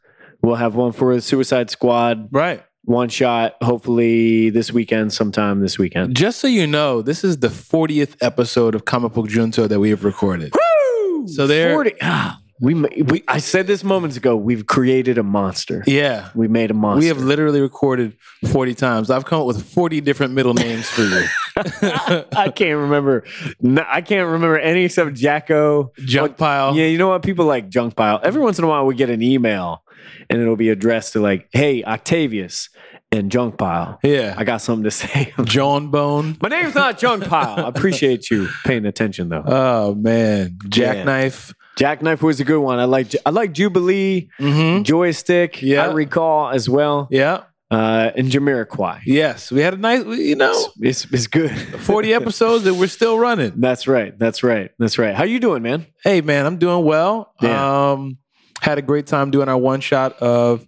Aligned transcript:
we'll 0.41 0.55
have 0.55 0.75
one 0.75 0.91
for 0.91 1.13
the 1.15 1.21
Suicide 1.21 1.69
Squad 1.69 2.27
Right. 2.31 2.63
one 2.83 3.09
shot. 3.09 3.55
Hopefully 3.61 4.49
this 4.49 4.71
weekend, 4.73 5.13
sometime 5.13 5.61
this 5.61 5.77
weekend. 5.77 6.15
Just 6.15 6.39
so 6.39 6.47
you 6.47 6.65
know, 6.67 7.01
this 7.01 7.23
is 7.23 7.37
the 7.39 7.49
40th 7.49 8.15
episode 8.21 8.73
of 8.75 8.85
Comic 8.85 9.13
Book 9.13 9.27
Junto 9.27 9.67
that 9.67 9.79
we 9.79 9.89
have 9.91 10.03
recorded. 10.03 10.53
Woo! 10.53 11.27
So 11.27 11.45
there- 11.47 11.73
40 11.73 11.93
ah, 12.01 12.39
we, 12.59 12.73
we 12.73 13.23
I 13.27 13.37
said 13.37 13.67
this 13.67 13.83
moments 13.83 14.17
ago. 14.17 14.35
We've 14.35 14.65
created 14.65 15.19
a 15.19 15.23
monster. 15.23 15.83
Yeah. 15.85 16.29
We 16.33 16.47
made 16.47 16.71
a 16.71 16.73
monster. 16.73 17.01
We 17.01 17.07
have 17.09 17.19
literally 17.19 17.61
recorded 17.61 18.13
40 18.51 18.73
times. 18.73 19.11
I've 19.11 19.25
come 19.25 19.41
up 19.41 19.45
with 19.45 19.63
40 19.63 20.01
different 20.01 20.33
middle 20.33 20.55
names 20.55 20.89
for 20.89 21.03
you. 21.03 21.23
I 22.35 22.51
can't 22.55 22.77
remember. 22.79 23.23
No, 23.61 23.83
I 23.87 24.01
can't 24.01 24.27
remember 24.29 24.57
any 24.59 24.85
except 24.85 25.13
Jacko. 25.15 25.91
Junk 25.99 26.37
pile. 26.37 26.75
Yeah, 26.75 26.85
you 26.85 26.97
know 26.97 27.09
what? 27.09 27.23
People 27.23 27.45
like 27.45 27.69
junk 27.69 27.95
pile. 27.95 28.19
Every 28.23 28.41
once 28.41 28.57
in 28.57 28.63
a 28.65 28.67
while, 28.67 28.85
we 28.85 28.95
get 28.95 29.09
an 29.09 29.21
email, 29.21 29.83
and 30.29 30.41
it'll 30.41 30.55
be 30.55 30.69
addressed 30.69 31.13
to 31.13 31.19
like, 31.19 31.47
"Hey, 31.51 31.83
Octavius 31.83 32.69
and 33.11 33.31
junk 33.31 33.57
pile." 33.57 33.99
Yeah. 34.03 34.35
I 34.37 34.43
got 34.43 34.61
something 34.61 34.83
to 34.83 34.91
say. 34.91 35.33
John 35.43 35.89
Bone. 35.89 36.37
My 36.41 36.49
name's 36.49 36.75
not 36.75 36.97
Junk 36.97 37.25
Pile. 37.25 37.65
I 37.65 37.69
appreciate 37.69 38.29
you 38.29 38.47
paying 38.65 38.85
attention 38.85 39.29
though. 39.29 39.43
Oh 39.47 39.95
man. 39.95 40.57
Jackknife. 40.69 41.53
Jackknife 41.77 42.23
was 42.23 42.39
a 42.39 42.43
good 42.43 42.59
one. 42.59 42.79
I 42.79 42.85
like 42.85 43.13
I 43.25 43.29
like 43.29 43.53
Jubilee, 43.53 44.29
Mm-hmm. 44.39 44.83
Joystick. 44.83 45.61
Yeah. 45.61 45.87
I 45.87 45.93
recall 45.93 46.49
as 46.49 46.67
well. 46.69 47.07
Yeah. 47.11 47.43
Uh, 47.69 48.11
and 48.15 48.29
Jamiroquai. 48.29 49.01
Yes. 49.05 49.51
We 49.51 49.59
had 49.59 49.73
a 49.73 49.77
nice, 49.77 50.05
you 50.05 50.35
know, 50.35 50.53
It's, 50.79 51.03
it's 51.11 51.27
good. 51.27 51.51
40 51.51 52.13
episodes 52.13 52.63
that 52.63 52.73
we're 52.75 52.87
still 52.87 53.19
running. 53.19 53.51
That's 53.57 53.87
right. 53.87 54.17
That's 54.17 54.41
right. 54.41 54.71
That's 54.79 54.97
right. 54.97 55.13
How 55.13 55.25
you 55.25 55.39
doing, 55.41 55.63
man? 55.63 55.85
Hey 56.03 56.21
man, 56.21 56.45
I'm 56.45 56.57
doing 56.57 56.85
well. 56.85 57.33
Yeah. 57.41 57.91
Um 57.91 58.19
had 58.61 58.77
a 58.77 58.81
great 58.81 59.05
time 59.05 59.31
doing 59.31 59.49
our 59.49 59.57
one 59.57 59.81
shot 59.81 60.13
of 60.21 60.65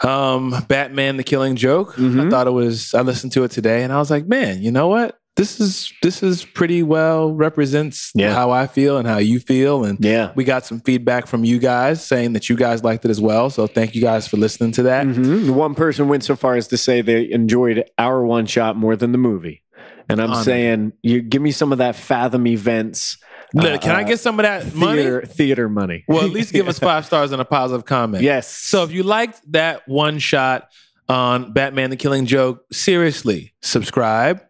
um 0.00 0.54
Batman 0.68 1.16
the 1.18 1.24
Killing 1.24 1.56
Joke. 1.56 1.94
I 1.98 2.02
Mhm. 2.02 2.30
thought 2.30 2.46
it 2.46 2.50
was 2.52 2.94
I 2.94 3.02
listened 3.02 3.32
to 3.32 3.44
it 3.44 3.50
today 3.50 3.82
and 3.82 3.92
I 3.92 3.98
was 3.98 4.10
like, 4.10 4.26
man, 4.26 4.62
you 4.62 4.70
know 4.72 4.88
what? 4.88 5.18
This 5.34 5.60
is 5.60 5.92
this 6.02 6.22
is 6.22 6.44
pretty 6.44 6.82
well 6.82 7.32
represents 7.32 8.12
Yeah. 8.14 8.34
how 8.34 8.50
I 8.50 8.66
feel 8.66 8.98
and 8.98 9.08
how 9.08 9.16
you 9.16 9.40
feel 9.40 9.82
and 9.84 9.96
Yeah. 10.04 10.32
we 10.34 10.44
got 10.44 10.66
some 10.66 10.80
feedback 10.80 11.26
from 11.26 11.42
you 11.42 11.58
guys 11.58 12.04
saying 12.04 12.34
that 12.34 12.50
you 12.50 12.56
guys 12.56 12.84
liked 12.84 13.04
it 13.06 13.10
as 13.10 13.20
well. 13.20 13.48
So 13.48 13.66
thank 13.66 13.94
you 13.94 14.02
guys 14.02 14.28
for 14.28 14.36
listening 14.36 14.72
to 14.72 14.82
that. 14.84 15.06
Mhm. 15.06 15.50
One 15.50 15.74
person 15.74 16.08
went 16.08 16.22
so 16.22 16.36
far 16.36 16.56
as 16.56 16.68
to 16.68 16.76
say 16.76 17.00
they 17.00 17.30
enjoyed 17.30 17.84
our 17.98 18.22
one 18.26 18.44
shot 18.44 18.76
more 18.76 18.94
than 18.94 19.12
the 19.12 19.18
movie. 19.18 19.62
And 20.08 20.20
I'm 20.20 20.32
Honored. 20.32 20.44
saying, 20.44 20.92
you 21.02 21.22
give 21.22 21.40
me 21.40 21.50
some 21.52 21.72
of 21.72 21.78
that 21.78 21.96
Fathom 21.96 22.46
events. 22.46 23.16
Look, 23.54 23.80
Can 23.82 23.92
I 23.96 24.02
uh, 24.02 24.06
get 24.06 24.20
some 24.20 24.38
of 24.38 24.42
that 24.42 24.74
money? 24.74 25.00
theater 25.02 25.22
theater 25.26 25.68
money? 25.70 26.04
Well, 26.08 26.24
at 26.24 26.30
least 26.30 26.52
give 26.52 26.68
us 26.68 26.78
five 26.78 27.06
stars 27.06 27.32
and 27.32 27.40
a 27.40 27.44
positive 27.46 27.86
comment. 27.86 28.22
yes. 28.22 28.48
So 28.54 28.82
if 28.82 28.92
you 28.92 29.02
liked 29.02 29.40
that 29.52 29.88
one 29.88 30.18
shot 30.18 30.68
on 31.08 31.52
Batman 31.54 31.88
the 31.90 31.96
Killing 31.96 32.26
Joke, 32.26 32.64
seriously, 32.72 33.52
subscribe, 33.62 34.42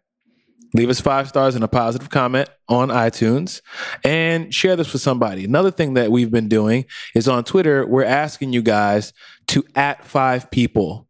leave 0.74 0.88
us 0.88 1.00
five 1.00 1.28
stars 1.28 1.54
and 1.54 1.62
a 1.64 1.68
positive 1.68 2.10
comment 2.10 2.48
on 2.68 2.88
iTunes, 2.88 3.60
and 4.04 4.52
share 4.54 4.76
this 4.76 4.92
with 4.92 5.02
somebody. 5.02 5.44
Another 5.44 5.70
thing 5.70 5.94
that 5.94 6.10
we've 6.10 6.30
been 6.30 6.48
doing 6.48 6.84
is 7.14 7.28
on 7.28 7.44
Twitter, 7.44 7.86
we're 7.86 8.04
asking 8.04 8.52
you 8.52 8.62
guys 8.62 9.12
to 9.48 9.64
at 9.74 10.04
five 10.06 10.50
people 10.50 11.06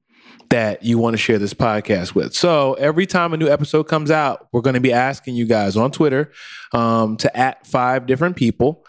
that 0.50 0.82
you 0.82 0.98
want 0.98 1.14
to 1.14 1.18
share 1.18 1.38
this 1.38 1.54
podcast 1.54 2.14
with. 2.14 2.34
So 2.34 2.74
every 2.74 3.06
time 3.06 3.32
a 3.32 3.38
new 3.38 3.48
episode 3.48 3.84
comes 3.84 4.10
out, 4.10 4.48
we're 4.52 4.60
going 4.60 4.74
to 4.74 4.80
be 4.80 4.92
asking 4.92 5.34
you 5.34 5.46
guys 5.46 5.76
on 5.78 5.90
Twitter 5.90 6.30
um, 6.72 7.16
to 7.18 7.34
at 7.34 7.66
five 7.66 8.06
different 8.06 8.36
people. 8.36 8.84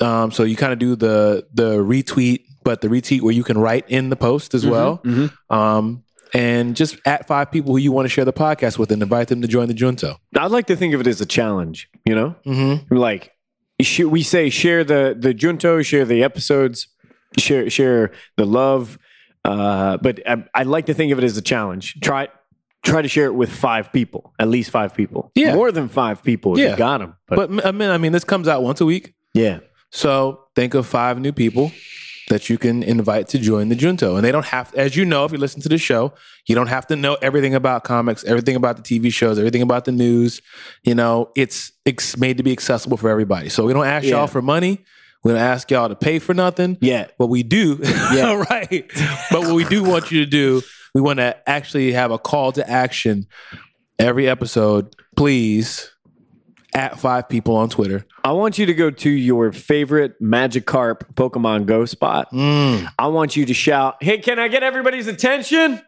Um, 0.00 0.32
so 0.32 0.42
you 0.42 0.56
kind 0.56 0.72
of 0.72 0.78
do 0.78 0.96
the 0.96 1.46
the 1.54 1.76
retweet, 1.76 2.40
but 2.64 2.80
the 2.80 2.88
retweet 2.88 3.20
where 3.20 3.32
you 3.32 3.44
can 3.44 3.56
write 3.56 3.88
in 3.88 4.10
the 4.10 4.16
post 4.16 4.52
as 4.52 4.66
well. 4.66 4.98
Mhm. 5.04 5.32
Um, 5.48 6.02
and 6.36 6.76
just 6.76 6.96
at 7.06 7.26
five 7.26 7.50
people 7.50 7.72
who 7.72 7.78
you 7.78 7.92
want 7.92 8.04
to 8.04 8.08
share 8.10 8.24
the 8.24 8.32
podcast 8.32 8.78
with 8.78 8.92
and 8.92 9.02
invite 9.02 9.28
them 9.28 9.40
to 9.42 9.48
join 9.48 9.68
the 9.68 9.74
junto. 9.74 10.16
I'd 10.36 10.50
like 10.50 10.66
to 10.66 10.76
think 10.76 10.94
of 10.94 11.00
it 11.00 11.06
as 11.06 11.20
a 11.20 11.26
challenge, 11.26 11.88
you 12.04 12.14
know? 12.14 12.34
Mm-hmm. 12.44 12.94
Like 12.94 13.32
we 14.04 14.22
say 14.22 14.50
share 14.50 14.84
the 14.84 15.16
the 15.18 15.32
junto, 15.34 15.82
share 15.82 16.04
the 16.04 16.22
episodes, 16.22 16.88
share 17.38 17.68
share 17.70 18.12
the 18.36 18.44
love. 18.46 18.98
Uh, 19.44 19.96
but 19.98 20.20
I, 20.28 20.44
I 20.54 20.62
like 20.64 20.86
to 20.86 20.94
think 20.94 21.12
of 21.12 21.18
it 21.18 21.24
as 21.24 21.36
a 21.36 21.42
challenge. 21.42 22.00
Try 22.00 22.28
try 22.82 23.02
to 23.02 23.08
share 23.08 23.26
it 23.26 23.34
with 23.34 23.50
five 23.50 23.92
people, 23.92 24.32
at 24.38 24.48
least 24.48 24.70
five 24.70 24.94
people. 24.94 25.30
Yeah. 25.34 25.54
More 25.54 25.72
than 25.72 25.88
five 25.88 26.22
people 26.22 26.52
if 26.54 26.58
Yeah. 26.60 26.70
you 26.72 26.76
got 26.76 26.98
them. 26.98 27.16
But, 27.28 27.50
But 27.50 27.66
I 27.66 27.72
mean, 27.72 27.90
I 27.90 27.98
mean, 27.98 28.12
this 28.12 28.24
comes 28.24 28.46
out 28.48 28.62
once 28.62 28.80
a 28.80 28.86
week. 28.86 29.14
yeah. 29.34 29.58
So 29.90 30.40
think 30.54 30.74
of 30.74 30.86
five 30.86 31.18
new 31.20 31.32
people 31.32 31.72
that 32.28 32.50
you 32.50 32.58
can 32.58 32.82
invite 32.82 33.28
to 33.28 33.38
join 33.38 33.68
the 33.68 33.76
junto. 33.76 34.16
And 34.16 34.24
they 34.24 34.32
don't 34.32 34.46
have, 34.46 34.74
as 34.74 34.96
you 34.96 35.04
know, 35.04 35.24
if 35.24 35.32
you 35.32 35.38
listen 35.38 35.60
to 35.62 35.68
the 35.68 35.78
show, 35.78 36.12
you 36.46 36.54
don't 36.54 36.66
have 36.66 36.86
to 36.88 36.96
know 36.96 37.16
everything 37.22 37.54
about 37.54 37.84
comics, 37.84 38.24
everything 38.24 38.56
about 38.56 38.76
the 38.76 38.82
TV 38.82 39.12
shows, 39.12 39.38
everything 39.38 39.62
about 39.62 39.84
the 39.84 39.92
news. 39.92 40.42
You 40.82 40.94
know, 40.96 41.30
it's, 41.36 41.70
it's 41.84 42.16
made 42.16 42.36
to 42.38 42.42
be 42.42 42.50
accessible 42.52 42.96
for 42.96 43.08
everybody. 43.10 43.48
So 43.48 43.64
we 43.64 43.72
don't 43.72 43.86
ask 43.86 44.04
Yeah. 44.04 44.16
y'all 44.16 44.26
for 44.26 44.42
money. 44.42 44.84
We 45.22 45.32
don't 45.32 45.40
ask 45.40 45.70
y'all 45.70 45.88
to 45.88 45.94
pay 45.96 46.18
for 46.18 46.34
nothing. 46.34 46.78
Yeah. 46.80 47.06
What 47.16 47.28
we 47.30 47.42
do, 47.42 47.78
Yeah. 48.12 48.44
right? 48.50 48.90
But 49.30 49.42
what 49.42 49.54
we 49.54 49.64
do 49.64 49.82
want 49.84 50.10
you 50.10 50.20
to 50.24 50.26
do, 50.30 50.62
we 50.94 51.00
want 51.00 51.18
to 51.18 51.36
actually 51.48 51.92
have 51.92 52.10
a 52.10 52.18
call 52.18 52.52
to 52.52 52.68
action 52.68 53.26
every 53.98 54.28
episode. 54.28 54.94
Please 55.16 55.90
at 56.76 57.00
five 57.00 57.28
people 57.28 57.56
on 57.56 57.70
Twitter. 57.70 58.06
I 58.22 58.32
want 58.32 58.58
you 58.58 58.66
to 58.66 58.74
go 58.74 58.90
to 58.90 59.10
your 59.10 59.50
favorite 59.50 60.20
Magikarp 60.22 61.14
Pokemon 61.14 61.66
Go 61.66 61.86
spot. 61.86 62.30
Mm. 62.32 62.86
I 62.98 63.06
want 63.08 63.34
you 63.34 63.46
to 63.46 63.54
shout, 63.54 63.96
"Hey, 64.02 64.18
can 64.18 64.38
I 64.38 64.48
get 64.48 64.62
everybody's 64.62 65.08
attention?" 65.08 65.80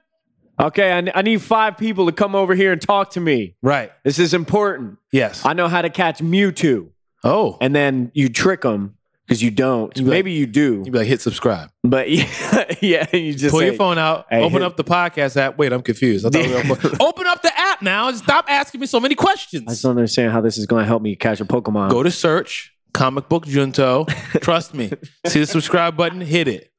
Okay, 0.60 0.90
I, 0.92 1.12
I 1.14 1.22
need 1.22 1.40
five 1.40 1.76
people 1.76 2.06
to 2.06 2.12
come 2.12 2.34
over 2.34 2.54
here 2.54 2.72
and 2.72 2.82
talk 2.82 3.10
to 3.10 3.20
me. 3.20 3.54
Right. 3.62 3.92
This 4.02 4.18
is 4.18 4.34
important. 4.34 4.98
Yes. 5.12 5.44
I 5.44 5.52
know 5.52 5.68
how 5.68 5.82
to 5.82 5.90
catch 5.90 6.18
Mewtwo. 6.18 6.90
oh. 7.22 7.58
And 7.60 7.76
then 7.76 8.10
you 8.12 8.28
trick 8.28 8.62
them 8.62 8.96
because 9.28 9.42
you 9.42 9.50
don't. 9.50 9.94
You 9.96 10.04
be 10.04 10.08
like- 10.08 10.16
Maybe 10.16 10.32
you 10.32 10.46
do. 10.46 10.82
You'd 10.84 10.92
be 10.92 10.98
like, 10.98 11.06
hit 11.06 11.20
subscribe. 11.20 11.70
But 11.84 12.10
yeah, 12.10 12.64
yeah 12.80 13.06
you 13.14 13.34
just 13.34 13.50
Pull 13.50 13.60
say, 13.60 13.66
your 13.66 13.74
phone 13.74 13.98
out. 13.98 14.26
Hey, 14.30 14.38
open 14.40 14.54
hit- 14.54 14.62
up 14.62 14.76
the 14.78 14.84
podcast 14.84 15.36
app. 15.36 15.58
Wait, 15.58 15.72
I'm 15.72 15.82
confused. 15.82 16.24
I 16.24 16.30
thought 16.30 16.46
we 16.46 16.72
were 16.90 16.96
open 17.00 17.26
up 17.26 17.42
the 17.42 17.52
app 17.58 17.82
now 17.82 18.08
and 18.08 18.16
stop 18.16 18.46
asking 18.48 18.80
me 18.80 18.86
so 18.86 18.98
many 18.98 19.14
questions. 19.14 19.64
I 19.66 19.72
just 19.72 19.82
don't 19.82 19.90
understand 19.90 20.32
how 20.32 20.40
this 20.40 20.56
is 20.56 20.64
going 20.66 20.82
to 20.82 20.86
help 20.86 21.02
me 21.02 21.14
catch 21.14 21.40
a 21.40 21.44
Pokemon. 21.44 21.90
Go 21.90 22.02
to 22.02 22.10
search 22.10 22.72
comic 22.94 23.28
book 23.28 23.46
junto. 23.46 24.04
Trust 24.40 24.72
me. 24.74 24.90
See 25.26 25.40
the 25.40 25.46
subscribe 25.46 25.96
button. 25.96 26.22
Hit 26.22 26.48
it. 26.48 26.70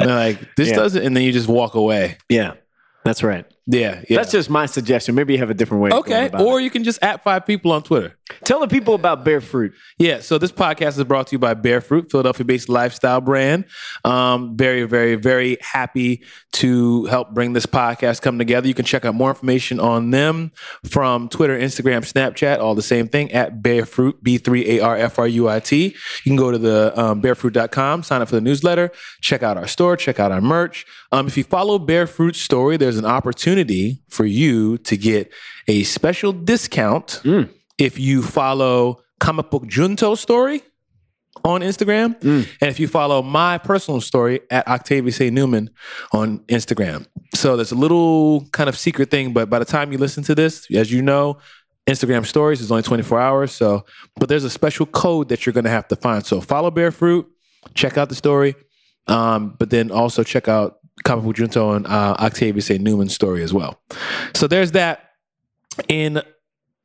And 0.00 0.08
they're 0.08 0.16
like 0.16 0.54
this 0.56 0.68
Yeah. 0.70 0.76
doesn't, 0.76 1.02
and 1.04 1.14
then 1.16 1.24
you 1.24 1.32
just 1.32 1.48
walk 1.48 1.74
away. 1.74 2.16
yeah, 2.28 2.54
that's 3.04 3.22
right. 3.22 3.44
Yeah, 3.66 4.02
yeah. 4.08 4.16
That's 4.18 4.32
just 4.32 4.50
my 4.50 4.66
suggestion. 4.66 5.14
Maybe 5.14 5.34
you 5.34 5.38
have 5.38 5.50
a 5.50 5.54
different 5.54 5.82
way. 5.84 5.90
okay. 5.92 6.30
Or 6.38 6.58
it. 6.58 6.64
you 6.64 6.70
can 6.70 6.82
just 6.84 7.02
at 7.02 7.22
five 7.22 7.46
people 7.46 7.70
on 7.72 7.82
Twitter. 7.84 8.18
Tell 8.44 8.60
the 8.60 8.68
people 8.68 8.94
about 8.94 9.24
Bear 9.24 9.40
Fruit. 9.40 9.72
Yeah, 9.98 10.20
so 10.20 10.38
this 10.38 10.52
podcast 10.52 10.98
is 10.98 11.04
brought 11.04 11.28
to 11.28 11.32
you 11.32 11.38
by 11.38 11.54
Bear 11.54 11.80
Fruit, 11.80 12.10
Philadelphia-based 12.10 12.68
lifestyle 12.68 13.20
brand. 13.20 13.64
Um, 14.04 14.56
very, 14.56 14.84
very, 14.84 15.14
very 15.16 15.58
happy 15.60 16.22
to 16.52 17.06
help 17.06 17.30
bring 17.32 17.52
this 17.52 17.66
podcast 17.66 18.22
come 18.22 18.38
together. 18.38 18.68
You 18.68 18.74
can 18.74 18.84
check 18.84 19.04
out 19.04 19.14
more 19.14 19.30
information 19.30 19.80
on 19.80 20.10
them 20.10 20.52
from 20.84 21.28
Twitter, 21.28 21.58
Instagram, 21.58 22.00
Snapchat, 22.00 22.58
all 22.58 22.74
the 22.74 22.82
same 22.82 23.08
thing 23.08 23.32
at 23.32 23.62
Bear 23.62 23.86
Fruit, 23.86 24.22
B3ARFRUIT. 24.22 25.72
You 25.72 25.92
can 26.24 26.36
go 26.36 26.50
to 26.50 26.58
the 26.58 26.92
um, 27.00 27.22
bearfruit.com, 27.22 28.02
sign 28.02 28.22
up 28.22 28.28
for 28.28 28.34
the 28.34 28.40
newsletter, 28.40 28.90
check 29.20 29.42
out 29.42 29.56
our 29.56 29.66
store, 29.66 29.96
check 29.96 30.20
out 30.20 30.32
our 30.32 30.40
merch. 30.40 30.84
Um, 31.10 31.26
if 31.26 31.36
you 31.36 31.44
follow 31.44 31.78
Bear 31.78 32.06
Fruit's 32.06 32.40
story, 32.40 32.76
there's 32.76 32.98
an 32.98 33.04
opportunity 33.04 34.02
for 34.08 34.24
you 34.24 34.78
to 34.78 34.96
get 34.96 35.32
a 35.68 35.82
special 35.84 36.32
discount 36.32 37.20
if 37.82 37.98
you 37.98 38.22
follow 38.22 39.02
Comic 39.18 39.50
Book 39.50 39.66
Junto 39.66 40.14
Story 40.14 40.62
on 41.44 41.62
Instagram, 41.62 42.16
and 42.22 42.70
if 42.70 42.78
you 42.78 42.86
follow 42.86 43.22
my 43.22 43.58
personal 43.58 44.00
story 44.00 44.40
at 44.50 44.66
Octavius 44.68 45.20
A. 45.20 45.30
Newman 45.30 45.70
on 46.12 46.38
Instagram. 46.40 47.06
So 47.34 47.56
there's 47.56 47.72
a 47.72 47.76
little 47.76 48.46
kind 48.52 48.68
of 48.68 48.78
secret 48.78 49.10
thing, 49.10 49.32
but 49.32 49.50
by 49.50 49.58
the 49.58 49.64
time 49.64 49.90
you 49.90 49.98
listen 49.98 50.22
to 50.24 50.34
this, 50.36 50.70
as 50.70 50.92
you 50.92 51.02
know, 51.02 51.38
Instagram 51.88 52.24
stories 52.24 52.60
is 52.60 52.70
only 52.70 52.84
24 52.84 53.20
hours. 53.20 53.50
So, 53.52 53.84
but 54.16 54.28
there's 54.28 54.44
a 54.44 54.50
special 54.50 54.86
code 54.86 55.28
that 55.30 55.44
you're 55.44 55.52
going 55.52 55.64
to 55.64 55.70
have 55.70 55.88
to 55.88 55.96
find. 55.96 56.24
So 56.24 56.40
follow 56.40 56.70
Bear 56.70 56.92
Fruit, 56.92 57.26
check 57.74 57.98
out 57.98 58.08
the 58.08 58.14
story, 58.14 58.54
um, 59.08 59.56
but 59.58 59.70
then 59.70 59.90
also 59.90 60.22
check 60.22 60.46
out 60.46 60.78
Comic 61.02 61.24
Book 61.24 61.34
Junto 61.36 61.72
and 61.72 61.86
uh, 61.88 62.14
Octavius 62.20 62.70
A. 62.70 62.78
Newman's 62.78 63.14
story 63.14 63.42
as 63.42 63.52
well. 63.52 63.80
So 64.34 64.46
there's 64.46 64.72
that. 64.72 65.08
In 65.88 66.22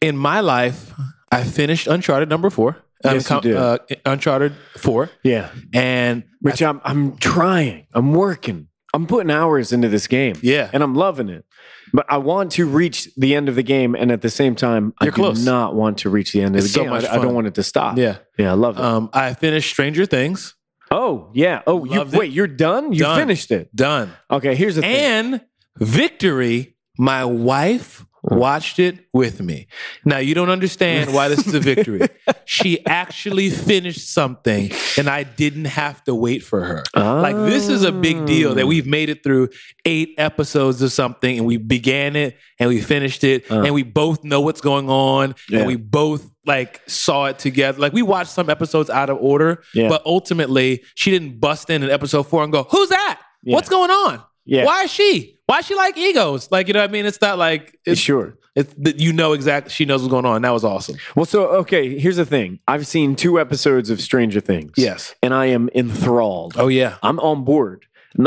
in 0.01 0.17
my 0.17 0.39
life, 0.39 0.93
I 1.31 1.43
finished 1.43 1.87
Uncharted 1.87 2.29
number 2.29 2.49
four. 2.49 2.77
Um, 3.03 3.13
Yes, 3.15 3.27
did. 3.41 3.55
Uh, 3.55 3.77
Uncharted 4.05 4.53
four, 4.77 5.09
Yeah, 5.23 5.49
and 5.73 6.23
which 6.41 6.61
I'm 6.63 6.81
I'm 6.83 7.17
trying. 7.17 7.85
I'm 7.93 8.13
working. 8.13 8.67
I'm 8.93 9.05
putting 9.05 9.29
hours 9.29 9.71
into 9.71 9.87
this 9.89 10.07
game. 10.07 10.35
yeah, 10.41 10.69
and 10.73 10.81
I'm 10.81 10.95
loving 10.95 11.29
it. 11.29 11.45
But 11.93 12.05
I 12.09 12.17
want 12.17 12.51
to 12.53 12.65
reach 12.65 13.07
the 13.15 13.35
end 13.35 13.49
of 13.49 13.55
the 13.55 13.61
game, 13.63 13.93
and 13.95 14.11
at 14.11 14.21
the 14.21 14.29
same 14.29 14.55
time, 14.55 14.93
You're 15.01 15.13
I 15.13 15.33
do 15.33 15.43
not 15.45 15.75
want 15.75 15.99
to 15.99 16.09
reach 16.09 16.31
the 16.33 16.41
end 16.41 16.55
of 16.55 16.63
It's 16.63 16.73
the 16.73 16.79
so 16.79 16.81
game. 16.83 16.89
much 16.89 17.05
I, 17.05 17.15
I 17.15 17.17
don't 17.19 17.33
want 17.35 17.47
it 17.47 17.53
to 17.55 17.63
stop. 17.63 17.97
yeah. 17.97 18.17
yeah, 18.37 18.51
I 18.51 18.55
love 18.55 18.77
it. 18.79 18.83
Um, 18.83 19.09
I 19.13 19.33
finished 19.35 19.69
Stranger 19.69 20.05
Things. 20.07 20.55
oh 20.89 21.29
yeah. 21.35 21.61
Oh, 21.67 21.85
you 21.85 22.03
wait. 22.11 22.31
You're 22.31 22.47
done. 22.47 22.93
You 22.93 23.01
Done. 23.01 23.19
finished 23.19 23.51
it. 23.51 23.73
Done. 23.75 24.11
Okay. 24.31 24.55
Here's 24.55 24.75
the 24.75 24.81
thing. 24.81 24.95
And 24.95 25.41
Victory, 25.77 26.75
my 26.97 27.23
wife 27.25 28.03
watched 28.29 28.77
it 28.79 28.99
with 29.13 29.41
me. 29.41 29.67
Now, 30.05 30.17
you 30.17 30.35
don't 30.35 30.49
understand 30.49 31.13
why 31.13 31.27
this 31.29 31.47
is 31.47 31.53
a 31.53 31.59
victory. 31.59 32.01
she 32.45 32.85
actually 32.85 33.49
finished 33.49 34.11
something 34.13 34.71
and 34.97 35.09
I 35.09 35.23
didn't 35.23 35.65
have 35.65 36.03
to 36.05 36.13
wait 36.15 36.43
for 36.43 36.61
her. 36.63 36.83
Like, 36.95 37.35
this 37.35 37.69
is 37.69 37.83
a 37.83 37.91
big 37.91 38.25
deal 38.25 38.55
that 38.55 38.67
we've 38.67 38.85
made 38.87 39.09
it 39.09 39.23
through 39.23 39.49
eight 39.85 40.15
episodes 40.17 40.81
of 40.81 40.91
something 40.91 41.37
and 41.37 41.47
we 41.47 41.57
began 41.57 42.15
it 42.15 42.37
and 42.59 42.69
we 42.69 42.81
finished 42.81 43.23
it 43.23 43.49
Uh. 43.51 43.61
and 43.61 43.73
we 43.73 43.83
both 43.83 44.23
know 44.23 44.41
what's 44.41 44.61
going 44.61 44.89
on 44.89 45.35
Yeah. 45.49 45.59
and 45.59 45.67
we 45.67 45.75
both 45.77 46.29
like 46.45 46.81
saw 46.87 47.25
it 47.25 47.39
together. 47.39 47.79
Like, 47.79 47.93
we 47.93 48.01
watched 48.01 48.31
some 48.31 48.49
episodes 48.49 48.89
out 48.89 49.09
of 49.09 49.17
order, 49.19 49.63
Yeah. 49.73 49.89
but 49.89 50.01
ultimately, 50.05 50.83
she 50.95 51.11
didn't 51.11 51.39
bust 51.39 51.69
in 51.69 51.83
in 51.83 51.89
episode 51.89 52.23
four 52.23 52.43
and 52.43 52.51
go, 52.51 52.63
Who's 52.69 52.89
that? 52.89 53.21
Yeah. 53.43 53.55
What's 53.55 53.69
going 53.69 53.91
on? 53.91 54.21
Yeah. 54.45 54.65
Why 54.65 54.83
is 54.83 54.91
she? 54.91 55.36
Why 55.47 55.59
is 55.59 55.65
she 55.65 55.75
like 55.75 55.97
egos? 55.97 56.51
Like, 56.51 56.67
you 56.67 56.73
know 56.73 56.81
what 56.81 56.89
I 56.89 56.93
mean? 56.93 57.05
It's 57.05 57.19
not 57.21 57.37
like 57.37 57.77
it's, 57.85 57.99
sure. 57.99 58.37
it's 58.55 58.73
that 58.77 58.99
you 58.99 59.11
know 59.13 59.33
exactly 59.33 59.71
she 59.71 59.85
knows 59.85 60.01
what's 60.01 60.11
going 60.11 60.25
on. 60.25 60.41
That 60.43 60.51
was 60.51 60.63
awesome. 60.63 60.97
Well, 61.15 61.25
so 61.25 61.47
okay. 61.61 61.97
Here's 61.97 62.17
the 62.17 62.25
thing. 62.25 62.59
I've 62.67 62.85
seen 62.85 63.15
two 63.15 63.39
episodes 63.39 63.89
of 63.89 63.99
Stranger 64.01 64.39
Things. 64.41 64.73
Yes. 64.77 65.15
and 65.23 65.33
I 65.33 65.47
am 65.47 65.69
enthralled. 65.73 66.53
Oh 66.57 66.67
yeah. 66.67 66.97
I'm 67.01 67.19
on 67.19 67.43
board. 67.45 67.85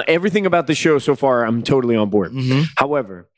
Everything 0.08 0.46
about 0.46 0.66
the 0.66 0.74
show 0.74 0.98
so 0.98 1.14
far, 1.16 1.44
I'm 1.44 1.62
totally 1.62 1.96
on 1.96 2.10
board. 2.10 2.32
Mhm. 2.32 2.66
However, 2.76 3.28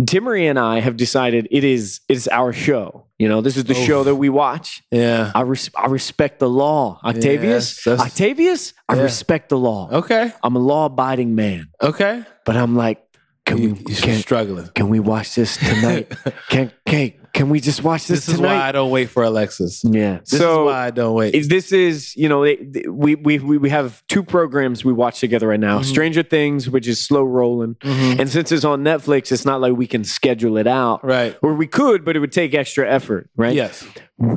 Timmery 0.00 0.48
and 0.48 0.58
I 0.58 0.80
have 0.80 0.96
decided 0.96 1.48
it 1.50 1.64
is 1.64 2.00
it's 2.08 2.28
our 2.28 2.52
show. 2.52 3.06
You 3.18 3.28
know, 3.28 3.40
this 3.40 3.56
is 3.56 3.64
the 3.64 3.72
Oof. 3.72 3.86
show 3.86 4.04
that 4.04 4.14
we 4.16 4.28
watch. 4.28 4.82
Yeah. 4.90 5.32
I, 5.34 5.40
res- 5.40 5.70
I 5.74 5.86
respect 5.86 6.38
the 6.38 6.50
law, 6.50 7.00
Octavius. 7.02 7.84
Yes, 7.86 7.98
Octavius, 8.00 8.74
I 8.90 8.96
respect 9.00 9.48
the 9.48 9.56
law. 9.58 9.88
Okay. 9.90 10.32
I'm 10.42 10.54
a 10.54 10.58
law-abiding 10.58 11.34
man, 11.34 11.70
Okay. 11.82 12.22
but 12.44 12.56
I'm 12.58 12.76
like, 12.76 13.02
can 13.46 13.58
You, 13.58 13.74
we 13.74 13.84
you're 13.94 14.00
can, 14.02 14.18
struggling. 14.18 14.68
can 14.74 14.88
we 14.88 15.00
watch 15.00 15.34
this 15.34 15.56
tonight? 15.56 16.12
can 16.50 16.72
can 16.84 17.12
can 17.32 17.50
we 17.50 17.60
just 17.60 17.82
watch 17.84 18.06
this, 18.06 18.24
This 18.26 18.34
is 18.36 18.40
why? 18.40 18.56
I 18.56 18.72
don't 18.72 18.90
wait 18.90 19.10
for 19.10 19.22
Alexis. 19.22 19.84
yeah. 19.84 20.20
This 20.20 20.30
so 20.40 20.62
is 20.62 20.72
why 20.72 20.86
I 20.86 20.90
don't 20.90 21.14
wait. 21.14 21.32
this 21.48 21.70
is 21.70 22.16
you 22.16 22.28
know 22.28 22.42
it- 22.44 22.72
th- 22.72 22.86
we, 22.88 23.14
we 23.14 23.38
we 23.38 23.58
we 23.58 23.70
have 23.70 24.02
two 24.08 24.22
programs 24.22 24.84
we 24.84 24.92
watch 24.92 25.20
together 25.20 25.48
right 25.48 25.60
now 25.60 25.78
Mhm. 25.80 25.84
stranger 25.84 26.22
things 26.22 26.68
which 26.70 26.88
is 26.88 26.98
slow 27.04 27.22
rolling 27.22 27.74
Mhm. 27.76 28.20
and 28.20 28.28
since 28.30 28.50
it's 28.52 28.64
on 28.64 28.82
netflix 28.82 29.30
it's 29.32 29.44
not 29.44 29.60
like 29.60 29.74
we 29.74 29.86
can 29.86 30.02
schedule 30.04 30.56
it 30.56 30.66
out 30.66 31.04
Right. 31.04 31.36
or 31.42 31.54
we 31.54 31.66
could 31.66 32.04
but 32.04 32.16
it 32.16 32.20
would 32.20 32.32
take 32.32 32.54
extra 32.54 32.90
effort 32.90 33.28
right 33.36 33.54
Yes. 33.54 33.86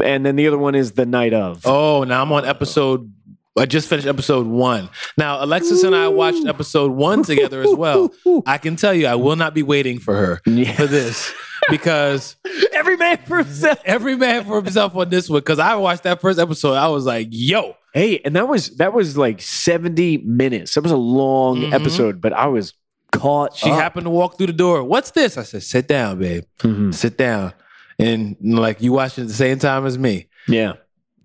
and 0.03 0.25
then 0.25 0.35
the 0.35 0.45
other 0.47 0.57
one 0.57 0.75
is 0.75 0.91
the 0.94 1.06
night 1.06 1.33
of 1.33 1.65
Oh, 1.65 2.03
now 2.03 2.21
I'm 2.21 2.31
on 2.33 2.44
episode. 2.45 3.11
I 3.59 3.65
just 3.65 3.88
finished 3.88 4.07
episode 4.07 4.47
one. 4.47 4.89
Now 5.17 5.44
Alexis 5.44 5.83
and 5.83 5.95
I 5.95 6.07
watched 6.07 6.45
episode 6.47 6.91
one 6.91 7.23
together 7.23 7.61
as 7.61 7.73
well. 7.73 8.11
I 8.45 8.57
can 8.57 8.75
tell 8.75 8.94
you, 8.94 9.07
I 9.07 9.15
will 9.15 9.35
not 9.35 9.53
be 9.53 9.63
waiting 9.63 10.00
for 10.00 10.15
her 10.15 10.41
Yeah. 10.45 10.73
for 10.75 10.88
this 10.88 11.31
because 11.69 12.35
every 12.73 12.97
man 12.97 13.17
for 13.25 13.38
himself 13.39 13.79
every 13.85 14.15
man 14.15 14.45
for 14.45 14.61
himself 14.61 14.95
on 14.95 15.09
this 15.09 15.29
one. 15.29 15.39
Because 15.39 15.59
I 15.59 15.75
watched 15.75 16.03
that 16.03 16.21
first 16.21 16.39
episode, 16.39 16.73
I 16.73 16.87
was 16.87 17.06
like, 17.06 17.28
"Yo, 17.31 17.75
hey 17.94 18.19
and 18.25 18.35
that 18.35 18.47
was 18.47 18.75
that 18.78 18.94
was 18.94 19.18
like 19.18 19.42
70 19.42 20.18
minutes 20.19 20.73
that 20.75 20.81
was 20.81 20.92
a 20.92 20.97
long 20.97 21.57
Mhm. 21.63 21.73
episode 21.73 22.21
but 22.21 22.33
i 22.33 22.45
was 22.45 22.73
caught 23.11 23.56
She 23.56 23.71
up. 23.71 23.80
happened 23.80 24.06
to 24.06 24.11
walk 24.11 24.37
through 24.37 24.47
the 24.47 24.54
door. 24.54 24.83
What's 24.83 25.09
this? 25.11 25.35
I 25.35 25.42
said, 25.44 25.63
sit 25.63 25.87
down, 25.87 26.19
babe. 26.19 26.44
Mhm. 26.59 26.94
Sit 26.94 27.18
down. 27.18 27.54
And 27.97 28.35
like 28.39 28.81
you 28.83 28.92
watched 28.94 29.18
it 29.18 29.23
at 29.23 29.28
the 29.30 29.33
same 29.33 29.57
time 29.59 29.85
as 29.87 29.97
me. 29.97 30.28
yeah 30.47 30.73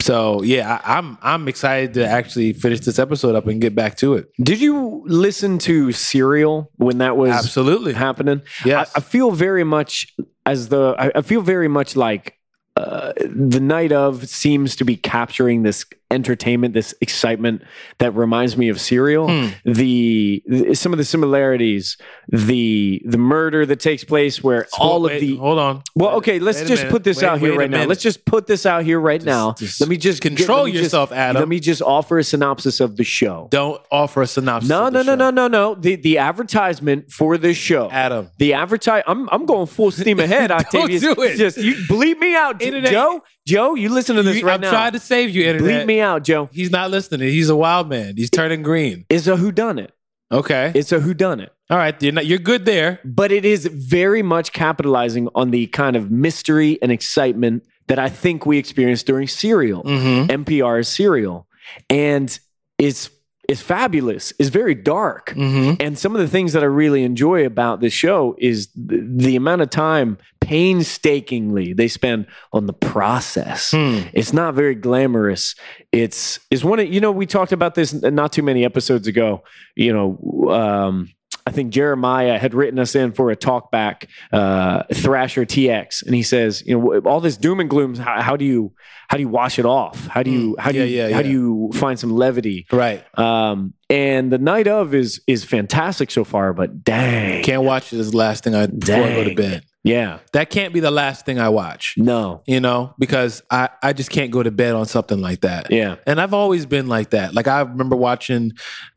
So 0.05 0.43
yeah, 0.43 0.81
I, 0.85 0.99
I'm 0.99 1.17
I'm 1.23 1.49
excited 1.49 1.95
to 1.95 2.07
actually 2.07 2.53
finish 2.53 2.81
this 2.81 2.99
episode 2.99 3.35
up 3.35 3.47
and 3.47 3.61
get 3.61 3.75
back 3.75 3.97
to 3.99 4.15
it. 4.15 4.31
did 4.43 4.61
you 4.61 5.03
listen 5.07 5.59
to 5.61 5.93
serial 5.93 6.71
when 6.77 6.99
that 6.99 7.17
was 7.17 7.33
Absolutely. 7.33 7.95
happening 7.95 8.43
Yes. 8.65 8.93
I, 8.95 8.99
I 8.99 9.01
feel 9.01 9.31
very 9.31 9.65
much 9.65 10.15
as 10.45 10.69
the 10.69 10.95
I, 10.99 11.19
I 11.19 11.23
feel 11.23 11.41
very 11.41 11.69
much 11.69 11.97
like 11.97 12.39
uh, 12.77 13.13
the 13.19 13.61
night 13.61 13.93
of 13.93 14.29
seems 14.29 14.77
to 14.77 14.85
be 14.85 14.97
capturing 14.97 15.63
this 15.63 15.87
entertainment, 16.15 16.73
this 16.73 16.95
excitement 17.01 17.63
that 17.99 18.13
reminds 18.15 18.57
me 18.57 18.69
of 18.71 18.81
Serial. 18.81 19.29
Hmm. 19.29 19.49
The, 19.65 20.43
the- 20.47 20.75
some 20.75 20.93
of 20.93 20.99
the 20.99 21.05
similarities, 21.05 21.97
the 22.29 23.03
the 23.05 23.19
murder 23.19 23.67
that 23.67 23.81
takes 23.81 24.05
place, 24.05 24.43
where 24.43 24.67
all 24.79 25.03
Wait, 25.03 25.17
of 25.17 25.21
the 25.21 25.37
hold 25.37 25.59
on. 25.59 25.83
well, 25.95 26.17
okay, 26.17 26.39
let's 26.39 26.61
just 26.63 26.83
minute. 26.85 26.91
put 26.91 27.05
this 27.05 27.19
Wait- 27.19 27.25
out 27.25 27.39
here 27.41 27.51
wait 27.51 27.59
right 27.59 27.71
now. 27.71 27.85
Let's 27.85 28.03
just 28.03 28.25
put 28.25 28.47
this 28.47 28.65
out 28.65 28.85
here 28.85 28.99
right 29.01 29.21
Just- 29.21 29.27
now. 29.27 29.53
just 29.59 29.81
let 29.81 29.89
me 29.91 29.97
just 29.97 30.23
control 30.23 30.59
let 30.59 30.67
me 30.67 30.73
just- 30.73 30.83
yourself, 30.85 31.13
Adam. 31.13 31.41
Let 31.41 31.49
me 31.49 31.61
just 31.61 31.83
offer 31.83 32.19
a 32.19 32.25
synopsis 32.25 32.81
of 32.81 32.97
the 32.97 33.05
show. 33.05 33.49
Don't 33.51 33.81
offer 33.91 34.23
a 34.23 34.27
synopsis. 34.27 34.69
No, 34.71 34.89
no, 34.89 35.03
no, 35.03 35.13
show. 35.13 35.15
no, 35.17 35.31
no, 35.31 35.49
no. 35.49 35.75
The 35.75 35.97
the 35.97 36.19
advertisement 36.19 37.11
for 37.13 37.37
this 37.37 37.57
show. 37.57 37.91
Adam. 37.91 38.31
The 38.39 38.55
advertise. 38.55 39.03
I'm 39.07 39.29
I'm 39.31 39.47
going 39.47 39.67
full 39.67 39.91
steam 39.91 40.21
ahead, 40.27 40.51
Octavius. 40.51 41.03
do 41.03 41.13
it. 41.23 41.37
Just 41.37 41.57
you 41.59 41.75
bleep 41.89 42.19
me 42.19 42.35
out, 42.35 42.63
Internet- 42.63 42.93
Joe. 42.93 43.23
Joe, 43.47 43.75
you 43.75 43.89
listen 43.91 44.17
to 44.17 44.23
this 44.23 44.39
You- 44.41 44.47
right 44.47 44.55
I'm 44.55 44.61
now. 44.63 44.71
trying 44.71 44.93
to 44.93 44.99
save 45.01 45.31
you, 45.31 45.45
internet. 45.45 45.83
bleep 45.83 45.87
me 45.87 46.01
out, 46.01 46.25
Joe. 46.25 46.49
He's 46.53 46.71
not 46.71 46.91
listening. 46.91 47.29
He's 47.29 47.51
a 47.51 47.57
wild 47.57 47.89
man. 47.91 48.15
He's 48.17 48.31
turning 48.31 48.63
green. 48.63 49.05
It's 49.11 49.27
a 49.27 49.37
whodunit. 49.37 49.89
Okay. 50.33 50.73
It's 50.75 50.93
a 50.93 50.99
whodunit. 50.99 51.49
All 51.71 51.77
right. 51.77 52.01
You're 52.03 52.13
not, 52.13 52.27
you're 52.27 52.39
good 52.39 52.65
there. 52.65 53.01
But 53.05 53.33
it 53.33 53.45
is 53.45 53.67
very 53.67 54.23
much 54.23 54.53
capitalizing 54.53 55.29
on 55.35 55.51
the 55.51 55.67
kind 55.69 55.95
of 55.97 56.11
mystery 56.11 56.79
and 56.83 56.91
excitement 56.91 57.65
that 57.89 57.99
I 57.99 58.09
think 58.09 58.47
we 58.47 58.57
experienced 58.57 59.07
during 59.07 59.29
Serial, 59.29 59.83
Mm-hmm. 59.85 60.31
NPR's 60.31 60.89
Serial, 60.89 61.47
and 61.91 62.37
it's 62.79 63.11
is 63.49 63.61
fabulous, 63.61 64.33
is 64.39 64.49
very 64.49 64.75
dark. 64.75 65.31
Mm-hmm. 65.31 65.75
And 65.81 65.99
some 65.99 66.15
of 66.15 66.21
the 66.21 66.29
things 66.29 66.53
that 66.53 66.63
I 66.63 66.67
really 66.67 67.05
enjoy 67.05 67.45
about 67.45 67.81
this 67.81 67.93
show 67.93 68.37
is 68.39 68.69
the, 68.75 69.05
the 69.05 69.37
amount 69.37 69.63
of 69.63 69.71
time 69.71 70.19
painstakingly 70.41 71.73
they 71.73 71.89
spend 71.89 72.27
on 72.53 72.67
the 72.67 72.73
process. 72.73 73.71
Hmm. 73.71 74.01
It's 74.13 74.33
not 74.33 74.55
very 74.55 74.75
glamorous. 74.75 75.55
It's 75.91 76.39
is 76.51 76.65
one 76.65 76.79
of 76.79 76.93
you 76.93 77.01
know 77.01 77.11
we 77.11 77.27
talked 77.27 77.53
about 77.53 77.75
this 77.75 77.93
not 77.95 78.33
too 78.33 78.43
many 78.43 78.65
episodes 78.65 79.07
ago. 79.07 79.43
You 79.75 79.93
know, 79.93 80.51
um, 80.51 81.11
I 81.47 81.51
think 81.51 81.73
Jeremiah 81.73 82.39
had 82.39 82.55
written 82.55 82.79
us 82.79 82.95
in 82.95 83.13
for 83.13 83.31
a 83.31 83.37
talk 83.37 83.71
back, 83.71 84.09
uh, 84.33 84.85
Thrasher 84.95 85.45
TX, 85.45 86.05
and 86.07 86.15
he 86.15 86.23
says, 86.23 86.63
you 86.67 86.79
know, 86.79 87.01
all 87.01 87.21
this 87.21 87.37
doom 87.37 87.61
and 87.61 87.69
gloom. 87.69 87.95
How, 87.97 88.23
how 88.23 88.37
do 88.37 88.45
you 88.47 88.73
how 89.09 89.19
do 89.19 89.23
you 89.23 89.29
wash 89.29 89.59
it 89.59 89.67
off? 89.67 90.07
How 90.07 90.23
do 90.23 90.31
you 90.31 90.57
how 90.59 90.73
do 90.73 90.79
Yeah, 90.79 90.85
you 90.85 90.97
yeah, 90.97 91.03
how 91.13 91.19
yeah. 91.19 91.23
do 91.23 91.29
you 91.29 91.71
find 91.75 91.99
some 92.01 92.11
levity? 92.11 92.67
Right. 92.73 93.05
Um, 93.19 93.75
and 93.91 94.33
the 94.33 94.39
night 94.39 94.67
of 94.69 94.95
is 94.95 95.21
is 95.27 95.45
fantastic 95.45 96.11
so 96.11 96.25
far, 96.25 96.55
but 96.55 96.83
dang, 96.83 97.43
Can't 97.45 97.63
watch 97.63 97.93
it 97.93 97.99
as 97.99 98.13
the 98.13 98.17
last 98.17 98.43
thing 98.45 98.55
I 98.55 98.67
before 98.67 98.95
I 99.05 99.15
go 99.15 99.25
to 99.25 99.35
bed. 99.35 99.65
yeah, 99.85 100.21
That 100.33 100.49
can't 100.49 100.73
be 100.73 100.81
the 100.81 100.91
last 100.91 101.27
thing 101.27 101.39
I 101.39 101.51
watch. 101.51 101.95
no, 101.99 102.43
You 102.47 102.61
know, 102.61 102.95
because 102.99 103.43
I 103.51 103.69
I 103.83 103.93
just 103.93 104.11
can't 104.11 104.31
go 104.31 104.43
to 104.43 104.51
bed 104.51 104.75
on 104.75 104.87
something 104.87 105.21
like 105.21 105.43
that. 105.43 105.71
yeah, 105.71 105.97
And 106.07 106.19
I've 106.19 106.33
always 106.33 106.65
been 106.65 106.87
like 106.87 107.11
that. 107.11 107.35
Like 107.35 107.47
I 107.47 107.61
remember 107.61 107.95
watching 107.97 108.53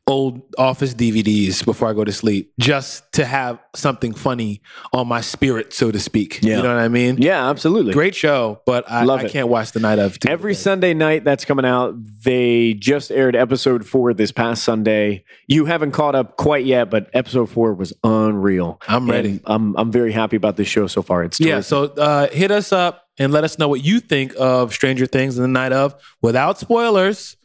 old 0.08 0.42
office 0.56 0.94
DVDs 0.94 1.64
before 1.64 1.88
I 1.88 1.92
go 1.92 2.02
to 2.04 2.12
sleep 2.12 2.52
just 2.58 3.10
to 3.12 3.24
have 3.24 3.58
something 3.76 4.14
funny 4.14 4.62
on 4.92 5.06
my 5.06 5.20
spirit, 5.20 5.72
so 5.72 5.90
to 5.90 6.00
speak. 6.00 6.40
Yeah. 6.42 6.56
You 6.56 6.62
know 6.62 6.74
what 6.74 6.82
I 6.82 6.88
mean? 6.88 7.18
yeah, 7.18 7.48
absolutely. 7.48 7.92
Great 7.92 8.14
show, 8.14 8.60
but 8.64 8.90
I, 8.90 9.04
Love 9.04 9.20
I 9.20 9.24
it. 9.24 9.32
can't 9.32 9.48
watch 9.48 9.72
the 9.72 9.80
night 9.80 9.98
of. 9.98 10.16
Every 10.26 10.54
Sunday 10.54 10.94
night 10.94 11.24
that's 11.24 11.44
coming 11.44 11.64
out, 11.66 11.94
they 12.24 12.74
just 12.74 13.12
aired 13.12 13.36
episode 13.36 13.84
four 13.86 14.14
this 14.14 14.32
past 14.32 14.64
Sunday. 14.64 15.24
You 15.46 15.66
haven't 15.66 15.92
caught 15.92 16.14
up 16.14 16.36
quite 16.36 16.64
yet, 16.64 16.90
but 16.90 17.10
episode 17.12 17.50
four 17.50 17.74
was 17.74 17.92
unreal. 18.02 18.80
I'm 18.88 19.08
ready. 19.10 19.28
And 19.30 19.40
I'm 19.44 19.76
I'm 19.76 19.92
very 19.92 20.12
happy 20.12 20.36
about 20.36 20.56
this 20.56 20.68
show 20.68 20.86
so 20.86 21.02
far. 21.02 21.22
It's 21.22 21.38
Yeah, 21.38 21.60
so 21.60 21.84
uh, 21.84 22.28
hit 22.28 22.50
us 22.50 22.72
up 22.72 23.04
and 23.18 23.32
let 23.32 23.44
us 23.44 23.58
know 23.58 23.68
what 23.68 23.84
you 23.84 24.00
think 24.00 24.32
of 24.38 24.72
Stranger 24.72 25.04
Things 25.06 25.36
in 25.36 25.42
the 25.42 25.48
night 25.48 25.72
of 25.72 25.94
without 26.22 26.58
spoilers. 26.58 27.36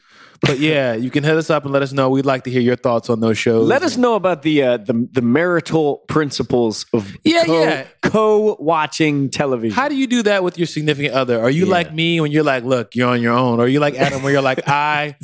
But 0.45 0.59
yeah, 0.59 0.93
you 0.93 1.09
can 1.09 1.23
hit 1.23 1.37
us 1.37 1.49
up 1.49 1.63
and 1.63 1.71
let 1.71 1.81
us 1.81 1.93
know. 1.93 2.09
We'd 2.09 2.25
like 2.25 2.43
to 2.43 2.51
hear 2.51 2.59
your 2.61 2.75
thoughts 2.75 3.09
on 3.09 3.21
those 3.21 3.37
shows. 3.37 3.65
Let 3.65 3.81
us 3.81 3.95
know 3.95 4.15
about 4.15 4.41
the 4.41 4.61
uh, 4.63 4.77
the 4.77 5.07
the 5.11 5.21
marital 5.21 6.03
principles 6.09 6.85
of 6.93 7.15
Yeah, 7.23 7.45
co, 7.45 7.63
yeah. 7.63 7.85
co 8.01 8.57
watching 8.59 9.29
television. 9.29 9.73
How 9.73 9.87
do 9.87 9.95
you 9.95 10.05
do 10.05 10.21
that 10.23 10.43
with 10.43 10.57
your 10.57 10.67
significant 10.67 11.13
other? 11.13 11.39
Are 11.41 11.49
you 11.49 11.65
Yeah. 11.65 11.71
like 11.71 11.93
me 11.93 12.19
when 12.19 12.31
you're 12.33 12.43
like, 12.43 12.65
look, 12.65 12.93
you're 12.93 13.07
on 13.07 13.21
your 13.21 13.31
own? 13.33 13.59
Or 13.59 13.63
are 13.63 13.67
you 13.69 13.79
like 13.79 13.95
Adam 13.95 14.21
where 14.21 14.33
you're 14.33 14.41
like, 14.41 14.59
I 14.67 15.15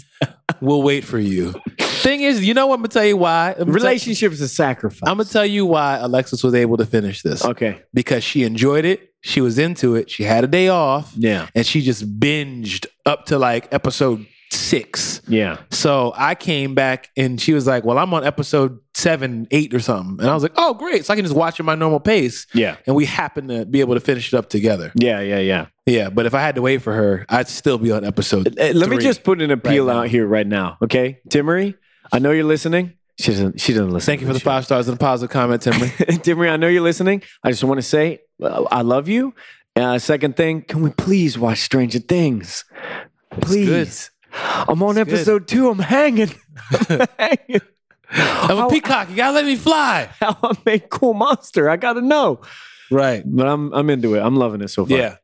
will 0.61 0.81
wait 0.83 1.03
for 1.03 1.19
you? 1.19 1.53
Thing 1.79 2.21
is, 2.21 2.45
you 2.45 2.53
know 2.53 2.67
what? 2.67 2.75
I'm 2.75 2.79
gonna 2.81 2.87
tell 2.87 3.05
you 3.05 3.17
why. 3.17 3.55
I'm 3.59 3.69
Relationship 3.73 4.31
is 4.31 4.39
a 4.39 4.47
sacrifice. 4.47 5.01
I'm 5.05 5.17
gonna 5.17 5.25
tell 5.25 5.45
you 5.45 5.65
why 5.65 5.97
Alexis 5.97 6.41
was 6.43 6.53
able 6.53 6.77
to 6.77 6.85
finish 6.85 7.23
this 7.23 7.43
okay. 7.43 7.81
because 7.93 8.23
she 8.23 8.43
enjoyed 8.43 8.85
it. 8.85 9.13
She 9.21 9.41
was 9.41 9.59
into 9.59 9.95
it. 9.95 10.09
She 10.09 10.23
had 10.23 10.45
a 10.45 10.47
day 10.47 10.69
off, 10.69 11.11
Yeah. 11.17 11.49
and 11.53 11.65
she 11.65 11.81
just 11.81 12.07
binged 12.21 12.85
up 13.05 13.25
to 13.25 13.37
like 13.37 13.67
episode 13.73 14.25
six. 14.51 15.21
Yeah. 15.27 15.57
So 15.71 16.13
I 16.15 16.35
came 16.35 16.75
back 16.75 17.09
and 17.15 17.39
she 17.39 17.53
was 17.53 17.67
like, 17.67 17.83
Well, 17.85 17.97
I'm 17.97 18.13
on 18.13 18.23
episode 18.23 18.79
seven, 18.93 19.47
eight 19.51 19.73
or 19.73 19.79
something. 19.79 20.19
And 20.19 20.29
I 20.29 20.33
was 20.33 20.43
like, 20.43 20.53
Oh, 20.55 20.73
great. 20.73 21.05
So 21.05 21.13
I 21.13 21.15
can 21.15 21.25
just 21.25 21.35
watch 21.35 21.59
at 21.59 21.65
my 21.65 21.75
normal 21.75 21.99
pace. 21.99 22.47
Yeah. 22.53 22.77
And 22.87 22.95
we 22.95 23.05
happened 23.05 23.49
to 23.49 23.65
be 23.65 23.79
able 23.79 23.93
to 23.95 23.99
finish 24.01 24.33
it 24.33 24.37
up 24.37 24.49
together. 24.49 24.91
Yeah. 24.95 25.19
Yeah. 25.19 25.39
Yeah. 25.39 25.65
Yeah. 25.85 26.09
But 26.09 26.25
if 26.25 26.33
I 26.33 26.41
had 26.41 26.55
to 26.55 26.61
wait 26.61 26.81
for 26.81 26.93
her, 26.93 27.25
I'd 27.29 27.47
still 27.47 27.77
be 27.77 27.91
on 27.91 28.03
episode. 28.05 28.59
Uh, 28.59 28.71
Let 28.73 28.89
me 28.89 28.97
just 28.97 29.23
put 29.23 29.41
an 29.41 29.51
appeal 29.51 29.85
right 29.85 29.93
now. 29.93 29.99
out 30.01 30.07
here 30.07 30.25
right 30.27 30.47
now. 30.47 30.77
Okay. 30.81 31.19
Timmery, 31.29 31.75
I 32.11 32.19
know 32.19 32.31
you're 32.31 32.43
listening. 32.43 32.93
She 33.19 33.31
doesn't. 33.31 33.59
She 33.59 33.73
doesn't 33.73 33.91
listen. 33.91 34.05
Thank 34.05 34.21
you 34.21 34.27
for 34.27 34.33
the 34.33 34.39
five 34.39 34.63
stars 34.63 34.87
and 34.87 34.95
a 34.95 34.99
positive 34.99 35.29
comment, 35.31 35.61
Timmy. 35.61 35.77
Timmery, 36.23 36.49
I 36.49 36.55
know 36.55 36.69
you're 36.69 36.81
listening. 36.81 37.21
I 37.43 37.51
just 37.51 37.65
want 37.65 37.77
to 37.77 37.81
say 37.81 38.19
uh, 38.41 38.63
I 38.71 38.81
love 38.81 39.09
you. 39.09 39.33
Uh, 39.75 39.99
second 39.99 40.37
thing, 40.37 40.61
can 40.61 40.81
we 40.81 40.89
please 40.91 41.37
watch 41.37 41.59
Stranger 41.59 41.99
Things? 41.99 42.63
Please. 43.41 44.09
I'm 44.33 44.81
on 44.83 44.95
good. 44.95 45.07
episode 45.07 45.47
two. 45.47 45.69
I'm 45.69 45.79
hanging. 45.79 46.31
I'm 46.89 47.07
hanging. 47.19 47.61
I'm 48.11 48.57
a 48.57 48.69
peacock. 48.69 49.09
You 49.09 49.15
gotta 49.15 49.33
let 49.33 49.45
me 49.45 49.55
fly. 49.55 50.09
How 50.19 50.37
I 50.41 50.53
make 50.65 50.89
cool 50.89 51.13
monster. 51.13 51.69
I 51.69 51.77
gotta 51.77 52.01
know. 52.01 52.41
Right. 52.91 53.23
But 53.25 53.47
I'm 53.47 53.71
I'm 53.73 53.89
into 53.89 54.15
it. 54.15 54.19
I'm 54.21 54.35
loving 54.35 54.61
it 54.61 54.69
so 54.69 54.85
far. 54.85 54.97
Yeah. 54.97 55.15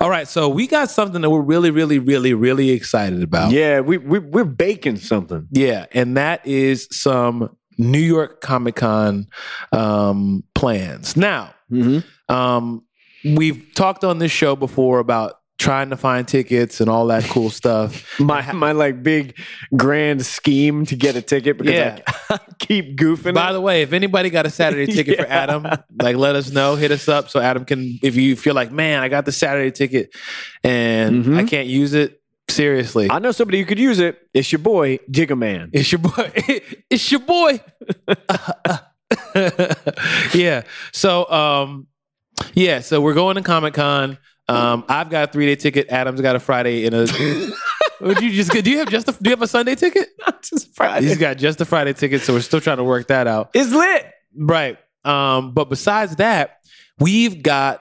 All 0.00 0.08
right. 0.08 0.26
So 0.26 0.48
we 0.48 0.66
got 0.66 0.90
something 0.90 1.20
that 1.20 1.28
we're 1.28 1.42
really, 1.42 1.70
really, 1.70 1.98
really, 1.98 2.32
really 2.32 2.70
excited 2.70 3.22
about. 3.22 3.52
Yeah, 3.52 3.80
we, 3.80 3.98
we 3.98 4.18
we're 4.18 4.44
baking 4.46 4.96
something. 4.96 5.46
Yeah, 5.50 5.84
and 5.92 6.16
that 6.16 6.46
is 6.46 6.88
some 6.90 7.54
New 7.76 7.98
York 8.00 8.40
Comic 8.40 8.76
Con 8.76 9.26
um, 9.72 10.44
plans. 10.54 11.16
Now, 11.16 11.54
Mm-hmm. 11.72 12.34
um, 12.34 12.84
we've 13.24 13.66
talked 13.74 14.04
on 14.04 14.18
this 14.18 14.30
show 14.30 14.54
before 14.54 14.98
about 15.00 15.40
trying 15.64 15.88
to 15.90 15.96
find 15.96 16.28
tickets 16.28 16.80
and 16.80 16.90
all 16.90 17.06
that 17.06 17.24
cool 17.24 17.48
stuff. 17.50 18.06
My 18.20 18.52
my 18.52 18.72
like 18.72 19.02
big 19.02 19.38
grand 19.74 20.24
scheme 20.24 20.84
to 20.86 20.94
get 20.96 21.16
a 21.16 21.22
ticket 21.22 21.56
because 21.58 21.72
Yeah. 21.74 21.98
I, 22.30 22.38
keep 22.58 22.96
goofing. 22.96 23.34
By 23.34 23.50
it. 23.50 23.52
the 23.54 23.60
way, 23.60 23.82
if 23.82 23.92
anybody 23.92 24.28
got 24.30 24.44
a 24.46 24.50
Saturday 24.50 24.92
ticket 24.92 25.18
for 25.18 25.26
Adam, 25.26 25.66
like 26.00 26.16
let 26.16 26.36
us 26.36 26.50
know, 26.50 26.76
hit 26.76 26.90
us 26.90 27.08
up 27.08 27.30
so 27.30 27.40
Adam 27.40 27.64
can. 27.64 27.98
If 28.02 28.14
you 28.16 28.36
feel 28.36 28.54
like, 28.54 28.70
man, 28.70 29.02
I 29.02 29.08
got 29.08 29.24
the 29.24 29.32
Saturday 29.32 29.70
ticket 29.70 30.14
and 30.62 31.24
Mhm. 31.24 31.36
I 31.38 31.44
can't 31.44 31.66
use 31.68 31.94
it, 31.94 32.20
seriously, 32.48 33.10
I 33.10 33.18
know 33.18 33.32
somebody 33.32 33.58
who 33.58 33.64
could 33.64 33.78
use 33.78 33.98
it. 34.00 34.18
It's 34.34 34.52
your 34.52 34.58
boy 34.60 34.98
Jigga 35.10 35.36
Man. 35.38 35.70
It's 35.72 35.90
your 35.90 36.00
boy. 36.00 36.30
It's 36.90 37.10
your 37.10 37.20
boy. 37.20 37.60
yeah. 40.34 40.62
So 40.92 41.28
um 41.30 41.86
yeah, 42.54 42.80
so 42.80 43.00
we're 43.00 43.14
going 43.14 43.36
to 43.36 43.42
Comic 43.42 43.74
Con. 43.74 44.18
Um 44.48 44.84
I've 44.88 45.10
got 45.10 45.28
a 45.28 45.32
three 45.32 45.46
day 45.46 45.56
ticket. 45.56 45.88
Adam's 45.88 46.20
got 46.20 46.36
a 46.36 46.40
Friday 46.40 46.86
and 46.86 46.94
a 46.94 47.06
Would 48.00 48.20
you 48.20 48.30
just 48.32 48.50
do 48.52 48.70
you 48.70 48.78
have 48.78 48.90
just 48.90 49.08
a 49.08 49.12
do 49.12 49.30
you 49.30 49.30
have 49.30 49.42
a 49.42 49.46
Sunday 49.46 49.74
ticket? 49.74 50.08
Just 50.42 50.74
Friday. 50.74 51.06
He's 51.06 51.16
got 51.16 51.38
just 51.38 51.58
a 51.62 51.64
Friday 51.64 51.94
ticket, 51.94 52.20
so 52.20 52.34
we're 52.34 52.40
still 52.40 52.60
trying 52.60 52.76
to 52.76 52.84
work 52.84 53.06
that 53.06 53.26
out. 53.26 53.50
It's 53.54 53.72
lit. 53.72 54.12
Right. 54.36 54.76
Um, 55.04 55.52
but 55.54 55.70
besides 55.70 56.16
that, 56.16 56.58
we've 56.98 57.42
got 57.42 57.80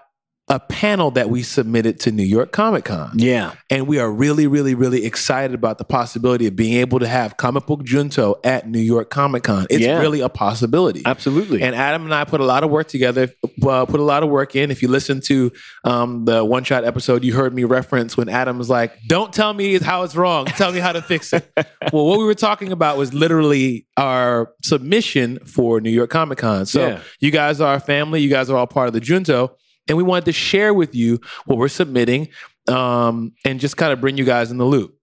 a 0.49 0.59
panel 0.59 1.09
that 1.11 1.29
we 1.29 1.41
submitted 1.41 2.01
to 2.01 2.11
New 2.11 2.23
York 2.23 2.51
Comic 2.51 2.83
Con. 2.83 3.11
Yeah. 3.15 3.53
And 3.69 3.87
we 3.87 3.97
are 3.99 4.11
really, 4.11 4.45
really, 4.45 4.75
really 4.75 5.05
excited 5.05 5.53
about 5.53 5.77
the 5.77 5.85
possibility 5.85 6.47
of 6.47 6.55
being 6.55 6.73
able 6.73 6.99
to 6.99 7.07
have 7.07 7.37
comic 7.37 7.65
book 7.65 7.83
junto 7.85 8.35
at 8.43 8.67
New 8.67 8.81
York 8.81 9.09
Comic 9.09 9.43
Con. 9.43 9.65
It's 9.69 9.79
Yeah. 9.85 9.99
really 9.99 10.19
a 10.19 10.27
possibility. 10.27 11.01
Absolutely. 11.05 11.61
And 11.61 11.73
Adam 11.73 12.03
and 12.03 12.13
I 12.13 12.25
put 12.25 12.41
a 12.41 12.43
lot 12.43 12.65
of 12.65 12.69
work 12.69 12.89
together, 12.89 13.29
uh, 13.65 13.85
put 13.85 14.01
a 14.01 14.03
lot 14.03 14.21
of 14.21 14.29
work 14.29 14.53
in. 14.53 14.69
If 14.69 14.81
you 14.81 14.89
listen 14.89 15.21
to 15.21 15.49
um, 15.85 16.25
the 16.25 16.43
one 16.43 16.65
shot 16.65 16.83
episode, 16.83 17.23
you 17.23 17.33
heard 17.33 17.53
me 17.55 17.63
reference 17.63 18.17
when 18.17 18.27
Adam 18.27 18.57
was 18.57 18.69
like, 18.69 18.91
Don't 19.07 19.31
tell 19.33 19.53
me 19.53 19.79
how 19.79 20.03
it's 20.03 20.15
wrong, 20.15 20.45
tell 20.45 20.73
me 20.73 20.79
how 20.79 20.91
to 20.91 21.01
fix 21.01 21.31
it. 21.31 21.49
well, 21.93 22.05
what 22.05 22.19
we 22.19 22.25
were 22.25 22.35
talking 22.35 22.73
about 22.73 22.97
was 22.97 23.13
literally 23.13 23.87
our 23.95 24.51
submission 24.61 25.39
for 25.45 25.79
New 25.79 25.89
York 25.89 26.09
Comic 26.09 26.39
Con. 26.39 26.65
So 26.65 26.85
Yeah. 26.85 26.99
you 27.21 27.31
guys 27.31 27.61
are 27.61 27.71
our 27.73 27.79
family, 27.79 28.19
you 28.19 28.29
guys 28.29 28.49
are 28.49 28.57
all 28.57 28.67
part 28.67 28.87
of 28.87 28.93
the 28.93 28.99
junto. 28.99 29.55
And 29.87 29.97
we 29.97 30.03
wanted 30.03 30.25
to 30.25 30.31
share 30.31 30.73
with 30.73 30.95
you 30.95 31.19
what 31.45 31.57
we're 31.57 31.67
submitting 31.67 32.29
um, 32.67 33.33
and 33.43 33.59
just 33.59 33.77
kind 33.77 33.91
of 33.91 33.99
bring 33.99 34.17
you 34.17 34.25
guys 34.25 34.51
in 34.51 34.57
the 34.57 34.65
loop. 34.65 34.97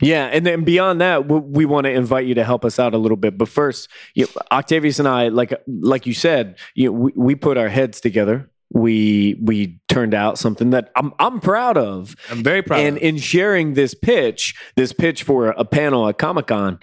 Yeah, 0.00 0.26
and 0.26 0.46
then 0.46 0.64
beyond 0.64 1.00
that, 1.02 1.28
we, 1.28 1.38
we 1.38 1.64
want 1.66 1.84
to 1.84 1.90
invite 1.90 2.26
you 2.26 2.34
to 2.36 2.44
help 2.44 2.64
us 2.64 2.78
out 2.78 2.94
a 2.94 2.98
little 2.98 3.16
bit. 3.16 3.36
But 3.36 3.48
first, 3.48 3.88
you 4.14 4.26
Octavius 4.50 4.98
and 4.98 5.06
I, 5.06 5.28
like 5.28 5.52
like 5.66 6.06
you 6.06 6.14
said, 6.14 6.56
you 6.74 6.92
we, 6.92 7.12
we 7.14 7.34
put 7.34 7.58
our 7.58 7.68
heads 7.68 8.00
together. 8.00 8.50
We 8.72 9.38
we 9.42 9.80
turned 9.88 10.14
out 10.14 10.38
something 10.38 10.70
that 10.70 10.90
I'm 10.96 11.12
I'm 11.18 11.40
proud 11.40 11.76
of. 11.76 12.16
I'm 12.30 12.42
very 12.42 12.62
proud. 12.62 12.80
and 12.80 12.96
of 12.96 13.02
in 13.02 13.18
sharing 13.18 13.74
this 13.74 13.94
pitch, 13.94 14.54
this 14.76 14.92
pitch 14.92 15.22
for 15.22 15.48
a 15.48 15.64
panel 15.64 16.08
at 16.08 16.18
Comic 16.18 16.46
Con, 16.46 16.78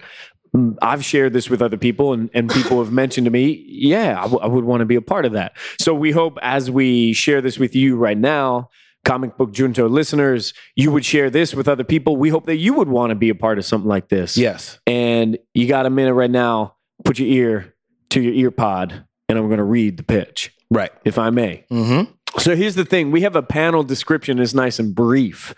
I've 0.82 1.04
shared 1.04 1.32
this 1.32 1.50
with 1.50 1.60
other 1.62 1.76
people, 1.76 2.12
and, 2.12 2.30
and 2.34 2.50
people 2.50 2.82
have 2.82 2.92
mentioned 2.92 3.24
to 3.26 3.30
me, 3.30 3.64
yeah, 3.68 4.18
I, 4.18 4.22
w- 4.22 4.40
I 4.40 4.46
would 4.46 4.64
want 4.64 4.80
to 4.80 4.86
be 4.86 4.96
a 4.96 5.00
part 5.02 5.24
of 5.24 5.32
that. 5.32 5.56
So 5.80 5.94
we 5.94 6.10
hope 6.10 6.38
as 6.42 6.70
we 6.70 7.12
share 7.12 7.40
this 7.40 7.58
with 7.58 7.74
you 7.74 7.96
right 7.96 8.16
now, 8.18 8.70
comic 9.04 9.36
book 9.36 9.52
junto 9.52 9.88
listeners, 9.88 10.52
you 10.76 10.90
would 10.92 11.04
share 11.04 11.30
this 11.30 11.54
with 11.54 11.68
other 11.68 11.84
people. 11.84 12.16
We 12.16 12.28
hope 12.30 12.46
that 12.46 12.56
you 12.56 12.74
would 12.74 12.88
want 12.88 13.10
to 13.10 13.14
be 13.14 13.28
a 13.30 13.34
part 13.34 13.58
of 13.58 13.64
something 13.64 13.88
like 13.88 14.08
this. 14.08 14.36
yes. 14.36 14.78
And 14.86 15.38
you 15.54 15.66
got 15.68 15.86
a 15.86 15.90
minute 15.90 16.14
right 16.14 16.30
now, 16.30 16.74
put 17.04 17.18
your 17.18 17.28
ear 17.28 17.74
to 18.10 18.20
your 18.20 18.32
ear 18.34 18.50
pod, 18.50 19.04
and 19.28 19.38
I'm 19.38 19.46
going 19.46 19.58
to 19.58 19.64
read 19.64 19.96
the 19.98 20.02
pitch, 20.02 20.52
Right. 20.70 20.90
if 21.04 21.18
I 21.18 21.30
may. 21.30 21.64
Mm-hmm. 21.70 22.10
So 22.38 22.54
here's 22.56 22.74
the 22.74 22.84
thing: 22.84 23.10
we 23.10 23.22
have 23.22 23.36
a 23.36 23.42
panel 23.42 23.82
description 23.82 24.38
is 24.38 24.54
nice 24.54 24.78
and 24.78 24.94
brief, 24.94 25.54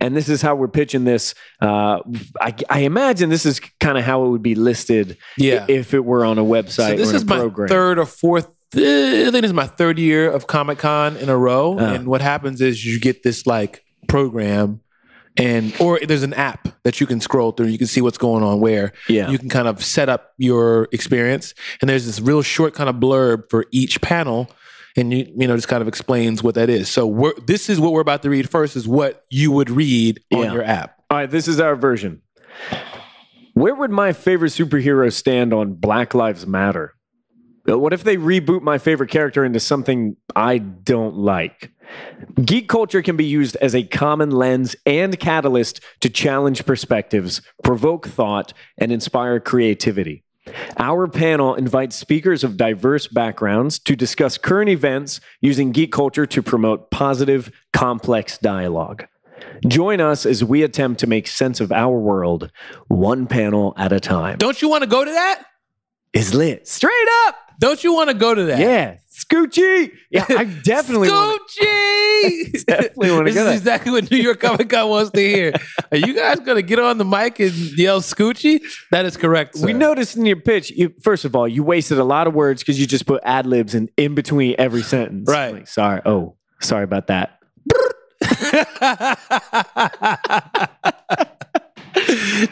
and 0.00 0.16
this 0.16 0.28
is 0.28 0.42
how 0.42 0.54
we're 0.54 0.68
pitching 0.68 1.04
this. 1.04 1.34
Uh, 1.60 2.00
I, 2.40 2.54
I 2.70 2.80
imagine 2.80 3.30
this 3.30 3.46
is 3.46 3.60
kind 3.80 3.98
of 3.98 4.04
how 4.04 4.24
it 4.24 4.28
would 4.30 4.42
be 4.42 4.54
listed 4.54 5.16
Yeah. 5.36 5.64
if 5.68 5.94
it 5.94 6.04
were 6.04 6.24
on 6.24 6.38
a 6.38 6.44
website 6.44 6.90
So 6.90 6.96
this 6.96 7.12
is 7.12 7.24
my 7.24 7.38
program. 7.38 7.68
third 7.68 7.98
or 7.98 8.06
fourth. 8.06 8.48
eh, 8.76 9.22
I 9.26 9.30
think 9.30 9.42
this 9.42 9.44
is 9.50 9.52
my 9.54 9.66
third 9.66 9.98
year 9.98 10.30
of 10.30 10.46
Comic 10.46 10.78
Con 10.78 11.16
in 11.16 11.28
a 11.28 11.36
row. 11.36 11.78
Uh. 11.78 11.94
And 11.94 12.06
what 12.06 12.20
happens 12.20 12.60
is 12.60 12.84
you 12.84 13.00
get 13.00 13.22
this 13.22 13.46
like 13.46 13.84
program, 14.08 14.80
and 15.36 15.72
or 15.80 16.00
there's 16.00 16.22
an 16.24 16.34
app 16.34 16.68
that 16.82 17.00
you 17.00 17.06
can 17.06 17.20
scroll 17.20 17.52
through. 17.52 17.66
You 17.68 17.78
can 17.78 17.86
see 17.86 18.00
what's 18.00 18.18
going 18.18 18.42
on 18.42 18.60
where. 18.60 18.92
Yeah. 19.08 19.30
You 19.30 19.38
can 19.38 19.48
kind 19.48 19.68
of 19.68 19.84
set 19.84 20.08
up 20.08 20.32
your 20.36 20.88
experience, 20.92 21.54
and 21.80 21.88
there's 21.88 22.06
this 22.06 22.20
real 22.20 22.42
short 22.42 22.74
kind 22.74 22.88
of 22.90 22.96
blurb 22.96 23.44
for 23.50 23.66
each 23.70 24.00
panel. 24.00 24.50
And 24.98 25.12
you, 25.12 25.32
you 25.36 25.46
know, 25.46 25.54
just 25.54 25.68
kind 25.68 25.80
of 25.80 25.86
explains 25.88 26.42
what 26.42 26.56
that 26.56 26.68
is. 26.68 26.88
So 26.88 27.06
we're, 27.06 27.34
this 27.46 27.68
is 27.68 27.78
what 27.80 27.92
we're 27.92 28.00
about 28.00 28.22
to 28.22 28.30
read 28.30 28.50
first. 28.50 28.74
Is 28.76 28.88
what 28.88 29.24
you 29.30 29.52
would 29.52 29.70
read 29.70 30.20
on 30.32 30.40
Yeah. 30.42 30.52
your 30.52 30.64
app. 30.64 30.96
All 31.10 31.18
right, 31.18 31.30
this 31.30 31.46
is 31.46 31.60
our 31.60 31.76
version. 31.76 32.20
Where 33.54 33.74
would 33.74 33.90
my 33.90 34.12
favorite 34.12 34.50
superhero 34.50 35.12
stand 35.12 35.52
on 35.52 35.74
Black 35.74 36.14
Lives 36.14 36.46
Matter? 36.46 36.94
Uh, 37.68 37.78
What 37.78 37.92
if 37.92 38.02
they 38.04 38.16
reboot 38.16 38.62
my 38.62 38.78
favorite 38.78 39.10
character 39.10 39.44
into 39.44 39.60
something 39.60 40.16
I 40.36 40.58
don't 40.58 41.16
like? 41.16 41.70
Geek 42.44 42.68
culture 42.68 43.00
can 43.02 43.16
be 43.16 43.24
used 43.24 43.56
as 43.56 43.74
a 43.74 43.82
common 43.82 44.30
lens 44.30 44.76
and 44.84 45.18
catalyst 45.18 45.80
to 46.00 46.10
challenge 46.10 46.66
perspectives, 46.66 47.40
provoke 47.64 48.06
thought, 48.08 48.52
and 48.76 48.92
inspire 48.92 49.40
creativity. 49.40 50.22
Our 50.78 51.08
panel 51.08 51.54
invites 51.54 51.96
speakers 51.96 52.44
of 52.44 52.56
diverse 52.56 53.06
backgrounds 53.06 53.78
to 53.80 53.96
discuss 53.96 54.38
current 54.38 54.70
events 54.70 55.20
using 55.40 55.72
geek 55.72 55.92
culture 55.92 56.26
to 56.26 56.42
promote 56.42 56.90
positive, 56.90 57.50
complex 57.72 58.38
dialogue. 58.38 59.06
Join 59.66 60.00
us 60.00 60.26
as 60.26 60.42
we 60.42 60.62
attempt 60.62 61.00
to 61.00 61.06
make 61.06 61.26
sense 61.26 61.60
of 61.60 61.72
our 61.72 61.98
world, 61.98 62.50
one 62.88 63.26
panel 63.26 63.74
at 63.76 63.92
a 63.92 64.00
time. 64.00 64.38
Don't 64.38 64.60
you 64.60 64.68
want 64.68 64.82
to 64.82 64.88
go 64.88 65.04
to 65.04 65.10
that? 65.10 65.44
Is 66.12 66.34
lit. 66.34 66.66
Straight 66.66 66.92
up. 67.26 67.36
Don't 67.60 67.82
you 67.82 67.92
want 67.92 68.08
to 68.10 68.14
go 68.14 68.34
to 68.34 68.44
that? 68.44 68.58
Yeah. 68.60 68.96
Scoochie. 69.30 69.92
Yeah, 70.10 70.24
I 70.28 70.44
definitely 70.62 71.10
want 71.10 71.40
Scoochie. 71.50 72.64
definitely 72.66 73.10
wanna 73.10 73.24
this 73.24 73.34
go 73.34 73.40
is 73.40 73.46
there. 73.46 73.54
exactly 73.54 73.92
what 73.92 74.10
New 74.10 74.16
York 74.16 74.40
Comic 74.40 74.70
Con 74.70 74.88
wants 74.88 75.10
to 75.10 75.20
hear. 75.20 75.52
Are 75.92 75.98
you 75.98 76.14
guys 76.14 76.40
gonna 76.40 76.62
get 76.62 76.78
on 76.78 76.98
the 76.98 77.04
mic 77.04 77.38
and 77.40 77.52
yell 77.76 78.00
Scoochie? 78.00 78.60
That 78.90 79.04
is 79.04 79.16
correct. 79.16 79.56
We 79.62 79.72
noticed 79.72 80.16
in 80.16 80.24
your 80.26 80.36
pitch, 80.40 80.70
you, 80.70 80.94
first 81.00 81.24
of 81.24 81.36
all, 81.36 81.46
you 81.46 81.62
wasted 81.62 81.98
a 81.98 82.04
lot 82.04 82.26
of 82.26 82.34
words 82.34 82.62
because 82.62 82.80
you 82.80 82.86
just 82.86 83.06
put 83.06 83.22
ad 83.24 83.46
libs 83.46 83.74
in, 83.74 83.88
in 83.96 84.14
between 84.14 84.54
every 84.58 84.82
sentence. 84.82 85.28
Right. 85.28 85.52
Like, 85.54 85.68
sorry. 85.68 86.00
Oh, 86.06 86.36
sorry 86.60 86.84
about 86.84 87.08
that. 87.08 87.34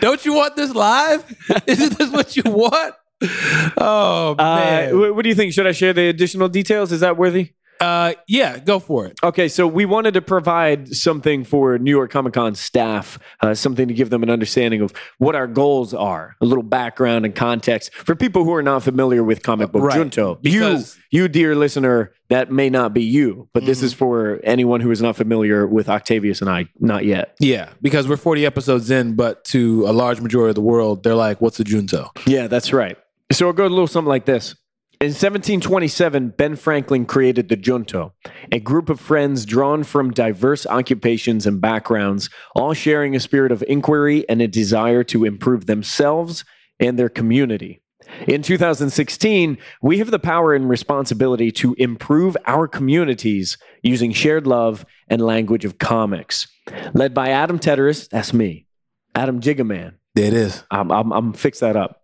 Don't 0.01 0.25
you 0.25 0.35
want 0.35 0.57
this 0.57 0.75
live? 0.75 1.25
Isn't 1.67 1.99
this 1.99 2.11
what 2.11 2.37
you 2.37 2.43
want? 2.47 2.95
Oh 3.79 4.35
Uh, 4.39 4.45
man. 4.45 4.91
wh- 4.95 5.15
what 5.17 5.23
do 5.23 5.29
you 5.29 5.35
think? 5.35 5.53
Should 5.53 5.67
I 5.67 5.73
share 5.73 5.93
the 5.93 6.09
additional 6.09 6.49
details? 6.49 6.93
Is 6.93 7.01
that 7.01 7.17
worthy? 7.17 7.51
Uh, 7.79 8.15
yeah, 8.27 8.59
go 8.59 8.79
for 8.79 9.05
it. 9.05 9.19
Okay, 9.23 9.49
so 9.49 9.67
we 9.67 9.85
wanted 9.85 10.15
to 10.15 10.23
provide 10.23 10.89
something 10.97 11.45
for 11.45 11.77
New 11.79 11.91
York 11.91 12.11
Comic 12.11 12.33
Con 12.33 12.55
staff, 12.55 13.19
uh, 13.43 13.53
something 13.53 13.87
to 13.87 13.93
give 13.93 14.09
them 14.09 14.23
an 14.23 14.31
understanding 14.31 14.81
of 14.81 14.95
what 15.19 15.35
our 15.35 15.47
goals 15.47 15.93
are, 15.93 16.37
a 16.41 16.47
little 16.47 16.63
background 16.63 17.27
and 17.27 17.35
context 17.35 17.93
for 17.93 18.15
people 18.17 18.45
who 18.45 18.55
are 18.55 18.63
not 18.63 18.83
familiar 18.83 19.23
with 19.23 19.43
comic 19.43 19.73
book 19.73 19.83
Right, 19.83 19.95
junto. 19.99 20.37
because- 20.37 20.97
you, 21.11 21.25
you, 21.25 21.29
dear 21.29 21.55
listener, 21.55 22.13
that 22.31 22.51
may 22.51 22.71
not 22.71 22.95
be 22.95 23.03
you, 23.03 23.47
but 23.53 23.61
Mm-hmm. 23.61 23.67
this 23.69 23.83
is 23.83 23.93
for 23.93 24.41
anyone 24.43 24.81
who 24.81 24.91
is 24.91 25.03
not 25.03 25.15
familiar 25.15 25.67
with 25.67 25.91
Octavius 25.91 26.41
and 26.41 26.49
I, 26.49 26.69
not 26.81 27.05
yet. 27.05 27.37
Yeah, 27.41 27.69
because 27.83 28.09
we're 28.09 28.17
40 28.17 28.47
episodes 28.47 28.91
in, 28.91 29.17
but 29.17 29.45
to 29.47 29.85
a 29.87 29.93
large 29.93 30.23
majority 30.23 30.49
of 30.49 30.55
the 30.55 30.63
world, 30.63 31.03
they're 31.03 31.15
like, 31.15 31.43
"What's 31.43 31.61
a 31.61 31.65
junto?" 31.65 32.09
Yeah, 32.27 32.47
that's 32.47 32.73
right. 32.73 32.97
So 33.33 33.47
it'll 33.47 33.53
go 33.55 33.67
a 33.67 33.69
little 33.69 33.87
something 33.87 34.09
like 34.09 34.25
this. 34.25 34.55
In 34.99 35.09
1727, 35.09 36.31
Ben 36.39 36.57
Franklin 36.57 37.05
created 37.05 37.51
the 37.51 37.57
Junto, 37.57 38.15
a 38.51 38.59
group 38.59 38.89
of 38.89 38.99
friends 38.99 39.45
drawn 39.45 39.85
from 39.85 40.11
diverse 40.11 40.67
occupations 40.67 41.47
and 41.47 41.61
backgrounds, 41.61 42.31
all 42.55 42.73
sharing 42.73 43.15
a 43.15 43.21
spirit 43.21 43.53
of 43.53 43.63
inquiry 43.69 44.27
and 44.27 44.41
a 44.41 44.49
desire 44.49 45.05
to 45.05 45.27
improve 45.27 45.67
themselves 45.67 46.47
and 46.81 46.99
their 46.99 47.11
community. 47.11 47.83
In 48.27 48.41
2016, 48.41 49.59
we 49.83 49.99
have 49.99 50.11
the 50.11 50.19
power 50.19 50.55
and 50.55 50.67
responsibility 50.67 51.53
to 51.53 51.75
improve 51.75 52.35
our 52.47 52.67
communities 52.67 53.59
using 53.83 54.13
shared 54.13 54.47
love 54.47 54.87
and 55.09 55.21
language 55.21 55.67
of 55.67 55.77
comics. 55.77 56.49
Led 56.95 57.13
by 57.13 57.31
Adam 57.31 57.59
Teteris, 57.59 58.09
that's 58.09 58.33
me, 58.33 58.67
Adam 59.15 59.41
Jigaman, 59.41 59.95
There 60.15 60.27
it 60.27 60.33
is. 60.33 60.65
I'm, 60.71 60.91
I'm, 60.91 61.13
I'm 61.13 61.33
fix 61.35 61.61
that 61.61 61.77
up. 61.77 62.03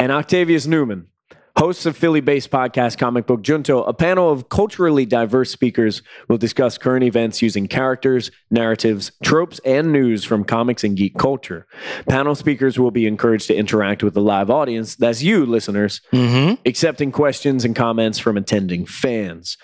And 0.00 0.12
Octavius 0.12 0.66
Newman, 0.66 1.08
hosts 1.56 1.84
of 1.84 1.96
Philly-based 1.96 2.50
podcast 2.50 2.98
Comic 2.98 3.26
Book 3.26 3.42
Junto, 3.42 3.82
a 3.82 3.92
panel 3.92 4.30
of 4.30 4.48
culturally 4.48 5.04
diverse 5.04 5.50
speakers 5.50 6.02
will 6.28 6.38
discuss 6.38 6.78
current 6.78 7.02
events 7.02 7.42
using 7.42 7.66
characters, 7.66 8.30
narratives, 8.50 9.10
tropes, 9.24 9.58
and 9.64 9.92
news 9.92 10.24
from 10.24 10.44
comics 10.44 10.84
and 10.84 10.96
geek 10.96 11.18
culture. 11.18 11.66
Panel 12.08 12.36
speakers 12.36 12.78
will 12.78 12.92
be 12.92 13.08
encouraged 13.08 13.48
to 13.48 13.56
interact 13.56 14.04
with 14.04 14.14
the 14.14 14.20
live 14.22 14.50
audience, 14.50 14.94
that's 14.94 15.22
you, 15.22 15.44
listeners, 15.44 16.00
Mm-hmm. 16.12 16.54
accepting 16.64 17.10
questions 17.10 17.64
and 17.64 17.74
comments 17.74 18.20
from 18.20 18.36
attending 18.36 18.86
fans. 18.86 19.56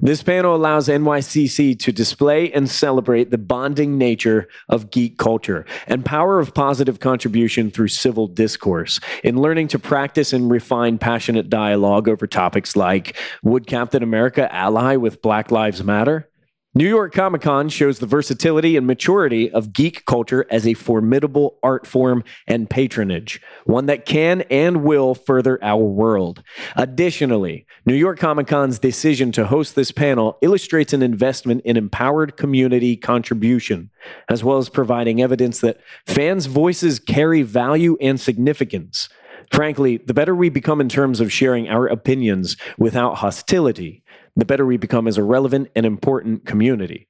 This 0.00 0.22
panel 0.22 0.54
allows 0.54 0.88
NYCC 0.88 1.78
to 1.78 1.92
display 1.92 2.52
and 2.52 2.68
celebrate 2.68 3.30
the 3.30 3.38
bonding 3.38 3.96
nature 3.96 4.48
of 4.68 4.90
geek 4.90 5.18
culture 5.18 5.64
and 5.86 6.04
power 6.04 6.38
of 6.38 6.54
positive 6.54 7.00
contribution 7.00 7.70
through 7.70 7.88
civil 7.88 8.26
discourse 8.26 9.00
in 9.24 9.40
learning 9.40 9.68
to 9.68 9.78
practice 9.78 10.32
and 10.32 10.50
refine 10.50 10.98
passionate 10.98 11.48
dialogue 11.48 12.08
over 12.08 12.26
topics 12.26 12.76
like 12.76 13.16
Would 13.42 13.66
Captain 13.66 14.02
America 14.02 14.52
ally 14.54 14.96
with 14.96 15.22
Black 15.22 15.50
Lives 15.50 15.82
Matter? 15.82 16.28
New 16.74 16.88
York 16.88 17.12
Comic 17.12 17.42
Con 17.42 17.68
shows 17.68 17.98
the 17.98 18.06
versatility 18.06 18.78
and 18.78 18.86
maturity 18.86 19.50
of 19.50 19.74
geek 19.74 20.06
culture 20.06 20.46
as 20.48 20.66
a 20.66 20.72
formidable 20.72 21.58
art 21.62 21.86
form 21.86 22.24
and 22.46 22.70
patronage, 22.70 23.42
one 23.66 23.84
that 23.86 24.06
can 24.06 24.40
and 24.50 24.82
will 24.82 25.14
further 25.14 25.62
our 25.62 25.84
world. 25.84 26.42
Additionally, 26.74 27.66
New 27.84 27.94
York 27.94 28.18
Comic 28.18 28.46
Con's 28.46 28.78
decision 28.78 29.32
to 29.32 29.44
host 29.44 29.74
this 29.74 29.92
panel 29.92 30.38
illustrates 30.40 30.94
an 30.94 31.02
investment 31.02 31.60
in 31.66 31.76
empowered 31.76 32.38
community 32.38 32.96
contribution, 32.96 33.90
as 34.30 34.42
well 34.42 34.56
as 34.56 34.70
providing 34.70 35.20
evidence 35.20 35.60
that 35.60 35.78
fans' 36.06 36.46
voices 36.46 36.98
carry 36.98 37.42
value 37.42 37.98
and 38.00 38.18
significance. 38.18 39.10
Frankly, 39.52 39.98
the 39.98 40.14
better 40.14 40.34
we 40.34 40.48
become 40.48 40.80
in 40.80 40.88
terms 40.88 41.20
of 41.20 41.30
sharing 41.30 41.68
our 41.68 41.86
opinions 41.86 42.56
without 42.78 43.16
hostility, 43.16 44.01
the 44.36 44.44
better 44.44 44.64
we 44.66 44.76
become 44.76 45.06
as 45.08 45.18
a 45.18 45.22
relevant 45.22 45.70
and 45.76 45.84
important 45.86 46.44
community. 46.46 47.08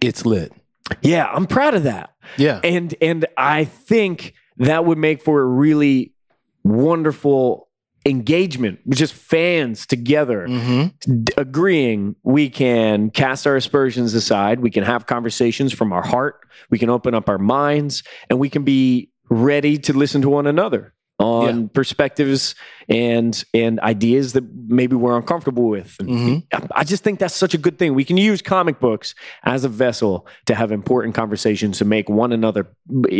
It's 0.00 0.24
lit. 0.26 0.52
Yeah, 1.02 1.26
I'm 1.26 1.46
proud 1.46 1.74
of 1.74 1.84
that. 1.84 2.10
Yeah. 2.36 2.60
And 2.64 2.94
and 3.00 3.26
I 3.36 3.64
think 3.64 4.34
that 4.56 4.84
would 4.84 4.98
make 4.98 5.22
for 5.22 5.40
a 5.40 5.44
really 5.46 6.12
wonderful 6.64 7.68
engagement, 8.06 8.78
just 8.90 9.12
fans 9.12 9.86
together 9.86 10.46
Mm-hmm. 10.48 11.22
d- 11.24 11.32
agreeing 11.36 12.16
we 12.22 12.48
can 12.48 13.10
cast 13.10 13.46
our 13.46 13.56
aspersions 13.56 14.14
aside, 14.14 14.60
we 14.60 14.70
can 14.70 14.84
have 14.84 15.06
conversations 15.06 15.72
from 15.72 15.92
our 15.92 16.02
heart, 16.02 16.40
we 16.70 16.78
can 16.78 16.88
open 16.88 17.14
up 17.14 17.28
our 17.28 17.38
minds, 17.38 18.02
and 18.30 18.38
we 18.38 18.48
can 18.48 18.62
be 18.64 19.10
ready 19.28 19.76
to 19.78 19.92
listen 19.92 20.22
to 20.22 20.30
one 20.30 20.46
another 20.46 20.94
on 21.20 21.68
perspectives 21.68 22.54
and 22.88 23.44
and 23.54 23.78
ideas 23.80 24.32
that 24.32 24.42
maybe 24.68 24.96
we're 24.96 25.16
uncomfortable 25.16 25.68
with. 25.68 25.96
Mhm. 25.98 26.42
I- 26.52 26.80
I 26.80 26.84
just 26.84 27.04
think 27.04 27.18
that's 27.18 27.34
such 27.36 27.52
a 27.54 27.58
good 27.58 27.78
thing. 27.78 27.94
We 27.94 28.04
can 28.04 28.16
use 28.16 28.40
comic 28.42 28.80
books 28.80 29.14
as 29.44 29.64
a 29.64 29.68
vessel 29.68 30.26
to 30.46 30.54
have 30.54 30.72
important 30.72 31.14
conversations 31.14 31.78
to 31.78 31.84
make 31.84 32.08
one 32.08 32.32
another, 32.32 32.66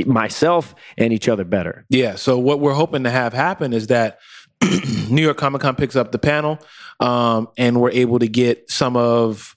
myself 0.07 0.75
and 0.99 1.13
each 1.13 1.29
other 1.29 1.45
better. 1.45 1.85
Yeah. 1.91 2.15
So 2.17 2.39
what 2.39 2.61
we're 2.61 2.75
hoping 2.75 3.05
to 3.05 3.11
have 3.11 3.33
happen 3.33 3.73
is 3.73 3.89
that 3.89 4.19
New 5.11 5.23
York 5.23 5.37
Comic 5.39 5.63
Con 5.63 5.75
picks 5.75 5.97
up 5.97 6.13
the 6.13 6.19
panel, 6.19 6.59
um, 7.01 7.49
and 7.57 7.81
we're 7.81 7.91
able 7.93 8.19
to 8.19 8.29
get 8.29 8.71
some 8.71 8.97
of 8.97 9.57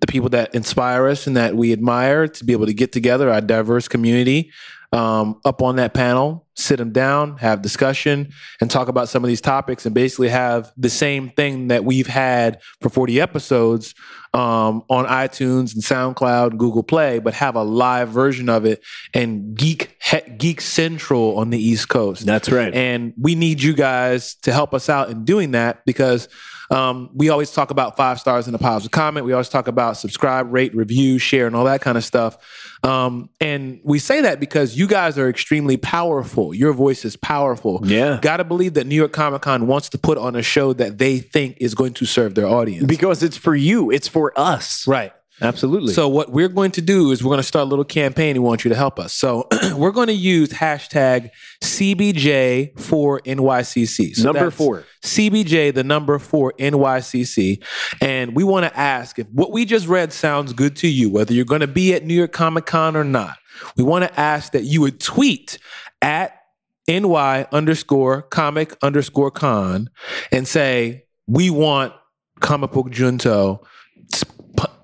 the 0.00 0.06
people 0.06 0.28
that 0.30 0.54
inspire 0.54 1.06
us 1.08 1.26
and 1.26 1.36
that 1.36 1.54
we 1.54 1.72
admire 1.72 2.26
to 2.26 2.44
be 2.44 2.52
able 2.52 2.66
to 2.66 2.74
get 2.74 2.90
together, 2.90 3.30
our 3.30 3.40
diverse 3.40 3.86
community, 3.86 4.50
um, 4.92 5.40
up 5.44 5.62
on 5.62 5.76
that 5.76 5.94
panel, 5.94 6.46
sit 6.54 6.78
them 6.78 6.92
down, 6.92 7.36
have 7.38 7.62
discussion, 7.62 8.32
and 8.60 8.70
talk 8.70 8.88
about 8.88 9.08
some 9.08 9.22
of 9.22 9.28
these 9.28 9.40
topics, 9.40 9.86
and 9.86 9.94
basically 9.94 10.28
have 10.28 10.72
the 10.76 10.90
same 10.90 11.30
thing 11.30 11.68
that 11.68 11.84
we've 11.84 12.08
had 12.08 12.60
for 12.80 12.88
40 12.88 13.20
episodes 13.20 13.94
um, 14.34 14.82
on 14.88 15.06
iTunes 15.06 15.74
and 15.74 15.82
SoundCloud, 15.82 16.50
and 16.50 16.58
Google 16.58 16.82
Play, 16.82 17.18
but 17.18 17.34
have 17.34 17.54
a 17.54 17.62
live 17.62 18.08
version 18.08 18.48
of 18.48 18.64
it 18.64 18.82
and 19.14 19.56
geek 19.56 19.96
he- 20.02 20.30
geek 20.38 20.60
central 20.60 21.38
on 21.38 21.50
the 21.50 21.58
East 21.58 21.88
Coast. 21.88 22.26
That's 22.26 22.50
right. 22.50 22.72
And 22.74 23.12
we 23.20 23.34
need 23.34 23.62
you 23.62 23.74
guys 23.74 24.34
to 24.42 24.52
help 24.52 24.74
us 24.74 24.88
out 24.88 25.10
in 25.10 25.24
doing 25.24 25.52
that 25.52 25.84
because 25.84 26.28
um, 26.70 27.10
we 27.14 27.28
always 27.28 27.50
talk 27.50 27.70
about 27.70 27.96
five 27.96 28.20
stars 28.20 28.46
in 28.46 28.54
a 28.54 28.58
positive 28.58 28.92
comment. 28.92 29.26
We 29.26 29.32
always 29.32 29.48
talk 29.48 29.66
about 29.66 29.96
subscribe, 29.96 30.52
rate, 30.52 30.74
review, 30.74 31.18
share, 31.18 31.46
and 31.46 31.56
all 31.56 31.64
that 31.64 31.80
kind 31.80 31.98
of 31.98 32.04
stuff. 32.04 32.38
Um, 32.82 33.28
and 33.40 33.80
we 33.84 33.98
say 33.98 34.20
that 34.22 34.40
because 34.40 34.78
you 34.78 34.86
guys 34.86 35.18
are 35.18 35.28
extremely 35.28 35.76
powerful. 35.76 36.54
Your 36.54 36.72
voice 36.72 37.04
is 37.04 37.16
powerful. 37.16 37.80
Yeah. 37.84 38.18
Got 38.22 38.38
to 38.38 38.44
believe 38.44 38.74
that 38.74 38.86
New 38.86 38.94
York 38.94 39.12
Comic 39.12 39.42
Con 39.42 39.66
wants 39.66 39.88
to 39.90 39.98
put 39.98 40.16
on 40.16 40.36
a 40.36 40.42
show 40.42 40.72
that 40.74 40.98
they 40.98 41.18
think 41.18 41.56
is 41.60 41.74
going 41.74 41.94
to 41.94 42.06
serve 42.06 42.34
their 42.34 42.46
audience. 42.46 42.86
because 42.86 43.22
it's 43.22 43.36
for 43.36 43.54
you, 43.54 43.90
it's 43.90 44.08
for 44.08 44.32
us. 44.38 44.86
Right. 44.86 45.12
Absolutely. 45.40 45.94
So 45.94 46.08
what 46.08 46.30
we're 46.30 46.48
going 46.48 46.70
to 46.72 46.82
do 46.82 47.10
is 47.12 47.24
we're 47.24 47.30
going 47.30 47.38
to 47.38 47.42
start 47.42 47.66
a 47.66 47.68
little 47.68 47.84
campaign. 47.84 48.34
We 48.34 48.40
want 48.40 48.64
you 48.64 48.68
to 48.68 48.74
help 48.74 48.98
us. 48.98 49.12
So 49.12 49.48
we're 49.76 49.90
going 49.90 50.08
to 50.08 50.12
use 50.12 50.50
hashtag 50.50 51.30
CBJ 51.62 52.78
for 52.78 53.20
NYCC. 53.20 54.16
So 54.16 54.24
number 54.24 54.44
that's 54.44 54.56
four. 54.56 54.84
CBJ, 55.02 55.74
the 55.74 55.84
number 55.84 56.18
four 56.18 56.52
NYCC. 56.58 57.62
And 58.00 58.34
we 58.34 58.44
want 58.44 58.66
to 58.66 58.78
ask 58.78 59.18
if 59.18 59.28
what 59.30 59.50
we 59.50 59.64
just 59.64 59.86
read 59.86 60.12
sounds 60.12 60.52
good 60.52 60.76
to 60.76 60.88
you, 60.88 61.10
whether 61.10 61.32
you're 61.32 61.44
going 61.44 61.62
to 61.62 61.66
be 61.66 61.94
at 61.94 62.04
New 62.04 62.14
York 62.14 62.32
Comic 62.32 62.66
Con 62.66 62.96
or 62.96 63.04
not. 63.04 63.36
We 63.76 63.84
want 63.84 64.04
to 64.04 64.20
ask 64.20 64.52
that 64.52 64.64
you 64.64 64.80
would 64.80 65.00
tweet 65.00 65.58
at 66.02 66.40
NY 66.88 67.46
underscore 67.52 68.22
comic 68.22 68.76
underscore 68.82 69.30
con 69.30 69.90
and 70.32 70.46
say, 70.48 71.04
we 71.26 71.50
want 71.50 71.92
comic 72.40 72.72
book 72.72 72.90
junto. 72.90 73.62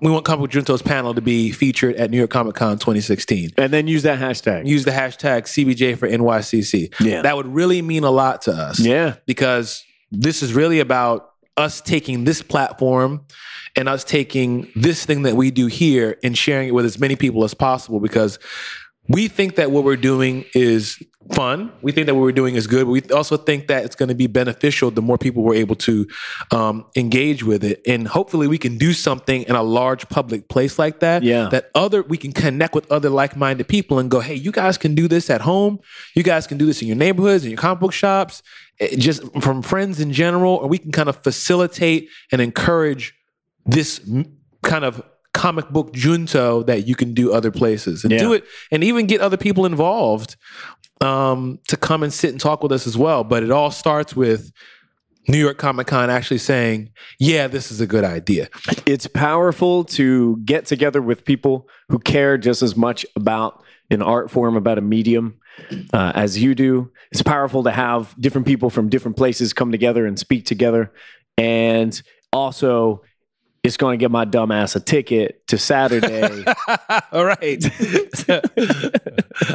We 0.01 0.11
want 0.11 0.25
comic 0.25 0.51
junto's 0.51 0.81
panel 0.81 1.13
to 1.13 1.21
be 1.21 1.51
featured 1.51 1.95
at 1.95 2.11
New 2.11 2.17
York 2.17 2.29
Comic 2.29 2.55
Con 2.55 2.77
2016 2.77 3.51
And 3.57 3.73
then 3.73 3.87
use 3.87 4.03
that 4.03 4.19
hashtag. 4.19 4.67
use 4.67 4.85
the 4.85 4.91
hashtag 4.91 5.43
CBJ 5.43 5.97
for 5.97 6.07
NYCC. 6.07 6.93
Yeah. 6.99 7.23
That 7.23 7.35
would 7.35 7.47
really 7.47 7.81
mean 7.81 8.03
a 8.03 8.11
lot 8.11 8.43
to 8.43 8.51
us. 8.51 8.79
Yeah. 8.79 9.15
Because 9.25 9.83
this 10.11 10.43
is 10.43 10.53
really 10.53 10.79
about 10.79 11.31
us 11.57 11.81
taking 11.81 12.23
this 12.23 12.41
platform 12.43 13.25
and 13.75 13.89
us 13.89 14.03
taking 14.03 14.71
this 14.75 15.05
thing 15.05 15.23
that 15.23 15.35
we 15.35 15.51
do 15.51 15.65
here 15.67 16.17
and 16.23 16.37
sharing 16.37 16.67
it 16.67 16.71
with 16.71 16.85
as 16.85 16.99
many 16.99 17.15
people 17.15 17.43
as 17.43 17.53
possible 17.53 17.99
because 17.99 18.37
we 19.09 19.27
think 19.27 19.55
that 19.55 19.71
what 19.71 19.83
we're 19.83 19.95
doing 19.95 20.45
is 20.53 21.01
fun. 21.33 21.71
We 21.81 21.91
think 21.91 22.07
that 22.07 22.15
what 22.15 22.21
we're 22.21 22.31
doing 22.31 22.55
is 22.55 22.67
good. 22.67 22.85
But 22.85 22.91
we 22.91 23.01
also 23.13 23.37
think 23.37 23.67
that 23.67 23.85
it's 23.85 23.95
going 23.95 24.09
to 24.09 24.15
be 24.15 24.27
beneficial 24.27 24.91
the 24.91 25.01
more 25.01 25.17
people 25.17 25.43
we're 25.43 25.55
able 25.55 25.75
to 25.75 26.07
um, 26.51 26.85
engage 26.95 27.43
with 27.43 27.63
it. 27.63 27.81
And 27.85 28.07
hopefully 28.07 28.47
we 28.47 28.57
can 28.57 28.77
do 28.77 28.93
something 28.93 29.43
in 29.43 29.55
a 29.55 29.63
large 29.63 30.07
public 30.09 30.49
place 30.49 30.79
like 30.79 30.99
that. 30.99 31.23
Yeah. 31.23 31.49
That 31.49 31.69
other 31.75 32.01
we 32.03 32.17
can 32.17 32.31
connect 32.31 32.75
with 32.75 32.89
other 32.91 33.09
like-minded 33.09 33.67
people 33.67 33.99
and 33.99 34.09
go, 34.09 34.19
hey, 34.19 34.35
you 34.35 34.51
guys 34.51 34.77
can 34.77 34.95
do 34.95 35.07
this 35.07 35.29
at 35.29 35.41
home. 35.41 35.79
You 36.15 36.23
guys 36.23 36.47
can 36.47 36.57
do 36.57 36.65
this 36.65 36.81
in 36.81 36.87
your 36.87 36.97
neighborhoods, 36.97 37.43
in 37.43 37.51
your 37.51 37.57
comic 37.59 37.79
book 37.79 37.93
shops, 37.93 38.43
eh, 38.79 38.95
just 38.97 39.23
from 39.41 39.61
friends 39.61 39.99
in 39.99 40.13
general, 40.13 40.61
and 40.61 40.69
we 40.69 40.77
can 40.77 40.91
kind 40.91 41.09
of 41.09 41.21
facilitate 41.23 42.09
and 42.31 42.41
encourage 42.41 43.13
this 43.65 44.01
m- 44.07 44.37
kind 44.63 44.85
of 44.85 45.03
comic 45.37 45.69
book 45.69 45.93
junto 45.93 46.63
that 46.63 46.87
you 46.87 46.95
can 46.95 47.13
do 47.13 47.31
other 47.31 47.51
places 47.51 48.03
and 48.03 48.11
Yeah. 48.11 48.19
do 48.19 48.33
it 48.33 48.43
and 48.71 48.83
even 48.83 49.05
get 49.07 49.21
other 49.21 49.37
people 49.37 49.65
involved 49.65 50.35
um, 51.01 51.59
to 51.67 51.77
come 51.77 52.01
and 52.03 52.11
sit 52.11 52.31
and 52.31 52.39
talk 52.39 52.63
with 52.63 52.71
us 52.71 52.87
as 52.87 52.97
well. 52.97 53.23
But 53.23 53.43
it 53.43 53.51
all 53.51 53.71
starts 53.71 54.15
with 54.15 54.51
New 55.27 55.37
York 55.37 55.57
Comic 55.57 55.87
Con 55.87 56.09
actually 56.09 56.37
saying, 56.39 56.89
yeah, 57.19 57.47
this 57.47 57.71
is 57.71 57.81
a 57.81 57.87
good 57.87 58.03
idea. 58.03 58.47
it's 58.85 59.07
powerful 59.07 59.83
to 59.83 60.37
get 60.45 60.65
together 60.65 61.01
with 61.01 61.23
people 61.25 61.67
who 61.89 61.99
care 61.99 62.37
just 62.37 62.61
as 62.61 62.75
much 62.75 63.05
about 63.15 63.61
an 63.91 64.01
art 64.01 64.31
form, 64.31 64.55
about 64.55 64.77
a 64.77 64.81
medium 64.81 65.35
uh, 65.93 66.11
as 66.15 66.41
you 66.41 66.55
do. 66.55 66.89
It's 67.11 67.21
powerful 67.21 67.63
to 67.63 67.71
have 67.71 68.15
different 68.19 68.47
people 68.47 68.69
from 68.69 68.89
different 68.89 69.17
places 69.17 69.53
come 69.53 69.71
together 69.71 70.05
and 70.07 70.17
speak 70.17 70.45
together. 70.45 70.91
And 71.37 72.01
also, 72.33 73.01
it's 73.67 73.77
going 73.77 73.97
to 73.99 74.03
get 74.03 74.09
my 74.11 74.25
dumb 74.25 74.51
ass 74.51 74.75
a 74.75 74.79
ticket 74.79 75.45
to 75.47 75.57
Saturday. 75.57 76.43
All 77.11 77.25
right. 77.25 77.63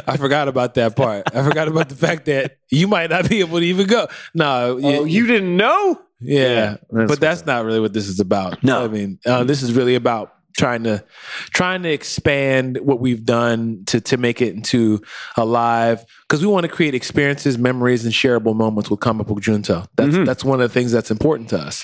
I 0.07 0.17
forgot 0.17 0.47
about 0.47 0.75
that 0.75 0.95
part. 0.95 1.33
I 1.35 1.43
forgot 1.43 1.67
about 1.67 1.89
the 1.89 1.95
fact 1.95 2.25
that 2.25 2.57
you 2.69 2.87
might 2.87 3.09
not 3.09 3.29
be 3.29 3.39
able 3.41 3.59
to 3.59 3.65
even 3.65 3.87
go. 3.87 4.07
No, 4.33 4.79
oh, 4.81 5.03
you 5.05 5.27
didn't 5.27 5.55
know? 5.57 5.99
Yeah, 6.19 6.41
Yeah, 6.41 6.75
that's 6.89 7.09
but 7.11 7.19
that's 7.19 7.45
not 7.45 7.65
really 7.65 7.79
what 7.79 7.93
this 7.93 8.07
is 8.07 8.19
about. 8.19 8.63
No. 8.63 8.83
I 8.83 8.87
mean, 8.87 9.19
uh, 9.25 9.43
this 9.43 9.61
is 9.61 9.73
really 9.73 9.95
about 9.95 10.33
trying 10.55 10.83
to 10.83 11.03
trying 11.49 11.81
to 11.81 11.89
expand 11.91 12.77
what 12.81 12.99
we've 12.99 13.25
done 13.25 13.83
to 13.87 13.99
to 13.99 14.17
make 14.17 14.39
it 14.41 14.53
into 14.53 15.01
a 15.35 15.43
live 15.43 16.05
because 16.27 16.41
we 16.41 16.47
want 16.47 16.63
to 16.63 16.69
create 16.69 16.93
experiences, 16.95 17.57
memories, 17.57 18.05
and 18.05 18.13
shareable 18.13 18.55
moments 18.55 18.89
with 18.89 18.99
comic 19.01 19.27
book 19.27 19.41
junto. 19.41 19.83
That's 19.97 20.15
Mhm. 20.15 20.25
that's 20.25 20.45
one 20.45 20.61
of 20.61 20.69
the 20.69 20.73
things 20.73 20.91
that's 20.91 21.09
important 21.11 21.49
to 21.49 21.57
us, 21.59 21.83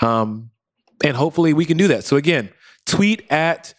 um, 0.00 0.50
and 1.02 1.16
hopefully 1.16 1.52
we 1.52 1.64
can 1.64 1.76
do 1.76 1.88
that. 1.88 2.04
So 2.04 2.16
again, 2.16 2.50
tweet 2.86 3.30
at 3.30 3.74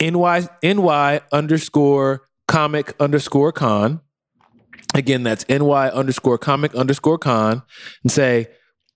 ny 0.00 0.48
ny 0.62 1.20
underscore 1.32 2.22
comic 2.46 2.94
underscore 3.00 3.52
con. 3.52 4.00
Again, 4.94 5.24
that's 5.24 5.44
ny 5.48 5.90
underscore 5.90 6.38
comic 6.38 6.74
underscore 6.74 7.18
con, 7.18 7.62
and 8.02 8.12
say 8.12 8.48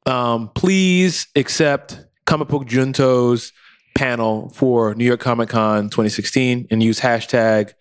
um, 0.07 0.51
please 0.55 1.27
accept 1.37 2.05
Comic 2.25 2.49
Book 2.49 2.67
Junto's 2.67 3.53
panel 3.95 4.51
for 4.51 4.95
New 4.95 5.05
York 5.05 5.21
Comic 5.21 5.49
Con 5.49 5.85
2016 5.91 6.69
and 6.71 6.83
use 6.83 7.01
hashtag 7.01 7.73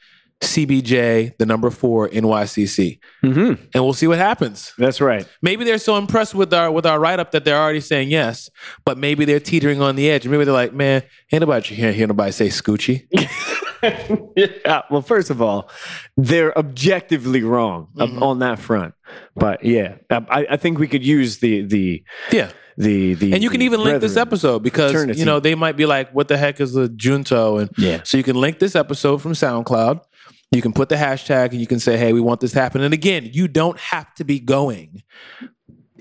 CBJ, 0.41 1.37
the 1.39 1.45
number 1.45 1.69
four 1.71 2.09
NYCC. 2.09 2.99
Mm-hmm. 3.25 3.63
And 3.73 3.83
we'll 3.83 3.93
see 3.93 4.07
what 4.07 4.19
happens. 4.19 4.71
That's 4.77 5.01
right. 5.01 5.27
Maybe 5.41 5.63
they're 5.63 5.77
so 5.79 5.97
impressed 5.97 6.35
with 6.35 6.53
our 6.53 6.71
with 6.71 6.85
our 6.85 6.99
write 6.99 7.19
up 7.19 7.31
that 7.31 7.43
they're 7.43 7.57
already 7.59 7.79
saying 7.81 8.11
yes, 8.11 8.49
but 8.85 8.97
maybe 8.97 9.25
they're 9.25 9.39
teetering 9.39 9.81
on 9.81 9.95
the 9.95 10.09
edge. 10.09 10.27
Maybe 10.27 10.43
they're 10.45 10.53
like, 10.53 10.73
man, 10.73 11.03
ain't 11.31 11.41
nobody 11.41 11.73
hear, 11.75 11.91
hear 11.91 12.07
nobody 12.07 12.31
say 12.31 12.47
Scoochie. 12.49 13.07
yeah. 14.35 14.81
Well, 14.89 15.01
first 15.01 15.29
of 15.29 15.41
all, 15.41 15.69
they're 16.15 16.57
objectively 16.57 17.43
wrong 17.43 17.87
Mhm. 17.95 18.21
on 18.21 18.39
that 18.39 18.59
front. 18.59 18.93
But 19.35 19.63
yeah, 19.63 19.95
I, 20.09 20.45
I 20.51 20.57
think 20.57 20.79
we 20.79 20.87
could 20.87 21.03
use 21.05 21.39
the 21.39 21.61
the 21.63 22.03
Yeah. 22.31 22.51
the 22.77 23.15
the 23.15 23.33
And 23.33 23.41
you 23.43 23.49
can 23.49 23.61
even 23.63 23.83
link 23.83 24.01
this 24.01 24.17
episode 24.17 24.61
because 24.63 24.91
fraternity. 24.91 25.19
you 25.19 25.25
know 25.25 25.39
they 25.39 25.55
might 25.55 25.75
be 25.77 25.85
like, 25.85 26.11
"What 26.13 26.27
the 26.27 26.37
heck 26.37 26.59
is 26.59 26.75
a 26.75 26.87
junto?" 26.89 27.57
And 27.57 27.69
Yeah. 27.77 28.01
so 28.03 28.17
you 28.17 28.23
can 28.23 28.35
link 28.35 28.59
this 28.59 28.75
episode 28.75 29.21
from 29.21 29.33
SoundCloud. 29.33 30.01
You 30.51 30.61
can 30.61 30.71
put 30.73 30.89
the 30.89 30.95
hashtag 30.95 31.51
and 31.51 31.59
you 31.59 31.67
can 31.67 31.79
say, 31.79 31.97
"Hey, 31.97 32.13
we 32.13 32.21
want 32.21 32.39
this 32.39 32.51
to 32.53 32.59
happen." 32.61 32.81
And 32.81 32.93
again, 32.93 33.29
you 33.33 33.47
don't 33.47 33.77
have 33.79 34.13
to 34.15 34.23
be 34.23 34.39
going. 34.39 35.03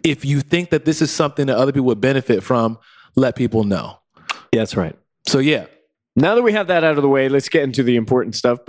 If 0.05 0.25
you 0.25 0.41
think 0.41 0.71
that 0.71 0.85
this 0.85 1.03
is 1.03 1.11
something 1.11 1.47
that 1.49 1.57
other 1.57 1.73
people 1.73 1.87
would 1.87 2.01
benefit 2.01 2.43
from, 2.45 2.79
let 3.17 3.35
people 3.35 3.65
know. 3.65 3.99
Yeah, 4.53 4.61
that's 4.61 4.77
right. 4.77 4.95
So 5.27 5.39
yeah, 5.41 5.67
Now 6.15 6.35
that 6.37 6.43
we 6.43 6.53
have 6.53 6.69
that 6.69 6.85
out 6.85 6.97
of 6.97 7.03
the 7.03 7.09
way, 7.09 7.29
let's 7.29 7.49
get 7.49 7.63
into 7.65 7.83
the 7.83 7.97
important 7.97 8.37
stuff. 8.37 8.61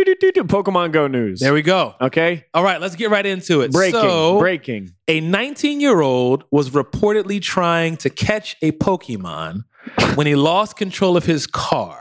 Pokemon 0.00 0.92
Go 0.92 1.06
news. 1.06 1.40
there 1.40 1.52
we 1.52 1.62
go. 1.62 1.94
okay. 2.00 2.44
All 2.54 2.62
right, 2.62 2.80
let's 2.80 2.96
get 2.96 3.10
right 3.10 3.26
into 3.26 3.60
it. 3.62 3.72
Breaking. 3.72 4.00
So, 4.00 4.38
breaking. 4.38 4.92
a 5.08 5.20
19 5.20 5.80
year 5.80 6.00
old 6.00 6.44
was 6.50 6.70
reportedly 6.70 7.40
trying 7.42 7.96
to 7.98 8.10
catch 8.10 8.56
a 8.62 8.72
Pokemon 8.72 9.64
when 10.14 10.26
he 10.26 10.34
lost 10.34 10.76
control 10.76 11.16
of 11.16 11.24
his 11.26 11.46
car, 11.46 11.98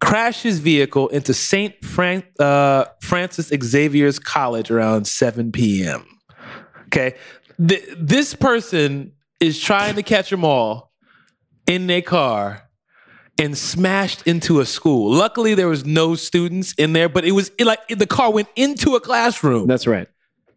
crashed 0.00 0.42
his 0.42 0.58
vehicle 0.58 1.08
into 1.08 1.34
St. 1.34 1.84
Fran- 1.84 2.24
uh, 2.38 2.86
Francis 3.00 3.48
Xavier's 3.48 4.18
College 4.18 4.70
around 4.70 5.06
7 5.06 5.52
p.m. 5.52 6.06
Okay. 6.86 7.16
Th- 7.64 7.84
this 7.98 8.34
person 8.34 9.12
is 9.40 9.60
trying 9.60 9.94
to 9.96 10.02
catch 10.02 10.30
them 10.30 10.44
all 10.44 10.92
in 11.66 11.86
their 11.86 12.02
car 12.02 12.62
and 13.38 13.56
smashed 13.56 14.26
into 14.26 14.60
a 14.60 14.66
school. 14.66 15.12
Luckily, 15.12 15.54
there 15.54 15.68
was 15.68 15.84
no 15.84 16.14
students 16.14 16.72
in 16.74 16.92
there, 16.92 17.08
but 17.08 17.24
it 17.24 17.32
was 17.32 17.50
it 17.58 17.66
like 17.66 17.86
the 17.88 18.06
car 18.06 18.32
went 18.32 18.48
into 18.56 18.94
a 18.94 19.00
classroom. 19.00 19.66
That's 19.66 19.86
right. 19.86 20.08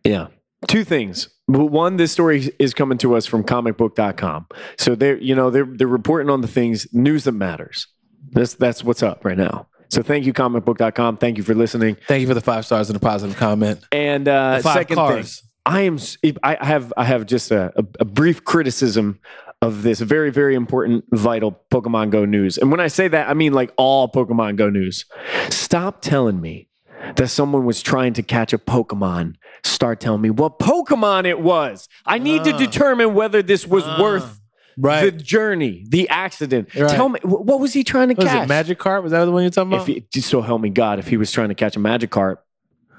Yeah. 0.04 0.28
Two 0.68 0.84
things. 0.84 1.30
One, 1.48 1.98
this 1.98 2.12
story 2.12 2.52
is 2.60 2.74
coming 2.74 2.98
to 3.00 3.16
us 3.16 3.26
from 3.26 3.44
comicbook.com. 3.44 4.48
So 4.78 4.96
they're, 4.96 5.18
you 5.18 5.36
know, 5.36 5.50
they're 5.50 5.66
they're 5.66 5.88
reporting 5.88 6.30
on 6.30 6.42
the 6.42 6.48
things, 6.48 6.88
news 6.94 7.24
that 7.26 7.32
matters. 7.32 7.88
That's 8.32 8.54
that's 8.56 8.84
what's 8.84 9.02
up 9.04 9.26
right 9.26 9.38
now. 9.38 9.68
So 9.90 10.04
thank 10.04 10.26
you, 10.26 10.34
comicbook.com. 10.34 11.18
Thank 11.18 11.38
you 11.38 11.44
for 11.44 11.56
listening. 11.56 11.98
Thank 12.08 12.22
you 12.22 12.28
for 12.28 12.36
the 12.36 12.42
five 12.42 12.66
stars 12.66 12.90
and 12.90 12.96
a 12.98 13.00
positive 13.00 13.36
comment. 13.38 13.84
And 13.92 14.28
uh, 14.28 14.58
The 14.58 14.64
five 14.64 14.74
second 14.74 14.96
cars. 14.96 15.40
thing, 15.40 15.50
I 15.66 15.82
am 15.82 15.98
I 16.44 16.58
have 16.64 16.94
I 16.96 17.04
have 17.06 17.26
just 17.26 17.52
a, 17.52 17.74
a, 18.00 18.06
brief 18.06 18.44
criticism 18.44 19.20
of 19.62 19.82
this 19.84 20.00
very 20.00 20.30
very 20.32 20.54
important 20.56 21.06
vital 21.12 21.60
Pokemon 21.72 22.12
Go 22.12 22.26
news. 22.26 22.58
And 22.58 22.70
when 22.72 22.80
I 22.80 22.88
say 22.88 23.08
that, 23.08 23.30
I 23.30 23.34
mean 23.34 23.54
like 23.54 23.72
all 23.78 24.08
Pokemon 24.10 24.58
Go 24.58 24.70
news. 24.70 25.06
Stop 25.50 26.02
telling 26.02 26.40
me 26.40 26.68
that 27.16 27.30
someone 27.30 27.66
was 27.66 27.82
trying 27.82 28.14
to 28.14 28.24
catch 28.24 28.54
a 28.54 28.58
Pokemon. 28.60 29.36
Start 29.64 30.00
telling 30.00 30.22
me 30.22 30.30
what 30.30 30.60
Pokemon 30.60 31.26
it 31.26 31.40
was. 31.40 31.90
I 32.06 32.18
need 32.20 32.44
to 32.44 32.54
Ah. 32.54 32.58
determine 32.58 33.14
whether 33.16 33.42
this 33.42 33.66
was 33.68 33.84
Ah. 33.86 34.02
worth 34.02 34.39
Right. 34.80 35.06
the 35.06 35.12
journey, 35.12 35.86
the 35.90 36.08
accident. 36.10 36.74
Right. 36.76 36.90
Tell 36.90 37.10
me 37.10 37.20
what 37.24 37.60
was 37.60 37.74
he 37.74 37.84
trying 37.84 38.08
to 38.10 38.14
What 38.16 38.24
was 38.26 38.32
catch? 38.34 38.50
it 38.50 38.78
Magikarp? 38.78 39.04
Was 39.04 39.12
that 39.12 39.26
the 39.26 39.32
one 39.32 39.44
you're 39.44 39.50
talking 39.52 39.74
if 39.74 39.88
about? 39.88 40.04
he, 40.14 40.22
so 40.22 40.42
help 40.42 40.62
me 40.62 40.70
God, 40.70 41.00
if 41.00 41.08
he 41.08 41.18
was 41.18 41.32
trying 41.32 41.50
to 41.50 41.56
catch 41.56 41.76
a 41.76 41.80
magic 41.80 42.12
Magikarp, 42.12 42.38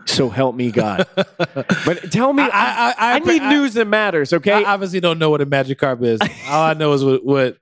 so 0.07 0.29
help 0.29 0.55
me 0.57 0.71
God. 0.71 1.07
But 1.17 2.11
tell 2.13 2.33
me, 2.33 2.43
I- 2.43 2.49
I, 2.49 2.95
I- 2.99 3.15
I- 3.17 3.19
need 3.21 3.43
news 3.43 3.75
that 3.75 3.87
matters, 3.87 4.33
okay? 4.33 4.53
I 4.53 4.75
obviously 4.75 5.01
don't 5.01 5.19
know 5.19 5.31
what 5.31 5.41
a 5.41 5.47
Magikarp 5.47 6.03
is. 6.05 6.21
All 6.49 6.63
I 6.63 6.75
know 6.75 6.93
is 6.93 7.05
what 7.05 7.25
what, 7.25 7.57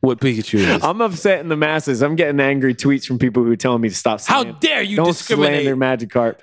what 0.00 0.20
Pikachu 0.20 0.58
is. 0.60 0.82
I'm 0.84 1.00
upsetting 1.00 1.48
the 1.48 1.56
masses. 1.56 2.02
I'm 2.02 2.14
getting 2.14 2.38
angry 2.40 2.74
tweets 2.74 3.06
from 3.06 3.18
people 3.18 3.42
who 3.44 3.50
are 3.52 3.56
telling 3.56 3.80
me 3.80 3.88
to 3.88 3.94
stop. 3.94 4.20
How 4.24 4.44
dare 4.44 4.82
you 4.82 4.96
don't 4.96 5.06
discriminate? 5.08 5.64
slander 5.64 5.76
Magikarp. 5.76 6.36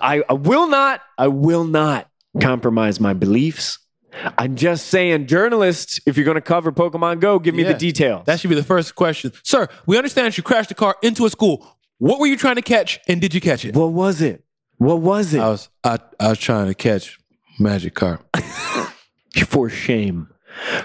I, 0.00 0.22
I 0.28 0.32
will 0.34 0.66
not. 0.68 1.00
I 1.16 1.28
will 1.28 1.64
not 1.64 2.08
compromise 2.40 3.00
my 3.00 3.14
beliefs. 3.14 3.78
I'm 4.38 4.56
just 4.56 4.86
saying, 4.86 5.26
journalists, 5.26 6.00
if 6.06 6.16
you're 6.16 6.24
going 6.24 6.36
to 6.36 6.40
cover 6.40 6.72
Pokemon 6.72 7.20
Go, 7.20 7.38
give 7.38 7.54
me 7.54 7.62
Yeah. 7.62 7.72
the 7.72 7.78
details. 7.78 8.24
That 8.26 8.40
should 8.40 8.50
be 8.50 8.56
the 8.56 8.62
first 8.64 8.94
question. 8.94 9.32
Sir, 9.42 9.68
we 9.86 9.96
understand 9.96 10.36
you 10.36 10.42
crashed 10.42 10.70
a 10.70 10.74
car 10.74 10.96
into 11.02 11.26
a 11.26 11.30
school. 11.30 11.66
What 11.98 12.18
were 12.20 12.26
you 12.26 12.36
trying 12.36 12.56
to 12.56 12.62
catch 12.62 12.98
and 13.08 13.20
did 13.20 13.34
you 13.34 13.40
catch 13.40 13.64
it? 13.64 13.74
what 13.74 13.92
was 13.92 14.20
it? 14.20 14.44
What 14.78 15.00
was 15.00 15.32
it? 15.34 15.40
I 15.40 15.48
was 15.48 15.68
I, 15.82 15.98
I 16.20 16.28
was 16.28 16.38
trying 16.38 16.66
to 16.66 16.74
catch 16.74 17.18
Magic 17.58 17.94
Carp. 17.94 18.24
For 19.46 19.68
shame. 19.68 20.28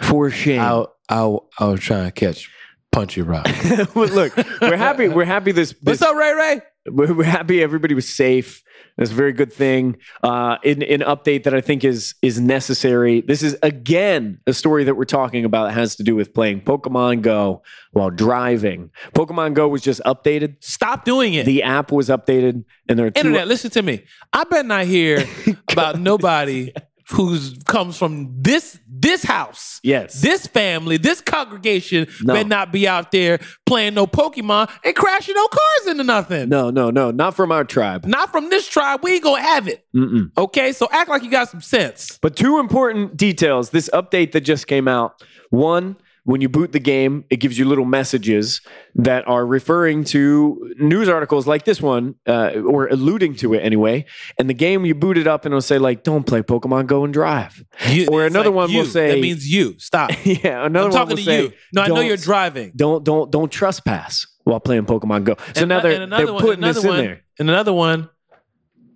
For 0.01 0.29
shame. 0.29 0.59
I, 0.61 0.85
I, 1.09 1.37
I 1.59 1.65
was 1.67 1.79
trying 1.79 2.05
to 2.05 2.11
catch 2.11 2.49
Punchy 2.91 3.21
Rock. 3.21 3.47
Look, 3.95 4.35
we're 4.61 4.77
happy. 4.77 5.07
We're 5.07 5.25
happy 5.25 5.51
this, 5.51 5.73
What's 5.81 5.99
this 5.99 6.07
up, 6.07 6.15
Ray 6.15 6.33
Ray? 6.33 6.61
we're 6.87 7.13
we're 7.13 7.23
happy 7.23 7.61
everybody 7.61 7.93
was 7.93 8.07
safe. 8.09 8.63
That's 8.97 9.11
a 9.11 9.13
very 9.13 9.33
good 9.33 9.51
thing. 9.51 9.97
Uh, 10.23 10.57
in 10.63 10.83
an 10.83 11.01
update 11.01 11.43
that 11.43 11.53
I 11.53 11.61
think 11.61 11.83
is 11.83 12.15
is 12.21 12.39
necessary. 12.39 13.21
This 13.21 13.43
is 13.43 13.57
again 13.63 14.39
a 14.47 14.53
story 14.53 14.83
that 14.83 14.95
we're 14.95 15.05
talking 15.05 15.45
about 15.45 15.67
that 15.67 15.73
has 15.73 15.95
to 15.95 16.03
do 16.03 16.15
with 16.15 16.33
playing 16.33 16.61
Pokemon 16.61 17.21
Go 17.21 17.63
while 17.91 18.09
driving. 18.09 18.91
Pokemon 19.13 19.53
Go 19.53 19.67
was 19.67 19.81
just 19.81 20.01
updated. 20.05 20.55
Stop 20.59 21.05
doing 21.05 21.33
it. 21.33 21.45
The 21.45 21.63
app 21.63 21.91
was 21.91 22.09
updated, 22.09 22.63
and 22.87 22.99
there 22.99 23.07
are 23.07 23.11
two. 23.11 23.19
Internet, 23.19 23.47
listen 23.47 23.71
to 23.71 23.81
me. 23.81 24.03
I 24.33 24.43
bet 24.43 24.65
not 24.65 24.85
hear 24.85 25.25
about 25.71 25.99
nobody 25.99 26.73
who's 27.11 27.61
comes 27.67 27.97
from 27.97 28.33
this 28.41 28.79
this 28.87 29.23
house. 29.23 29.79
Yes. 29.83 30.21
This 30.21 30.45
family, 30.47 30.97
this 30.97 31.21
congregation 31.21 32.07
No. 32.21 32.33
better 32.35 32.47
not 32.47 32.71
be 32.71 32.87
out 32.87 33.11
there 33.11 33.39
playing 33.65 33.95
no 33.95 34.05
Pokemon 34.05 34.69
and 34.85 34.95
crashing 34.95 35.33
no 35.35 35.47
cars 35.47 35.87
into 35.87 36.03
nothing. 36.03 36.49
No, 36.49 36.69
no, 36.69 36.91
no, 36.91 37.09
not 37.11 37.35
from 37.35 37.51
our 37.51 37.63
tribe. 37.63 38.05
Not 38.05 38.31
from 38.31 38.49
this 38.49 38.67
tribe. 38.67 38.99
We 39.03 39.13
ain't 39.15 39.23
gonna 39.23 39.41
have 39.41 39.67
it. 39.67 39.85
Mm-mm. 39.95 40.29
Okay, 40.37 40.71
so 40.71 40.87
act 40.91 41.09
like 41.09 41.23
you 41.23 41.31
got 41.31 41.49
some 41.49 41.61
sense. 41.61 42.19
But 42.21 42.35
two 42.35 42.59
important 42.59 43.17
details. 43.17 43.71
This 43.71 43.89
update 43.93 44.33
that 44.33 44.41
just 44.41 44.67
came 44.67 44.87
out. 44.87 45.21
One, 45.49 45.97
when 46.23 46.39
you 46.39 46.49
boot 46.49 46.71
the 46.71 46.79
game, 46.79 47.25
it 47.31 47.37
gives 47.37 47.57
you 47.57 47.65
little 47.65 47.85
messages 47.85 48.61
that 48.93 49.27
are 49.27 49.43
referring 49.45 50.03
to 50.03 50.73
news 50.77 51.09
articles 51.09 51.47
like 51.47 51.65
this 51.65 51.81
one, 51.81 52.13
uh, 52.27 52.51
or 52.65 52.87
alluding 52.87 53.35
to 53.37 53.53
it 53.55 53.59
anyway. 53.59 54.05
And 54.37 54.47
the 54.49 54.53
game 54.53 54.85
you 54.85 54.93
boot 54.93 55.17
it 55.17 55.25
up 55.25 55.45
and 55.45 55.51
it'll 55.53 55.61
say 55.61 55.79
like, 55.79 56.03
"Don't 56.03 56.25
play 56.27 56.41
Pokemon 56.43 56.85
Go 56.85 57.03
and 57.03 57.11
drive." 57.13 57.63
You- 57.89 58.07
Or 58.11 58.25
it's 58.25 58.35
another 58.35 58.51
one 58.51 58.71
will 58.73 58.85
say- 58.85 59.15
that 59.15 59.19
means 59.19 59.51
you. 59.51 59.75
Stop. 59.79 60.11
yeah, 60.25 60.65
another 60.65 60.65
I'm 60.65 60.73
one 60.73 60.91
talking 60.91 61.09
will 61.09 61.17
to 61.17 61.23
say, 61.23 61.41
you. 61.43 61.53
No, 61.73 61.81
I 61.81 61.87
know 61.87 62.01
you're 62.01 62.17
driving. 62.17 62.71
Don't 62.75 63.03
don't 63.03 63.31
don't 63.31 63.51
trespass 63.51 64.27
while 64.43 64.59
playing 64.59 64.85
Pokemon 64.85 65.23
Go. 65.23 65.35
So 65.55 65.61
And 65.61 65.69
now 65.69 65.79
they're, 65.79 65.93
and 65.93 66.03
another 66.03 66.25
they're 66.25 66.33
one- 66.33 66.41
putting 66.43 66.59
another 66.63 66.73
this 66.73 66.83
in 66.83 66.89
one, 66.89 66.99
there. 66.99 67.21
And 67.39 67.49
another 67.49 67.73
one. 67.73 68.09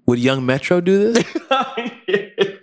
Would 0.08 0.20
Young 0.20 0.46
Metro 0.46 0.82
do 0.82 1.14
this? 1.14 1.26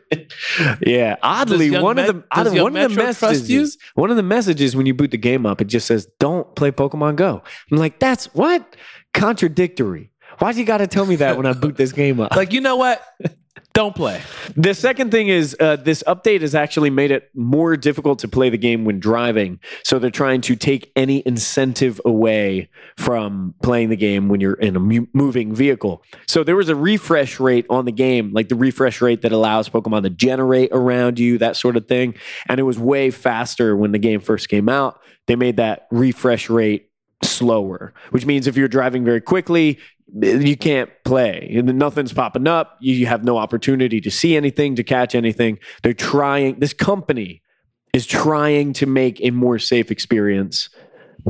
yeah, 0.86 1.16
oddly, 1.22 1.70
one 1.70 1.98
of 1.98 2.06
the 2.06 2.12
does 2.14 2.22
odd- 2.48 2.54
Young 2.54 2.62
one 2.64 2.76
of 2.76 2.82
the 2.90 2.96
Metro 2.96 3.12
trust 3.12 3.48
you? 3.48 3.60
messages, 3.60 3.78
one 3.94 4.10
of 4.10 4.16
the 4.16 4.22
messages 4.22 4.74
when 4.76 4.86
you 4.86 4.94
boot 4.94 5.10
the 5.10 5.16
game 5.18 5.46
up, 5.46 5.60
it 5.60 5.66
just 5.66 5.86
says, 5.86 6.06
"Don't 6.18 6.54
play 6.54 6.70
Pokemon 6.70 7.16
Go." 7.16 7.42
I'm 7.70 7.78
like, 7.78 7.98
that's 7.98 8.26
what 8.34 8.76
contradictory. 9.14 10.10
Why'd 10.38 10.56
you 10.56 10.64
got 10.64 10.78
to 10.78 10.86
tell 10.86 11.06
me 11.06 11.16
that 11.16 11.36
when 11.36 11.46
I 11.46 11.52
boot 11.52 11.76
this 11.76 11.92
game 11.92 12.18
up? 12.20 12.34
like, 12.34 12.52
you 12.52 12.60
know 12.60 12.76
what? 12.76 13.02
Don't 13.74 13.94
play. 13.94 14.20
The 14.54 14.74
second 14.74 15.11
thing 15.11 15.28
is 15.28 15.56
uh, 15.58 15.76
this 15.76 16.02
update 16.06 16.42
has 16.42 16.54
actually 16.54 16.90
made 16.90 17.11
it 17.11 17.30
more 17.35 17.74
difficult 17.76 18.18
to 18.18 18.28
play 18.28 18.50
the 18.50 18.58
game 18.58 18.85
when 18.85 19.00
driving. 19.00 19.61
So 19.82 19.98
they're 19.98 20.11
trying 20.11 20.42
to 20.42 20.56
take 20.56 20.92
any 20.94 21.22
incentive 21.24 21.98
away 22.04 22.68
from 22.98 23.54
playing 23.62 23.88
the 23.88 23.96
game 23.96 24.28
when 24.28 24.40
you're 24.40 24.54
in 24.54 24.76
a 24.76 24.80
mu- 24.80 25.06
moving 25.14 25.54
vehicle. 25.54 26.02
So 26.26 26.44
there 26.44 26.56
was 26.56 26.68
a 26.68 26.76
refresh 26.76 27.40
rate 27.40 27.64
on 27.70 27.87
the 27.87 27.92
game, 27.92 28.32
like 28.35 28.50
the 28.50 28.56
refresh 28.56 29.00
rate 29.00 29.22
that 29.22 29.32
allows 29.32 29.70
Pokemon 29.70 30.02
to 30.02 30.11
generate 30.11 30.70
around 30.72 31.18
you, 31.18 31.38
that 31.38 31.56
sort 31.56 31.78
of 31.78 31.88
thing. 31.88 32.14
And 32.48 32.61
it 32.61 32.64
was 32.64 32.78
way 32.78 33.11
faster 33.11 33.74
when 33.74 33.92
the 33.92 33.98
game 33.98 34.20
first 34.20 34.50
came 34.50 34.68
out. 34.68 35.00
They 35.26 35.37
made 35.37 35.56
that 35.56 35.87
refresh 35.90 36.50
rate 36.50 36.90
slower, 37.22 37.94
which 38.11 38.26
means 38.26 38.46
if 38.46 38.56
you're 38.56 38.68
driving 38.68 39.04
very 39.04 39.20
quickly, 39.20 39.78
you 40.20 40.57
can't 40.57 40.90
play. 41.05 41.48
Nothing's 41.62 42.12
popping 42.12 42.46
up. 42.46 42.77
You 42.81 42.94
you 42.94 43.07
have 43.07 43.25
no 43.25 43.38
opportunity 43.38 44.01
to 44.01 44.11
see 44.11 44.37
anything, 44.37 44.77
to 44.77 44.85
catch 44.85 45.14
anything. 45.14 45.59
They're 45.83 45.94
trying, 45.94 46.61
this 46.61 46.72
company 46.72 47.42
is 47.92 48.07
trying 48.07 48.72
to 48.75 48.87
make 48.87 49.20
a 49.22 49.31
more 49.31 49.59
safe 49.59 49.90
experience. 49.90 50.68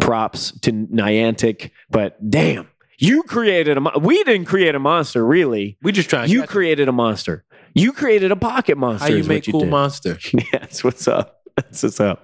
Props 0.00 0.58
to 0.60 0.72
Niantic, 0.72 1.70
but 1.90 2.30
damn, 2.30 2.66
you 2.96 3.22
created 3.24 3.76
a, 3.76 3.80
mo- 3.82 3.92
we 4.00 4.24
didn't 4.24 4.46
create 4.46 4.74
a 4.74 4.78
monster, 4.78 5.22
really. 5.22 5.76
We 5.82 5.92
just 5.92 6.08
trying. 6.08 6.30
You 6.30 6.46
created 6.46 6.88
a 6.88 6.92
monster. 6.92 7.44
You 7.74 7.92
created 7.92 8.32
a 8.32 8.36
pocket 8.36 8.78
monster. 8.78 9.08
How 9.08 9.14
you 9.14 9.24
make 9.24 9.46
what 9.46 9.52
cool 9.52 9.60
did. 9.60 9.70
monster? 9.70 10.18
That's 10.52 10.82
what's 10.82 11.06
up. 11.06 11.41
That's. 11.72 12.16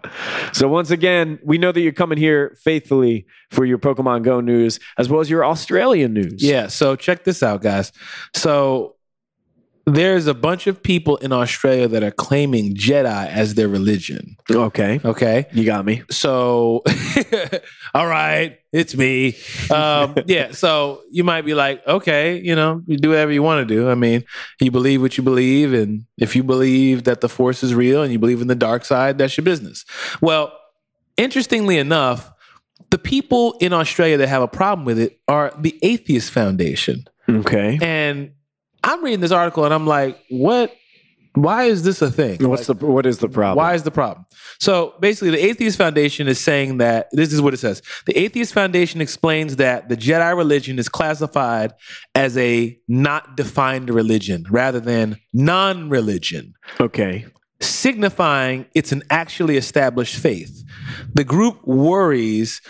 So 0.52 0.68
once 0.68 0.90
again, 0.90 1.38
we 1.42 1.58
know 1.58 1.72
that 1.72 1.80
you're 1.80 1.92
coming 1.92 2.18
here 2.18 2.56
faithfully 2.62 3.26
for 3.50 3.64
your 3.64 3.78
Pokemon 3.78 4.22
Go 4.22 4.40
news 4.40 4.78
as 4.98 5.08
well 5.08 5.20
as 5.20 5.30
your 5.30 5.44
Australian 5.44 6.14
news. 6.14 6.42
Yeah. 6.42 6.66
So 6.68 6.96
check 6.96 7.24
this 7.24 7.42
out, 7.42 7.62
guys. 7.62 7.92
So 8.34 8.96
there's 9.88 10.26
a 10.26 10.34
bunch 10.34 10.66
of 10.66 10.82
people 10.82 11.16
in 11.16 11.32
Australia 11.32 11.88
that 11.88 12.02
are 12.02 12.10
claiming 12.10 12.74
Jedi 12.74 13.28
as 13.28 13.54
their 13.54 13.68
religion. 13.68 14.36
Okay. 14.50 15.00
Okay. 15.04 15.46
You 15.52 15.64
got 15.64 15.84
me. 15.84 16.02
So, 16.10 16.82
all 17.94 18.06
right, 18.06 18.58
it's 18.72 18.94
me. 18.94 19.36
Um, 19.70 20.16
yeah. 20.26 20.52
So 20.52 21.02
you 21.10 21.24
might 21.24 21.42
be 21.42 21.54
like, 21.54 21.86
okay, 21.86 22.40
you 22.40 22.54
know, 22.54 22.82
you 22.86 22.98
do 22.98 23.10
whatever 23.10 23.32
you 23.32 23.42
want 23.42 23.66
to 23.66 23.74
do. 23.74 23.88
I 23.88 23.94
mean, 23.94 24.24
you 24.60 24.70
believe 24.70 25.00
what 25.00 25.16
you 25.16 25.24
believe. 25.24 25.72
And 25.72 26.04
if 26.18 26.36
you 26.36 26.42
believe 26.42 27.04
that 27.04 27.20
the 27.20 27.28
force 27.28 27.62
is 27.62 27.74
real 27.74 28.02
and 28.02 28.12
you 28.12 28.18
believe 28.18 28.40
in 28.40 28.48
the 28.48 28.54
dark 28.54 28.84
side, 28.84 29.18
that's 29.18 29.36
your 29.36 29.44
business. 29.44 29.84
Well, 30.20 30.52
interestingly 31.16 31.78
enough, 31.78 32.32
the 32.90 32.98
people 32.98 33.56
in 33.60 33.72
Australia 33.72 34.16
that 34.18 34.28
have 34.28 34.42
a 34.42 34.48
problem 34.48 34.84
with 34.84 34.98
it 34.98 35.20
are 35.28 35.52
the 35.58 35.78
Atheist 35.82 36.30
Foundation. 36.30 37.04
Okay. 37.28 37.78
And 37.82 38.32
I'm 38.82 39.02
reading 39.02 39.20
this 39.20 39.32
article 39.32 39.64
and 39.64 39.74
I'm 39.74 39.86
like, 39.86 40.18
what? 40.30 40.74
Why 41.34 41.64
is 41.64 41.84
this 41.84 42.02
a 42.02 42.10
thing? 42.10 42.48
What's 42.48 42.66
the 42.66 42.74
what 42.74 43.06
is 43.06 43.18
the 43.18 43.28
problem? 43.28 43.56
Why 43.64 43.74
is 43.74 43.84
the 43.84 43.90
problem? 43.92 44.26
So 44.58 44.94
basically, 44.98 45.30
the 45.30 45.44
Atheist 45.44 45.78
Foundation 45.78 46.26
is 46.26 46.40
saying 46.40 46.78
that 46.78 47.08
this 47.12 47.32
is 47.32 47.40
what 47.40 47.54
it 47.54 47.58
says. 47.58 47.80
The 48.06 48.18
Atheist 48.18 48.52
Foundation 48.52 49.00
explains 49.00 49.56
that 49.56 49.88
the 49.88 49.96
Jedi 49.96 50.36
religion 50.36 50.78
is 50.80 50.88
classified 50.88 51.74
as 52.14 52.36
a 52.36 52.76
not 52.88 53.36
defined 53.36 53.88
religion 53.90 54.46
rather 54.50 54.80
than 54.80 55.18
non 55.32 55.90
religion, 55.90 56.54
Okay. 56.80 57.26
Signifying 57.60 58.66
it's 58.74 58.92
an 58.92 59.02
actually 59.10 59.56
established 59.56 60.16
faith. 60.16 60.62
The 61.12 61.24
group 61.24 61.66
worries. 61.66 62.60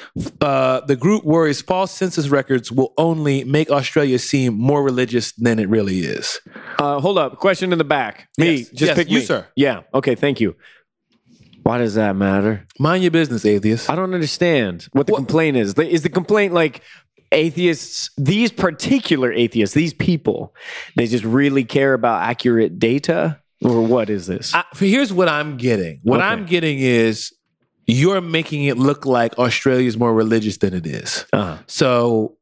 Uh, 0.40 0.80
the 0.80 0.96
group 0.96 1.24
worries 1.24 1.60
false 1.62 1.92
census 1.92 2.28
records 2.28 2.72
will 2.72 2.92
only 2.96 3.44
make 3.44 3.70
Australia 3.70 4.18
seem 4.18 4.54
more 4.54 4.82
religious 4.82 5.32
than 5.32 5.58
it 5.58 5.68
really 5.68 6.00
is. 6.00 6.40
Uh, 6.78 7.00
hold 7.00 7.18
up. 7.18 7.36
Question 7.38 7.72
in 7.72 7.78
the 7.78 7.84
back. 7.84 8.28
Me. 8.38 8.56
Yes. 8.56 8.68
Just 8.70 8.80
Yes, 8.82 8.96
pick 8.96 9.10
you, 9.10 9.18
me. 9.20 9.24
sir. 9.24 9.46
Yeah. 9.56 9.82
Okay. 9.94 10.14
Thank 10.14 10.40
you. 10.40 10.56
Why 11.62 11.78
does 11.78 11.94
that 11.94 12.16
matter? 12.16 12.64
Mind 12.78 13.02
your 13.02 13.10
business, 13.10 13.44
atheist. 13.44 13.90
I 13.90 13.94
don't 13.94 14.14
understand 14.14 14.88
what 14.92 15.06
the 15.06 15.12
What- 15.12 15.18
complaint 15.18 15.56
is. 15.58 15.74
Is 15.74 16.02
the 16.02 16.08
complaint 16.08 16.54
like 16.54 16.80
atheists, 17.30 18.10
these 18.16 18.50
particular 18.50 19.30
atheists, 19.32 19.74
these 19.74 19.92
people, 19.92 20.54
they 20.96 21.06
just 21.06 21.24
really 21.24 21.64
care 21.64 21.92
about 21.92 22.22
accurate 22.22 22.78
data? 22.78 23.38
Or 23.62 23.82
what 23.82 24.08
is 24.08 24.26
this? 24.26 24.54
I, 24.54 24.64
here's 24.76 25.12
what 25.12 25.28
I'm 25.28 25.56
getting. 25.56 26.00
What 26.04 26.20
Okay. 26.20 26.26
I'm 26.28 26.46
getting 26.46 26.78
is 26.78 27.32
you're 27.86 28.20
making 28.20 28.64
it 28.64 28.78
look 28.78 29.04
like 29.06 29.36
Australia's 29.38 29.96
more 29.96 30.14
religious 30.14 30.58
than 30.58 30.74
it 30.74 30.86
is. 30.86 31.24
Uh-huh. 31.32 31.58
So 31.66 32.34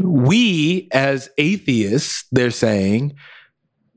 we 0.00 0.88
as 0.92 1.30
atheists, 1.38 2.26
they're 2.32 2.50
saying, 2.50 3.14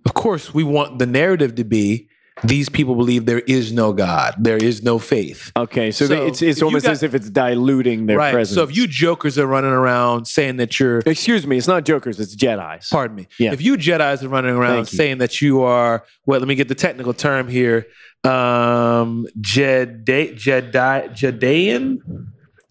of 0.06 0.14
course, 0.14 0.54
we 0.54 0.64
want 0.64 1.00
the 1.00 1.06
narrative 1.06 1.56
to 1.56 1.64
be 1.64 2.08
these 2.44 2.70
people 2.70 2.96
believe 2.96 3.26
there 3.26 3.40
is 3.40 3.72
no 3.72 3.94
God, 3.94 4.36
there 4.40 4.58
is 4.58 4.82
no 4.84 4.98
faith. 5.00 5.52
Okay, 5.56 5.92
so, 5.92 6.06
So, 6.06 6.16
they, 6.16 6.28
it's 6.28 6.42
it's 6.42 6.62
almost 6.62 6.86
got- 6.86 6.92
as 6.94 7.04
if 7.04 7.14
it's 7.14 7.30
diluting 7.30 8.06
their 8.08 8.18
right. 8.18 8.34
presence. 8.34 8.56
So 8.56 8.64
if 8.64 8.76
you 8.76 8.88
jokers 8.88 9.38
are 9.38 9.46
running 9.48 9.72
around 9.72 10.26
saying 10.26 10.58
that 10.58 10.80
you're 10.80 11.00
excuse 11.06 11.46
me, 11.46 11.58
it's 11.58 11.68
not 11.68 11.86
jokers, 11.86 12.20
it's 12.20 12.36
Jedi's. 12.36 12.90
pardon 12.90 13.16
me. 13.16 13.28
Yeah. 13.38 13.54
If 13.54 13.62
you 13.62 13.78
Jedi's 13.78 14.24
are 14.24 14.30
running 14.30 14.56
around 14.56 14.86
saying 14.88 15.20
that 15.20 15.42
you 15.42 15.62
are, 15.62 16.04
well, 16.26 16.40
let 16.40 16.48
me 16.48 16.56
get 16.56 16.68
the 16.68 16.76
technical 16.76 17.14
term 17.14 17.48
here. 17.48 17.86
Um, 18.24 19.26
Jedi, 19.40 20.36
Jedi, 20.36 21.14
Judean, 21.16 22.00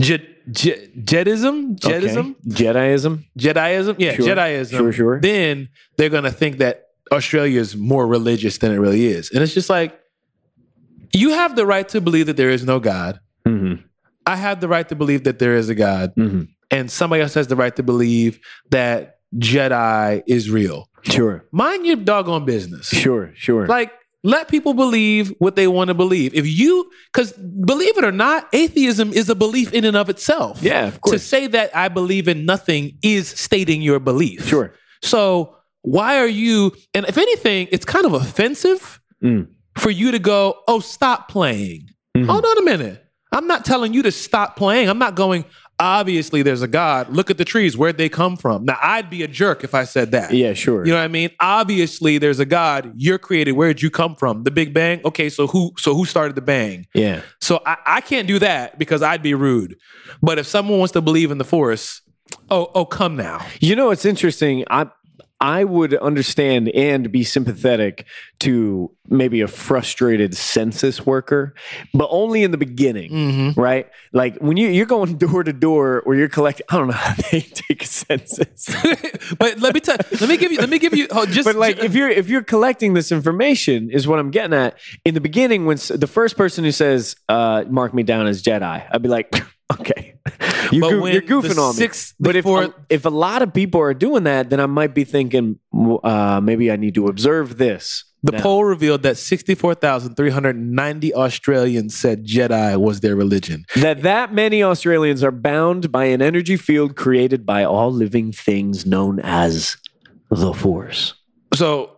Jed, 0.00 0.26
Jed, 0.50 0.90
Jedism, 1.04 1.76
Jedism, 1.78 2.35
Okay. 2.35 2.64
Jediism. 2.64 3.24
Jediism. 3.38 3.94
Yeah, 3.98 4.14
Sure. 4.14 4.26
Jediism. 4.26 4.70
Sure, 4.70 4.92
sure. 4.92 5.20
Then 5.20 5.68
they're 5.96 6.09
gonna 6.09 6.30
think 6.30 6.59
that 6.59 6.85
Australia 7.12 7.61
is 7.61 7.77
more 7.77 8.07
religious 8.07 8.59
than 8.59 8.73
it 8.73 8.79
really 8.79 9.07
is, 9.07 9.31
and 9.31 9.42
it's 9.42 9.55
just 9.55 9.70
like 9.70 9.99
you 11.12 11.31
have 11.31 11.57
the 11.57 11.66
right 11.66 11.88
to 11.88 12.01
believe 12.01 12.27
that 12.27 12.37
there 12.37 12.51
is 12.51 12.64
no 12.64 12.79
God. 12.81 13.18
Mm-hmm. 13.46 13.83
I 14.27 14.37
have 14.37 14.61
the 14.61 14.68
right 14.68 14.88
to 14.88 14.94
believe 14.94 15.25
that 15.25 15.38
there 15.38 15.57
is 15.57 15.68
a 15.68 15.75
God, 15.75 16.14
Mm-hmm. 16.16 16.42
and 16.70 16.90
somebody 16.90 17.23
else 17.23 17.35
has 17.35 17.49
the 17.49 17.57
right 17.57 17.75
to 17.77 17.83
believe 17.83 18.38
that 18.70 19.16
Jedi 19.37 20.23
is 20.27 20.51
real. 20.51 20.88
Sure, 21.03 21.44
Mind 21.51 21.87
your 21.87 21.96
doggone 21.96 22.44
business. 22.44 22.88
sure, 22.88 23.33
sure. 23.35 23.66
Like, 23.66 23.90
let 24.23 24.49
people 24.49 24.75
believe 24.75 25.33
what 25.38 25.57
they 25.57 25.66
want 25.66 25.88
to 25.88 25.94
believe. 25.94 26.35
If 26.35 26.46
you, 26.46 26.90
because 27.11 27.33
believe 27.33 27.96
it 27.96 28.05
or 28.05 28.12
not, 28.12 28.49
atheism 28.53 29.12
is 29.14 29.31
a 29.31 29.35
belief 29.35 29.73
in 29.73 29.87
and 29.87 29.96
of 29.96 30.11
itself. 30.11 30.62
Yeah, 30.62 30.87
of 30.88 31.01
course. 31.01 31.14
To 31.14 31.18
say 31.27 31.46
that 31.46 31.75
I 31.75 31.88
believe 31.88 32.29
in 32.29 32.44
nothing 32.44 32.99
is 33.03 33.29
stating 33.29 33.81
your 33.81 33.99
belief. 33.99 34.46
Sure. 34.46 34.75
So 35.01 35.57
why 35.82 36.18
are 36.18 36.26
you? 36.26 36.72
And 36.94 37.06
if 37.06 37.16
anything, 37.18 37.68
it's 37.72 37.84
kind 37.84 38.04
of 38.06 38.12
offensive 38.14 38.98
Mm. 39.22 39.48
for 39.78 39.90
you 39.90 40.10
to 40.12 40.18
go, 40.18 40.56
"Oh, 40.68 40.80
stop 40.80 41.28
playing." 41.30 41.88
Mhm. 42.16 42.26
Hold 42.26 42.44
on 42.44 42.58
a 42.58 42.62
minute. 42.62 43.04
I'm 43.32 43.46
not 43.46 43.64
telling 43.64 43.92
you 43.94 44.02
to 44.02 44.10
stop 44.12 44.56
playing. 44.56 44.88
I'm 44.88 44.98
not 44.98 45.14
going. 45.14 45.44
Obviously, 45.78 46.42
there's 46.42 46.60
a 46.60 46.68
God. 46.68 47.08
Look 47.08 47.30
at 47.30 47.38
the 47.38 47.44
trees. 47.44 47.74
Where'd 47.76 47.96
they 47.96 48.10
come 48.10 48.36
from? 48.36 48.66
Now, 48.66 48.76
I'd 48.82 49.08
be 49.08 49.22
a 49.22 49.28
jerk 49.28 49.64
if 49.64 49.74
I 49.74 49.84
said 49.84 50.10
that. 50.12 50.32
Yeah, 50.34 50.52
sure. 50.52 50.84
You 50.84 50.92
know 50.92 50.98
what 50.98 51.04
I 51.04 51.08
mean? 51.08 51.30
Obviously, 51.40 52.18
there's 52.18 52.38
a 52.38 52.44
God. 52.44 52.92
You're 52.96 53.16
created. 53.18 53.52
Where'd 53.52 53.80
you 53.80 53.88
come 53.90 54.14
from? 54.16 54.42
The 54.44 54.50
Big 54.50 54.74
Bang. 54.74 55.00
Okay, 55.06 55.30
so 55.30 55.46
who? 55.46 55.72
So 55.78 55.94
who 55.94 56.04
started 56.04 56.34
the 56.36 56.42
bang? 56.42 56.86
yeah. 56.94 57.20
So 57.40 57.60
I, 57.64 57.76
I 57.86 58.00
can't 58.02 58.26
do 58.28 58.38
that 58.40 58.78
because 58.78 59.00
I'd 59.02 59.22
be 59.22 59.32
rude. 59.32 59.76
But 60.20 60.38
if 60.38 60.46
someone 60.46 60.78
wants 60.78 60.92
to 60.92 61.00
believe 61.00 61.30
in 61.30 61.38
the 61.38 61.44
force, 61.44 62.02
oh, 62.50 62.70
oh, 62.74 62.84
come 62.84 63.16
now. 63.16 63.40
You 63.60 63.74
know, 63.74 63.90
it's 63.90 64.04
interesting. 64.04 64.64
I 64.68 64.86
I 65.40 65.64
would 65.64 65.94
understand 65.94 66.68
and 66.70 67.11
be 67.11 67.24
sympathetic 67.24 68.07
to 68.40 68.90
maybe 69.09 69.40
a 69.40 69.48
frustrated 69.48 70.37
census 70.37 71.07
worker, 71.07 71.55
but 71.94 72.09
only 72.11 72.42
in 72.42 72.50
the 72.50 72.59
beginning, 72.59 73.11
Mm-hmm. 73.11 73.61
right? 73.61 73.88
Like 74.12 74.37
when 74.38 74.57
you 74.59 74.68
you're 74.68 74.85
going 74.87 75.16
door 75.16 75.42
to 75.42 75.53
door 75.53 76.00
or 76.03 76.14
you're 76.14 76.29
collecting. 76.29 76.66
I 76.70 76.76
don't 76.76 76.88
know 76.88 76.92
how 76.92 77.14
they 77.31 77.40
take 77.40 77.83
a 77.83 77.87
census, 77.87 78.66
but 79.38 79.59
let 79.61 79.72
me 79.74 79.81
tell. 79.81 79.96
Let 80.20 80.29
me 80.29 80.37
give 80.37 80.53
you. 80.53 80.59
Let 80.59 80.68
me 80.68 80.79
give 80.79 80.94
you. 80.94 81.07
Oh, 81.11 81.24
just 81.26 81.46
but 81.46 81.57
like 81.57 81.79
if 81.79 81.94
you're 81.94 82.11
if 82.11 82.29
you're 82.29 82.42
collecting 82.44 82.94
this 82.94 83.11
information, 83.11 83.90
is 83.90 84.07
what 84.07 84.18
I'm 84.18 84.31
getting 84.31 84.53
at. 84.55 84.79
In 85.05 85.14
the 85.14 85.20
beginning, 85.20 85.64
when 85.64 85.79
the 85.88 86.07
first 86.07 86.37
person 86.37 86.64
who 86.64 86.72
says, 86.72 87.16
uh, 87.29 87.64
"Mark 87.68 87.94
me 87.94 88.03
down 88.03 88.26
as 88.26 88.42
Jedi," 88.42 88.87
I'd 88.90 89.03
be 89.03 89.09
like, 89.09 89.42
"Okay." 89.81 90.10
You 90.72 90.81
But 90.83 90.90
goof- 90.90 91.03
when 91.03 91.12
you're 91.12 91.22
goofing 91.22 91.59
on 91.59 91.76
me. 91.76 91.88
But 92.20 92.37
if 92.37 92.46
if 92.88 93.05
a 93.05 93.09
lot 93.11 93.42
of 93.42 93.53
people 93.53 93.81
are 93.81 93.94
doing 93.94 94.24
that, 94.24 94.50
then 94.50 94.61
I 94.61 94.66
might 94.66 94.94
be 94.94 95.05
thinking, 95.05 95.59
uh, 96.05 96.40
maybe 96.42 96.70
I 96.70 96.76
need 96.76 96.94
to 96.94 97.07
observe 97.09 97.59
this. 97.59 98.05
The 98.22 98.33
now. 98.33 98.42
poll 98.42 98.64
revealed 98.64 99.03
that 99.03 99.16
64,390 99.16 101.14
Australians 101.14 101.96
said 101.96 102.26
Jedi 102.26 102.76
was 102.76 103.00
their 103.00 103.16
religion. 103.16 103.64
that 103.76 104.03
that 104.03 104.33
many 104.35 104.62
Australians 104.62 105.24
are 105.24 105.31
bound 105.33 105.90
by 105.90 106.05
an 106.05 106.20
energy 106.22 106.57
field 106.57 106.96
created 106.96 107.46
by 107.46 107.64
all 107.64 107.90
living 107.90 108.31
things 108.31 108.85
known 108.87 109.20
as 109.20 109.76
the 110.31 110.53
Force. 110.53 111.14
So, 111.55 111.96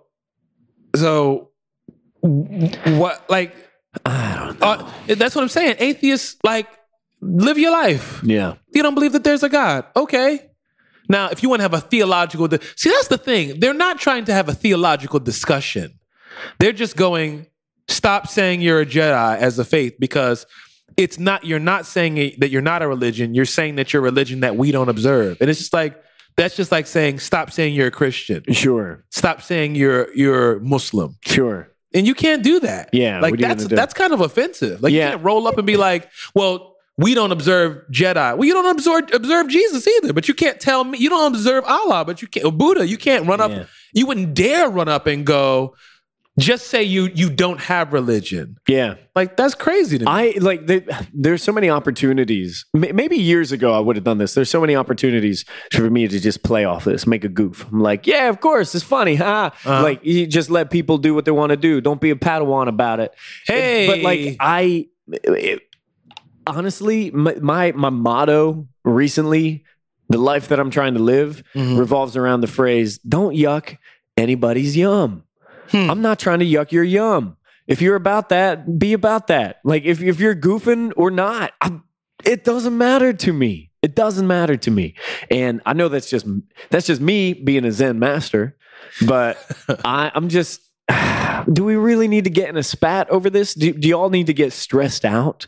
so 0.94 1.50
what? 2.20 3.24
Like, 3.28 3.55
I 4.07 4.37
don't 4.37 4.61
know. 4.61 4.66
uh, 4.66 4.90
that's 5.16 5.35
what 5.35 5.42
I'm 5.42 5.48
saying. 5.48 5.76
Atheists, 5.78 6.37
like, 6.44 6.68
live 7.22 7.56
your 7.58 7.70
life. 7.72 8.20
yeah, 8.24 8.54
You 8.74 8.82
don't 8.82 8.94
believe 8.94 9.12
that 9.12 9.24
there's 9.24 9.42
a 9.42 9.48
God. 9.48 9.87
Okay. 9.96 10.50
Now, 11.08 11.28
if 11.30 11.42
you 11.42 11.48
want 11.48 11.61
to 11.61 11.64
have 11.64 11.74
a 11.74 11.80
theological, 11.80 12.48
di- 12.48 12.58
see, 12.76 12.90
that's 12.90 13.08
the 13.08 13.18
thing. 13.18 13.61
They're 13.61 13.74
not 13.74 13.98
trying 13.98 14.24
to 14.26 14.32
have 14.35 14.48
a 14.48 14.54
theological 14.54 15.20
discussion. 15.20 15.98
They're 16.58 16.72
just 16.72 16.96
going, 16.96 17.46
stop 17.88 18.28
saying 18.28 18.61
you're 18.61 18.80
a 18.80 18.87
Jedi 18.87 19.38
as 19.38 19.58
a 19.58 19.64
faith 19.64 19.94
because 19.98 20.46
it's 20.96 21.18
not, 21.18 21.44
you're 21.44 21.58
not 21.58 21.87
saying 21.87 22.18
it, 22.18 22.40
that 22.40 22.50
you're 22.50 22.62
not 22.62 22.82
a 22.82 22.88
religion. 22.88 23.35
You're 23.35 23.44
saying 23.44 23.76
that 23.76 23.92
you're 23.92 24.00
a 24.00 24.04
religion 24.04 24.40
that 24.40 24.56
we 24.56 24.72
don't 24.72 24.88
observe. 24.88 25.38
And 25.40 25.48
it's 25.50 25.58
just 25.58 25.72
like, 25.72 26.02
that's 26.37 26.56
just 26.56 26.72
like 26.72 26.87
saying, 26.87 27.18
stop 27.18 27.50
saying 27.50 27.74
you're 27.74 27.88
a 27.88 27.90
Christian. 27.92 28.42
sure, 28.52 29.04
Stop 29.11 29.42
saying 29.42 29.74
you're, 29.74 30.12
you're 30.14 30.61
Muslim. 30.61 31.16
sure. 31.24 31.68
And 31.94 32.06
you 32.06 32.14
can't 32.14 32.42
do 32.42 32.58
that. 32.61 32.88
Yeah, 32.94 33.20
Like 33.20 33.32
what 33.32 33.40
are 33.40 33.48
you 33.48 33.54
that's 33.54 33.66
that's 33.66 33.92
kind 33.94 34.14
of 34.14 34.22
offensive. 34.22 34.82
Like 34.82 34.92
Yeah. 34.94 35.04
you 35.04 35.11
can't 35.16 35.24
roll 35.24 35.46
up 35.46 35.58
and 35.58 35.66
be 35.66 35.76
like, 35.76 36.08
well, 36.35 36.71
we 36.98 37.14
don't 37.14 37.33
observe 37.33 37.83
Jedi. 37.90 38.37
Well, 38.37 38.44
you 38.46 38.52
don't 38.52 38.66
observe 38.70 39.05
observe 39.14 39.48
Jesus 39.48 39.87
either, 39.88 40.12
but 40.12 40.28
you 40.28 40.35
can't 40.35 40.61
tell 40.61 40.85
me 40.85 40.98
you 40.98 41.09
don't 41.09 41.35
observe 41.35 41.64
Allah, 41.64 42.05
but 42.05 42.20
you 42.22 42.28
can't 42.28 42.57
Buddha. 42.57 42.87
You 42.87 42.98
can't 42.98 43.26
run 43.26 43.40
up. 43.40 43.50
You 43.94 44.07
wouldn't 44.07 44.35
dare 44.35 44.68
run 44.70 44.88
up 44.88 45.07
and 45.07 45.24
go, 45.26 45.74
just 46.38 46.68
say 46.68 46.83
you 46.83 47.11
you 47.14 47.28
don't 47.31 47.61
have 47.61 47.92
religion. 47.92 48.57
Yeah, 48.66 48.94
Like 49.14 49.37
that's 49.37 49.55
crazy 49.55 49.98
to 49.98 50.05
me. 50.07 50.11
I 50.11 50.35
like 50.40 50.66
the, 50.66 50.83
there's 51.12 51.42
so 51.42 51.52
many 51.52 51.68
opportunities. 51.68 52.64
M- 52.74 52.96
Maybe 52.96 53.16
years 53.16 53.52
ago 53.52 53.72
I 53.74 53.81
would 53.81 53.96
have 53.96 54.05
done 54.05 54.16
this. 54.18 54.33
There's 54.35 54.48
so 54.50 54.61
many 54.61 54.74
opportunities 54.74 55.44
for 55.72 55.90
me 55.90 56.09
to 56.09 56.18
just 56.18 56.42
play 56.42 56.64
off 56.64 56.85
this, 56.85 57.07
make 57.07 57.24
a 57.24 57.28
goof. 57.28 57.66
I'm 57.70 57.81
like, 57.81 58.07
yeah, 58.07 58.28
of 58.31 58.40
course, 58.40 58.74
it's 58.74 58.85
funny, 58.85 59.14
huh? 59.16 59.50
Uh-huh. 59.64 59.83
Like 59.83 60.05
you 60.05 60.26
just 60.26 60.48
let 60.50 60.70
people 60.70 60.96
do 60.98 61.14
what 61.14 61.24
they 61.26 61.31
want 61.33 61.50
to 61.50 61.57
do. 61.59 61.81
Don't 61.83 62.00
be 62.00 62.11
a 62.11 62.14
Padawan 62.16 62.68
about 62.68 63.00
it. 63.00 63.14
hey, 63.46 63.87
but 63.87 63.98
like 64.00 64.37
I, 64.40 64.88
it- 65.09 65.62
honestly, 66.46 67.11
my, 67.11 67.35
my 67.40 67.72
my 67.72 67.90
motto 67.90 68.66
recently, 68.85 69.64
the 70.09 70.18
life 70.18 70.48
that 70.48 70.59
I'm 70.61 70.70
trying 70.70 70.94
to 70.94 71.00
live, 71.00 71.42
Mhm. 71.55 71.78
revolves 71.78 72.16
around 72.16 72.40
the 72.40 72.46
phrase 72.46 72.98
"Don't 72.98 73.35
yuck 73.37 73.76
anybody's 74.16 74.76
yum." 74.76 75.22
Hmm. 75.70 75.90
I'm 75.90 76.02
not 76.02 76.18
trying 76.18 76.40
to 76.40 76.44
yuck 76.46 76.72
your 76.72 76.85
yum. 76.85 77.37
If 77.66 77.81
you're 77.81 77.96
about 77.96 78.28
that, 78.31 78.78
be 78.78 78.92
about 78.92 79.28
that. 79.28 79.61
Like 79.64 79.85
if 79.85 80.02
if 80.02 80.20
you're 80.20 80.35
goofing 80.35 80.92
or 80.96 81.11
not, 81.11 81.52
I, 81.61 81.81
it 82.24 82.44
doesn't 82.44 82.76
matter 82.76 83.12
to 83.12 83.33
me. 83.33 83.70
It 83.83 83.94
doesn't 83.94 84.26
matter 84.26 84.57
to 84.57 84.70
me. 84.70 84.94
And 85.31 85.61
I 85.66 85.72
know 85.72 85.88
that's 85.88 86.11
just 86.11 86.26
that's 86.70 86.87
just 86.87 87.00
me 87.00 87.33
being 87.33 87.64
a 87.64 87.72
Zen 87.72 87.98
master, 87.98 88.57
but 89.07 89.38
I, 89.85 90.11
I'm 90.14 90.28
just. 90.28 90.61
Do 91.52 91.64
we 91.64 91.74
really 91.74 92.09
need 92.09 92.24
to 92.24 92.31
get 92.31 92.48
in 92.48 92.57
a 92.57 92.62
spat 92.62 93.11
over 93.11 93.28
this? 93.28 93.55
Do, 93.55 93.72
do 93.72 93.88
y'all 93.88 94.11
need 94.11 94.26
to 94.26 94.35
get 94.35 94.52
stressed 94.52 95.05
out 95.05 95.46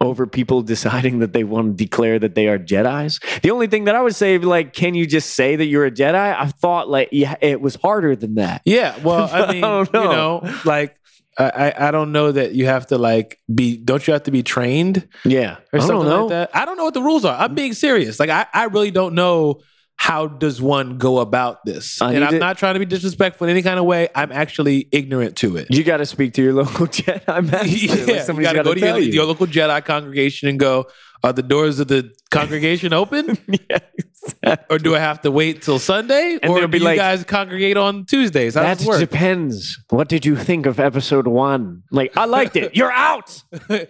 over 0.00 0.26
people 0.26 0.62
deciding 0.62 1.20
that 1.20 1.32
they 1.32 1.44
want 1.44 1.78
to 1.78 1.84
declare 1.84 2.18
that 2.18 2.34
they 2.34 2.48
are 2.48 2.58
Jedi's? 2.58 3.20
The 3.42 3.50
only 3.50 3.66
thing 3.66 3.84
that 3.84 3.94
I 3.94 4.02
would 4.02 4.14
say, 4.14 4.38
like, 4.38 4.72
can 4.72 4.94
you 4.94 5.06
just 5.06 5.34
say 5.34 5.56
that 5.56 5.66
you're 5.66 5.86
a 5.86 5.90
Jedi? 5.90 6.14
I 6.14 6.46
thought 6.46 6.88
like 6.88 7.10
yeah, 7.12 7.36
it 7.40 7.60
was 7.60 7.76
harder 7.76 8.16
than 8.16 8.36
that. 8.36 8.62
Yeah, 8.64 8.98
well, 9.02 9.28
I 9.32 9.52
mean, 9.52 9.60
don't 9.60 9.92
you 9.94 10.00
know. 10.00 10.54
like 10.64 10.96
I, 11.38 11.50
I 11.50 11.88
I 11.88 11.90
don't 11.90 12.12
know 12.12 12.32
that 12.32 12.52
you 12.52 12.66
have 12.66 12.86
to 12.88 12.98
like 12.98 13.38
be. 13.52 13.76
Don't 13.76 14.06
you 14.06 14.12
have 14.14 14.24
to 14.24 14.30
be 14.30 14.42
trained? 14.42 15.06
Yeah, 15.24 15.58
or 15.72 15.78
I 15.78 15.82
something 15.82 15.96
don't 15.96 16.06
know. 16.06 16.26
like 16.26 16.30
that. 16.30 16.50
I 16.56 16.64
don't 16.64 16.76
know 16.76 16.84
what 16.84 16.94
the 16.94 17.02
rules 17.02 17.24
are. 17.24 17.38
I'm 17.38 17.54
being 17.54 17.74
serious. 17.74 18.18
Like 18.18 18.30
I, 18.30 18.46
I 18.52 18.64
really 18.64 18.90
don't 18.90 19.14
know 19.14 19.60
how 19.98 20.26
does 20.28 20.60
one 20.62 20.98
go 20.98 21.18
about 21.18 21.64
this. 21.64 22.00
I 22.00 22.12
and 22.12 22.24
I'm 22.24 22.32
to- 22.34 22.38
not 22.38 22.58
trying 22.58 22.74
to 22.74 22.78
be 22.80 22.86
disrespectful 22.86 23.46
in 23.46 23.50
any 23.50 23.62
kind 23.62 23.78
of 23.78 23.86
way. 23.86 24.08
I'm 24.14 24.30
actually 24.30 24.88
ignorant 24.92 25.36
to 25.38 25.56
it. 25.56 25.66
You 25.70 25.82
got 25.84 25.96
to 25.96 26.06
speak 26.06 26.34
to 26.34 26.42
your 26.42 26.52
local 26.52 26.86
Jedi 26.86 27.26
master. 27.50 27.66
yeah, 27.66 28.24
Like, 28.28 28.36
you 28.36 28.42
got 28.42 28.54
go 28.56 28.62
to 28.62 28.74
to 28.74 28.80
tell 28.80 28.98
your, 28.98 29.06
you. 29.08 29.12
your 29.14 29.24
local 29.24 29.46
Jedi 29.46 29.84
congregation 29.84 30.48
and 30.48 30.58
go. 30.58 30.86
Are 31.24 31.32
the 31.32 31.42
doors 31.42 31.80
of 31.80 31.88
the 31.88 32.12
congregation 32.30 32.92
open, 32.92 33.36
yeah, 33.48 33.78
exactly. 33.98 34.64
or 34.70 34.78
do 34.78 34.94
I 34.94 34.98
have 35.00 35.22
to 35.22 35.30
wait 35.30 35.62
till 35.62 35.78
Sunday, 35.80 36.38
And 36.40 36.52
or 36.52 36.58
they'll 36.58 36.68
do 36.68 36.72
be 36.72 36.78
you 36.78 36.84
like- 36.84 36.98
guys 36.98 37.24
congregate 37.24 37.76
on 37.78 38.04
Tuesdays? 38.04 38.54
How 38.54 38.62
That 38.62 38.78
depends. 39.00 39.76
What 39.88 40.08
did 40.08 40.24
you 40.26 40.36
think 40.36 40.66
of 40.66 40.78
episode 40.78 41.26
one? 41.26 41.82
Like, 41.90 42.16
I 42.16 42.26
liked 42.26 42.54
it. 42.56 42.76
You're 42.76 42.92
out. 42.92 43.42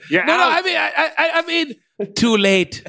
You're 0.08 0.24
no, 0.24 0.36
no. 0.36 0.48
I 0.48 0.62
mean, 0.62 0.76
I, 0.76 1.10
I, 1.18 1.30
I 1.34 1.42
mean, 1.46 1.74
too 2.14 2.36
late. 2.36 2.86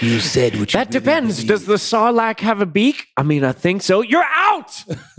You 0.00 0.20
said 0.20 0.52
what 0.58 0.72
you 0.72 0.78
that 0.78 0.90
depends. 0.90 1.44
Does 1.44 1.66
the 1.66 1.74
Sarlacc 1.74 2.40
have 2.40 2.60
a 2.60 2.66
beak? 2.66 3.06
I 3.16 3.22
mean, 3.22 3.44
I 3.44 3.52
think 3.52 3.82
so. 3.82 4.00
You're 4.02 4.24
out. 4.24 4.84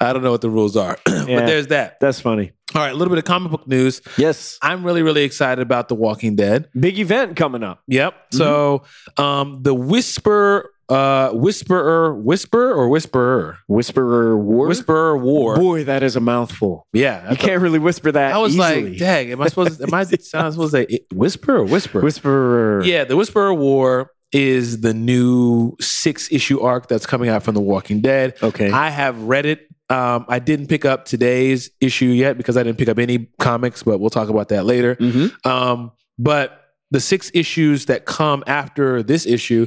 I 0.00 0.12
don't 0.12 0.22
know 0.22 0.30
what 0.30 0.40
the 0.40 0.50
rules 0.50 0.76
are, 0.76 0.98
Yeah. 1.08 1.24
but 1.40 1.46
there's 1.46 1.68
that. 1.68 1.98
That's 2.00 2.20
funny. 2.20 2.52
All 2.74 2.80
right, 2.82 2.90
a 2.92 2.94
little 2.94 3.10
bit 3.14 3.18
of 3.18 3.24
comic 3.24 3.52
book 3.52 3.68
news. 3.68 4.00
Yes. 4.18 4.58
I'm 4.60 4.84
really, 4.84 5.02
really 5.02 5.22
excited 5.22 5.62
about 5.62 5.88
The 5.88 5.94
Walking 5.94 6.34
Dead. 6.34 6.68
Big 6.78 6.98
event 6.98 7.36
coming 7.36 7.62
up. 7.62 7.82
Yep. 7.86 8.14
So, 8.32 8.82
um, 9.16 9.62
the 9.62 9.72
Whisper, 9.74 10.72
uh, 10.88 11.30
Whisperer, 11.30 12.14
Whisper 12.14 12.72
or 12.72 12.88
Whisperer, 12.88 13.58
Whisperer 13.68 14.36
War. 14.38 14.66
Whisperer 14.68 15.16
War. 15.16 15.56
Boy, 15.56 15.84
that 15.84 16.02
is 16.02 16.16
a 16.16 16.20
mouthful. 16.20 16.86
Yeah, 16.92 17.24
I, 17.26 17.30
You 17.32 17.36
can't 17.36 17.62
really 17.62 17.78
whisper 17.78 18.12
that. 18.12 18.34
I 18.34 18.38
was 18.38 18.54
easily. 18.54 18.90
like, 18.90 18.98
dang, 18.98 19.32
am 19.32 19.40
I 19.42 19.48
supposed? 19.48 19.78
To, 19.78 19.84
am 19.84 19.94
I 19.94 20.04
sound 20.20 20.52
supposed 20.54 20.72
to 20.74 20.78
say 20.78 20.86
it- 20.88 21.06
Whisper 21.12 21.56
or 21.58 21.64
Whisper? 21.64 22.00
Whisperer. 22.00 22.82
Yeah, 22.84 23.04
the 23.04 23.16
Whisperer 23.16 23.54
War 23.54 24.10
is 24.32 24.80
the 24.80 24.92
new 24.92 25.76
six 25.80 26.30
issue 26.32 26.60
arc 26.60 26.88
that's 26.88 27.06
coming 27.06 27.28
out 27.30 27.42
from 27.42 27.54
The 27.54 27.60
Walking 27.60 28.00
Dead. 28.00 28.34
Okay. 28.42 28.70
I 28.70 28.90
have 28.90 29.20
read 29.22 29.46
it. 29.46 29.68
Um, 29.90 30.24
I 30.28 30.38
didn't 30.38 30.66
pick 30.66 30.84
up 30.84 31.04
today's 31.04 31.70
issue 31.80 32.06
yet 32.06 32.36
because 32.36 32.56
I 32.56 32.62
didn't 32.62 32.78
pick 32.78 32.88
up 32.88 32.98
any 32.98 33.28
comics, 33.38 33.82
but 33.82 34.00
we'll 34.00 34.10
talk 34.10 34.28
about 34.30 34.48
that 34.48 34.64
later. 34.64 34.96
Mhm. 34.96 35.46
Um, 35.46 35.92
but 36.18 36.63
the 36.94 37.00
six 37.00 37.28
issues 37.34 37.86
that 37.86 38.04
come 38.04 38.44
after 38.46 39.02
this 39.02 39.26
issue, 39.26 39.66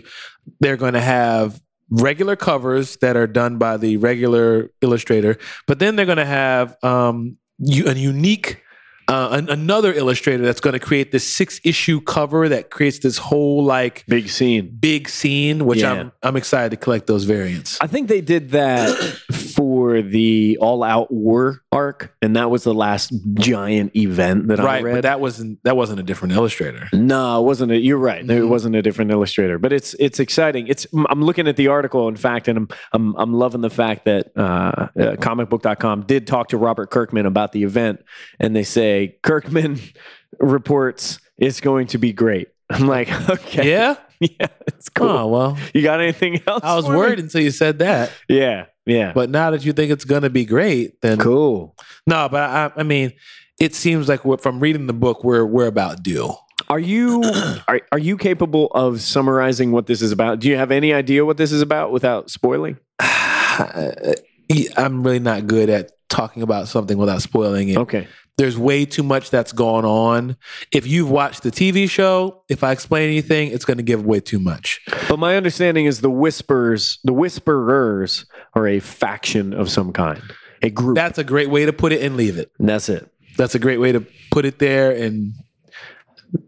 they're 0.61 0.77
going 0.77 0.93
to 0.93 1.01
have 1.01 1.59
regular 1.89 2.37
covers 2.37 2.95
that 2.97 3.17
are 3.17 3.27
done 3.27 3.57
by 3.57 3.75
the 3.75 3.97
regular 3.97 4.71
illustrator, 4.81 5.37
but 5.67 5.77
then 5.79 5.97
they're 5.97 6.05
going 6.05 6.17
to 6.17 6.25
have 6.25 6.81
um, 6.85 7.37
unique. 7.59 8.63
Uh, 9.09 9.29
an- 9.31 9.49
another 9.49 9.93
illustrator 9.93 10.43
that's 10.43 10.59
going 10.59 10.73
to 10.73 10.79
create 10.79 11.11
this 11.13 11.25
six 11.31 11.61
issue 11.63 12.01
cover 12.01 12.49
that 12.49 12.69
creates 12.69 12.99
this 12.99 13.17
whole 13.17 13.63
like 13.63 14.03
Big 14.07 14.29
scene. 14.29 14.75
big 14.79 15.07
scene, 15.07 15.65
which 15.65 15.79
Yeah. 15.79 15.93
I'm 15.93 16.11
I'm 16.23 16.35
excited 16.35 16.71
to 16.71 16.77
collect 16.77 17.07
those 17.07 17.23
variants. 17.23 17.77
I 17.79 17.87
think 17.87 18.09
they 18.09 18.19
did 18.21 18.49
that 18.51 18.89
for 19.55 20.01
the 20.01 20.57
All 20.59 20.83
Out 20.83 21.11
War 21.11 21.61
arc, 21.71 22.13
and 22.21 22.35
that 22.35 22.49
was 22.51 22.63
the 22.63 22.73
last 22.73 23.13
giant 23.35 23.95
event 23.95 24.47
that 24.49 24.59
I 24.59 24.81
read. 24.81 24.95
but 24.95 25.01
that 25.03 25.19
wasn't 25.21 25.63
that 25.63 25.77
wasn't 25.77 25.99
a 26.01 26.03
different 26.03 26.33
illustrator. 26.33 26.87
No, 26.91 27.39
it 27.39 27.43
wasn't. 27.45 27.71
A, 27.71 27.77
you're 27.77 27.97
right. 27.97 28.21
It 28.21 28.27
Mhm. 28.27 28.49
wasn't 28.49 28.75
a 28.75 28.81
different 28.81 29.11
illustrator, 29.11 29.57
but 29.57 29.71
it's 29.71 29.93
it's 29.99 30.19
exciting. 30.19 30.67
It's 30.67 30.85
I'm 31.09 31.21
looking 31.23 31.47
at 31.47 31.55
the 31.55 31.67
article, 31.69 32.09
in 32.09 32.17
fact, 32.17 32.49
and 32.49 32.57
I'm 32.57 32.67
I'm 32.91 33.15
I'm 33.15 33.33
loving 33.33 33.61
the 33.61 33.69
fact 33.69 34.03
that 34.05 34.31
uh, 34.35 34.41
uh, 34.41 34.89
comicbook.com 35.17 36.01
did 36.03 36.27
talk 36.27 36.49
to 36.49 36.57
Robert 36.57 36.89
Kirkman 36.91 37.25
about 37.25 37.53
the 37.53 37.63
event, 37.63 38.03
and 38.39 38.53
they 38.55 38.63
say 38.63 38.96
Kirkman 39.21 39.79
reports 40.39 41.19
it's 41.37 41.61
going 41.61 41.87
to 41.87 41.97
be 41.99 42.13
great. 42.13 42.47
I'm 42.69 42.87
like, 42.87 43.09
okay, 43.29 43.69
Yeah. 43.69 43.95
yeah, 44.19 44.47
it's 44.65 44.89
cool. 44.89 45.09
Oh 45.09 45.27
well, 45.27 45.57
You 45.75 45.83
got 45.83 46.01
anything 46.01 46.41
else? 46.47 46.63
I 46.63 46.75
was 46.75 46.85
for 46.85 46.93
me? 46.93 46.97
worried 46.97 47.19
until 47.19 47.41
you 47.41 47.51
said 47.51 47.79
that. 47.79 48.11
Yeah, 48.27 48.65
yeah. 48.87 49.11
But 49.13 49.29
now 49.29 49.51
that 49.51 49.63
you 49.63 49.73
think 49.73 49.91
it's 49.91 50.05
gonna 50.05 50.31
be 50.31 50.43
great, 50.43 50.99
then 51.01 51.19
cool. 51.19 51.75
no. 52.07 52.27
But 52.27 52.49
I, 52.49 52.71
I 52.77 52.83
mean, 52.83 53.13
it 53.59 53.75
seems 53.75 54.09
like 54.09 54.21
from 54.41 54.59
reading 54.59 54.87
the 54.87 54.93
book, 54.93 55.23
we're 55.23 55.45
we're 55.45 55.67
about 55.67 56.01
due. 56.01 56.33
Are 56.67 56.79
you 56.79 57.21
are, 57.67 57.79
are 57.91 57.99
you 57.99 58.17
capable 58.17 58.67
of 58.71 59.01
summarizing 59.01 59.71
what 59.71 59.85
this 59.85 60.01
is 60.01 60.11
about? 60.11 60.39
Do 60.39 60.49
you 60.49 60.57
have 60.57 60.71
any 60.71 60.93
idea 60.93 61.23
what 61.23 61.37
this 61.37 61.51
is 61.51 61.61
about 61.61 61.91
without 61.91 62.31
spoiling? 62.31 62.77
I'm 62.99 65.03
really 65.03 65.19
not 65.19 65.47
good 65.47 65.69
at 65.69 65.91
talking 66.09 66.41
about 66.41 66.67
something 66.67 66.97
without 66.97 67.21
spoiling 67.21 67.69
it. 67.69 67.77
Okay. 67.77 68.07
There's 68.37 68.57
way 68.57 68.85
too 68.85 69.01
much 69.01 69.31
that's 69.31 69.51
going 69.51 69.83
on. 69.85 70.37
If 70.71 70.85
you've 70.85 71.09
watched 71.09 71.41
the 71.41 71.49
TV 71.51 71.89
show, 71.89 72.43
if 72.49 72.63
I 72.63 72.71
explain 72.71 73.09
anything, 73.09 73.51
it's 73.51 73.65
going 73.65 73.77
to 73.77 73.83
give 73.83 74.01
away 74.01 74.19
too 74.19 74.37
much. 74.39 74.79
But 75.09 75.17
my 75.17 75.35
understanding 75.37 75.85
is 75.85 76.01
the 76.01 76.09
whispers, 76.11 76.99
the 77.03 77.13
whisperers 77.13 78.25
are 78.53 78.67
a 78.67 78.79
faction 78.79 79.53
of 79.53 79.71
some 79.71 79.91
kind, 79.91 80.21
a 80.61 80.69
group. 80.69 80.95
That's 80.95 81.17
a 81.17 81.23
great 81.23 81.49
way 81.49 81.65
to 81.65 81.73
put 81.73 81.91
it 81.91 82.03
and 82.03 82.15
leave 82.15 82.37
it. 82.37 82.51
and 82.59 82.69
that's 82.69 82.89
it. 82.89 83.09
That's 83.37 83.55
a 83.55 83.59
great 83.59 83.79
way 83.79 83.91
to 83.91 84.05
put 84.31 84.45
it 84.45 84.59
there 84.59 84.91
and 84.91 85.33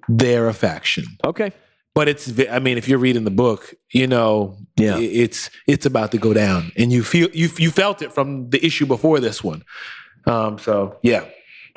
they're 0.07 0.47
a 0.47 0.53
faction. 0.53 1.05
Okay. 1.23 1.51
But 1.95 2.07
it's 2.07 2.31
I 2.49 2.59
mean 2.59 2.77
if 2.77 2.87
you're 2.87 2.99
reading 2.99 3.23
the 3.23 3.31
book, 3.31 3.73
you 3.91 4.07
know, 4.07 4.57
Yeah. 4.77 4.97
it's 4.99 5.49
it's 5.67 5.85
about 5.85 6.11
to 6.11 6.17
go 6.17 6.33
down 6.33 6.71
and 6.77 6.91
you 6.91 7.03
feel 7.03 7.29
you 7.33 7.49
you 7.57 7.71
felt 7.71 8.01
it 8.01 8.11
from 8.13 8.49
the 8.51 8.63
issue 8.65 8.85
before 8.85 9.19
this 9.19 9.43
one. 9.43 9.63
Um 10.25 10.59
so 10.59 10.97
yeah. 11.01 11.25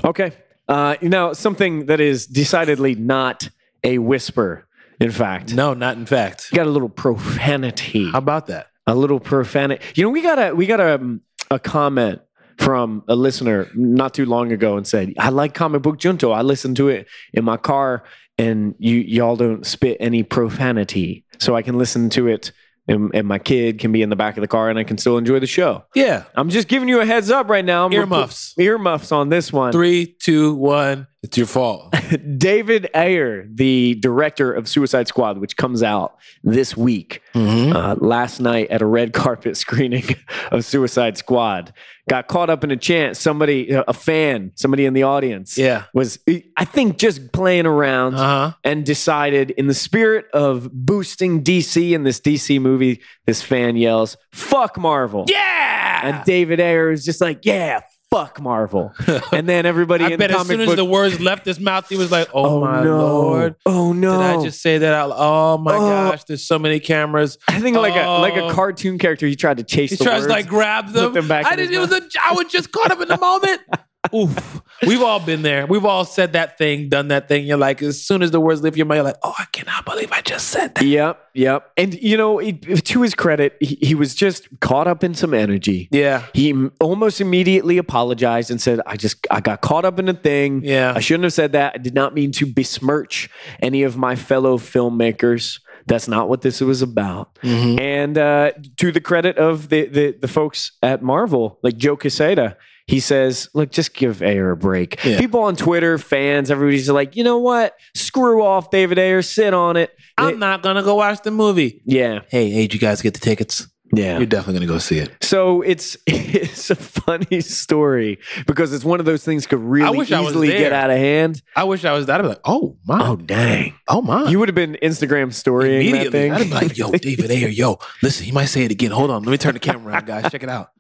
Okay. 0.05 0.33
Uh, 0.69 0.97
now, 1.03 1.33
something 1.33 1.87
that 1.87 2.01
is 2.01 2.27
decidedly 2.27 2.95
not 2.95 3.49
a 3.85 3.99
whisper, 3.99 4.67
in 5.01 5.11
fact, 5.11 5.53
No, 5.55 5.75
not 5.75 5.97
in 5.97 6.07
fact. 6.07 6.51
got 6.53 6.67
a 6.67 6.71
little 6.71 6.89
profanity. 6.89 8.11
How 8.11 8.19
about 8.19 8.47
that? 8.47 8.69
a 8.87 8.95
little 8.97 9.21
profanity. 9.21 9.85
You 9.95 10.03
know, 10.05 10.11
we 10.11 10.23
got 10.23 10.39
a 10.41 10.55
we 10.57 10.67
got 10.67 10.81
a 10.81 10.97
um, 10.97 11.21
a 11.53 11.59
comment 11.61 12.21
from 12.59 13.05
a 13.07 13.15
listener 13.15 13.69
not 13.77 14.13
too 14.13 14.27
long 14.27 14.51
ago 14.51 14.77
and 14.77 14.85
said, 14.87 15.15
"I 15.19 15.29
like 15.29 15.55
comic 15.55 15.83
book 15.83 15.99
junto. 15.99 16.33
I 16.33 16.43
listen 16.43 16.75
to 16.77 16.89
it 16.89 17.07
in 17.33 17.45
my 17.45 17.57
car, 17.57 18.03
and 18.39 18.75
you 18.79 18.97
y'all 18.97 19.37
don't 19.37 19.65
spit 19.65 19.99
any 20.01 20.25
profanity, 20.25 21.25
so 21.39 21.55
I 21.55 21.63
can 21.63 21.79
listen 21.79 22.11
to 22.11 22.27
it." 22.27 22.51
And, 22.89 23.13
and 23.15 23.29
my 23.29 23.39
kid 23.39 23.79
can 23.79 23.93
be 23.93 24.03
in 24.03 24.11
the 24.11 24.17
back 24.17 24.37
of 24.37 24.41
the 24.41 24.49
car 24.49 24.69
and 24.69 24.79
I 24.79 24.85
can 24.85 24.99
still 24.99 25.17
enjoy 25.17 25.39
the 25.39 25.47
show. 25.47 25.85
Yeah. 25.95 26.25
I'm 26.35 26.49
just 26.49 26.67
giving 26.67 26.89
you 26.89 27.01
a 27.01 27.07
heads 27.07 27.31
up 27.31 27.49
right 27.49 27.65
now. 27.65 27.87
I'm 27.87 27.93
Earmuffs. 27.93 28.59
Earmuffs 28.59 29.13
on 29.13 29.29
this 29.29 29.53
one. 29.53 29.73
Three, 29.73 30.17
two, 30.19 30.55
one. 30.55 31.07
It's 31.23 31.37
your 31.39 31.47
fault. 31.47 31.95
David 32.37 32.91
Ayer, 32.97 33.47
the 33.49 33.95
director 33.95 34.53
of 34.53 34.69
Suicide 34.69 35.07
Squad, 35.07 35.39
which 35.39 35.57
comes 35.57 35.81
out 35.83 36.17
this 36.43 36.77
week, 36.77 37.23
Mhm. 37.33 37.73
uh, 37.73 37.95
last 38.01 38.41
night 38.41 38.71
at 38.71 38.83
a 38.83 38.87
red 38.87 39.13
carpet 39.23 39.57
screening 39.57 40.05
of 40.51 40.65
Suicide 40.65 41.17
Squad, 41.17 41.73
got 42.09 42.27
caught 42.27 42.51
up 42.51 42.65
in 42.65 42.73
a 42.73 42.77
chant. 42.77 43.17
Somebody, 43.17 43.71
a 43.71 43.93
fan, 43.93 44.51
somebody 44.57 44.85
in 44.85 44.95
the 44.95 45.05
audience, 45.05 45.57
Yeah. 45.57 45.85
was 45.95 46.19
I 46.57 46.65
think 46.65 46.99
just 46.99 47.31
playing 47.33 47.67
around 47.67 48.15
Uh-huh. 48.17 48.53
and 48.65 48.85
decided, 48.85 49.53
in 49.53 49.69
the 49.69 49.75
spirit 49.75 50.25
of 50.35 50.69
boosting 50.73 51.45
DC 51.45 51.95
in 51.95 52.03
this 52.03 52.19
DC 52.21 52.59
movie, 52.61 53.01
this 53.27 53.41
fan 53.43 53.77
yells, 53.77 54.17
"Fuck 54.33 54.77
Marvel!" 54.77 55.27
Yeah. 55.29 56.01
And 56.03 56.25
David 56.25 56.59
Ayer 56.59 56.91
is 56.91 57.05
just 57.05 57.21
like, 57.21 57.45
"Yeah." 57.45 57.83
Fuck 58.13 58.41
Marvel, 58.43 58.93
and 59.33 59.49
then 59.49 59.65
everybody 59.65 60.05
I 60.05 60.09
in 60.11 60.19
bet 60.19 60.31
as 60.31 60.47
soon 60.47 60.61
as 60.61 60.67
book 60.67 60.77
the 60.77 60.85
words 60.85 61.19
left 61.19 61.47
his 61.47 61.59
mouth, 61.59 61.89
he 61.89 61.97
was 61.97 62.13
like, 62.13 62.29
"Oh, 62.35 62.45
oh 62.57 62.61
my 62.61 62.85
no. 62.85 62.99
lord." 62.99 63.57
Oh 63.65 63.93
no! 63.95 64.13
Did 64.19 64.21
I 64.41 64.43
just 64.45 64.61
say 64.61 64.77
that 64.79 64.93
out? 64.95 65.13
Oh 65.15 65.57
my 65.57 65.75
Oh. 65.75 65.79
gosh! 66.11 66.25
There's 66.25 66.45
so 66.45 66.59
many 66.59 66.79
cameras. 66.79 67.39
I 67.49 67.59
think 67.61 67.77
like 67.77 67.95
a 67.97 68.07
like 68.21 68.35
a 68.37 68.43
Oh. 68.45 68.51
cartoon 68.51 68.99
character. 68.99 69.27
He 69.27 69.35
tried 69.35 69.57
to 69.57 69.65
chase. 69.65 69.91
He 69.91 69.97
the 69.97 70.05
tries 70.05 70.15
words. 70.21 70.27
to 70.27 70.33
like 70.33 70.47
grab 70.47 70.89
them. 70.89 71.15
them 71.15 71.27
back 71.27 71.47
I 71.47 71.57
didn't. 71.57 71.75
It 71.75 71.79
was 71.79 71.91
a. 71.93 72.03
I 72.23 72.35
was 72.35 72.53
just 72.53 72.71
caught 72.71 72.91
up 72.91 73.01
in 73.01 73.09
the 73.09 73.17
moment. 73.19 73.61
Oof. 74.15 74.61
We've 74.85 75.01
all 75.03 75.21
been 75.21 75.43
there. 75.43 75.65
We've 75.65 75.85
all 75.85 76.05
said 76.05 76.33
that 76.33 76.59
thing, 76.59 76.89
done 76.89 77.09
that 77.09 77.29
thing. 77.29 77.47
You're 77.47 77.57
like, 77.57 77.81
as 77.83 78.03
soon 78.03 78.21
as 78.23 78.33
the 78.33 78.41
words 78.41 78.61
leave 78.61 78.77
your 78.77 78.85
mouth, 78.85 78.97
you're 78.97 79.05
like, 79.05 79.17
oh, 79.23 79.35
I 79.39 79.45
cannot 79.53 79.85
believe 79.85 80.11
I 80.11 80.21
just 80.23 80.49
said 80.49 80.75
that. 80.75 80.85
Yep, 80.85 81.25
yep. 81.35 81.71
And 81.77 81.95
you 81.95 82.17
know, 82.17 82.41
it, 82.41 82.85
to 82.87 83.03
his 83.03 83.15
credit, 83.15 83.57
he, 83.61 83.79
he 83.81 83.95
was 83.95 84.17
just 84.17 84.49
caught 84.61 84.89
up 84.89 85.05
in 85.05 85.15
some 85.15 85.33
energy. 85.33 85.89
Yeah. 85.93 86.25
He 86.35 86.53
almost 86.81 87.21
immediately 87.21 87.79
apologized 87.79 88.51
and 88.51 88.61
said, 88.61 88.81
"I 88.87 88.97
just 88.97 89.25
I 89.31 89.41
got 89.41 89.61
caught 89.61 89.85
up 89.85 90.01
in 90.01 90.09
a 90.09 90.15
thing. 90.15 90.63
Yeah. 90.65 90.95
I 90.97 91.01
shouldn't 91.01 91.25
have 91.25 91.33
said 91.33 91.53
that. 91.53 91.75
I 91.77 91.79
did 91.79 91.95
not 91.95 92.13
mean 92.13 92.33
to 92.33 92.47
besmirch 92.47 93.31
any 93.61 93.85
of 93.85 93.97
my 93.97 94.17
fellow 94.17 94.59
filmmakers. 94.59 95.61
That's 95.87 96.09
not 96.09 96.29
what 96.29 96.43
this 96.43 96.61
was 96.61 96.83
about." 96.83 97.37
Mhm. 97.43 97.81
And 97.81 98.19
uh, 98.19 98.51
to 98.79 98.91
the 98.91 99.01
credit 99.01 99.39
of 99.39 99.69
the, 99.69 99.87
the 99.87 100.17
the 100.21 100.29
folks 100.29 100.73
at 100.83 101.03
Marvel, 101.03 101.61
like 101.63 101.77
Joe 101.77 101.97
Quesada, 101.97 102.57
he 102.93 103.01
says, 103.01 103.49
"Look, 103.55 103.71
just 103.73 103.95
give 103.95 104.23
Ayer 104.23 104.51
a 104.51 104.57
break." 104.57 105.03
Yeah. 105.05 105.19
People 105.19 105.41
on 105.41 105.57
Twitter, 105.57 105.97
fans, 105.99 106.51
everybody's 106.51 106.89
like, 106.91 107.17
"You 107.17 107.25
know 107.25 107.39
what? 107.39 107.75
Screw 107.95 108.43
off, 108.45 108.71
David 108.71 108.99
Ayer. 108.99 109.23
Sit 109.23 109.55
on 109.55 109.77
it." 109.77 109.91
I'm 110.19 110.39
not 110.39 110.63
gonna 110.63 110.83
go 110.83 110.95
watch 110.97 111.23
the 111.23 111.31
movie. 111.31 111.81
yeah, 111.87 112.21
Hey, 112.29 112.51
hey, 112.51 112.63
did 112.69 112.75
you 112.75 112.81
guys 112.81 113.01
get 113.03 113.15
the 113.15 113.21
tickets? 113.21 113.67
yeah. 113.95 114.17
You're 114.19 114.27
definitely 114.27 114.61
gonna 114.61 114.73
go 114.73 114.79
see 114.79 114.99
it. 114.99 115.11
So 115.23 115.63
it's 115.63 115.97
it's 116.07 116.71
a 116.71 116.75
funny 116.77 117.41
story 117.41 118.19
because 118.47 118.73
it's 118.73 118.85
one 118.85 119.01
of 119.01 119.07
those 119.07 119.25
things 119.25 119.47
could 119.47 119.61
really 119.61 120.01
easily 120.07 120.49
get 120.49 120.73
out 120.73 120.91
of 120.91 120.97
hand. 120.99 121.43
I 121.57 121.65
wish 121.65 121.85
I 121.85 121.93
was. 121.93 122.07
That. 122.07 122.21
I'd 122.21 122.23
be 122.23 122.29
like, 122.29 122.41
oh 122.45 122.77
my, 122.87 123.09
Oh 123.09 123.17
dang. 123.17 123.75
oh, 123.89 124.01
my. 124.03 124.29
You 124.31 124.39
would 124.39 124.49
have 124.49 124.55
been 124.55 124.77
Instagram 124.83 125.33
storying 125.33 125.93
that 125.93 126.11
thing. 126.13 126.33
I'd 126.33 126.45
be 126.45 126.51
like, 126.51 126.77
yo, 126.79 126.91
David 126.93 127.31
Ayer, 127.31 127.49
yo, 127.49 127.79
listen, 128.03 128.25
he 128.27 128.33
might 128.33 128.47
say 128.47 128.65
it 128.65 128.71
again. 128.71 128.91
Hold 128.93 129.11
on, 129.11 129.23
let 129.25 129.31
me 129.31 129.39
turn 129.39 129.55
the 129.55 129.61
camera 129.61 129.93
around, 129.95 130.07
guys. 130.07 130.31
Check 130.31 130.43
it 130.43 130.49
out. 130.51 130.71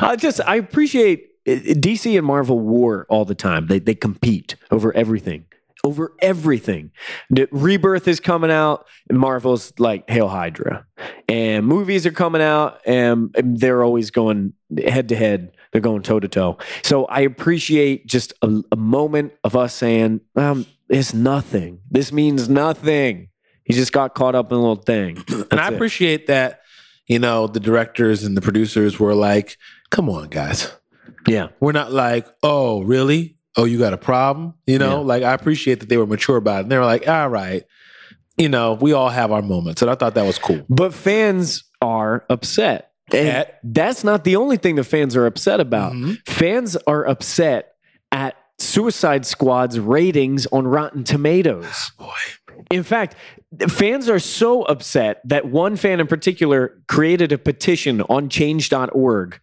I 0.00 0.16
just 0.18 0.40
I 0.44 0.56
appreciate 0.56 1.27
DC 1.48 2.16
and 2.16 2.26
Marvel 2.26 2.58
war 2.58 3.06
all 3.08 3.24
the 3.24 3.34
time. 3.34 3.66
They 3.66 3.78
they 3.78 3.94
compete 3.94 4.56
over 4.70 4.94
everything. 4.94 5.44
Over 5.84 6.12
everything. 6.20 6.90
Rebirth 7.52 8.08
is 8.08 8.18
coming 8.18 8.50
out, 8.50 8.86
and 9.08 9.16
Marvel's 9.18 9.72
like 9.78 10.10
Hail 10.10 10.28
Hydra. 10.28 10.84
And 11.28 11.66
movies 11.66 12.04
are 12.04 12.10
coming 12.10 12.42
out, 12.42 12.80
and 12.84 13.30
they're 13.34 13.84
always 13.84 14.10
going 14.10 14.54
head 14.84 15.08
to 15.10 15.16
head. 15.16 15.52
They're 15.70 15.80
going 15.80 16.02
toe 16.02 16.18
to 16.18 16.28
toe. 16.28 16.58
So 16.82 17.04
I 17.06 17.20
appreciate 17.20 18.06
just 18.06 18.32
a, 18.42 18.62
a 18.72 18.76
moment 18.76 19.34
of 19.44 19.54
us 19.54 19.72
saying, 19.74 20.20
um, 20.34 20.66
it's 20.88 21.14
nothing. 21.14 21.80
This 21.90 22.10
means 22.10 22.48
nothing. 22.48 23.28
He 23.64 23.74
just 23.74 23.92
got 23.92 24.14
caught 24.14 24.34
up 24.34 24.50
in 24.50 24.56
a 24.56 24.60
little 24.60 24.76
thing. 24.76 25.16
And 25.28 25.44
That's 25.50 25.60
I 25.60 25.68
it. 25.68 25.74
appreciate 25.74 26.26
that, 26.26 26.62
you 27.06 27.18
know, 27.18 27.46
the 27.46 27.60
directors 27.60 28.24
and 28.24 28.36
the 28.36 28.40
producers 28.40 28.98
were 28.98 29.14
like, 29.14 29.58
come 29.90 30.08
on, 30.08 30.28
guys. 30.28 30.72
Yeah. 31.26 31.48
We're 31.60 31.72
not 31.72 31.92
like, 31.92 32.26
oh, 32.42 32.82
really? 32.82 33.36
Oh, 33.56 33.64
you 33.64 33.78
got 33.78 33.92
a 33.92 33.98
problem? 33.98 34.54
You 34.66 34.78
know, 34.78 34.98
Yeah. 35.00 35.06
like 35.06 35.22
I 35.22 35.32
appreciate 35.34 35.80
that 35.80 35.88
they 35.88 35.96
were 35.96 36.06
mature 36.06 36.36
about 36.36 36.58
it. 36.58 36.62
And 36.62 36.70
they 36.72 36.78
were 36.78 36.84
like, 36.84 37.08
all 37.08 37.28
right, 37.28 37.64
you 38.36 38.48
know, 38.48 38.74
we 38.74 38.92
all 38.92 39.08
have 39.08 39.32
our 39.32 39.42
moments. 39.42 39.82
And 39.82 39.90
I 39.90 39.94
thought 39.96 40.14
that 40.14 40.24
was 40.26 40.38
cool. 40.38 40.64
But 40.68 40.94
fans 40.94 41.64
are 41.82 42.24
upset. 42.30 42.92
And 43.12 43.28
At- 43.28 43.58
that's 43.64 44.04
not 44.04 44.24
the 44.24 44.36
only 44.36 44.58
thing 44.58 44.76
the 44.76 44.84
fans 44.84 45.16
are 45.16 45.26
upset 45.26 45.60
about. 45.60 45.92
Mhm. 45.92 46.18
Fans 46.28 46.76
are 46.86 47.06
upset 47.08 47.72
at 48.12 48.36
Suicide 48.58 49.24
Squad's 49.26 49.78
ratings 49.80 50.46
on 50.52 50.66
Rotten 50.66 51.04
Tomatoes. 51.04 51.90
Boy. 51.98 52.10
In 52.70 52.82
fact, 52.82 53.14
fans 53.68 54.08
are 54.08 54.18
so 54.18 54.62
upset 54.62 55.20
that 55.24 55.46
one 55.46 55.76
fan 55.76 56.00
in 56.00 56.06
particular 56.06 56.80
created 56.86 57.32
a 57.32 57.38
petition 57.38 58.02
on 58.02 58.28
change.org 58.28 59.40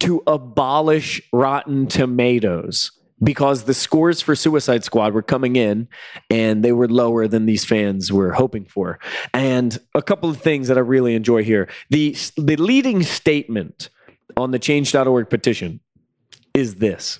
to 0.00 0.22
abolish 0.26 1.20
Rotten 1.32 1.86
Tomatoes 1.86 2.92
because 3.22 3.64
the 3.64 3.74
scores 3.74 4.20
for 4.20 4.34
Suicide 4.34 4.84
Squad 4.84 5.14
were 5.14 5.22
coming 5.22 5.56
in 5.56 5.88
and 6.28 6.62
they 6.62 6.72
were 6.72 6.88
lower 6.88 7.26
than 7.26 7.46
these 7.46 7.64
fans 7.64 8.12
were 8.12 8.32
hoping 8.32 8.66
for. 8.66 8.98
And 9.32 9.78
a 9.94 10.02
couple 10.02 10.28
of 10.28 10.40
things 10.40 10.68
that 10.68 10.76
I 10.76 10.82
really 10.82 11.14
enjoy 11.14 11.42
here. 11.42 11.68
The 11.90 12.16
the 12.36 12.56
leading 12.56 13.02
statement 13.02 13.88
on 14.36 14.50
the 14.50 14.58
change.org 14.58 15.30
petition 15.30 15.80
is 16.52 16.76
this. 16.76 17.18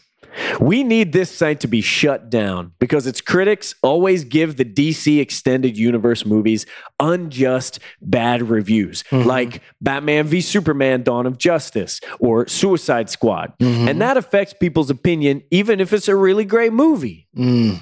We 0.60 0.82
need 0.82 1.12
this 1.12 1.30
site 1.30 1.60
to 1.60 1.68
be 1.68 1.80
shut 1.80 2.30
down 2.30 2.72
because 2.78 3.06
its 3.06 3.20
critics 3.20 3.74
always 3.82 4.24
give 4.24 4.56
the 4.56 4.64
DC 4.64 5.18
extended 5.20 5.78
universe 5.78 6.26
movies 6.26 6.66
unjust 7.00 7.78
bad 8.00 8.42
reviews, 8.42 9.02
mm-hmm. 9.04 9.26
like 9.26 9.62
Batman 9.80 10.26
v 10.26 10.40
Superman 10.40 11.02
Dawn 11.02 11.26
of 11.26 11.38
Justice 11.38 12.00
or 12.18 12.46
Suicide 12.48 13.08
Squad. 13.10 13.54
Mm-hmm. 13.58 13.88
And 13.88 14.00
that 14.00 14.16
affects 14.16 14.54
people's 14.54 14.90
opinion, 14.90 15.42
even 15.50 15.80
if 15.80 15.92
it's 15.92 16.08
a 16.08 16.16
really 16.16 16.44
great 16.44 16.72
movie. 16.72 17.26
Mm. 17.36 17.80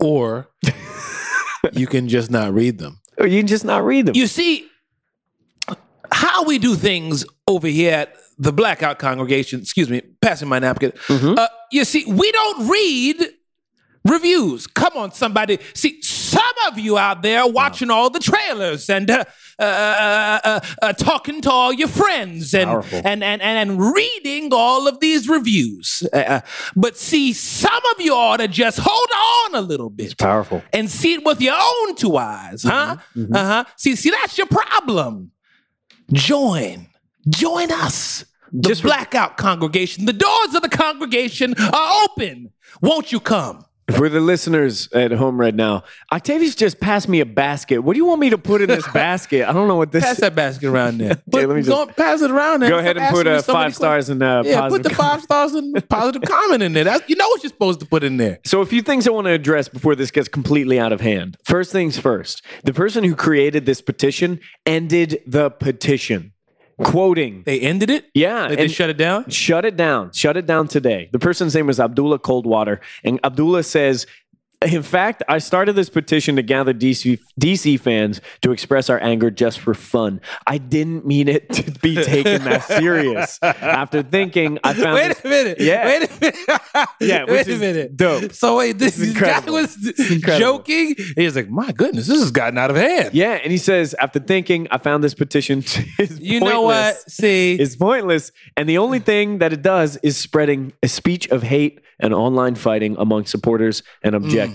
Or 0.00 0.48
you 1.72 1.86
can 1.86 2.08
just 2.08 2.30
not 2.30 2.52
read 2.52 2.78
them. 2.78 3.00
Or 3.18 3.26
you 3.26 3.40
can 3.40 3.46
just 3.46 3.64
not 3.64 3.84
read 3.84 4.06
them. 4.06 4.14
You 4.14 4.26
see, 4.26 4.68
how 6.12 6.44
we 6.44 6.58
do 6.58 6.74
things 6.74 7.24
over 7.46 7.66
here 7.66 7.92
at 7.92 8.16
the 8.38 8.52
Blackout 8.52 8.98
Congregation, 8.98 9.60
excuse 9.60 9.88
me, 9.88 10.02
passing 10.20 10.48
my 10.48 10.58
napkin. 10.58 10.92
Uh, 11.08 11.46
you 11.70 11.84
see, 11.84 12.04
we 12.06 12.30
don't 12.32 12.68
read 12.68 13.28
reviews. 14.04 14.66
Come 14.66 14.96
on, 14.96 15.12
somebody. 15.12 15.58
See, 15.72 16.02
some 16.02 16.42
of 16.66 16.78
you 16.78 16.98
out 16.98 17.22
there 17.22 17.46
watching 17.46 17.90
all 17.90 18.10
the 18.10 18.18
trailers 18.20 18.90
and 18.90 19.10
uh, 19.10 19.24
uh, 19.58 19.62
uh, 19.62 20.40
uh, 20.44 20.60
uh, 20.82 20.92
talking 20.94 21.40
to 21.42 21.50
all 21.50 21.72
your 21.72 21.88
friends 21.88 22.54
and, 22.54 22.70
and, 22.92 23.22
and, 23.22 23.40
and, 23.42 23.42
and 23.42 23.80
reading 23.94 24.50
all 24.52 24.86
of 24.88 25.00
these 25.00 25.28
reviews. 25.28 26.02
Uh, 26.12 26.40
but 26.76 26.96
see, 26.98 27.32
some 27.32 27.80
of 27.94 28.00
you 28.00 28.12
ought 28.14 28.38
to 28.38 28.48
just 28.48 28.78
hold 28.82 29.54
on 29.54 29.62
a 29.62 29.66
little 29.66 29.90
bit 29.90 30.18
Powerful. 30.18 30.62
and 30.72 30.90
see 30.90 31.14
it 31.14 31.24
with 31.24 31.40
your 31.40 31.56
own 31.58 31.94
two 31.94 32.16
eyes, 32.16 32.62
huh? 32.64 32.96
Uh 33.32 33.44
huh. 33.44 33.64
See, 33.76 33.96
see, 33.96 34.10
that's 34.10 34.36
your 34.36 34.48
problem. 34.48 35.30
Join, 36.12 36.88
join 37.28 37.70
us, 37.72 38.24
the 38.52 38.68
Just 38.68 38.82
blackout 38.82 39.36
congregation. 39.36 40.04
The 40.06 40.12
doors 40.12 40.54
of 40.54 40.62
the 40.62 40.68
congregation 40.68 41.54
are 41.58 42.04
open. 42.04 42.52
Won't 42.80 43.12
you 43.12 43.20
come? 43.20 43.64
For 43.94 44.08
the 44.08 44.18
listeners 44.20 44.88
at 44.94 45.10
home 45.12 45.38
right 45.38 45.54
now, 45.54 45.82
Octavius 46.10 46.54
just 46.54 46.80
passed 46.80 47.06
me 47.06 47.20
a 47.20 47.26
basket. 47.26 47.80
What 47.80 47.92
do 47.92 47.98
you 47.98 48.06
want 48.06 48.18
me 48.18 48.30
to 48.30 48.38
put 48.38 48.62
in 48.62 48.68
this 48.68 48.88
basket? 48.94 49.46
I 49.46 49.52
don't 49.52 49.68
know 49.68 49.76
what 49.76 49.92
this 49.92 50.02
Pass 50.02 50.20
that 50.20 50.34
basket 50.34 50.68
around 50.70 50.96
there. 50.96 51.16
Put- 51.30 51.46
let 51.46 51.48
me 51.50 51.56
just- 51.56 51.68
don't 51.68 51.94
pass 51.94 52.22
it 52.22 52.30
around 52.30 52.60
there. 52.60 52.70
Go 52.70 52.78
ahead 52.78 52.96
and 52.96 53.14
put 53.14 53.26
uh, 53.26 53.42
five 53.42 53.74
stars 53.74 54.08
and 54.08 54.22
uh. 54.22 54.42
Yeah, 54.46 54.60
positive 54.60 54.84
put 54.84 54.88
the 54.90 54.96
five 54.96 55.20
stars 55.20 55.52
and 55.52 55.86
positive 55.90 56.22
comment 56.22 56.62
in 56.62 56.72
there. 56.72 56.84
That's, 56.84 57.06
you 57.10 57.16
know 57.16 57.28
what 57.28 57.42
you're 57.42 57.50
supposed 57.50 57.80
to 57.80 57.86
put 57.86 58.02
in 58.04 58.16
there. 58.16 58.38
So, 58.46 58.62
a 58.62 58.66
few 58.66 58.80
things 58.80 59.06
I 59.06 59.10
want 59.10 59.26
to 59.26 59.32
address 59.32 59.68
before 59.68 59.94
this 59.94 60.10
gets 60.10 60.28
completely 60.28 60.80
out 60.80 60.92
of 60.92 61.02
hand. 61.02 61.36
First 61.44 61.70
things 61.70 61.98
first, 61.98 62.42
the 62.62 62.72
person 62.72 63.04
who 63.04 63.14
created 63.14 63.66
this 63.66 63.82
petition 63.82 64.40
ended 64.64 65.20
the 65.26 65.50
petition, 65.50 66.32
quoting, 66.82 67.42
They 67.46 67.60
ended 67.60 67.90
it. 67.90 68.06
Yeah, 68.14 68.48
Did 68.48 68.58
they 68.58 68.68
shut 68.68 68.90
it 68.90 68.96
down? 68.96 69.28
shut 69.30 69.64
it 69.64 69.76
down, 69.76 70.12
shut 70.12 70.36
it 70.36 70.46
down 70.46 70.68
today. 70.68 71.08
The 71.12 71.18
person's 71.18 71.54
name 71.54 71.66
was 71.66 71.78
Abdullah 71.80 72.18
Coldwater, 72.18 72.80
and 73.02 73.20
Abdullah 73.24 73.62
says, 73.62 74.06
in 74.64 74.82
fact, 74.82 75.22
I 75.28 75.38
started 75.38 75.74
this 75.74 75.88
petition 75.88 76.36
to 76.36 76.42
gather 76.42 76.72
DC, 76.72 77.20
DC 77.40 77.78
fans 77.80 78.20
to 78.42 78.52
express 78.52 78.90
our 78.90 79.02
anger 79.02 79.30
just 79.30 79.58
for 79.58 79.74
fun. 79.74 80.20
I 80.46 80.58
didn't 80.58 81.06
mean 81.06 81.28
it 81.28 81.48
to 81.50 81.70
be 81.80 81.94
taken 82.04 82.44
that 82.44 82.62
serious. 82.64 83.38
After 83.42 84.02
thinking, 84.02 84.58
I 84.64 84.74
found 84.74 84.94
Wait 84.94 85.08
this- 85.08 85.24
a 85.24 85.28
minute. 85.28 85.60
Yeah. 85.60 85.84
Wait 85.84 86.10
a 86.10 86.20
minute. 86.20 86.34
Yeah, 87.00 87.24
Wait 87.24 87.46
a 87.46 87.50
is 87.50 87.60
minute. 87.60 87.96
dope. 87.96 88.32
So 88.32 88.58
wait, 88.58 88.78
this, 88.78 88.96
this 88.96 89.12
guy 89.18 89.40
was 89.50 89.76
joking. 90.38 90.94
He's 91.16 91.36
like, 91.36 91.48
my 91.48 91.70
goodness, 91.72 92.06
this 92.06 92.18
has 92.18 92.30
gotten 92.30 92.58
out 92.58 92.70
of 92.70 92.76
hand. 92.76 93.14
Yeah, 93.14 93.34
and 93.34 93.52
he 93.52 93.58
says, 93.58 93.94
after 93.94 94.18
thinking, 94.18 94.66
I 94.70 94.78
found 94.78 95.04
this 95.04 95.14
petition 95.14 95.58
is 95.98 96.18
You 96.20 96.40
know 96.40 96.62
what? 96.62 96.96
See, 97.10 97.54
It's 97.54 97.76
pointless, 97.76 98.32
and 98.56 98.68
the 98.68 98.78
only 98.78 98.98
thing 98.98 99.38
that 99.38 99.52
it 99.52 99.62
does 99.62 99.96
is 100.02 100.16
spreading 100.16 100.72
a 100.82 100.88
speech 100.88 101.28
of 101.28 101.42
hate 101.42 101.80
and 102.00 102.12
online 102.12 102.54
fighting 102.54 102.96
among 102.98 103.26
supporters 103.26 103.82
and 104.02 104.14
mm. 104.14 104.24
objectors. 104.24 104.53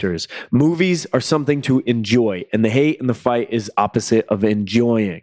Movies 0.51 1.05
are 1.13 1.21
something 1.21 1.61
to 1.63 1.81
enjoy, 1.85 2.45
and 2.53 2.63
the 2.63 2.69
hate 2.69 2.99
and 2.99 3.09
the 3.09 3.13
fight 3.13 3.49
is 3.51 3.71
opposite 3.77 4.25
of 4.27 4.43
enjoying. 4.43 5.21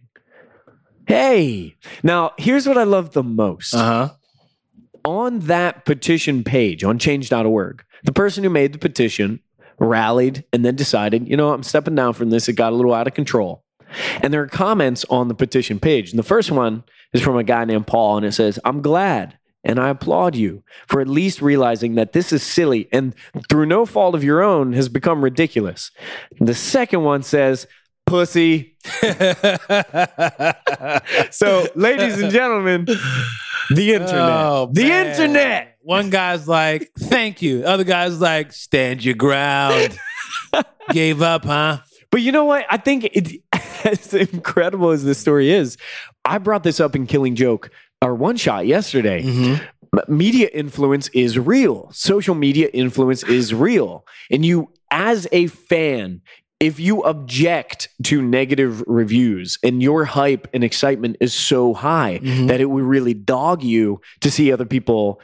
Hey, 1.06 1.76
now 2.02 2.32
here's 2.36 2.66
what 2.66 2.78
I 2.78 2.82
love 2.82 3.12
the 3.12 3.22
most 3.22 3.74
uh 3.74 3.78
huh. 3.78 4.14
on 5.04 5.40
that 5.40 5.84
petition 5.84 6.42
page 6.42 6.82
on 6.82 6.98
change.org, 6.98 7.84
the 8.02 8.12
person 8.12 8.42
who 8.42 8.50
made 8.50 8.72
the 8.72 8.78
petition 8.78 9.40
rallied 9.78 10.44
and 10.52 10.64
then 10.64 10.74
decided, 10.74 11.28
you 11.28 11.36
know, 11.36 11.52
I'm 11.52 11.62
stepping 11.62 11.94
down 11.94 12.14
from 12.14 12.30
this. 12.30 12.48
It 12.48 12.54
got 12.54 12.72
a 12.72 12.76
little 12.76 12.94
out 12.94 13.06
of 13.06 13.14
control. 13.14 13.62
And 14.22 14.32
there 14.32 14.42
are 14.42 14.48
comments 14.48 15.04
on 15.10 15.28
the 15.28 15.34
petition 15.34 15.78
page. 15.78 16.10
And 16.10 16.18
the 16.18 16.24
first 16.24 16.50
one 16.50 16.82
is 17.12 17.22
from 17.22 17.36
a 17.36 17.44
guy 17.44 17.64
named 17.64 17.86
Paul, 17.86 18.16
and 18.16 18.26
it 18.26 18.32
says, 18.32 18.58
I'm 18.64 18.82
glad 18.82 19.38
and 19.66 19.78
I 19.80 19.88
applaud 19.90 20.36
you 20.36 20.62
for 20.86 21.00
at 21.00 21.08
least 21.08 21.42
realizing 21.42 21.96
that 21.96 22.12
this 22.12 22.32
is 22.32 22.42
silly 22.42 22.88
and 22.92 23.14
through 23.50 23.66
no 23.66 23.84
fault 23.84 24.14
of 24.14 24.22
your 24.22 24.40
own 24.40 24.72
has 24.74 24.88
become 24.88 25.22
ridiculous. 25.22 25.90
The 26.40 26.54
second 26.54 27.02
one 27.02 27.24
says, 27.24 27.66
pussy. 28.06 28.76
so, 31.32 31.66
ladies 31.74 32.22
and 32.22 32.30
gentlemen, 32.30 32.84
the 32.84 33.90
oh, 33.90 33.94
internet. 33.94 34.14
Oh, 34.14 34.70
the 34.72 34.84
man. 34.84 35.06
internet. 35.06 35.76
One 35.82 36.10
guy's 36.10 36.46
like, 36.46 36.92
thank 36.96 37.42
you. 37.42 37.64
Other 37.64 37.84
guy's 37.84 38.20
like, 38.20 38.52
stand 38.52 39.04
your 39.04 39.16
ground. 39.16 39.98
Gave 40.92 41.22
up, 41.22 41.44
huh? 41.44 41.78
But 42.12 42.22
you 42.22 42.30
know 42.30 42.44
what? 42.44 42.66
I 42.70 42.76
think 42.76 43.04
it, 43.04 43.42
as 43.84 44.14
incredible 44.14 44.90
as 44.90 45.04
this 45.04 45.18
story 45.18 45.50
is, 45.50 45.76
I 46.24 46.38
brought 46.38 46.62
this 46.62 46.80
up 46.80 46.94
in 46.96 47.06
Killing 47.06 47.34
Joke, 47.34 47.70
our 48.06 48.14
one 48.14 48.36
shot 48.36 48.66
yesterday. 48.66 49.22
Mm-hmm. 49.22 50.14
Media 50.14 50.48
influence 50.52 51.08
is 51.08 51.38
real. 51.38 51.88
Social 51.92 52.34
media 52.34 52.68
influence 52.72 53.22
is 53.24 53.52
real. 53.54 54.04
And 54.30 54.44
you, 54.44 54.70
as 54.90 55.26
a 55.32 55.46
fan, 55.48 56.20
if 56.60 56.78
you 56.80 57.02
object 57.02 57.88
to 58.04 58.22
negative 58.22 58.82
reviews 58.86 59.58
and 59.62 59.82
your 59.82 60.04
hype 60.04 60.48
and 60.54 60.62
excitement 60.64 61.16
is 61.20 61.32
so 61.34 61.74
high 61.74 62.20
Mhm. 62.22 62.48
that 62.48 62.60
it 62.60 62.66
would 62.66 62.84
really 62.84 63.14
dog 63.14 63.62
you 63.62 64.00
to 64.20 64.30
see 64.30 64.52
other 64.52 64.64
people 64.66 65.20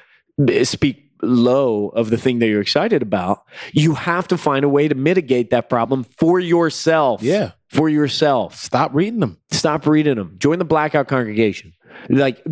speak 0.64 0.98
low 1.22 1.88
of 1.90 2.10
the 2.10 2.18
thing 2.18 2.40
that 2.40 2.48
you're 2.48 2.60
excited 2.60 3.00
about, 3.02 3.42
you 3.72 3.94
have 3.94 4.26
to 4.28 4.36
find 4.36 4.64
a 4.64 4.68
way 4.68 4.88
to 4.88 4.94
mitigate 4.94 5.50
that 5.50 5.68
problem 5.70 6.04
for 6.18 6.40
yourself. 6.40 7.22
Yeah. 7.22 7.52
For 7.68 7.88
yourself. 7.88 8.56
Stop 8.56 8.90
reading 8.92 9.20
them. 9.20 9.38
Stop 9.52 9.86
reading 9.86 10.16
them. 10.16 10.34
Join 10.38 10.58
the 10.58 10.64
blackout 10.64 11.06
congregation. 11.08 11.72
Like 12.08 12.42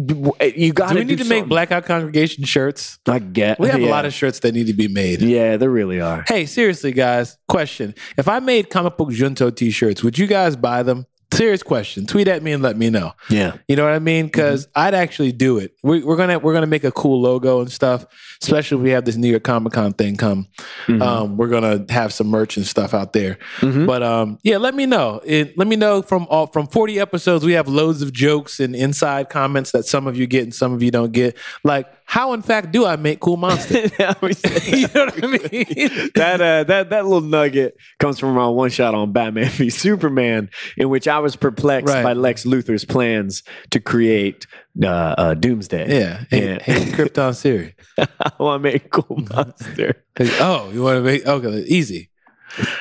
eh, 0.41 0.53
you 0.57 0.73
got 0.73 0.93
Do 0.93 0.99
we 0.99 1.05
need 1.05 1.19
to 1.19 1.25
make 1.25 1.47
blackout 1.47 1.85
congregation 1.85 2.45
shirts? 2.45 2.99
I 3.07 3.19
get. 3.19 3.59
We 3.59 3.69
have 3.69 3.81
yeah. 3.81 3.89
a 3.89 3.91
lot 3.91 4.05
of 4.05 4.13
shirts 4.13 4.41
that 4.41 4.53
need 4.53 4.67
to 4.69 4.73
be 4.73 4.89
made. 4.89 5.23
Yeah, 5.23 5.57
there 5.57 5.71
really 5.71 6.01
are. 6.01 6.25
Hey, 6.27 6.47
seriously, 6.47 6.93
guys, 6.93 7.37
question. 7.49 7.95
If 8.17 8.29
I 8.29 8.39
made 8.39 8.71
comic 8.71 8.97
book 8.97 9.11
Junto 9.11 9.51
t 9.51 9.71
shirts, 9.71 10.03
would 10.03 10.19
you 10.19 10.27
guys 10.27 10.57
buy 10.57 10.83
them? 10.83 11.07
Serious 11.33 11.63
question. 11.63 12.07
Tweet 12.07 12.27
at 12.29 12.43
me 12.43 12.53
and 12.53 12.63
let 12.63 12.77
me 12.77 12.91
know. 12.91 13.13
Yeah. 13.29 13.57
You 13.69 13.77
know 13.77 13.85
what 13.85 13.93
I 13.93 13.99
mean? 14.01 14.27
Because 14.27 14.67
I'd 14.75 14.95
actually 14.95 15.31
do 15.33 15.59
it. 15.59 15.73
We, 15.83 16.03
we're 16.03 16.17
gonna 16.17 16.39
we're 16.39 16.53
gonna 16.53 16.67
make 16.67 16.83
a 16.85 16.91
cool 16.91 17.21
logo 17.21 17.61
and 17.61 17.71
stuff. 17.71 18.05
Especially 18.43 18.79
if 18.79 18.83
we 18.83 18.91
have 18.91 19.05
this 19.05 19.17
New 19.17 19.29
York 19.29 19.45
Comic 19.45 19.73
Con 19.73 19.93
thing 19.93 20.17
come. 20.17 20.49
Um, 20.89 21.37
we're 21.37 21.49
gonna 21.49 21.85
have 21.89 22.13
some 22.13 22.27
merch 22.27 22.57
and 22.57 22.67
stuff 22.67 22.95
out 22.95 23.13
there. 23.13 23.39
Mhm. 23.59 23.87
But 23.87 24.03
um, 24.03 24.39
yeah, 24.43 24.57
let 24.57 24.75
me 24.75 24.87
know. 24.87 25.21
It, 25.25 25.57
let 25.57 25.69
me 25.69 25.77
know 25.77 26.03
from 26.03 26.27
all 26.31 26.49
from 26.49 26.67
forty 26.67 26.99
episodes. 26.99 27.45
We 27.45 27.53
have 27.53 27.69
loads 27.69 28.03
of 28.03 28.13
jokes 28.13 28.59
and 28.59 28.75
inside 28.75 29.29
comments 29.29 29.71
that 29.73 29.85
some 29.85 30.07
of 30.07 30.17
you 30.17 30.27
get 30.27 30.43
and 30.43 30.55
some 30.55 30.73
of 30.73 30.83
you 30.83 30.91
don't 30.91 31.13
get. 31.13 31.37
Like, 31.63 31.87
how 32.11 32.33
in 32.33 32.43
fact 32.43 32.73
do 32.73 32.85
I 32.85 32.97
make 32.97 33.21
cool 33.21 33.37
monsters? 33.37 33.93
you 33.99 34.89
know 34.95 35.05
what 35.05 35.25
I 35.25 35.27
mean? 35.29 36.11
that 36.17 36.41
uh, 36.41 36.65
that 36.65 36.91
that 36.91 37.05
little 37.05 37.21
nugget 37.21 37.77
comes 38.01 38.19
from 38.19 38.35
my 38.35 38.49
one 38.49 38.71
shot 38.71 38.97
on 38.97 39.13
Batman 39.13 39.49
v 39.49 39.71
Superman, 39.71 40.51
in 40.77 40.89
which 40.89 41.07
I 41.07 41.21
was 41.21 41.37
perplexed 41.37 41.95
Right. 41.95 42.03
by 42.03 42.15
Lex 42.15 42.45
Luthor's 42.45 42.85
plans 42.85 43.45
to 43.71 43.79
create 43.79 44.49
uh, 44.83 44.87
uh, 44.89 45.35
Doomsday. 45.35 45.87
Yeah. 45.89 46.25
Yeah. 46.33 46.59
hey 46.61 46.81
Krypton 46.91 47.33
Siri. 47.37 47.77
I 47.97 48.07
want 48.41 48.65
to 48.65 48.71
make 48.73 48.91
cool 48.91 49.25
monster. 49.33 50.03
Oh, 50.41 50.69
you 50.73 50.83
want 50.83 50.97
to 50.97 51.03
make 51.03 51.25
okay? 51.25 51.61
Easy. 51.69 52.11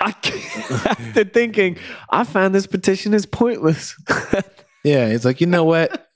I 0.01 0.11
can't- 0.13 0.88
after 0.88 1.23
thinking, 1.23 1.77
I 2.09 2.23
find 2.23 2.55
this 2.55 2.65
petition 2.65 3.13
is 3.13 3.27
pointless. 3.27 3.95
Yeah, 4.84 5.05
it's 5.07 5.23
like 5.25 5.39
you 5.39 5.45
know 5.47 5.65
what? 5.65 6.09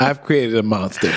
I've 0.00 0.22
created 0.22 0.56
a 0.56 0.62
monster. 0.62 1.12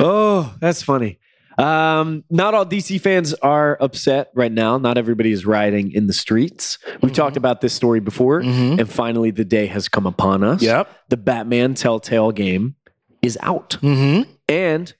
Oh, 0.00 0.54
that's 0.60 0.82
funny. 0.82 1.18
Um, 1.56 2.24
not 2.30 2.52
all 2.54 2.66
DC 2.66 3.00
fans 3.00 3.32
are 3.34 3.78
upset 3.80 4.30
right 4.34 4.50
now. 4.50 4.76
Not 4.76 4.98
everybody 4.98 5.30
is 5.30 5.46
rioting 5.46 5.92
in 5.92 6.08
the 6.08 6.12
streets. 6.12 6.78
We've 7.00 7.12
talked 7.12 7.36
about 7.36 7.60
this 7.60 7.72
story 7.72 8.00
before, 8.00 8.42
Mhm. 8.42 8.80
and 8.80 8.90
finally 8.90 9.30
the 9.30 9.44
day 9.44 9.66
has 9.66 9.88
come 9.88 10.04
upon 10.04 10.42
us. 10.42 10.62
Yep. 10.62 10.88
The 11.10 11.16
Batman 11.16 11.74
Telltale 11.74 12.32
game 12.32 12.74
is 13.22 13.38
out, 13.40 13.76
Mm-hmm. 13.82 14.28
and 14.48 14.92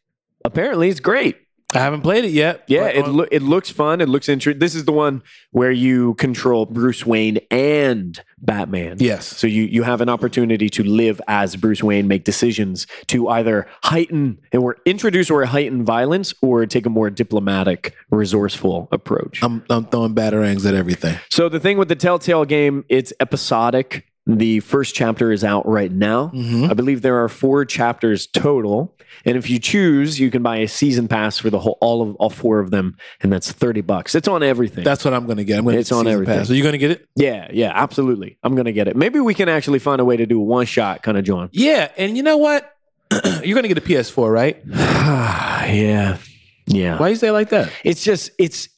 apparently 0.44 0.88
it's 0.88 1.00
great. 1.00 1.38
I 1.72 1.78
haven't 1.78 2.02
played 2.02 2.24
it 2.24 2.30
yet. 2.30 2.62
Yeah, 2.68 2.86
it 2.86 3.08
lo- 3.08 3.26
it 3.32 3.42
looks 3.42 3.68
fun. 3.68 4.00
It 4.00 4.08
looks 4.08 4.28
interesting. 4.28 4.60
This 4.60 4.76
is 4.76 4.84
the 4.84 4.92
one 4.92 5.22
where 5.50 5.72
you 5.72 6.14
control 6.14 6.66
Bruce 6.66 7.04
Wayne 7.04 7.38
and 7.50 8.20
Batman. 8.38 8.98
yes. 9.00 9.26
So 9.26 9.48
you 9.48 9.64
you 9.64 9.82
have 9.82 10.00
an 10.00 10.08
opportunity 10.08 10.68
to 10.70 10.84
live 10.84 11.20
as 11.26 11.56
Bruce 11.56 11.82
Wayne, 11.82 12.06
make 12.06 12.22
decisions 12.24 12.86
to 13.08 13.28
either 13.28 13.66
heighten 13.82 14.38
or 14.52 14.76
introduce 14.84 15.30
or 15.30 15.44
heighten 15.46 15.84
violence, 15.84 16.32
or 16.42 16.64
take 16.66 16.86
a 16.86 16.90
more 16.90 17.10
diplomatic, 17.10 17.94
resourceful 18.10 18.88
approach. 18.92 19.42
I'm 19.42 19.64
I'm 19.68 19.86
throwing 19.86 20.14
batarangs 20.14 20.64
at 20.66 20.74
everything. 20.74 21.18
so 21.30 21.48
the 21.48 21.58
thing 21.60 21.76
with 21.78 21.88
the 21.88 21.96
Telltale 21.96 22.44
game, 22.44 22.84
it's 22.88 23.12
episodic. 23.18 24.06
The 24.26 24.60
first 24.60 24.94
chapter 24.94 25.32
is 25.32 25.44
out 25.44 25.66
right 25.68 25.92
now. 25.92 26.30
Mhm. 26.34 26.70
I 26.70 26.74
believe 26.74 27.02
there 27.02 27.22
are 27.22 27.28
four 27.28 27.66
chapters 27.66 28.26
total, 28.26 28.93
and 29.24 29.36
if 29.36 29.48
you 29.48 29.58
choose, 29.58 30.18
you 30.18 30.30
can 30.30 30.42
buy 30.42 30.58
a 30.58 30.68
season 30.68 31.08
pass 31.08 31.38
for 31.38 31.50
the 31.50 31.58
whole 31.58 31.78
all 31.80 32.02
of 32.02 32.14
all 32.16 32.30
four 32.30 32.60
of 32.60 32.70
them, 32.70 32.96
and 33.20 33.32
that's 33.32 33.52
thirty 33.52 33.80
bucks. 33.80 34.14
It's 34.14 34.28
on 34.28 34.42
everything. 34.42 34.84
That's 34.84 35.04
what 35.04 35.14
I'm 35.14 35.26
going 35.26 35.38
to 35.38 35.44
get. 35.44 35.58
I'm 35.58 35.64
going 35.64 35.74
to 35.74 35.80
It's 35.80 35.92
on 35.92 36.06
everything. 36.06 36.44
So 36.44 36.52
you 36.52 36.62
going 36.62 36.72
to 36.72 36.78
get 36.78 36.90
it? 36.90 37.08
yeah, 37.14 37.48
yeah, 37.52 37.72
absolutely. 37.74 38.38
I'm 38.42 38.54
gonna 38.54 38.72
get 38.72 38.88
it. 38.88 38.96
Maybe 38.96 39.20
we 39.20 39.34
can 39.34 39.48
actually 39.48 39.78
find 39.78 40.00
a 40.00 40.04
way 40.04 40.16
to 40.16 40.26
do 40.26 40.40
a 40.40 40.44
one 40.44 40.66
shot 40.66 41.02
kind 41.02 41.16
of 41.18 41.24
John. 41.24 41.48
Yeah. 41.52 41.90
And 41.96 42.16
you 42.16 42.22
know 42.22 42.36
what? 42.36 42.70
You're 43.42 43.54
going 43.54 43.62
to 43.62 43.68
get 43.68 43.78
a 43.78 43.82
PS4, 43.82 44.32
right? 44.32 44.62
yeah, 44.68 46.18
yeah. 46.66 46.98
Why 46.98 47.08
you 47.08 47.16
say 47.16 47.28
it 47.28 47.32
like 47.32 47.50
that? 47.50 47.70
It's 47.84 48.02
just 48.02 48.30
it's 48.38 48.68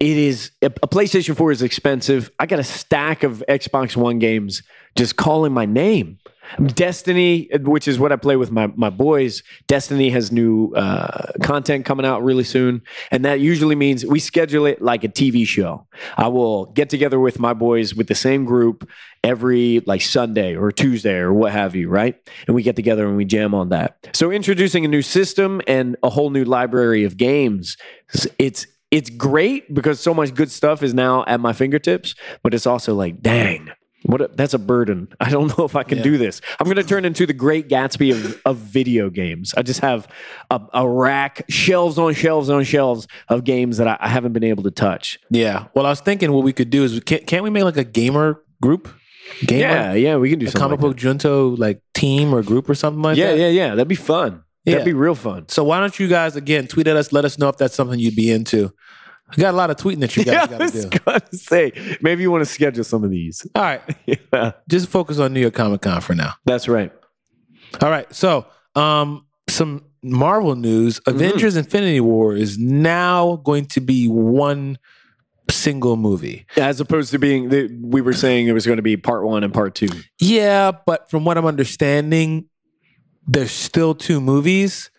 it 0.00 0.16
is 0.16 0.50
a 0.62 0.66
a 0.66 0.88
PlayStation 0.88 1.36
4 1.36 1.52
is 1.52 1.62
expensive. 1.62 2.30
I 2.38 2.46
got 2.46 2.58
a 2.58 2.64
stack 2.64 3.22
of 3.22 3.42
Xbox 3.48 3.96
One 3.96 4.18
games 4.18 4.62
just 4.96 5.16
calling 5.16 5.52
my 5.52 5.66
name. 5.66 6.18
Destiny, 6.66 7.48
which 7.60 7.88
is 7.88 7.98
what 7.98 8.12
I 8.12 8.16
play 8.16 8.36
with 8.36 8.50
my 8.50 8.68
my 8.68 8.90
boys. 8.90 9.42
Destiny 9.66 10.10
has 10.10 10.30
new 10.30 10.72
uh, 10.74 11.32
content 11.42 11.84
coming 11.84 12.06
out 12.06 12.22
really 12.22 12.44
soon, 12.44 12.82
and 13.10 13.24
that 13.24 13.40
usually 13.40 13.74
means 13.74 14.04
we 14.04 14.20
schedule 14.20 14.66
it 14.66 14.82
like 14.82 15.04
a 15.04 15.08
TV 15.08 15.46
show. 15.46 15.86
I 16.16 16.28
will 16.28 16.66
get 16.66 16.90
together 16.90 17.18
with 17.18 17.38
my 17.38 17.54
boys 17.54 17.94
with 17.94 18.08
the 18.08 18.14
same 18.14 18.44
group 18.44 18.88
every 19.22 19.80
like 19.86 20.02
Sunday 20.02 20.54
or 20.54 20.70
Tuesday 20.70 21.16
or 21.16 21.32
what 21.32 21.52
have 21.52 21.74
you, 21.74 21.88
right? 21.88 22.16
And 22.46 22.54
we 22.54 22.62
get 22.62 22.76
together 22.76 23.06
and 23.06 23.16
we 23.16 23.24
jam 23.24 23.54
on 23.54 23.70
that. 23.70 24.08
So 24.12 24.30
introducing 24.30 24.84
a 24.84 24.88
new 24.88 25.02
system 25.02 25.62
and 25.66 25.96
a 26.02 26.10
whole 26.10 26.30
new 26.30 26.44
library 26.44 27.04
of 27.04 27.16
games, 27.16 27.76
it's 28.38 28.66
it's 28.90 29.10
great 29.10 29.74
because 29.74 29.98
so 29.98 30.14
much 30.14 30.34
good 30.34 30.52
stuff 30.52 30.82
is 30.82 30.94
now 30.94 31.24
at 31.26 31.40
my 31.40 31.52
fingertips, 31.52 32.14
but 32.44 32.54
it's 32.54 32.66
also 32.66 32.94
like, 32.94 33.20
dang, 33.20 33.70
what 34.04 34.20
a, 34.20 34.28
that's 34.28 34.54
a 34.54 34.58
burden. 34.58 35.08
I 35.20 35.30
don't 35.30 35.56
know 35.58 35.64
if 35.64 35.74
I 35.76 35.82
can 35.82 35.98
Yeah. 35.98 36.04
do 36.04 36.18
this. 36.18 36.40
I'm 36.60 36.64
going 36.66 36.76
to 36.76 36.84
turn 36.84 37.04
into 37.04 37.26
the 37.26 37.32
great 37.32 37.68
Gatsby 37.68 38.12
of, 38.12 38.40
of 38.44 38.56
video 38.58 39.10
games. 39.10 39.52
I 39.56 39.62
just 39.62 39.80
have 39.80 40.06
a, 40.50 40.60
a 40.72 40.88
rack, 40.88 41.44
shelves 41.48 41.98
on 41.98 42.14
shelves 42.14 42.50
on 42.50 42.64
shelves 42.64 43.06
of 43.28 43.44
games 43.44 43.78
that 43.78 43.88
I, 43.88 43.96
I 44.00 44.08
haven't 44.08 44.32
been 44.32 44.44
able 44.44 44.62
to 44.64 44.70
touch. 44.70 45.18
Yeah. 45.30 45.66
Well, 45.74 45.86
I 45.86 45.90
was 45.90 46.00
thinking 46.00 46.32
what 46.32 46.44
we 46.44 46.52
could 46.52 46.70
do 46.70 46.84
is 46.84 46.94
we 46.94 47.00
can't, 47.00 47.26
can't 47.26 47.42
we 47.44 47.50
make 47.50 47.64
like 47.64 47.76
a 47.76 47.84
gamer 47.84 48.42
group? 48.62 48.88
Gamer? 49.46 49.60
Yeah, 49.60 49.92
yeah, 49.94 50.16
we 50.16 50.28
can 50.30 50.38
do 50.38 50.46
A 50.46 50.50
something. 50.50 50.60
comic 50.60 50.80
like 50.82 50.90
book 50.90 50.96
junto 50.96 51.56
like 51.56 51.80
team 51.94 52.34
or 52.34 52.42
group 52.42 52.68
or 52.68 52.74
something 52.74 53.02
like 53.02 53.16
yeah, 53.16 53.30
that. 53.30 53.38
Yeah, 53.38 53.46
yeah, 53.48 53.66
yeah. 53.68 53.68
That'd 53.70 53.88
be 53.88 53.94
fun. 53.94 54.42
Yeah. 54.66 54.72
That'd 54.74 54.84
be 54.86 54.92
real 54.92 55.14
fun. 55.14 55.48
So 55.48 55.64
why 55.64 55.80
don't 55.80 55.98
you 55.98 56.08
guys 56.08 56.36
again 56.36 56.66
tweet 56.66 56.86
at 56.86 56.96
us? 56.96 57.12
Let 57.12 57.24
us 57.24 57.38
know 57.38 57.48
if 57.48 57.56
that's 57.56 57.74
something 57.74 57.98
you'd 57.98 58.16
be 58.16 58.30
into. 58.30 58.72
I 59.36 59.40
got 59.40 59.54
a 59.54 59.56
lot 59.56 59.70
of 59.70 59.76
tweeting 59.76 60.00
that 60.00 60.16
you 60.16 60.24
guys 60.24 60.34
Yeah, 60.34 60.42
I 60.42 60.46
got 60.46 60.58
to 60.58 60.64
was 60.64 60.84
do. 60.86 60.98
going 60.98 61.20
to 61.20 61.36
say, 61.36 61.96
maybe 62.00 62.22
you 62.22 62.30
want 62.30 62.42
to 62.42 62.50
schedule 62.50 62.84
some 62.84 63.04
of 63.04 63.10
these. 63.10 63.46
All 63.54 63.62
right, 63.62 63.82
yeah, 64.06 64.52
just 64.68 64.88
focus 64.88 65.18
on 65.18 65.32
New 65.34 65.40
York 65.40 65.54
Comic 65.54 65.82
Con 65.82 66.00
for 66.00 66.14
now. 66.14 66.34
that's 66.44 66.68
right. 66.68 66.92
All 67.80 67.90
right, 67.90 68.12
so 68.14 68.46
um, 68.76 69.26
some 69.48 69.84
Marvel 70.02 70.54
news: 70.56 71.00
Mm-hmm. 71.00 71.16
Avengers: 71.18 71.56
Infinity 71.56 72.00
War 72.00 72.34
is 72.36 72.58
now 72.58 73.36
going 73.44 73.66
to 73.66 73.80
be 73.80 74.06
one 74.06 74.78
single 75.50 75.96
movie. 75.96 76.46
As 76.56 76.80
opposed 76.80 77.10
to 77.12 77.18
being, 77.18 77.48
the, 77.50 77.68
we 77.82 78.00
were 78.00 78.12
saying 78.12 78.46
it 78.48 78.52
was 78.52 78.64
going 78.66 78.76
to 78.78 78.82
be 78.82 78.96
part 78.96 79.24
one 79.26 79.44
and 79.44 79.52
part 79.52 79.74
two. 79.74 79.88
Yeah, 80.18 80.70
but 80.86 81.10
from 81.10 81.24
what 81.24 81.36
I'm 81.36 81.46
understanding, 81.46 82.48
there's 83.26 83.50
still 83.50 83.94
two 83.94 84.20
movies. 84.20 84.90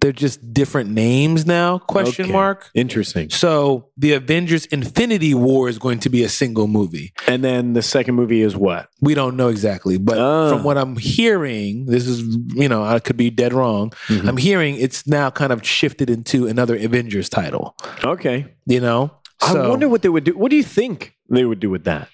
They're 0.00 0.12
just 0.12 0.52
different 0.54 0.90
names 0.90 1.44
now? 1.44 1.78
Question 1.78 2.26
Okay. 2.26 2.32
mark. 2.32 2.70
Interesting. 2.74 3.30
So 3.30 3.88
the 3.96 4.12
Avengers: 4.12 4.64
Infinity 4.66 5.34
War 5.34 5.68
is 5.68 5.78
going 5.78 5.98
to 6.00 6.08
be 6.08 6.22
a 6.22 6.28
single 6.28 6.68
movie. 6.68 7.12
And 7.26 7.42
then 7.42 7.72
the 7.72 7.82
second 7.82 8.14
movie 8.14 8.42
is 8.42 8.56
what? 8.56 8.88
We 9.00 9.14
don't 9.14 9.36
know 9.36 9.48
exactly, 9.48 9.98
but 9.98 10.18
Ah. 10.18 10.50
from 10.50 10.62
what 10.62 10.78
I'm 10.78 10.96
hearing, 10.96 11.86
this 11.86 12.06
is 12.06 12.20
you 12.54 12.68
know 12.68 12.84
I 12.84 13.00
could 13.00 13.16
be 13.16 13.30
dead 13.30 13.52
wrong. 13.52 13.92
Mhm. 14.08 14.28
I'm 14.28 14.36
hearing 14.36 14.76
it's 14.76 15.06
now 15.06 15.30
kind 15.30 15.52
of 15.52 15.66
shifted 15.66 16.08
into 16.10 16.46
another 16.46 16.76
Avengers 16.76 17.28
title. 17.28 17.74
Okay. 18.04 18.46
You 18.66 18.80
know, 18.80 19.10
I 19.42 19.52
wonder 19.68 19.88
what 19.88 20.02
they 20.02 20.08
would 20.08 20.24
do. 20.24 20.32
What 20.36 20.50
do 20.50 20.56
you 20.56 20.62
think 20.64 21.14
they 21.28 21.44
would 21.44 21.60
do 21.60 21.70
with 21.70 21.84
that? 21.84 22.08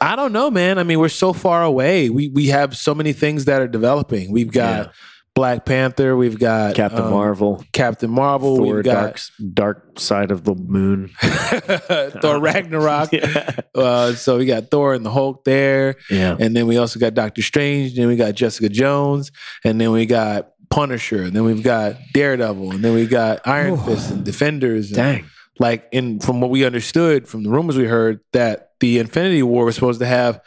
I 0.00 0.16
don't 0.16 0.32
know, 0.32 0.50
man. 0.50 0.78
I 0.78 0.82
mean, 0.82 0.98
we're 0.98 1.08
so 1.08 1.32
far 1.32 1.62
away. 1.62 2.10
We 2.10 2.28
we 2.28 2.48
have 2.48 2.76
so 2.76 2.94
many 2.94 3.12
things 3.14 3.46
that 3.46 3.62
are 3.62 3.68
developing. 3.68 4.32
We've 4.32 4.52
got 4.52 4.86
Yeah. 4.86 4.92
Black 5.36 5.66
Panther. 5.66 6.16
We've 6.16 6.38
got 6.38 6.74
Captain 6.74 7.02
um, 7.02 7.10
Marvel, 7.10 7.62
Captain 7.72 8.10
Marvel. 8.10 8.56
Thor, 8.56 8.76
we've 8.76 8.84
got 8.84 8.94
Dark, 8.94 9.20
Dark 9.52 10.00
Side 10.00 10.30
of 10.30 10.44
the 10.44 10.54
Moon. 10.54 11.08
Thor 11.20 12.40
Ragnarok. 12.40 13.12
yeah. 13.12 13.50
Uh, 13.74 14.14
so 14.14 14.38
we 14.38 14.46
got 14.46 14.70
Thor 14.70 14.94
and 14.94 15.04
the 15.04 15.10
Hulk 15.10 15.44
there. 15.44 15.96
yeah. 16.10 16.34
And 16.40 16.56
then 16.56 16.66
we 16.66 16.78
also 16.78 16.98
got 16.98 17.12
Doctor 17.12 17.42
Strange. 17.42 17.94
Then 17.94 18.08
we 18.08 18.16
got 18.16 18.34
Jessica 18.34 18.70
Jones. 18.70 19.30
And 19.62 19.78
then 19.78 19.92
we 19.92 20.06
got 20.06 20.52
Punisher. 20.70 21.24
And 21.24 21.34
then 21.34 21.44
we've 21.44 21.62
got 21.62 21.96
Daredevil. 22.14 22.72
And 22.72 22.82
then 22.82 22.94
we 22.94 23.06
got 23.06 23.46
Iron 23.46 23.74
Ooh. 23.74 23.76
Fist 23.76 24.10
and 24.10 24.24
Defenders. 24.24 24.86
And 24.86 24.96
Dang. 24.96 25.30
like, 25.58 25.86
in 25.92 26.18
from 26.18 26.40
what 26.40 26.48
we 26.48 26.64
understood 26.64 27.28
from 27.28 27.42
the 27.42 27.50
rumors 27.50 27.76
we 27.76 27.84
heard, 27.84 28.20
that 28.32 28.70
the 28.80 28.98
Infinity 29.00 29.42
War 29.42 29.66
was 29.66 29.74
supposed 29.74 30.00
to 30.00 30.06
have 30.06 30.40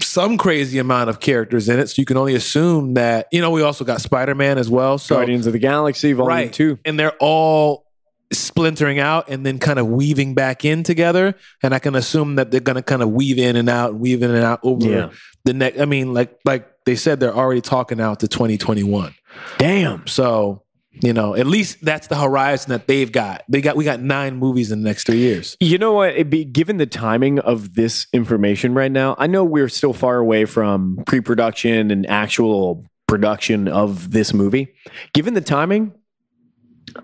some 0.00 0.38
crazy 0.38 0.78
amount 0.78 1.10
of 1.10 1.20
characters 1.20 1.68
in 1.68 1.78
it. 1.78 1.88
So 1.88 2.00
you 2.02 2.06
can 2.06 2.16
only 2.16 2.34
assume 2.34 2.94
that, 2.94 3.26
you 3.32 3.40
know, 3.40 3.50
we 3.50 3.62
also 3.62 3.84
got 3.84 4.00
Spider 4.00 4.34
Man 4.34 4.58
as 4.58 4.70
well. 4.70 4.98
So 4.98 5.16
Guardians 5.16 5.46
of 5.46 5.52
the 5.52 5.58
Galaxy 5.58 6.12
Volume 6.12 6.28
Right. 6.28 6.52
2. 6.52 6.78
and 6.84 6.98
they're 6.98 7.16
all 7.20 7.84
splintering 8.32 8.98
out 8.98 9.28
and 9.28 9.46
then 9.46 9.58
kind 9.58 9.78
of 9.78 9.86
weaving 9.86 10.34
back 10.34 10.64
in 10.64 10.82
together. 10.82 11.34
And 11.62 11.74
I 11.74 11.78
can 11.78 11.94
assume 11.94 12.36
that 12.36 12.50
they're 12.50 12.60
going 12.60 12.76
to 12.76 12.82
kind 12.82 13.02
of 13.02 13.10
weave 13.10 13.38
in 13.38 13.54
and 13.56 13.68
out, 13.68 13.94
weave 13.94 14.22
in 14.22 14.30
and 14.34 14.44
out 14.44 14.60
over 14.62 14.88
Yeah. 14.88 15.10
the 15.44 15.52
next. 15.52 15.80
I 15.80 15.84
mean, 15.84 16.12
like 16.12 16.36
like 16.44 16.66
they 16.86 16.96
said, 16.96 17.20
they're 17.20 17.34
already 17.36 17.60
talking 17.60 18.00
out 18.00 18.20
to 18.20 18.28
2021. 18.28 19.14
Damn. 19.58 20.06
So 20.06 20.62
you 21.02 21.12
know, 21.12 21.34
at 21.34 21.46
least 21.46 21.84
that's 21.84 22.06
the 22.06 22.16
horizon 22.16 22.70
that 22.70 22.86
they've 22.86 23.10
got. 23.10 23.44
They 23.48 23.60
got 23.60 23.76
we 23.76 23.84
got 23.84 24.00
nine 24.00 24.36
movies 24.36 24.72
in 24.72 24.82
the 24.82 24.88
next 24.88 25.04
three 25.06 25.18
years. 25.18 25.56
You 25.60 25.78
know 25.78 25.92
what? 25.92 26.30
Be 26.30 26.44
given 26.44 26.78
the 26.78 26.86
timing 26.86 27.38
of 27.40 27.74
this 27.74 28.06
information 28.12 28.74
right 28.74 28.90
now. 28.90 29.14
I 29.18 29.26
know 29.26 29.44
we're 29.44 29.68
still 29.68 29.92
far 29.92 30.16
away 30.18 30.44
from 30.44 31.02
pre-production 31.06 31.90
and 31.90 32.08
actual 32.08 32.84
production 33.06 33.68
of 33.68 34.10
this 34.10 34.32
movie. 34.32 34.68
Given 35.12 35.34
the 35.34 35.40
timing, 35.40 35.92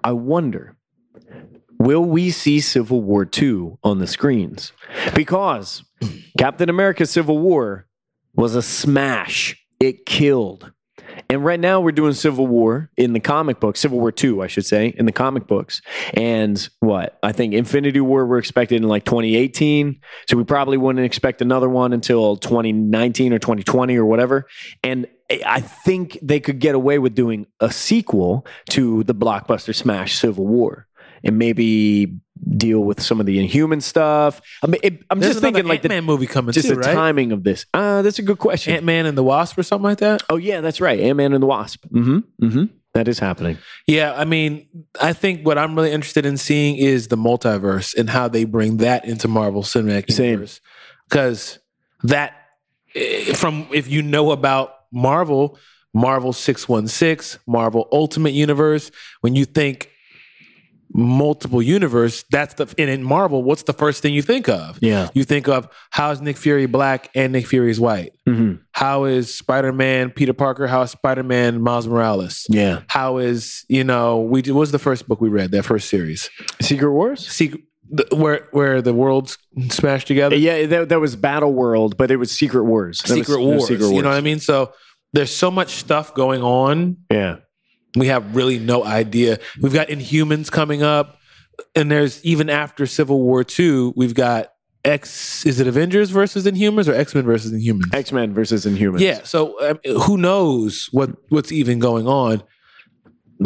I 0.02 0.12
wonder 0.12 0.76
will 1.78 2.04
we 2.04 2.30
see 2.30 2.60
Civil 2.60 3.02
War 3.02 3.24
2 3.24 3.78
on 3.82 3.98
the 3.98 4.06
screens? 4.06 4.72
Because 5.14 5.82
Captain 6.38 6.68
America 6.68 7.06
Civil 7.06 7.38
War 7.38 7.86
was 8.34 8.54
a 8.54 8.62
smash. 8.62 9.56
It 9.80 10.06
killed. 10.06 10.70
And 11.28 11.44
right 11.44 11.60
now 11.60 11.80
we're 11.80 11.92
doing 11.92 12.12
Civil 12.12 12.46
War 12.46 12.90
in 12.96 13.12
the 13.12 13.20
comic 13.20 13.60
books, 13.60 13.80
Civil 13.80 14.00
War 14.00 14.12
2, 14.12 14.42
I 14.42 14.46
should 14.46 14.66
say, 14.66 14.88
in 14.96 15.06
the 15.06 15.12
comic 15.12 15.46
books. 15.46 15.82
And 16.14 16.68
what? 16.80 17.18
I 17.22 17.32
think 17.32 17.54
Infinity 17.54 18.00
War 18.00 18.26
we're 18.26 18.38
expected 18.38 18.82
in 18.82 18.88
like 18.88 19.04
2018. 19.04 20.00
So 20.28 20.36
we 20.36 20.44
probably 20.44 20.76
wouldn't 20.76 21.04
expect 21.04 21.42
another 21.42 21.68
one 21.68 21.92
until 21.92 22.36
2019 22.36 23.32
or 23.32 23.38
2020 23.38 23.96
or 23.96 24.04
whatever. 24.04 24.46
And 24.82 25.06
I 25.46 25.60
think 25.60 26.18
they 26.20 26.40
could 26.40 26.58
get 26.58 26.74
away 26.74 26.98
with 26.98 27.14
doing 27.14 27.46
a 27.60 27.70
sequel 27.70 28.46
to 28.70 29.02
the 29.04 29.14
blockbuster 29.14 29.74
smash 29.74 30.18
Civil 30.18 30.46
War 30.46 30.86
and 31.24 31.38
maybe 31.38 32.20
deal 32.56 32.80
with 32.80 33.00
some 33.00 33.20
of 33.20 33.26
the 33.26 33.38
inhuman 33.38 33.80
stuff. 33.80 34.40
I 34.62 34.66
mean, 34.66 34.80
it, 34.82 35.04
I'm 35.10 35.20
There's 35.20 35.34
just 35.34 35.42
thinking 35.42 35.66
like 35.66 35.82
the, 35.82 35.88
Man 35.88 36.04
movie 36.04 36.26
coming 36.26 36.52
just 36.52 36.68
too, 36.68 36.74
the 36.74 36.80
right? 36.80 36.94
timing 36.94 37.32
of 37.32 37.44
this. 37.44 37.66
Uh, 37.72 38.02
that's 38.02 38.18
a 38.18 38.22
good 38.22 38.38
question. 38.38 38.74
Ant 38.74 38.84
Man 38.84 39.06
and 39.06 39.16
the 39.16 39.22
Wasp 39.22 39.58
or 39.58 39.62
something 39.62 39.84
like 39.84 39.98
that. 39.98 40.22
Oh 40.28 40.36
yeah, 40.36 40.60
that's 40.60 40.80
right. 40.80 40.98
Ant 40.98 41.16
Man 41.16 41.32
and 41.32 41.42
the 41.42 41.46
Wasp. 41.46 41.84
Mm-hmm. 41.86 42.44
Mm-hmm. 42.44 42.64
That 42.94 43.08
is 43.08 43.18
happening. 43.18 43.56
Yeah, 43.86 44.12
I 44.14 44.24
mean, 44.24 44.66
I 45.00 45.14
think 45.14 45.46
what 45.46 45.56
I'm 45.56 45.74
really 45.74 45.92
interested 45.92 46.26
in 46.26 46.36
seeing 46.36 46.76
is 46.76 47.08
the 47.08 47.16
multiverse 47.16 47.96
and 47.96 48.10
how 48.10 48.28
they 48.28 48.44
bring 48.44 48.78
that 48.78 49.06
into 49.06 49.28
Marvel 49.28 49.62
Cinematic 49.62 50.12
Same. 50.12 50.26
Universe. 50.26 50.60
Because 51.08 51.58
that, 52.02 52.34
eh, 52.94 53.32
from 53.32 53.66
if 53.72 53.88
you 53.88 54.02
know 54.02 54.30
about 54.30 54.74
Marvel, 54.92 55.58
Marvel 55.94 56.34
616, 56.34 57.40
Marvel 57.46 57.88
Ultimate 57.92 58.34
Universe, 58.34 58.90
when 59.22 59.34
you 59.34 59.46
think 59.46 59.90
multiple 60.94 61.62
universe, 61.62 62.24
that's 62.30 62.54
the 62.54 62.66
and 62.78 62.90
in 62.90 63.02
Marvel, 63.02 63.42
what's 63.42 63.62
the 63.62 63.72
first 63.72 64.02
thing 64.02 64.14
you 64.14 64.22
think 64.22 64.48
of? 64.48 64.78
Yeah. 64.82 65.08
You 65.14 65.24
think 65.24 65.48
of 65.48 65.68
how 65.90 66.10
is 66.10 66.20
Nick 66.20 66.36
Fury 66.36 66.66
black 66.66 67.10
and 67.14 67.32
Nick 67.32 67.46
Fury 67.46 67.70
is 67.70 67.80
white? 67.80 68.12
Mhm. 68.28 68.60
How 68.72 69.04
is 69.04 69.34
Spider 69.34 69.72
Man 69.72 70.10
Peter 70.10 70.32
Parker? 70.32 70.66
How 70.66 70.82
is 70.82 70.90
Spider 70.90 71.22
Man 71.22 71.60
Miles 71.62 71.86
Morales? 71.86 72.46
Yeah. 72.48 72.80
How 72.88 73.18
is 73.18 73.64
you 73.68 73.84
know 73.84 74.20
we 74.20 74.42
what 74.42 74.60
was 74.60 74.72
the 74.72 74.78
first 74.78 75.08
book 75.08 75.20
we 75.20 75.28
read 75.28 75.50
that 75.52 75.64
first 75.64 75.88
series 75.88 76.28
Secret 76.60 76.92
Wars? 76.92 77.26
Secret 77.26 77.62
the, 77.90 78.06
where 78.16 78.48
where 78.52 78.80
the 78.80 78.94
worlds 78.94 79.36
smashed 79.68 80.06
together 80.06 80.34
Yeah, 80.36 80.64
that, 80.66 80.88
that 80.88 81.00
was 81.00 81.14
Battle 81.16 81.52
World, 81.52 81.96
but 81.96 82.10
it 82.10 82.16
was 82.16 82.30
Secret 82.30 82.64
Wars. 82.64 83.02
That 83.02 83.16
was- 83.18 83.26
Secret 83.26 83.40
was 83.42 83.46
Wars 83.58 83.68
Secret 83.68 83.92
you 83.94 84.02
know 84.02 84.08
what 84.08 84.16
I 84.16 84.22
mean 84.22 84.40
so 84.40 84.72
there's 85.12 85.34
so 85.34 85.50
much 85.50 85.74
stuff 85.74 86.14
going 86.14 86.42
on 86.42 86.96
Yeah. 87.10 87.36
We 87.96 88.06
have 88.06 88.34
really 88.34 88.58
no 88.58 88.84
idea 88.84 89.38
we've 89.60 89.72
got 89.72 89.88
Inhumans 89.88 90.50
coming 90.50 90.82
up 90.82 91.18
and 91.74 91.90
there's 91.90 92.24
even 92.24 92.48
after 92.50 92.86
Civil 92.86 93.20
War 93.20 93.44
two 93.44 93.92
we've 93.96 94.14
got 94.14 94.52
X 94.84 95.46
is 95.46 95.60
it 95.60 95.66
Avengers 95.66 96.10
versus 96.10 96.44
Inhumans 96.44 96.88
or 96.88 96.94
X 96.94 97.14
Men 97.14 97.24
versus 97.24 97.52
Inhumans 97.52 97.94
X 97.94 98.10
Men 98.10 98.34
versus 98.34 98.66
Inhumans. 98.66 99.00
Yeah. 99.00 99.22
So 99.22 99.60
um, 99.70 99.78
who 100.00 100.16
knows 100.16 100.88
what 100.90 101.10
what's 101.28 101.52
even 101.52 101.78
going 101.78 102.08
on? 102.08 102.42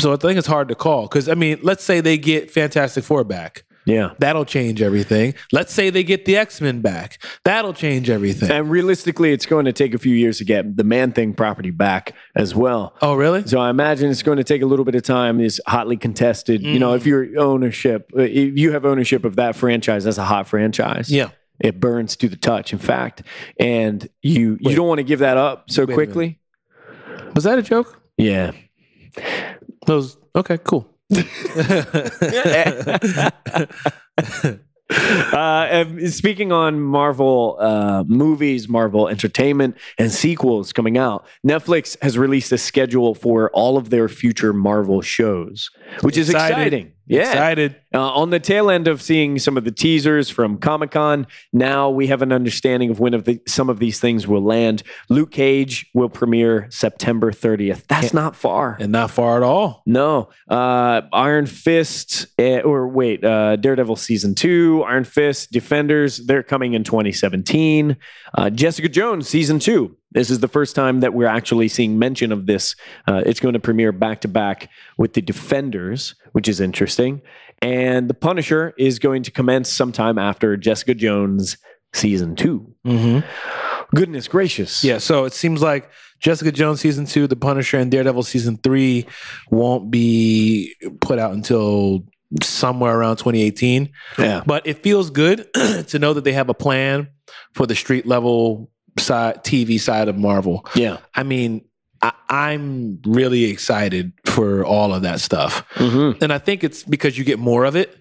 So 0.01 0.13
I 0.13 0.17
think 0.17 0.39
it's 0.39 0.47
hard 0.47 0.69
to 0.69 0.75
call 0.75 1.03
because 1.03 1.29
I 1.29 1.35
mean, 1.35 1.59
let's 1.63 1.85
say 1.85 2.01
they 2.01 2.17
get 2.17 2.51
Fantastic 2.51 3.05
Four 3.05 3.25
back, 3.25 3.65
Yeah. 3.87 4.11
that'll 4.19 4.45
change 4.45 4.83
everything. 4.83 5.35
Let's 5.53 5.73
say 5.73 5.91
they 5.91 6.03
get 6.03 6.25
the 6.25 6.37
X 6.37 6.61
Men 6.61 6.81
back, 6.81 7.23
that'll 7.45 7.73
change 7.73 8.11
everything. 8.11 8.51
And 8.51 8.71
realistically, 8.71 9.33
it's 9.33 9.47
going 9.47 9.65
to 9.65 9.73
take 9.73 9.95
a 9.95 9.99
few 9.99 10.15
years 10.15 10.39
to 10.39 10.45
get 10.45 10.77
the 10.77 10.85
Man 10.85 11.13
Thing 11.13 11.33
property 11.33 11.71
back 11.71 12.15
as 12.35 12.55
well. 12.55 12.95
oh, 13.01 13.15
really? 13.15 13.47
So 13.47 13.59
I 13.61 13.71
imagine 13.71 14.11
it's 14.11 14.23
going 14.23 14.39
to 14.39 14.45
take 14.45 14.63
a 14.63 14.67
little 14.67 14.85
bit 14.85 14.95
of 14.95 15.03
time. 15.03 15.41
It's 15.41 15.61
hotly 15.67 15.97
contested. 15.97 16.63
You 16.63 16.79
know, 16.79 16.95
if 16.95 17.07
you're 17.07 17.39
ownership, 17.39 18.11
uh, 18.17 18.23
if 18.23 18.59
you 18.59 18.73
have 18.73 18.85
ownership 18.85 19.25
of 19.25 19.37
that 19.37 19.57
franchise, 19.57 20.05
that's 20.05 20.19
a 20.19 20.25
hot 20.25 20.49
franchise. 20.49 21.11
Yeah. 21.11 21.31
It 21.59 21.81
burns 21.81 22.17
to 22.17 22.29
the 22.29 22.37
touch, 22.37 22.73
in 22.73 22.79
fact. 22.79 23.23
And 23.59 24.07
you 24.21 24.59
you 24.61 24.77
don't 24.77 24.89
want 24.89 24.99
to 24.99 25.05
give 25.05 25.21
that 25.21 25.37
up 25.37 25.71
so 25.71 25.85
Wait 25.87 25.95
quickly. 25.95 26.39
Was 27.35 27.45
that 27.45 27.59
a 27.59 27.63
joke? 27.63 28.01
Yeah. 28.17 28.53
Those 29.87 30.17
okay, 30.35 30.59
cool. 30.59 30.87
Uh, 34.89 35.85
speaking 36.07 36.53
on 36.53 36.81
Marvel 36.81 37.57
uh, 37.59 38.05
movies, 38.07 38.69
Marvel 38.69 39.09
entertainment, 39.09 39.77
and 39.99 40.13
sequels 40.13 40.73
coming 40.73 40.97
out, 40.97 41.27
Netflix 41.45 42.01
has 42.03 42.17
released 42.17 42.53
a 42.53 42.59
schedule 42.59 43.15
for 43.15 43.51
all 43.51 43.77
of 43.77 43.91
their 43.91 44.09
future 44.09 44.53
Marvel 44.53 45.03
shows, 45.03 45.71
which 46.03 46.17
is 46.17 46.31
exciting. 46.31 46.93
Yeah. 47.07 47.31
Excited. 47.31 47.77
Uh, 47.95 48.13
on 48.13 48.31
the 48.31 48.41
tail 48.41 48.69
end 48.69 48.89
of 48.89 49.01
seeing 49.01 49.39
some 49.39 49.57
of 49.57 49.65
the 49.65 49.71
teasers 49.71 50.29
from 50.29 50.59
Comic 50.59 50.91
Con, 50.91 51.27
now 51.53 51.89
we 51.89 52.09
have 52.09 52.21
an 52.21 52.33
understanding 52.33 52.91
of 52.91 53.01
when 53.01 53.15
of 53.15 53.25
the, 53.25 53.41
some 53.47 53.71
of 53.71 53.79
these 53.79 54.01
things 54.01 54.27
will 54.27 54.43
land. 54.43 54.83
Luke 55.09 55.31
Cage 55.31 55.89
will 55.95 56.09
premiere 56.09 56.67
September 56.71 57.31
30th. 57.31 57.87
That's 57.87 58.13
not 58.13 58.35
far. 58.35 58.77
And 58.81 58.93
not 58.93 59.11
far 59.11 59.37
at 59.37 59.43
all. 59.43 59.83
No, 59.87 60.31
uh, 60.49 61.03
Iron 61.13 61.47
Fist, 61.47 62.27
eh, 62.39 62.61
or 62.61 62.89
wait, 62.89 63.25
uh, 63.25 63.57
Daredevil 63.57 63.97
season 63.97 64.35
two, 64.35 64.83
Iron 64.87 65.05
Fist, 65.05 65.53
Defenders, 65.53 66.19
they're 66.27 66.43
coming 66.43 66.75
in 66.75 66.83
2017. 66.85 67.97
Uh, 68.35 68.51
Jessica 68.51 68.89
Jones 68.89 69.29
season 69.29 69.59
two. 69.59 69.97
This 70.17 70.31
is 70.31 70.41
the 70.41 70.49
first 70.49 70.75
time 70.75 71.01
that 71.01 71.13
we're 71.13 71.27
actually 71.27 71.69
seeing 71.69 71.99
mention 71.99 72.33
of 72.33 72.47
this. 72.47 72.75
Uh, 73.07 73.23
it's 73.27 73.39
going 73.39 73.53
to 73.53 73.61
premiere 73.61 73.93
back 73.93 74.23
to 74.23 74.29
back 74.29 74.71
with 74.97 75.13
the 75.13 75.21
Defenders, 75.21 76.15
which 76.33 76.49
is 76.49 76.59
interesting. 76.59 77.21
And 77.61 78.09
The 78.09 78.15
Punisher 78.15 78.73
is 78.79 78.99
going 78.99 79.25
to 79.25 79.31
commence 79.31 79.69
sometime 79.69 80.17
after 80.19 80.57
Jessica 80.57 80.95
Jones 80.95 81.59
season 81.93 82.35
two. 82.35 82.67
Mm-hmm. 82.87 83.95
Goodness 83.95 84.27
gracious. 84.27 84.83
Yeah, 84.83 84.99
so 84.99 85.27
it 85.27 85.35
seems 85.35 85.61
like 85.61 85.91
Jessica 86.19 86.51
Jones 86.51 86.81
season 86.81 87.05
two, 87.05 87.27
The 87.27 87.37
Punisher, 87.37 87.79
and 87.79 87.91
Daredevil 87.91 88.23
season 88.23 88.57
three 88.57 89.07
won't 89.51 89.91
be 89.91 90.75
put 91.03 91.19
out 91.19 91.33
until 91.33 92.07
somewhere 92.43 92.99
around 92.99 93.19
2018. 93.19 93.91
Yeah. 94.19 94.43
But 94.47 94.67
it 94.67 94.83
feels 94.83 95.11
good 95.11 95.47
to 95.89 95.99
know 95.99 96.15
that 96.15 96.25
they 96.25 96.33
have 96.33 96.49
a 96.49 96.55
plan 96.55 97.09
for 97.53 97.67
the 97.67 97.75
street 97.75 98.07
level 98.07 98.71
side 98.99 99.45
TV 99.45 99.79
side 99.81 100.09
of 100.09 100.17
Marvel. 100.17 100.65
Yeah. 100.75 100.99
I 101.15 101.23
mean, 101.23 101.65
I, 102.03 102.13
I'm 102.29 103.01
really 103.05 103.45
excited 103.45 104.13
for 104.25 104.65
all 104.65 104.95
of 104.95 105.03
that 105.03 105.21
stuff, 105.21 105.67
Mm-hmm. 105.75 106.23
and 106.23 106.33
I 106.33 106.39
think 106.39 106.63
it's 106.65 106.83
because 106.85 107.17
you 107.17 107.25
get 107.25 107.39
more 107.39 107.65
of 107.65 107.75
it. 107.77 107.97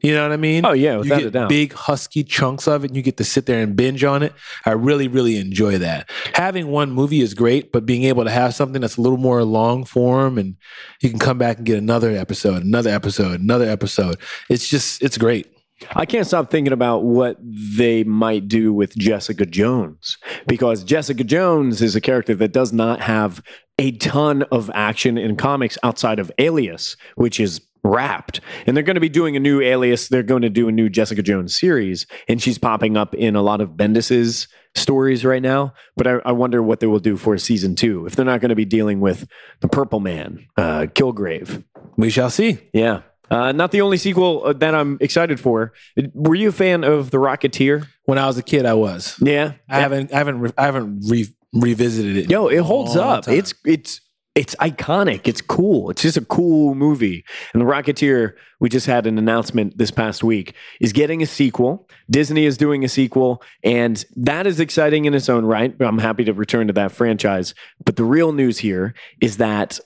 You 0.00 0.14
know 0.14 0.22
what 0.22 0.30
I 0.32 0.36
mean? 0.36 0.64
Oh, 0.64 0.70
yeah, 0.74 0.96
you 0.98 1.04
get 1.04 1.22
a 1.24 1.30
doubt. 1.32 1.48
big 1.48 1.72
husky 1.72 2.22
chunks 2.22 2.68
of 2.68 2.84
it, 2.84 2.90
and 2.90 2.96
you 2.96 3.02
get 3.02 3.16
to 3.16 3.24
sit 3.24 3.46
there 3.46 3.60
and 3.64 3.74
binge 3.74 4.04
on 4.04 4.22
it. 4.22 4.32
I 4.64 4.70
really, 4.70 5.08
really 5.08 5.38
enjoy 5.38 5.78
that. 5.78 6.08
Having 6.34 6.68
one 6.68 6.92
movie 6.92 7.20
is 7.20 7.34
great, 7.34 7.72
but 7.72 7.84
being 7.84 8.04
able 8.04 8.22
to 8.22 8.30
have 8.30 8.54
something 8.54 8.80
that's 8.80 8.96
a 8.96 9.00
little 9.00 9.18
more 9.18 9.42
long 9.42 9.84
form, 9.84 10.38
and 10.38 10.54
you 11.00 11.10
can 11.10 11.18
come 11.18 11.36
back 11.36 11.56
and 11.56 11.66
get 11.66 11.78
another 11.78 12.10
episode, 12.12 12.62
another 12.62 12.90
episode, 12.90 13.40
another 13.40 13.68
episode. 13.68 14.18
It's 14.48 14.68
just, 14.68 15.02
it's 15.02 15.18
great. 15.18 15.48
I 15.94 16.06
can't 16.06 16.26
stop 16.26 16.50
thinking 16.50 16.72
about 16.72 17.04
what 17.04 17.38
they 17.40 18.04
might 18.04 18.48
do 18.48 18.72
with 18.72 18.96
Jessica 18.96 19.46
Jones 19.46 20.18
because 20.46 20.84
Jessica 20.84 21.24
Jones 21.24 21.82
is 21.82 21.94
a 21.94 22.00
character 22.00 22.34
that 22.34 22.52
does 22.52 22.72
not 22.72 23.00
have 23.00 23.42
a 23.78 23.92
ton 23.92 24.42
of 24.44 24.70
action 24.74 25.16
in 25.16 25.36
comics 25.36 25.78
outside 25.82 26.18
of 26.18 26.32
Alias, 26.38 26.96
which 27.14 27.38
is 27.38 27.60
wrapped. 27.84 28.40
And 28.66 28.76
they're 28.76 28.84
going 28.84 28.96
to 28.96 29.00
be 29.00 29.08
doing 29.08 29.36
a 29.36 29.40
new 29.40 29.60
Alias. 29.60 30.08
They're 30.08 30.22
going 30.22 30.42
to 30.42 30.50
do 30.50 30.68
a 30.68 30.72
new 30.72 30.88
Jessica 30.88 31.22
Jones 31.22 31.56
series, 31.56 32.06
and 32.26 32.42
she's 32.42 32.58
popping 32.58 32.96
up 32.96 33.14
in 33.14 33.36
a 33.36 33.42
lot 33.42 33.60
of 33.60 33.70
Bendis's 33.70 34.48
stories 34.74 35.24
right 35.24 35.42
now. 35.42 35.74
But 35.96 36.06
I, 36.06 36.12
I 36.24 36.32
wonder 36.32 36.62
what 36.62 36.80
they 36.80 36.86
will 36.86 36.98
do 36.98 37.16
for 37.16 37.36
season 37.38 37.76
two 37.76 38.06
if 38.06 38.16
they're 38.16 38.24
not 38.24 38.40
going 38.40 38.50
to 38.50 38.56
be 38.56 38.64
dealing 38.64 39.00
with 39.00 39.28
the 39.60 39.68
Purple 39.68 40.00
Man, 40.00 40.46
uh, 40.56 40.86
Kilgrave. 40.94 41.64
We 41.96 42.10
shall 42.10 42.30
see. 42.30 42.58
Yeah. 42.72 43.02
Uh, 43.30 43.52
not 43.52 43.72
the 43.72 43.80
only 43.80 43.96
sequel 43.96 44.42
uh, 44.44 44.52
that 44.54 44.74
I'm 44.74 44.96
excited 45.00 45.38
for. 45.38 45.72
Were 46.14 46.34
you 46.34 46.48
a 46.48 46.52
fan 46.52 46.84
of 46.84 47.10
The 47.10 47.18
Rocketeer? 47.18 47.86
When 48.04 48.18
I 48.18 48.26
was 48.26 48.38
a 48.38 48.42
kid, 48.42 48.64
I 48.64 48.74
was. 48.74 49.16
Yeah. 49.20 49.52
I 49.68 49.80
haven't, 49.80 50.12
I 50.12 50.16
haven't, 50.18 50.40
re- 50.40 50.52
I 50.56 50.64
haven't 50.64 51.04
re- 51.08 51.26
revisited 51.52 52.16
it. 52.16 52.30
Yo, 52.30 52.46
it 52.48 52.58
holds 52.62 52.96
up. 52.96 53.24
time. 53.24 53.34
It's 53.34 53.52
it's 53.64 54.00
it's 54.34 54.54
iconic. 54.56 55.26
It's 55.26 55.40
cool. 55.40 55.90
It's 55.90 56.02
just 56.02 56.16
a 56.16 56.24
cool 56.24 56.74
movie. 56.76 57.24
And 57.52 57.60
The 57.60 57.66
Rocketeer, 57.66 58.34
we 58.60 58.68
just 58.68 58.86
had 58.86 59.06
an 59.06 59.18
announcement 59.18 59.76
this 59.78 59.90
past 59.90 60.22
week, 60.22 60.54
is 60.80 60.92
getting 60.92 61.22
a 61.22 61.26
sequel. 61.26 61.88
Disney 62.08 62.44
is 62.46 62.56
doing 62.56 62.84
a 62.84 62.88
sequel, 62.88 63.42
and 63.64 64.02
that 64.16 64.46
is 64.46 64.60
exciting 64.60 65.06
in 65.06 65.14
its 65.14 65.28
own 65.28 65.44
right. 65.44 65.74
I'm 65.80 65.98
happy 65.98 66.24
to 66.24 66.32
return 66.32 66.68
to 66.68 66.72
that 66.74 66.92
franchise. 66.92 67.52
But 67.84 67.96
the 67.96 68.04
real 68.04 68.32
news 68.32 68.58
here 68.58 68.94
is 69.20 69.38
that 69.38 69.80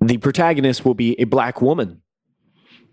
the 0.00 0.18
protagonist 0.18 0.84
will 0.84 0.94
be 0.94 1.18
a 1.18 1.24
black 1.24 1.60
woman. 1.62 2.02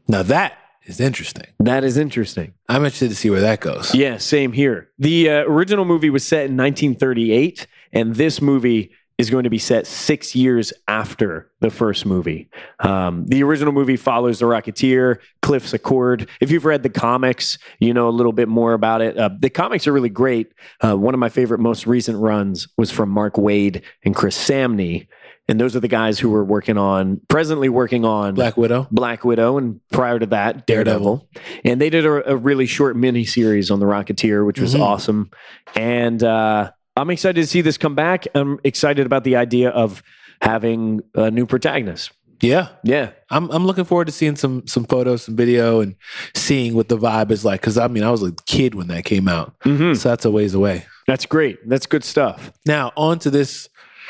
Now 0.07 0.23
that 0.23 0.57
is 0.85 0.99
interesting. 0.99 1.47
That 1.59 1.83
is 1.83 1.97
interesting. 1.97 2.53
I'm 2.69 2.83
interested 2.83 3.09
to 3.09 3.15
see 3.15 3.29
where 3.29 3.41
that 3.41 3.59
goes. 3.59 3.93
Yeah, 3.95 4.17
same 4.17 4.53
here. 4.53 4.89
The 4.99 5.29
uh, 5.29 5.33
original 5.45 5.85
movie 5.85 6.09
was 6.09 6.25
set 6.25 6.45
in 6.45 6.57
1938, 6.57 7.67
and 7.93 8.15
this 8.15 8.41
movie 8.41 8.91
is 9.17 9.29
going 9.29 9.45
to 9.45 9.49
be 9.49 9.57
set 9.57 9.87
six 9.87 10.35
years 10.35 10.73
after 10.87 11.49
the 11.61 11.69
first 11.69 12.05
movie. 12.05 12.49
Um, 12.81 13.25
the 13.27 13.43
original 13.43 13.71
movie 13.71 13.95
follows 13.95 14.39
the 14.39 14.45
Rocketeer, 14.45 15.19
Cliff 15.41 15.67
Secord. 15.67 16.29
If 16.41 16.51
you've 16.51 16.65
read 16.65 16.83
the 16.83 16.89
comics, 16.89 17.57
you 17.79 17.93
know 17.93 18.09
a 18.09 18.11
little 18.11 18.33
bit 18.33 18.49
more 18.49 18.73
about 18.73 19.01
it. 19.01 19.17
Uh, 19.17 19.29
the 19.39 19.49
comics 19.49 19.87
are 19.87 19.93
really 19.93 20.09
great. 20.09 20.51
Uh, 20.83 20.97
one 20.97 21.13
of 21.13 21.19
my 21.19 21.29
favorite, 21.29 21.59
most 21.59 21.87
recent 21.87 22.19
runs 22.19 22.67
was 22.77 22.91
from 22.91 23.09
Mark 23.09 23.35
Waid 23.35 23.83
and 24.03 24.13
Chris 24.13 24.37
Samnee. 24.37 25.07
And 25.47 25.59
those 25.61 25.75
are 25.75 25.79
the 25.79 25.87
guys 25.87 26.17
who 26.17 26.29
were 26.31 26.43
working 26.43 26.75
on, 26.77 27.21
presently 27.27 27.69
working 27.69 28.03
on 28.03 28.33
Black 28.33 28.57
Widow. 28.57 28.87
Black 28.91 29.23
Widow, 29.23 29.57
and 29.59 29.79
prior 29.91 30.17
to 30.17 30.25
that, 30.27 30.65
Daredevil. 30.65 31.27
And 31.63 31.79
they 31.79 31.91
did 31.91 32.03
a, 32.05 32.31
a 32.31 32.35
really 32.35 32.65
short 32.65 32.95
mini 32.95 33.25
series 33.25 33.69
on 33.69 33.79
the 33.79 33.85
Rocketeer, 33.85 34.43
which 34.45 34.59
was 34.59 34.73
Mhm. 34.73 34.81
awesome. 34.81 35.29
And 35.75 36.23
uh, 36.23 36.71
I'm 36.97 37.09
excited 37.11 37.39
to 37.41 37.45
see 37.47 37.61
this 37.61 37.77
come 37.77 37.93
back. 37.93 38.25
I'm 38.33 38.59
excited 38.63 39.05
about 39.05 39.23
the 39.23 39.35
idea 39.35 39.69
of 39.69 40.01
having 40.41 41.01
a 41.13 41.29
new 41.29 41.45
protagonist. 41.45 42.11
Yeah. 42.41 42.69
Yeah. 42.83 43.11
I'm 43.29 43.49
I'm 43.51 43.65
looking 43.67 43.85
forward 43.85 44.05
to 44.07 44.11
seeing 44.13 44.35
some 44.35 44.65
some 44.67 44.83
photos, 44.85 45.23
some 45.23 45.35
video, 45.35 45.79
and 45.79 45.95
seeing 46.33 46.73
what 46.73 46.89
the 46.89 46.97
vibe 46.97 47.29
is 47.31 47.45
like. 47.45 47.61
Because 47.61 47.77
I 47.77 47.87
mean, 47.87 48.03
I 48.03 48.09
was 48.11 48.23
a 48.23 48.33
kid 48.45 48.73
when 48.75 48.87
that 48.87 49.05
came 49.05 49.27
out, 49.27 49.53
hmm 49.61 49.93
so 49.93 50.09
that's 50.09 50.25
a 50.25 50.31
ways 50.31 50.53
away. 50.55 50.85
That's 51.07 51.25
great. 51.27 51.59
That's 51.69 51.85
good 51.85 52.03
stuff. 52.03 52.51
Now 52.65 52.91
on 52.97 53.19
to 53.19 53.29
this. 53.29 53.69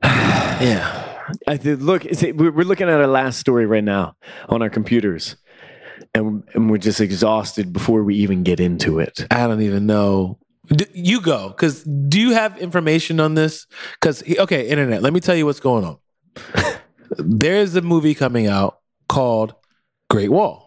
yeah, 0.02 1.08
I 1.46 1.56
did 1.56 1.82
look, 1.82 2.02
see, 2.12 2.32
we're 2.32 2.64
looking 2.64 2.88
at 2.88 2.94
our 2.94 3.06
last 3.06 3.38
story 3.38 3.66
right 3.66 3.84
now 3.84 4.16
on 4.48 4.62
our 4.62 4.70
computers, 4.70 5.36
and, 6.14 6.44
and 6.54 6.70
we're 6.70 6.78
just 6.78 7.00
exhausted 7.00 7.72
before 7.72 8.04
we 8.04 8.14
even 8.16 8.42
get 8.42 8.60
into 8.60 8.98
it. 8.98 9.26
I 9.30 9.46
don't 9.46 9.62
even 9.62 9.86
know. 9.86 10.38
You 10.92 11.20
go, 11.20 11.48
because 11.48 11.82
do 11.82 12.20
you 12.20 12.32
have 12.32 12.58
information 12.58 13.20
on 13.20 13.34
this? 13.34 13.66
Because 13.94 14.22
okay, 14.22 14.68
internet. 14.68 15.02
Let 15.02 15.12
me 15.12 15.20
tell 15.20 15.34
you 15.34 15.46
what's 15.46 15.60
going 15.60 15.84
on. 15.84 15.96
There's 17.18 17.74
a 17.74 17.80
movie 17.82 18.14
coming 18.14 18.46
out 18.46 18.78
called 19.08 19.54
Great 20.10 20.30
Wall. 20.30 20.66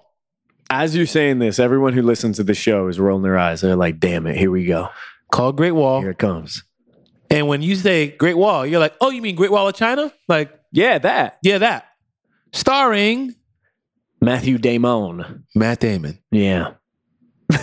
As 0.69 0.95
you're 0.95 1.05
saying 1.05 1.39
this, 1.39 1.59
everyone 1.59 1.93
who 1.93 2.01
listens 2.01 2.37
to 2.37 2.43
the 2.43 2.53
show 2.55 2.87
is 2.87 2.99
rolling 2.99 3.23
their 3.23 3.37
eyes. 3.37 3.61
They're 3.61 3.75
like, 3.75 3.99
"Damn 3.99 4.25
it, 4.25 4.37
here 4.37 4.51
we 4.51 4.65
go. 4.65 4.89
Called 5.31 5.57
Great 5.57 5.73
Wall. 5.73 6.01
Here 6.01 6.11
it 6.11 6.17
comes." 6.17 6.63
And 7.31 7.47
when 7.47 7.61
you 7.63 7.75
say 7.75 8.09
Great 8.09 8.37
Wall, 8.37 8.65
you're 8.65 8.79
like, 8.79 8.93
oh, 9.01 9.09
you 9.09 9.21
mean 9.21 9.35
Great 9.35 9.51
Wall 9.51 9.67
of 9.67 9.73
China? 9.75 10.13
Like, 10.27 10.51
Yeah, 10.71 10.99
that 10.99 11.37
yeah, 11.41 11.57
that. 11.59 11.85
Starring 12.53 13.33
Matthew 14.21 14.57
Damon. 14.59 15.45
Matt 15.55 15.79
Damon. 15.79 16.19
Yeah. 16.31 16.73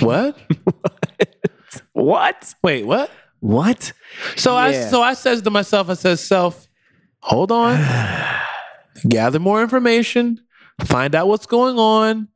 What? 0.00 0.36
What? 1.92 2.54
Wait, 2.62 2.84
what? 2.86 3.10
What? 3.40 3.92
So 4.36 4.54
I 4.54 4.70
Yeah. 4.70 4.88
so 4.90 5.02
I 5.02 5.14
says 5.14 5.42
to 5.42 5.50
myself, 5.50 5.90
I 5.90 5.94
says, 5.94 6.20
self, 6.24 6.66
hold 7.20 7.50
on, 7.52 7.76
gather 9.08 9.38
more 9.38 9.62
information, 9.62 10.40
find 10.84 11.14
out 11.14 11.28
what's 11.28 11.46
going 11.46 11.78
on. 11.78 12.28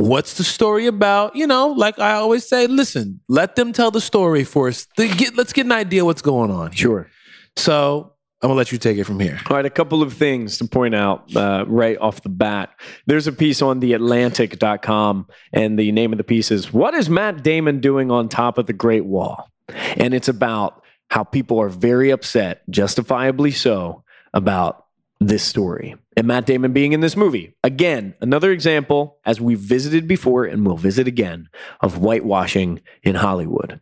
What's 0.00 0.38
the 0.38 0.44
story 0.44 0.86
about? 0.86 1.36
You 1.36 1.46
know, 1.46 1.68
like 1.68 1.98
I 1.98 2.12
always 2.12 2.48
say, 2.48 2.66
listen, 2.66 3.20
let 3.28 3.54
them 3.54 3.72
tell 3.72 3.90
the 3.90 4.00
story 4.00 4.44
for 4.44 4.68
us. 4.68 4.86
Get, 4.96 5.36
let's 5.36 5.52
get 5.52 5.66
an 5.66 5.72
idea 5.72 6.06
what's 6.06 6.22
going 6.22 6.50
on. 6.50 6.70
Sure. 6.70 7.10
So 7.56 8.14
I'm 8.40 8.48
gonna 8.48 8.56
let 8.56 8.72
you 8.72 8.78
take 8.78 8.96
it 8.96 9.04
from 9.04 9.20
here. 9.20 9.38
All 9.50 9.56
right, 9.56 9.66
a 9.66 9.70
couple 9.70 10.02
of 10.02 10.14
things 10.14 10.56
to 10.58 10.64
point 10.66 10.94
out 10.94 11.36
uh, 11.36 11.66
right 11.68 11.98
off 11.98 12.22
the 12.22 12.30
bat. 12.30 12.70
There's 13.04 13.26
a 13.26 13.32
piece 13.32 13.60
on 13.60 13.82
theatlantic.com, 13.82 15.28
and 15.52 15.78
the 15.78 15.92
name 15.92 16.12
of 16.12 16.16
the 16.16 16.24
piece 16.24 16.50
is 16.50 16.72
What 16.72 16.94
is 16.94 17.10
Matt 17.10 17.42
Damon 17.42 17.80
doing 17.80 18.10
on 18.10 18.30
top 18.30 18.56
of 18.56 18.66
the 18.66 18.72
Great 18.72 19.04
Wall? 19.04 19.50
And 19.68 20.14
it's 20.14 20.28
about 20.28 20.82
how 21.10 21.24
people 21.24 21.60
are 21.60 21.68
very 21.68 22.10
upset, 22.10 22.62
justifiably 22.70 23.50
so, 23.50 24.02
about 24.32 24.86
this 25.20 25.42
story 25.42 25.96
and 26.16 26.26
Matt 26.26 26.46
Damon 26.46 26.72
being 26.72 26.92
in 26.92 27.00
this 27.00 27.16
movie. 27.16 27.54
Again, 27.62 28.14
another 28.20 28.50
example, 28.50 29.18
as 29.24 29.40
we've 29.40 29.58
visited 29.58 30.08
before 30.08 30.44
and 30.44 30.66
will 30.66 30.76
visit 30.76 31.06
again, 31.06 31.48
of 31.80 31.96
whitewashing 31.96 32.80
in 33.02 33.14
Hollywood. 33.16 33.80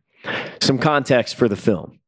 Some 0.60 0.78
context 0.78 1.36
for 1.36 1.48
the 1.48 1.56
film 1.56 1.98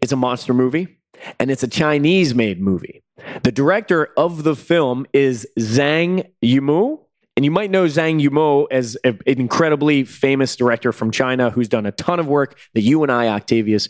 it's 0.00 0.12
a 0.12 0.16
monster 0.16 0.54
movie 0.54 0.96
and 1.38 1.50
it's 1.50 1.62
a 1.62 1.68
Chinese 1.68 2.34
made 2.34 2.60
movie. 2.60 3.02
The 3.42 3.52
director 3.52 4.08
of 4.16 4.44
the 4.44 4.54
film 4.54 5.06
is 5.12 5.46
Zhang 5.58 6.30
Yimou. 6.42 7.00
And 7.36 7.44
you 7.44 7.52
might 7.52 7.70
know 7.70 7.84
Zhang 7.84 8.20
Yimou 8.20 8.66
as 8.72 8.96
an 9.04 9.20
incredibly 9.26 10.02
famous 10.02 10.56
director 10.56 10.90
from 10.90 11.12
China 11.12 11.50
who's 11.50 11.68
done 11.68 11.86
a 11.86 11.92
ton 11.92 12.18
of 12.18 12.26
work 12.26 12.58
that 12.74 12.80
you 12.80 13.04
and 13.04 13.12
I, 13.12 13.28
Octavius, 13.28 13.88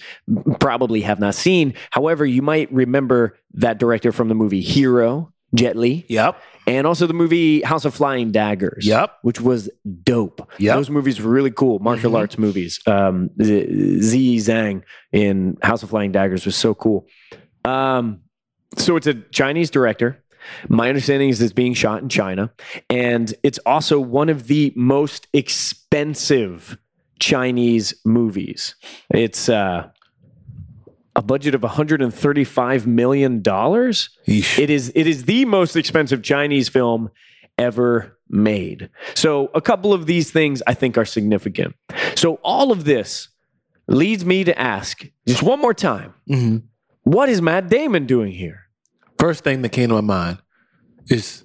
probably 0.60 1.00
have 1.00 1.18
not 1.18 1.34
seen. 1.34 1.72
However, 1.90 2.26
you 2.26 2.42
might 2.42 2.70
remember 2.70 3.38
that 3.54 3.78
director 3.78 4.12
from 4.12 4.28
the 4.28 4.34
movie 4.34 4.60
Hero, 4.60 5.32
Jet 5.54 5.76
Li, 5.76 6.04
Yep. 6.08 6.36
and 6.66 6.86
also 6.86 7.06
the 7.06 7.14
movie 7.14 7.62
House 7.62 7.84
of 7.86 7.94
Flying 7.94 8.30
Daggers. 8.30 8.86
Yep. 8.86 9.12
Which 9.22 9.40
was 9.40 9.70
dope. 10.04 10.46
Yep. 10.58 10.76
Those 10.76 10.90
movies 10.90 11.20
were 11.20 11.30
really 11.30 11.50
cool. 11.50 11.78
Martial 11.78 12.12
Mhm. 12.12 12.16
arts 12.18 12.38
movies. 12.38 12.80
Um, 12.86 13.30
Z 13.42 14.00
Z 14.02 14.36
Zhang 14.38 14.82
in 15.12 15.56
House 15.62 15.82
of 15.82 15.88
Flying 15.90 16.12
Daggers 16.12 16.44
was 16.44 16.54
so 16.56 16.74
cool. 16.74 17.06
Um, 17.64 18.20
so 18.76 18.96
it's 18.96 19.06
a 19.06 19.14
Chinese 19.32 19.70
director. 19.70 20.22
My 20.68 20.88
understanding 20.88 21.30
is 21.30 21.40
it's 21.42 21.52
being 21.52 21.74
shot 21.74 22.02
in 22.02 22.08
China. 22.08 22.50
And 22.90 23.34
it's 23.42 23.58
also 23.66 23.98
one 24.00 24.28
of 24.28 24.46
the 24.46 24.72
most 24.76 25.26
expensive 25.32 26.78
Chinese 27.20 27.94
movies. 28.04 28.74
It's 29.10 29.48
uh, 29.48 29.88
a 31.18 31.22
budget 31.22 31.52
of 31.54 31.62
135 31.64 32.86
million 32.86 33.42
dollars. 33.42 34.08
It 34.26 34.70
is 34.70 34.92
it 34.94 35.06
is 35.08 35.24
the 35.24 35.44
most 35.44 35.74
expensive 35.74 36.22
Chinese 36.22 36.68
film 36.68 37.10
ever 37.58 38.16
made. 38.30 38.88
So 39.14 39.50
a 39.52 39.60
couple 39.60 39.92
of 39.92 40.06
these 40.06 40.30
things 40.30 40.62
I 40.66 40.74
think 40.74 40.96
are 40.96 41.04
significant. 41.04 41.74
So 42.14 42.34
all 42.44 42.70
of 42.70 42.84
this 42.84 43.28
leads 43.88 44.24
me 44.24 44.44
to 44.44 44.56
ask 44.56 45.04
just 45.26 45.42
one 45.42 45.58
more 45.60 45.74
time, 45.74 46.14
Mhm. 46.28 46.62
what 47.02 47.28
is 47.28 47.42
Matt 47.42 47.68
Damon 47.68 48.06
doing 48.06 48.30
here? 48.32 48.60
First 49.18 49.42
thing 49.42 49.62
that 49.62 49.70
came 49.70 49.88
to 49.88 49.94
my 49.96 50.00
mind 50.02 50.38
is, 51.10 51.42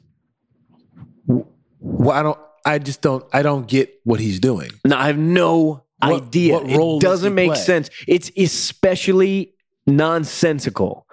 wh- 1.27 2.09
I 2.11 2.21
don't, 2.21 2.37
I 2.65 2.77
just 2.79 3.01
don't, 3.01 3.25
I 3.33 3.41
don't 3.41 3.67
get 3.67 3.91
what 4.03 4.19
he's 4.19 4.39
doing. 4.39 4.69
Now 4.85 4.99
I 4.99 5.07
have 5.07 5.17
no 5.17 5.81
What- 5.99 6.23
idea. 6.23 6.53
what 6.53 6.69
role 6.69 6.97
it 6.97 7.01
does 7.01 7.21
doesn't 7.21 7.33
make 7.33 7.51
play? 7.53 7.59
sense. 7.61 7.89
It's 8.07 8.29
especially 8.37 9.49
nonsensical. 9.87 11.07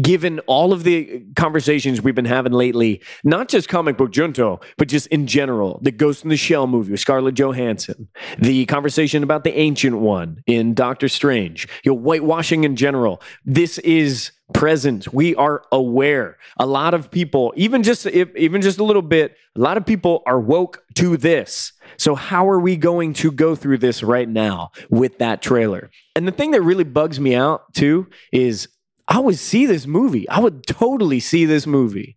Given 0.00 0.40
all 0.48 0.72
of 0.72 0.82
the 0.82 1.22
conversations 1.36 2.02
we've 2.02 2.16
been 2.16 2.24
having 2.24 2.52
lately, 2.52 3.00
not 3.22 3.48
just 3.48 3.68
comic 3.68 3.96
book 3.96 4.10
junto, 4.10 4.58
but 4.76 4.88
just 4.88 5.06
in 5.06 5.28
general, 5.28 5.78
the 5.82 5.92
Ghost 5.92 6.24
in 6.24 6.30
the 6.30 6.36
Shell 6.36 6.66
movie 6.66 6.90
with 6.90 6.98
Scarlett 6.98 7.36
Johansson, 7.36 8.08
the 8.36 8.66
conversation 8.66 9.22
about 9.22 9.44
the 9.44 9.56
Ancient 9.56 9.98
One 9.98 10.42
in 10.48 10.74
Doctor 10.74 11.06
Strange, 11.08 11.68
you 11.84 11.92
know, 11.92 11.96
whitewashing 11.96 12.64
in 12.64 12.74
general. 12.74 13.22
This 13.44 13.78
is 13.78 14.32
present. 14.52 15.12
We 15.14 15.36
are 15.36 15.62
aware. 15.70 16.38
A 16.58 16.66
lot 16.66 16.94
of 16.94 17.12
people, 17.12 17.54
even 17.56 17.84
just 17.84 18.04
if, 18.04 18.34
even 18.34 18.62
just 18.62 18.80
a 18.80 18.84
little 18.84 19.00
bit, 19.00 19.36
a 19.54 19.60
lot 19.60 19.76
of 19.76 19.86
people 19.86 20.24
are 20.26 20.40
woke 20.40 20.82
to 20.96 21.16
this. 21.16 21.72
So 21.96 22.14
how 22.14 22.48
are 22.48 22.60
we 22.60 22.76
going 22.76 23.12
to 23.14 23.30
go 23.30 23.54
through 23.54 23.78
this 23.78 24.02
right 24.02 24.28
now 24.28 24.72
with 24.90 25.18
that 25.18 25.42
trailer? 25.42 25.90
And 26.16 26.26
the 26.26 26.32
thing 26.32 26.52
that 26.52 26.62
really 26.62 26.84
bugs 26.84 27.20
me 27.20 27.34
out 27.34 27.72
too 27.74 28.08
is 28.32 28.68
I 29.08 29.18
would 29.18 29.38
see 29.38 29.66
this 29.66 29.86
movie. 29.86 30.28
I 30.28 30.40
would 30.40 30.66
totally 30.66 31.20
see 31.20 31.44
this 31.44 31.66
movie 31.66 32.16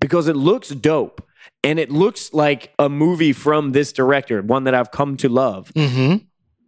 because 0.00 0.28
it 0.28 0.36
looks 0.36 0.68
dope. 0.68 1.24
And 1.64 1.78
it 1.80 1.90
looks 1.90 2.32
like 2.32 2.72
a 2.78 2.88
movie 2.88 3.32
from 3.32 3.72
this 3.72 3.92
director, 3.92 4.42
one 4.42 4.64
that 4.64 4.74
I've 4.74 4.92
come 4.92 5.16
to 5.18 5.28
love. 5.28 5.72
Mm-hmm. 5.74 6.24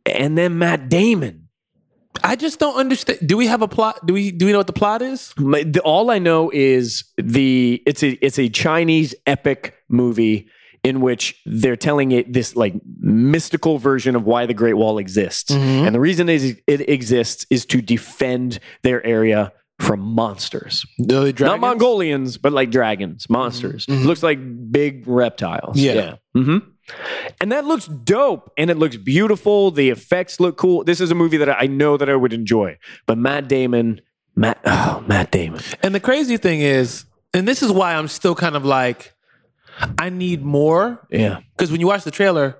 And 0.06 0.36
then 0.36 0.58
Matt 0.58 0.88
Damon. 0.88 1.48
I 2.24 2.34
just 2.34 2.58
don't 2.58 2.76
understand. 2.76 3.20
Do 3.24 3.36
we 3.36 3.46
have 3.46 3.62
a 3.62 3.68
plot? 3.68 4.04
Do 4.04 4.12
we 4.12 4.32
do 4.32 4.46
we 4.46 4.52
know 4.52 4.58
what 4.58 4.66
the 4.66 4.72
plot 4.72 5.00
is? 5.00 5.32
All 5.84 6.10
I 6.10 6.18
know 6.18 6.50
is 6.52 7.04
the 7.16 7.80
it's 7.86 8.02
a 8.02 8.10
it's 8.24 8.38
a 8.38 8.48
Chinese 8.48 9.14
epic 9.26 9.76
movie 9.88 10.48
in 10.82 11.00
which 11.00 11.40
they're 11.46 11.76
telling 11.76 12.12
it 12.12 12.32
this 12.32 12.56
like 12.56 12.74
mystical 13.00 13.78
version 13.78 14.16
of 14.16 14.24
why 14.24 14.46
the 14.46 14.54
Great 14.54 14.74
Wall 14.74 14.98
exists, 14.98 15.50
Mhm. 15.50 15.86
and 15.86 15.94
the 15.94 16.00
reason 16.00 16.28
it, 16.28 16.62
it 16.66 16.88
exists 16.88 17.46
is 17.50 17.66
to 17.66 17.82
defend 17.82 18.58
their 18.82 19.04
area 19.06 19.52
from 19.78 20.00
monsters, 20.00 20.84
The 20.98 21.32
not? 21.40 21.58
Mongolians, 21.60 22.36
but 22.36 22.52
like 22.52 22.70
dragons, 22.70 23.28
monsters. 23.30 23.86
Mhm. 23.86 24.04
Looks 24.04 24.22
like 24.22 24.38
big 24.70 25.04
reptiles. 25.06 25.78
Yeah. 25.78 26.16
hmm 26.34 26.58
And 27.40 27.52
that 27.52 27.64
looks 27.66 27.86
dope, 27.86 28.50
and 28.58 28.68
it 28.68 28.76
looks 28.76 28.96
beautiful. 28.96 29.70
The 29.70 29.90
effects 29.90 30.40
look 30.40 30.56
cool. 30.56 30.82
This 30.84 31.00
is 31.00 31.10
a 31.10 31.14
movie 31.14 31.36
that 31.38 31.48
I 31.48 31.66
know 31.66 31.96
that 31.96 32.08
I 32.10 32.16
would 32.16 32.32
enjoy. 32.32 32.78
But 33.06 33.16
Matt 33.16 33.48
Damon, 33.48 34.00
Matt, 34.36 34.58
oh, 34.64 35.04
Matt 35.06 35.30
Damon. 35.30 35.60
And 35.82 35.94
the 35.94 36.00
crazy 36.00 36.36
thing 36.36 36.60
is, 36.62 37.04
and 37.32 37.46
this 37.46 37.62
is 37.62 37.70
why 37.70 37.94
I'm 37.94 38.08
still 38.08 38.34
kind 38.34 38.56
of 38.56 38.64
like, 38.64 39.12
I 39.98 40.10
need 40.10 40.42
more 40.44 41.00
Yeah. 41.10 41.40
because 41.56 41.70
when 41.70 41.80
you 41.80 41.86
watch 41.86 42.04
the 42.04 42.10
trailer, 42.10 42.56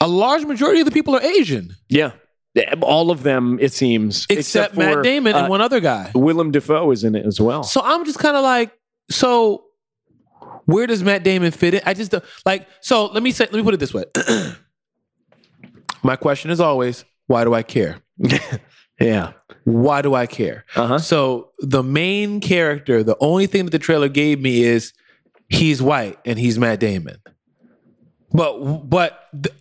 a 0.00 0.08
large 0.08 0.44
majority 0.44 0.80
of 0.80 0.84
the 0.86 0.92
people 0.92 1.14
are 1.16 1.22
Asian, 1.22 1.74
Yeah. 1.88 2.12
All 2.80 3.10
of 3.12 3.22
them, 3.22 3.58
it 3.60 3.72
seems. 3.72 4.26
except, 4.30 4.76
Matt 4.76 4.94
for, 4.94 5.02
Damon 5.02 5.34
uh, 5.34 5.40
and 5.40 5.48
one 5.48 5.60
other 5.60 5.78
guy. 5.78 6.10
Willem 6.14 6.50
Dafoe 6.50 6.90
is 6.90 7.04
in 7.04 7.14
it 7.14 7.24
as 7.24 7.40
well. 7.40 7.62
So 7.62 7.80
I'm 7.84 8.04
just 8.04 8.18
kind 8.18 8.36
of 8.36 8.42
like, 8.42 8.72
so 9.10 9.64
where 10.64 10.86
does 10.88 11.04
Matt 11.04 11.22
Damon 11.22 11.52
fit 11.52 11.74
in? 11.74 11.80
I 11.86 11.94
just 11.94 12.10
don't- 12.10 12.24
like. 12.44 12.66
So 12.80 13.06
let 13.06 13.22
me 13.22 13.30
say, 13.30 13.44
let 13.44 13.54
me 13.54 13.62
put 13.62 13.74
it 13.74 13.80
this 13.80 13.94
way. 13.94 14.04
My 16.02 16.16
question 16.16 16.50
is 16.50 16.60
always, 16.60 17.04
why 17.26 17.44
do 17.44 17.54
I 17.54 17.62
care? 17.62 17.98
yeah. 19.00 19.32
Why 19.64 20.02
do 20.02 20.14
I 20.14 20.26
care? 20.26 20.64
Uh 20.74 20.86
huh. 20.86 20.98
So 20.98 21.50
the 21.60 21.82
main 21.82 22.40
character, 22.40 23.02
the 23.02 23.16
only 23.20 23.46
thing 23.46 23.64
that 23.66 23.70
the 23.70 23.78
trailer 23.78 24.08
gave 24.08 24.40
me 24.40 24.62
is 24.62 24.92
he's 25.48 25.82
white 25.82 26.18
and 26.24 26.38
he's 26.38 26.58
Matt 26.58 26.80
Damon. 26.80 27.18
But 28.32 28.88
but 28.88 29.28
th- 29.32 29.54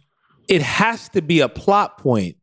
it 0.47 0.61
has 0.61 1.09
to 1.09 1.21
be 1.21 1.39
a 1.39 1.49
plot 1.49 1.97
point. 1.97 2.35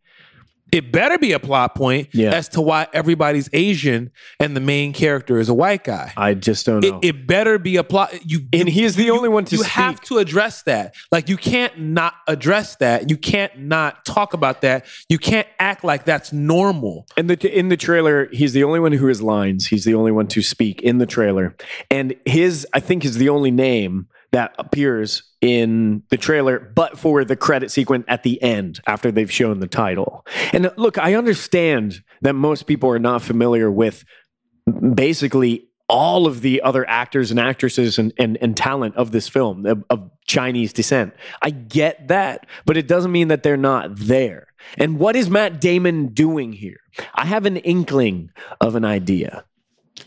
It 0.75 0.91
better 0.91 1.19
be 1.19 1.33
a 1.33 1.39
plot 1.39 1.75
point 1.77 2.09
Yeah. 2.13 2.33
as 2.33 2.49
to 2.51 2.61
why 2.61 2.89
everybody's 2.93 3.49
Asian 3.53 4.11
and 4.41 4.57
the 4.57 4.61
main 4.61 4.93
character 4.93 5.39
is 5.39 5.49
a 5.49 5.55
white 5.55 5.85
guy. 5.85 6.13
I 6.17 6.35
just 6.35 6.67
don't 6.67 6.85
It, 6.85 6.91
know. 6.91 6.99
it 7.03 7.27
better 7.27 7.59
be 7.59 7.77
a 7.77 7.85
plot. 7.85 8.13
You 8.29 8.41
and 8.53 8.69
he 8.69 8.83
is 8.85 8.97
the 8.97 9.11
only 9.11 9.29
one 9.29 9.45
to 9.47 9.57
you 9.57 9.63
speak. 9.63 9.73
have 9.73 10.01
to 10.03 10.19
address 10.19 10.63
that. 10.63 10.95
Like 11.13 11.29
you 11.29 11.37
can't 11.37 11.79
not 11.79 12.15
address 12.27 12.75
that. 12.77 13.09
You 13.09 13.17
can't 13.17 13.57
not 13.59 14.05
talk 14.05 14.35
about 14.35 14.63
that. 14.63 14.85
You 15.09 15.19
can't 15.19 15.47
act 15.61 15.85
like 15.85 16.05
that's 16.05 16.33
normal. 16.33 17.07
And 17.17 17.31
the 17.31 17.57
in 17.59 17.69
the 17.69 17.77
trailer, 17.77 18.29
he's 18.33 18.53
the 18.53 18.65
only 18.65 18.81
one 18.81 18.93
who 18.93 19.07
has 19.07 19.23
lines. 19.23 19.69
He's 19.69 19.85
the 19.85 19.95
only 19.95 20.11
one 20.13 20.27
to 20.29 20.43
speak 20.43 20.83
in 20.83 20.99
the 20.99 21.07
trailer, 21.07 21.55
and 21.91 22.15
his 22.25 22.67
I 22.73 22.81
think 22.81 23.05
is 23.05 23.17
the 23.19 23.29
only 23.29 23.51
name 23.53 24.09
that 24.35 24.53
appears 24.59 25.23
in 25.41 26.03
the 26.11 26.17
trailer, 26.17 26.59
but 26.59 26.99
for 26.99 27.25
the 27.25 27.37
credit 27.37 27.71
sequence 27.71 28.05
at 28.09 28.25
the 28.25 28.43
end 28.43 28.81
after 28.85 29.13
they've 29.13 29.31
shown 29.31 29.61
the 29.61 29.69
title. 29.69 30.27
And 30.53 30.73
look, 30.77 30.99
I 30.99 31.15
understand 31.15 32.03
that 32.23 32.33
most 32.33 32.65
people 32.67 32.91
are 32.91 32.99
not 32.99 33.23
familiar 33.23 33.71
with 33.71 34.05
basically 34.95 35.69
all 35.89 36.27
of 36.27 36.41
the 36.41 36.63
other 36.63 36.85
actors 36.89 37.31
and 37.31 37.39
actresses 37.39 37.97
and, 37.97 38.13
and, 38.19 38.37
and 38.41 38.57
talent 38.57 38.97
of 38.97 39.13
this 39.13 39.29
film 39.29 39.67
of, 39.67 39.85
of 39.89 40.11
Chinese 40.27 40.73
descent. 40.73 41.15
I 41.41 41.51
get 41.51 42.09
that, 42.09 42.45
but 42.65 42.77
it 42.77 42.89
doesn't 42.89 43.13
mean 43.13 43.29
that 43.29 43.45
they're 43.45 43.57
not 43.57 43.97
there. 43.97 44.49
And 44.77 44.99
what 44.99 45.15
is 45.15 45.31
Matt 45.31 45.61
Damon 45.61 46.09
doing 46.09 46.53
here? 46.53 46.81
I 47.15 47.27
have 47.27 47.47
an 47.47 47.59
inkling 47.59 48.31
of 48.61 48.75
an 48.75 48.85
idea. 48.85 49.45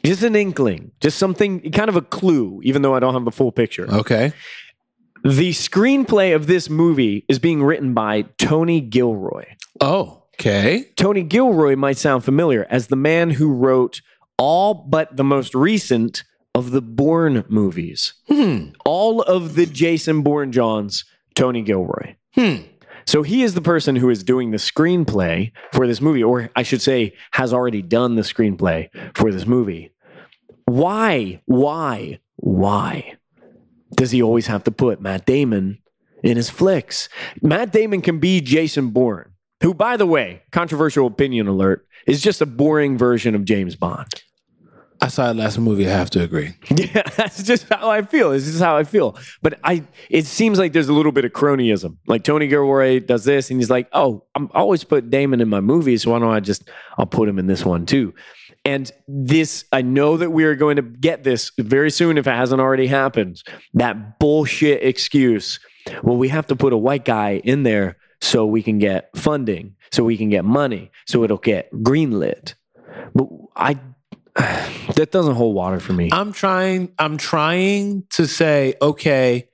Just 0.04 0.24
an 0.24 0.36
inkling, 0.36 0.92
just 1.02 1.18
something, 1.18 1.72
kind 1.72 1.90
of 1.90 1.96
a 1.96 2.02
clue, 2.02 2.62
even 2.64 2.82
though 2.82 2.96
I 2.96 3.00
don't 3.00 3.14
have 3.14 3.26
the 3.26 3.32
full 3.32 3.52
picture. 3.52 3.88
Okay. 3.92 4.34
The 5.24 5.52
screenplay 5.52 6.36
of 6.36 6.48
this 6.48 6.70
movie 6.70 7.26
is 7.28 7.40
being 7.40 7.64
written 7.64 7.94
by 7.94 8.24
Tony 8.38 8.80
Gilroy. 8.80 9.46
Oh, 9.82 10.24
okay. 10.36 10.86
Tony 10.96 11.24
Gilroy 11.24 11.76
might 11.76 11.98
sound 11.98 12.24
familiar 12.24 12.66
as 12.70 12.88
the 12.88 12.96
man 12.96 13.32
who 13.32 13.52
wrote 13.52 14.02
all 14.38 14.74
but 14.74 15.18
the 15.18 15.24
most 15.24 15.54
recent 15.56 16.24
of 16.56 16.72
the 16.72 16.82
Bourne 16.82 17.44
movies. 17.50 18.14
Hmm. 18.28 18.70
All 18.86 19.22
of 19.22 19.56
the 19.56 19.66
Jason 19.66 20.22
Bourne 20.22 20.52
Johns, 20.52 21.06
Tony 21.36 21.62
Gilroy. 21.62 22.16
Hmm. 22.34 22.58
So 23.08 23.24
he 23.24 23.42
is 23.42 23.54
the 23.54 23.62
person 23.62 23.96
who 23.96 24.10
is 24.10 24.22
doing 24.22 24.52
the 24.52 24.58
screenplay 24.58 25.54
for 25.72 25.88
this 25.88 26.02
movie, 26.02 26.24
or 26.24 26.50
I 26.58 26.64
should 26.64 26.82
say, 26.82 27.14
has 27.32 27.54
already 27.54 27.82
done 27.82 28.16
the 28.16 28.22
screenplay 28.22 28.90
for 29.16 29.32
this 29.32 29.48
movie. 29.48 29.92
Why, 30.66 31.42
why, 31.46 32.20
why 32.36 33.16
does 33.96 34.12
he 34.12 34.22
always 34.22 34.48
have 34.48 34.66
to 34.66 34.72
put 34.72 35.00
Matt 35.00 35.26
Damon 35.26 35.78
in 36.22 36.36
his 36.36 36.50
flicks? 36.50 37.08
Matt 37.42 37.72
Damon 37.72 38.02
can 38.02 38.20
be 38.20 38.42
Jason 38.42 38.90
Bourne, 38.90 39.32
who, 39.64 39.74
by 39.74 39.96
the 39.96 40.06
way, 40.06 40.42
controversial 40.52 41.08
opinion 41.08 41.48
alert, 41.48 41.88
is 42.06 42.22
just 42.22 42.42
a 42.42 42.46
boring 42.46 42.98
version 42.98 43.36
of 43.36 43.46
James 43.46 43.78
Bond. 43.78 44.24
I 45.00 45.10
saw 45.10 45.28
the 45.28 45.36
last 45.36 45.60
movie. 45.60 45.88
I 45.88 45.92
have 45.92 46.10
to 46.12 46.24
agree. 46.24 46.56
Yeah, 46.78 47.04
that's 47.16 47.44
just 47.44 47.68
how 47.70 47.90
I 47.90 48.02
feel. 48.02 48.32
It's 48.32 48.46
just 48.46 48.62
how 48.62 48.78
I 48.78 48.84
feel. 48.84 49.18
But 49.42 49.60
I, 49.64 49.84
it 50.10 50.26
seems 50.26 50.58
like 50.58 50.74
there's 50.74 50.90
a 50.90 50.94
little 50.94 51.12
bit 51.12 51.26
of 51.26 51.32
cronyism. 51.34 51.98
Like 52.08 52.24
Tony 52.24 52.48
Gilroy 52.48 53.00
does 53.00 53.26
this, 53.26 53.50
and 53.52 53.60
he's 53.60 53.70
like, 53.70 53.88
"Oh, 53.94 54.24
I'm 54.36 54.50
always 54.54 54.84
put 54.84 55.10
Damon 55.10 55.42
in 55.42 55.50
my 55.50 55.60
movies, 55.60 56.04
so 56.04 56.12
why 56.12 56.20
don't 56.20 56.32
I 56.32 56.40
just 56.40 56.70
I'll 56.98 57.06
put 57.06 57.28
him 57.28 57.40
in 57.40 57.48
this 57.48 57.66
one 57.66 57.86
too." 57.86 58.14
And 58.64 58.92
this, 59.08 59.66
I 59.72 59.82
know 59.82 60.18
that 60.18 60.32
we 60.32 60.44
are 60.44 60.56
going 60.56 60.76
to 60.76 60.82
get 60.82 61.24
this 61.24 61.52
very 61.58 61.90
soon 61.90 62.18
if 62.18 62.28
it 62.28 62.36
hasn't 62.36 62.60
already 62.60 62.88
happened. 62.88 63.42
That 63.74 64.20
bullshit 64.20 64.84
excuse. 64.84 65.60
Well, 66.04 66.18
we 66.18 66.30
have 66.30 66.48
to 66.48 66.56
put 66.56 66.74
a 66.74 66.78
white 66.78 67.06
guy 67.06 67.38
in 67.44 67.64
there 67.64 67.98
so 68.20 68.46
we 68.46 68.62
can 68.62 68.78
get 68.78 69.10
funding, 69.16 69.76
so 69.92 70.04
we 70.04 70.18
can 70.18 70.30
get 70.30 70.44
money, 70.44 70.92
so 71.06 71.24
it'll 71.24 71.38
get 71.38 71.72
greenlit. 71.72 72.56
But 73.14 73.28
I, 73.56 73.80
that 74.38 75.10
doesn't 75.12 75.36
hold 75.36 75.56
water 75.56 75.80
for 75.80 75.94
me. 75.94 76.10
I'm 76.12 76.32
trying. 76.32 76.94
I'm 77.00 77.18
trying 77.18 78.04
to 78.12 78.28
say, 78.28 78.76
okay, 78.82 79.50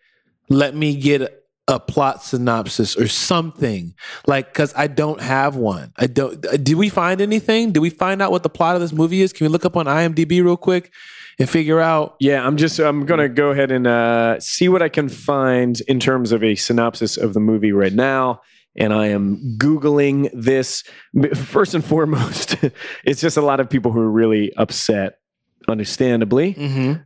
let 0.50 0.76
me 0.76 0.96
get 0.96 1.44
a 1.68 1.80
plot 1.80 2.24
synopsis 2.24 2.98
or 2.98 3.08
something, 3.08 3.94
like 4.28 4.48
because 4.48 4.74
I 4.76 4.88
don't 4.88 5.22
have 5.22 5.56
one. 5.56 5.94
I 5.98 6.08
don't. 6.08 6.42
Did 6.42 6.76
we 6.76 6.90
find 6.90 7.22
anything? 7.22 7.72
Did 7.72 7.80
we 7.80 7.90
find 7.90 8.22
out 8.22 8.32
what 8.32 8.44
the 8.44 8.50
plot 8.50 8.76
of 8.76 8.82
this 8.82 8.92
movie 8.92 9.22
is? 9.22 9.32
Can 9.32 9.46
we 9.46 9.50
look 9.50 9.66
up 9.66 9.78
on 9.78 9.86
IMDb 9.86 10.44
real 10.44 10.58
quick 10.58 10.92
and 11.40 11.50
figure 11.50 11.80
out? 11.80 12.16
Yeah, 12.20 12.46
I'm 12.46 12.58
just 12.58 12.80
I'm 12.80 13.06
gonna 13.06 13.30
go 13.30 13.52
ahead 13.52 13.72
and 13.72 13.88
uh, 13.88 14.40
see 14.40 14.68
what 14.68 14.82
I 14.82 14.90
can 14.90 15.08
find 15.08 15.80
in 15.88 16.00
terms 16.00 16.32
of 16.32 16.44
a 16.44 16.56
synopsis 16.56 17.16
of 17.16 17.34
the 17.34 17.40
movie 17.40 17.72
right 17.72 17.94
now. 17.94 18.42
And 18.76 18.92
I 18.94 19.08
am 19.08 19.56
googling 19.58 20.30
this. 20.34 20.84
First 21.36 21.74
and 21.76 21.86
foremost, 21.86 22.56
it's 23.06 23.22
just 23.22 23.38
a 23.38 23.42
lot 23.42 23.60
of 23.60 23.70
people 23.70 23.92
who 23.92 24.00
are 24.00 24.10
really 24.12 24.52
upset, 24.56 25.20
understandably. 25.68 26.56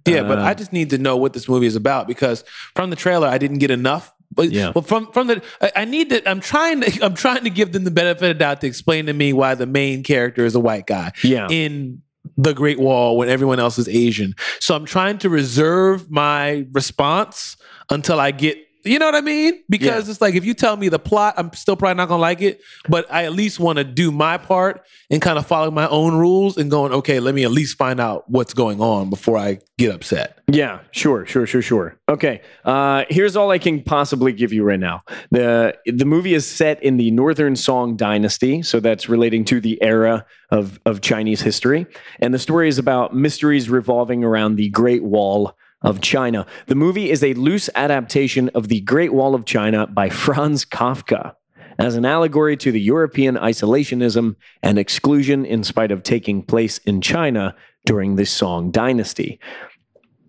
Yeah, 0.05 0.23
but 0.23 0.39
Uh, 0.39 0.43
I 0.43 0.53
just 0.53 0.73
need 0.73 0.89
to 0.91 0.97
know 0.97 1.17
what 1.17 1.33
this 1.33 1.47
movie 1.49 1.67
is 1.67 1.75
about 1.75 2.07
because 2.07 2.43
from 2.75 2.89
the 2.89 2.95
trailer 2.95 3.27
I 3.27 3.37
didn't 3.37 3.57
get 3.59 3.71
enough. 3.71 4.13
But 4.33 4.51
Yeah. 4.51 4.71
well, 4.75 4.81
from 4.81 5.11
from 5.13 5.27
the 5.27 5.41
I, 5.61 5.71
I 5.77 5.85
need 5.85 6.09
to. 6.09 6.29
I'm 6.29 6.39
trying 6.41 6.81
to. 6.81 7.01
I'm 7.05 7.13
trying 7.15 7.43
to 7.43 7.49
give 7.49 7.71
them 7.71 7.83
the 7.85 7.91
benefit 7.91 8.23
of 8.23 8.29
the 8.29 8.33
doubt 8.39 8.61
to 8.61 8.67
explain 8.67 9.05
to 9.07 9.13
me 9.13 9.33
why 9.33 9.55
the 9.55 9.65
main 9.65 10.03
character 10.03 10.45
is 10.45 10.53
a 10.55 10.59
white 10.59 10.85
guy. 10.85 11.11
Yeah. 11.23 11.47
in 11.49 12.01
the 12.35 12.53
Great 12.53 12.77
Wall 12.77 13.17
when 13.17 13.29
everyone 13.29 13.57
else 13.59 13.77
is 13.79 13.87
Asian. 13.87 14.35
So 14.59 14.75
I'm 14.75 14.85
trying 14.85 15.17
to 15.19 15.29
reserve 15.29 16.11
my 16.11 16.67
response 16.73 17.55
until 17.89 18.19
I 18.19 18.31
get. 18.31 18.57
You 18.87 18.99
know 18.99 19.05
what 19.05 19.15
I 19.15 19.21
mean? 19.21 19.63
Because 19.69 20.05
Yeah. 20.07 20.11
it's 20.11 20.21
like 20.21 20.35
if 20.35 20.45
you 20.45 20.53
tell 20.53 20.75
me 20.77 20.89
the 20.89 20.99
plot, 20.99 21.33
I'm 21.37 21.51
still 21.53 21.75
probably 21.75 21.95
not 21.95 22.07
gonna 22.07 22.21
like 22.21 22.41
it. 22.41 22.61
But 22.89 23.05
I 23.11 23.25
at 23.25 23.33
least 23.33 23.59
want 23.59 23.77
to 23.77 23.83
do 23.83 24.11
my 24.11 24.37
part 24.37 24.81
and 25.09 25.21
kind 25.21 25.37
of 25.37 25.45
follow 25.45 25.71
my 25.71 25.87
own 25.87 26.15
rules 26.15 26.57
and 26.57 26.69
going, 26.71 26.91
okay, 26.93 27.19
let 27.19 27.35
me 27.35 27.43
at 27.43 27.51
least 27.51 27.77
find 27.77 27.99
out 27.99 28.29
what's 28.29 28.53
going 28.53 28.81
on 28.81 29.09
before 29.09 29.37
I 29.37 29.59
get 29.77 29.93
upset. 29.93 30.39
Yeah, 30.49 30.79
sure, 30.91 31.25
sure, 31.25 31.45
sure, 31.45 31.61
sure. 31.61 31.97
Okay, 32.09 32.41
uh, 32.65 33.03
here's 33.09 33.35
all 33.35 33.51
I 33.51 33.57
can 33.59 33.83
possibly 33.83 34.31
give 34.31 34.51
you 34.53 34.63
right 34.63 34.79
now. 34.79 35.01
the 35.31 35.75
The 35.85 36.05
movie 36.05 36.33
is 36.33 36.45
set 36.47 36.81
in 36.81 36.97
the 36.97 37.11
Northern 37.11 37.55
Song 37.55 37.95
Dynasty, 37.95 38.61
so 38.61 38.79
that's 38.79 39.09
relating 39.09 39.43
to 39.45 39.59
the 39.59 39.81
era 39.83 40.25
of 40.51 40.79
of 40.85 41.01
Chinese 41.01 41.41
history, 41.41 41.85
and 42.19 42.33
the 42.33 42.39
story 42.39 42.67
is 42.69 42.79
about 42.79 43.13
mysteries 43.15 43.69
revolving 43.69 44.23
around 44.23 44.55
the 44.55 44.69
Great 44.69 45.03
Wall 45.03 45.53
of 45.81 46.01
China. 46.01 46.45
The 46.67 46.75
movie 46.75 47.11
is 47.11 47.23
a 47.23 47.33
loose 47.33 47.69
adaptation 47.75 48.49
of 48.49 48.67
the 48.67 48.81
Great 48.81 49.13
Wall 49.13 49.35
of 49.35 49.45
China 49.45 49.87
by 49.87 50.09
Franz 50.09 50.65
Kafka. 50.65 51.33
As 51.79 51.95
an 51.95 52.05
allegory 52.05 52.57
to 52.57 52.71
the 52.71 52.81
European 52.81 53.35
isolationism 53.35 54.35
and 54.63 54.79
exclusion 54.79 55.45
in 55.45 55.63
spite 55.63 55.91
of 55.91 56.01
taking 56.01 56.41
place 56.41 56.79
in 56.79 57.01
China 57.01 57.55
during 57.85 58.15
the 58.15 58.25
Song 58.25 58.71
Dynasty 58.71 59.39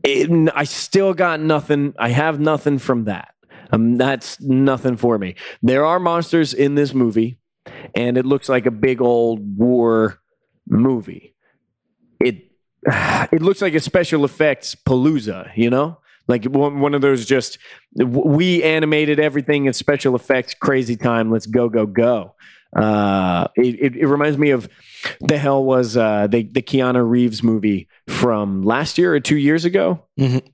it, 0.02 0.52
I 0.54 0.64
still 0.64 1.14
got 1.14 1.40
nothing. 1.40 1.94
I 1.98 2.10
have 2.10 2.40
nothing 2.40 2.78
from 2.78 3.04
that. 3.04 3.34
Um, 3.70 3.96
that's 3.96 4.40
nothing 4.40 4.96
for 4.96 5.18
me. 5.18 5.34
There 5.62 5.84
are 5.84 5.98
monsters 5.98 6.54
in 6.54 6.74
this 6.74 6.94
movie, 6.94 7.38
and 7.94 8.16
it 8.16 8.24
looks 8.24 8.48
like 8.48 8.66
a 8.66 8.70
big 8.70 9.00
old 9.00 9.58
war 9.58 10.18
movie. 10.66 11.34
It 12.20 12.47
it 13.32 13.42
looks 13.42 13.60
like 13.60 13.74
a 13.74 13.80
special 13.80 14.24
effects 14.24 14.74
palooza, 14.74 15.50
you 15.56 15.70
know, 15.70 15.98
like 16.26 16.44
one, 16.44 16.80
one 16.80 16.94
of 16.94 17.00
those 17.00 17.26
just 17.26 17.58
we 17.94 18.62
animated 18.62 19.20
everything 19.20 19.66
in 19.66 19.72
special 19.72 20.14
effects, 20.14 20.54
crazy 20.54 20.96
time. 20.96 21.30
Let's 21.30 21.46
go, 21.46 21.68
go, 21.68 21.86
go. 21.86 22.34
Uh, 22.76 23.48
it, 23.56 23.80
it, 23.80 23.96
it 23.96 24.06
reminds 24.06 24.36
me 24.36 24.50
of 24.50 24.68
the 25.20 25.38
hell 25.38 25.64
was 25.64 25.96
uh, 25.96 26.26
the 26.26 26.42
the 26.42 26.62
Keanu 26.62 27.08
Reeves 27.08 27.42
movie 27.42 27.88
from 28.08 28.62
last 28.62 28.98
year 28.98 29.14
or 29.14 29.20
two 29.20 29.38
years 29.38 29.64
ago. 29.64 30.04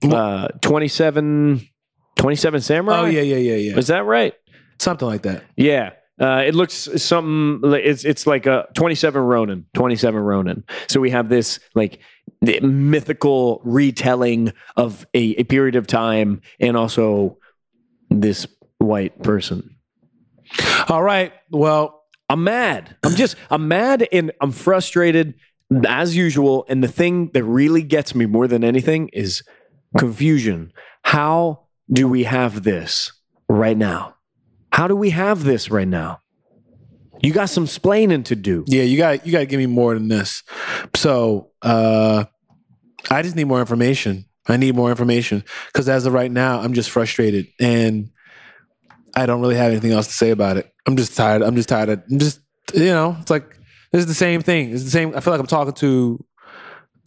Uh, 0.02 0.48
27, 0.60 1.68
27 2.16 2.60
Samurai. 2.60 3.00
Oh 3.00 3.04
yeah, 3.06 3.22
yeah, 3.22 3.36
yeah, 3.36 3.56
yeah. 3.56 3.76
is 3.76 3.88
that 3.88 4.04
right? 4.04 4.34
Something 4.78 5.08
like 5.08 5.22
that. 5.22 5.44
Yeah. 5.56 5.90
Uh, 6.20 6.44
it 6.46 6.54
looks 6.54 6.88
something. 6.96 7.72
It's 7.72 8.04
it's 8.04 8.26
like 8.26 8.46
a 8.46 8.68
twenty 8.74 8.94
seven 8.94 9.22
Ronin, 9.22 9.66
twenty 9.74 9.96
seven 9.96 10.20
Ronin. 10.20 10.64
So 10.86 11.00
we 11.00 11.10
have 11.10 11.28
this 11.28 11.58
like 11.74 11.98
mythical 12.42 13.60
retelling 13.64 14.52
of 14.76 15.06
a, 15.14 15.34
a 15.40 15.44
period 15.44 15.74
of 15.74 15.86
time, 15.86 16.40
and 16.60 16.76
also 16.76 17.38
this 18.10 18.46
white 18.78 19.22
person. 19.22 19.74
All 20.88 21.02
right. 21.02 21.32
Well, 21.50 22.02
I'm 22.28 22.44
mad. 22.44 22.96
I'm 23.02 23.14
just 23.16 23.36
I'm 23.50 23.66
mad 23.68 24.06
and 24.12 24.32
I'm 24.40 24.52
frustrated 24.52 25.34
as 25.86 26.16
usual. 26.16 26.64
And 26.68 26.82
the 26.82 26.88
thing 26.88 27.30
that 27.34 27.44
really 27.44 27.82
gets 27.82 28.14
me 28.14 28.26
more 28.26 28.46
than 28.46 28.62
anything 28.62 29.08
is 29.12 29.42
confusion. 29.98 30.72
How 31.02 31.64
do 31.92 32.08
we 32.08 32.24
have 32.24 32.62
this 32.62 33.12
right 33.48 33.76
now? 33.76 34.14
How 34.74 34.88
do 34.88 34.96
we 34.96 35.10
have 35.10 35.44
this 35.44 35.70
right 35.70 35.86
now? 35.86 36.18
You 37.22 37.32
got 37.32 37.48
some 37.48 37.66
splaining 37.66 38.24
to 38.24 38.34
do. 38.34 38.64
yeah, 38.66 38.82
you 38.82 38.98
got 38.98 39.24
you 39.24 39.30
got 39.30 39.38
to 39.38 39.46
give 39.46 39.58
me 39.58 39.66
more 39.66 39.94
than 39.94 40.08
this. 40.08 40.42
So, 40.96 41.48
uh 41.62 42.24
I 43.08 43.22
just 43.22 43.36
need 43.36 43.44
more 43.44 43.60
information. 43.60 44.24
I 44.48 44.56
need 44.56 44.74
more 44.74 44.90
information 44.90 45.44
because 45.72 45.88
as 45.88 46.06
of 46.06 46.12
right 46.12 46.30
now, 46.30 46.58
I'm 46.60 46.72
just 46.74 46.90
frustrated 46.90 47.46
and 47.60 48.10
I 49.14 49.26
don't 49.26 49.40
really 49.40 49.54
have 49.54 49.70
anything 49.70 49.92
else 49.92 50.08
to 50.08 50.12
say 50.12 50.30
about 50.30 50.56
it. 50.56 50.68
I'm 50.86 50.96
just 50.96 51.16
tired. 51.16 51.42
I'm 51.42 51.54
just 51.54 51.68
tired. 51.68 51.88
Of, 51.90 52.02
I'm 52.10 52.18
just 52.18 52.40
you 52.74 52.86
know, 52.86 53.16
it's 53.20 53.30
like 53.30 53.48
this 53.92 54.00
is 54.00 54.06
the 54.06 54.14
same 54.14 54.42
thing. 54.42 54.72
It's 54.72 54.82
the 54.84 54.90
same. 54.90 55.14
I 55.16 55.20
feel 55.20 55.32
like 55.32 55.40
I'm 55.40 55.46
talking 55.46 55.72
to 55.74 56.18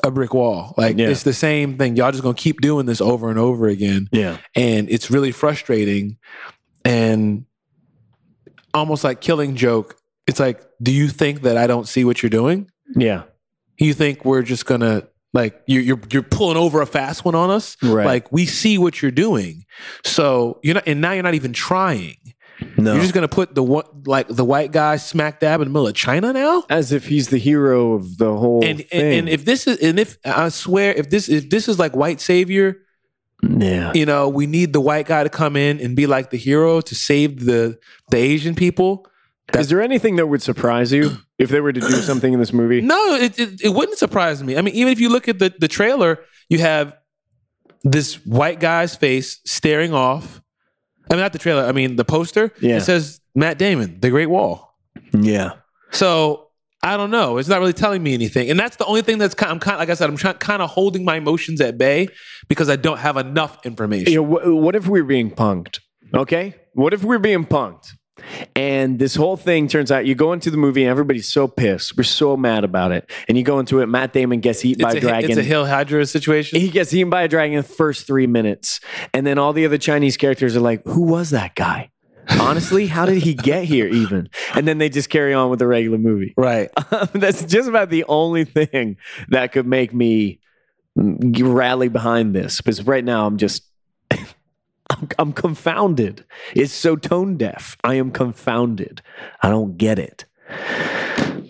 a 0.05 0.09
brick 0.09 0.33
wall. 0.33 0.73
Like 0.77 0.97
Yeah. 0.97 1.09
it's 1.09 1.23
the 1.23 1.33
same 1.33 1.77
thing. 1.77 1.97
Y'all 1.97 2.11
just 2.11 2.23
gonna 2.23 2.33
keep 2.33 2.61
doing 2.61 2.85
this 2.85 3.01
over 3.01 3.29
and 3.29 3.37
over 3.37 3.67
again. 3.67 4.07
Yeah. 4.13 4.37
and 4.55 4.89
it's 4.89 5.11
really 5.11 5.33
frustrating 5.33 6.17
and 6.85 7.43
almost 8.73 9.03
like 9.03 9.21
killing 9.21 9.55
joke 9.55 9.95
it's 10.27 10.39
like 10.39 10.61
do 10.81 10.91
you 10.91 11.07
think 11.07 11.41
that 11.41 11.57
i 11.57 11.67
don't 11.67 11.87
see 11.87 12.03
what 12.05 12.21
you're 12.21 12.29
doing 12.29 12.69
Yeah. 12.95 13.23
you 13.77 13.93
think 13.93 14.25
we're 14.25 14.43
just 14.43 14.65
gonna 14.65 15.03
like 15.33 15.61
you, 15.67 15.79
you're 15.81 15.99
you're 16.11 16.23
pulling 16.23 16.57
over 16.57 16.81
a 16.81 16.85
fast 16.85 17.25
one 17.25 17.35
on 17.35 17.49
us 17.49 17.75
Right. 17.83 18.05
like 18.05 18.31
we 18.31 18.45
see 18.45 18.77
what 18.77 19.01
you're 19.01 19.11
doing 19.11 19.65
so 20.03 20.59
you're 20.63 20.75
not 20.75 20.87
and 20.87 21.01
now 21.01 21.11
you're 21.13 21.23
not 21.23 21.35
even 21.35 21.53
trying 21.53 22.17
No. 22.77 22.93
You're 22.93 23.01
just 23.03 23.13
gonna 23.13 23.27
put 23.27 23.53
the 23.53 23.61
one 23.63 23.85
like 24.05 24.27
the 24.27 24.43
white 24.45 24.71
guy 24.71 24.97
smack 24.97 25.39
dab 25.39 25.61
in 25.61 25.67
the 25.67 25.71
middle 25.71 25.87
of 25.87 25.93
China 25.93 26.33
now? 26.33 26.63
As 26.71 26.91
if 26.91 27.05
he's 27.07 27.27
the 27.29 27.37
hero 27.37 27.93
of 27.93 28.17
the 28.17 28.35
whole 28.35 28.63
And, 28.63 28.83
and 28.91 29.07
and 29.13 29.29
if 29.29 29.45
this 29.45 29.67
is 29.67 29.77
and 29.79 29.99
if 29.99 30.17
I 30.25 30.49
swear 30.49 30.91
if 30.93 31.09
this 31.11 31.29
if 31.29 31.49
this 31.51 31.67
is 31.67 31.77
like 31.77 31.95
white 31.95 32.19
savior, 32.19 32.77
yeah. 33.41 33.91
you 33.93 34.05
know, 34.05 34.29
we 34.29 34.47
need 34.47 34.73
the 34.73 34.81
white 34.81 35.05
guy 35.05 35.23
to 35.23 35.29
come 35.29 35.55
in 35.55 35.79
and 35.79 35.95
be 35.95 36.07
like 36.07 36.29
the 36.29 36.37
hero 36.37 36.81
to 36.81 36.95
save 36.95 37.45
the 37.45 37.77
the 38.09 38.17
Asian 38.17 38.55
people. 38.55 39.07
Is 39.53 39.69
there 39.69 39.81
anything 39.81 40.17
that 40.17 40.27
would 40.27 40.41
surprise 40.41 40.91
you 40.91 41.17
if 41.37 41.49
they 41.49 41.61
were 41.61 41.71
to 41.71 41.79
do 41.79 41.87
something 41.87 42.33
in 42.33 42.39
this 42.39 42.51
movie? 42.51 42.81
No, 42.81 43.15
it, 43.15 43.39
it 43.39 43.61
it 43.61 43.69
wouldn't 43.69 43.97
surprise 43.97 44.43
me. 44.43 44.57
I 44.57 44.61
mean, 44.61 44.73
even 44.75 44.91
if 44.91 44.99
you 44.99 45.09
look 45.09 45.27
at 45.27 45.39
the 45.39 45.53
the 45.57 45.67
trailer, 45.67 46.19
you 46.49 46.59
have 46.59 46.95
this 47.83 48.15
white 48.25 48.59
guy's 48.59 48.95
face 48.95 49.39
staring 49.45 49.93
off. 49.93 50.41
I 51.09 51.13
mean, 51.13 51.21
not 51.21 51.33
the 51.33 51.39
trailer. 51.39 51.63
I 51.63 51.71
mean, 51.71 51.95
the 51.95 52.05
poster. 52.05 52.51
Yeah. 52.59 52.77
It 52.77 52.81
says 52.81 53.21
Matt 53.33 53.57
Damon, 53.57 53.99
The 54.01 54.09
Great 54.09 54.25
Wall. 54.25 54.73
Yeah. 55.13 55.53
So 55.91 56.46
I 56.83 56.95
don't 56.95 57.11
know. 57.11 57.37
It's 57.37 57.49
not 57.49 57.59
really 57.59 57.73
telling 57.73 58.03
me 58.03 58.13
anything, 58.13 58.49
and 58.49 58.59
that's 58.59 58.75
the 58.75 58.85
only 58.85 59.01
thing 59.01 59.17
that's 59.17 59.33
kind. 59.33 59.49
Of, 59.49 59.55
I'm 59.55 59.59
kind 59.59 59.79
like 59.79 59.89
I 59.89 59.93
said, 59.95 60.09
I'm 60.09 60.17
trying, 60.17 60.35
kind 60.35 60.61
of 60.61 60.69
holding 60.69 61.03
my 61.03 61.15
emotions 61.17 61.59
at 61.59 61.77
bay 61.77 62.07
because 62.47 62.69
I 62.69 62.75
don't 62.75 62.99
have 62.99 63.17
enough 63.17 63.65
information. 63.65 64.11
You 64.11 64.23
know, 64.23 64.25
wh- 64.25 64.61
what 64.61 64.75
if 64.75 64.87
we're 64.87 65.03
being 65.03 65.31
punked? 65.31 65.79
Okay. 66.13 66.55
What 66.73 66.93
if 66.93 67.01
we 67.01 67.09
we're 67.09 67.19
being 67.19 67.45
punked? 67.45 67.91
And 68.55 68.99
this 68.99 69.15
whole 69.15 69.37
thing 69.37 69.67
turns 69.67 69.91
out 69.91 70.05
you 70.05 70.15
go 70.15 70.33
into 70.33 70.49
the 70.49 70.57
movie 70.57 70.83
and 70.83 70.89
everybody's 70.89 71.31
so 71.31 71.47
pissed. 71.47 71.95
We're 71.97 72.03
so 72.03 72.35
mad 72.35 72.63
about 72.63 72.91
it. 72.91 73.09
And 73.27 73.37
you 73.37 73.43
go 73.43 73.59
into 73.59 73.79
it, 73.81 73.87
Matt 73.87 74.13
Damon 74.13 74.39
gets 74.39 74.65
eaten 74.65 74.83
by 74.83 74.89
it's, 74.89 74.95
a 74.95 74.97
a, 74.97 75.01
dragon. 75.01 75.31
it's 75.31 75.39
a 75.39 75.43
Hill 75.43 75.65
Hydra 75.65 76.05
situation. 76.05 76.59
he 76.59 76.69
gets 76.69 76.93
eaten 76.93 77.09
by 77.09 77.23
a 77.23 77.27
dragon 77.27 77.57
in 77.57 77.61
the 77.61 77.67
first 77.67 78.07
three 78.07 78.27
minutes. 78.27 78.79
And 79.13 79.25
then 79.25 79.37
all 79.37 79.53
the 79.53 79.65
other 79.65 79.77
Chinese 79.77 80.17
characters 80.17 80.55
are 80.55 80.61
like, 80.61 80.83
who 80.85 81.03
was 81.03 81.29
that 81.29 81.55
guy? 81.55 81.89
Honestly, 82.29 82.87
how 82.87 83.05
did 83.05 83.21
he 83.21 83.33
get 83.33 83.63
here 83.63 83.87
even? 83.87 84.29
And 84.55 84.67
then 84.67 84.77
they 84.77 84.89
just 84.89 85.09
carry 85.09 85.33
on 85.33 85.49
with 85.49 85.59
the 85.59 85.67
regular 85.67 85.97
movie. 85.97 86.33
right. 86.37 86.69
That's 87.13 87.45
just 87.45 87.69
about 87.69 87.89
the 87.89 88.03
only 88.05 88.45
thing 88.45 88.97
that 89.29 89.51
could 89.51 89.65
make 89.65 89.93
me 89.93 90.39
rally 90.95 91.87
behind 91.89 92.35
this. 92.35 92.57
Because 92.57 92.85
right 92.85 93.03
now 93.03 93.25
I'm 93.25 93.37
just, 93.37 93.63
I'm, 94.11 95.09
I'm 95.17 95.33
confounded. 95.33 96.25
It's 96.53 96.73
so 96.73 96.95
tone 96.95 97.37
deaf. 97.37 97.77
I 97.83 97.95
am 97.95 98.11
confounded. 98.11 99.01
I 99.41 99.49
don't 99.49 99.77
get 99.77 99.99
it. 99.99 100.25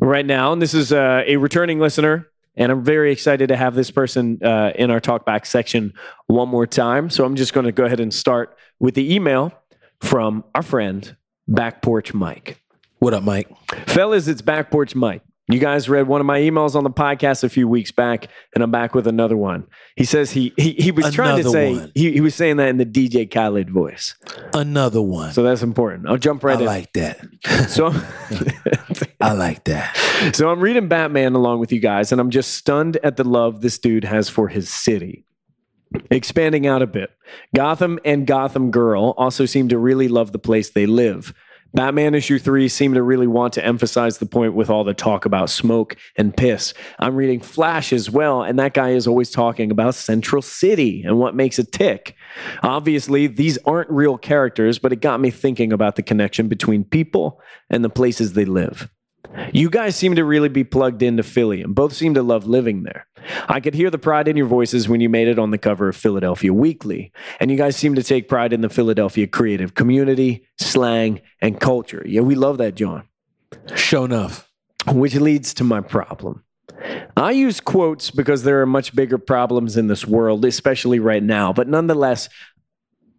right 0.00 0.24
now, 0.24 0.54
and 0.54 0.62
this 0.62 0.72
is 0.72 0.90
uh, 0.92 1.24
a 1.26 1.36
returning 1.36 1.78
listener. 1.78 2.26
And 2.56 2.72
I'm 2.72 2.82
very 2.82 3.12
excited 3.12 3.48
to 3.48 3.56
have 3.56 3.74
this 3.74 3.90
person 3.90 4.42
uh, 4.42 4.72
in 4.74 4.90
our 4.90 5.00
talkback 5.00 5.46
section 5.46 5.92
one 6.26 6.48
more 6.48 6.66
time. 6.66 7.10
So 7.10 7.24
I'm 7.24 7.36
just 7.36 7.54
going 7.54 7.66
to 7.66 7.72
go 7.72 7.84
ahead 7.84 8.00
and 8.00 8.12
start 8.12 8.56
with 8.78 8.94
the 8.94 9.14
email 9.14 9.52
from 10.00 10.44
our 10.54 10.62
friend, 10.62 11.16
Back 11.48 11.82
Porch 11.82 12.14
Mike. 12.14 12.62
What 12.98 13.14
up, 13.14 13.22
Mike? 13.22 13.48
Fellas, 13.86 14.28
it's 14.28 14.42
Back 14.42 14.70
Porch 14.70 14.94
Mike. 14.94 15.22
You 15.52 15.58
guys 15.58 15.86
read 15.86 16.06
one 16.08 16.20
of 16.20 16.26
my 16.26 16.40
emails 16.40 16.74
on 16.74 16.82
the 16.82 16.90
podcast 16.90 17.44
a 17.44 17.48
few 17.50 17.68
weeks 17.68 17.90
back, 17.90 18.28
and 18.54 18.64
I'm 18.64 18.70
back 18.70 18.94
with 18.94 19.06
another 19.06 19.36
one. 19.36 19.66
He 19.96 20.04
says 20.04 20.30
he 20.30 20.54
he, 20.56 20.72
he 20.72 20.90
was 20.90 21.12
trying 21.12 21.42
to 21.42 21.50
say 21.50 21.90
he, 21.94 22.12
he 22.12 22.20
was 22.22 22.34
saying 22.34 22.56
that 22.56 22.68
in 22.68 22.78
the 22.78 22.86
DJ 22.86 23.30
Khaled 23.30 23.68
voice. 23.70 24.14
Another 24.54 25.02
one. 25.02 25.32
So 25.32 25.42
that's 25.42 25.62
important. 25.62 26.08
I'll 26.08 26.16
jump 26.16 26.42
right 26.42 26.56
I 26.56 26.60
in. 26.60 26.66
like 26.66 26.92
that. 26.94 27.20
so 27.68 27.92
I 29.20 29.32
like 29.34 29.64
that. 29.64 29.94
So 30.34 30.50
I'm 30.50 30.60
reading 30.60 30.88
Batman 30.88 31.34
along 31.34 31.60
with 31.60 31.70
you 31.70 31.80
guys, 31.80 32.12
and 32.12 32.20
I'm 32.20 32.30
just 32.30 32.54
stunned 32.54 32.96
at 33.02 33.18
the 33.18 33.24
love 33.24 33.60
this 33.60 33.78
dude 33.78 34.04
has 34.04 34.30
for 34.30 34.48
his 34.48 34.70
city. 34.70 35.22
Expanding 36.10 36.66
out 36.66 36.80
a 36.80 36.86
bit, 36.86 37.10
Gotham 37.54 37.98
and 38.06 38.26
Gotham 38.26 38.70
Girl 38.70 39.12
also 39.18 39.44
seem 39.44 39.68
to 39.68 39.76
really 39.76 40.08
love 40.08 40.32
the 40.32 40.38
place 40.38 40.70
they 40.70 40.86
live. 40.86 41.34
Batman 41.74 42.14
issue 42.14 42.38
three 42.38 42.68
seemed 42.68 42.94
to 42.96 43.02
really 43.02 43.26
want 43.26 43.54
to 43.54 43.64
emphasize 43.64 44.18
the 44.18 44.26
point 44.26 44.54
with 44.54 44.68
all 44.68 44.84
the 44.84 44.94
talk 44.94 45.24
about 45.24 45.50
smoke 45.50 45.96
and 46.16 46.36
piss. 46.36 46.74
I'm 46.98 47.16
reading 47.16 47.40
Flash 47.40 47.92
as 47.92 48.10
well, 48.10 48.42
and 48.42 48.58
that 48.58 48.74
guy 48.74 48.90
is 48.90 49.06
always 49.06 49.30
talking 49.30 49.70
about 49.70 49.94
Central 49.94 50.42
City 50.42 51.02
and 51.02 51.18
what 51.18 51.34
makes 51.34 51.58
it 51.58 51.72
tick. 51.72 52.14
Obviously, 52.62 53.26
these 53.26 53.58
aren't 53.64 53.90
real 53.90 54.18
characters, 54.18 54.78
but 54.78 54.92
it 54.92 55.00
got 55.00 55.20
me 55.20 55.30
thinking 55.30 55.72
about 55.72 55.96
the 55.96 56.02
connection 56.02 56.48
between 56.48 56.84
people 56.84 57.40
and 57.70 57.82
the 57.84 57.90
places 57.90 58.34
they 58.34 58.44
live. 58.44 58.88
You 59.52 59.70
guys 59.70 59.96
seem 59.96 60.14
to 60.16 60.24
really 60.24 60.48
be 60.48 60.64
plugged 60.64 61.02
into 61.02 61.22
Philly 61.22 61.62
and 61.62 61.74
both 61.74 61.94
seem 61.94 62.14
to 62.14 62.22
love 62.22 62.46
living 62.46 62.82
there. 62.82 63.06
I 63.48 63.60
could 63.60 63.74
hear 63.74 63.90
the 63.90 63.98
pride 63.98 64.28
in 64.28 64.36
your 64.36 64.46
voices 64.46 64.88
when 64.88 65.00
you 65.00 65.08
made 65.08 65.28
it 65.28 65.38
on 65.38 65.50
the 65.50 65.58
cover 65.58 65.88
of 65.88 65.96
Philadelphia 65.96 66.52
Weekly, 66.52 67.12
and 67.40 67.50
you 67.50 67.56
guys 67.56 67.76
seem 67.76 67.94
to 67.94 68.02
take 68.02 68.28
pride 68.28 68.52
in 68.52 68.60
the 68.60 68.68
Philadelphia 68.68 69.26
creative 69.26 69.74
community, 69.74 70.46
slang, 70.58 71.20
and 71.40 71.60
culture. 71.60 72.02
Yeah, 72.06 72.22
we 72.22 72.34
love 72.34 72.58
that, 72.58 72.74
John. 72.74 73.04
Show 73.74 74.04
enough. 74.04 74.48
Which 74.88 75.14
leads 75.14 75.54
to 75.54 75.64
my 75.64 75.80
problem. 75.80 76.42
I 77.16 77.30
use 77.32 77.60
quotes 77.60 78.10
because 78.10 78.42
there 78.42 78.60
are 78.62 78.66
much 78.66 78.94
bigger 78.94 79.18
problems 79.18 79.76
in 79.76 79.86
this 79.86 80.06
world, 80.06 80.44
especially 80.44 80.98
right 80.98 81.22
now, 81.22 81.52
but 81.52 81.68
nonetheless, 81.68 82.28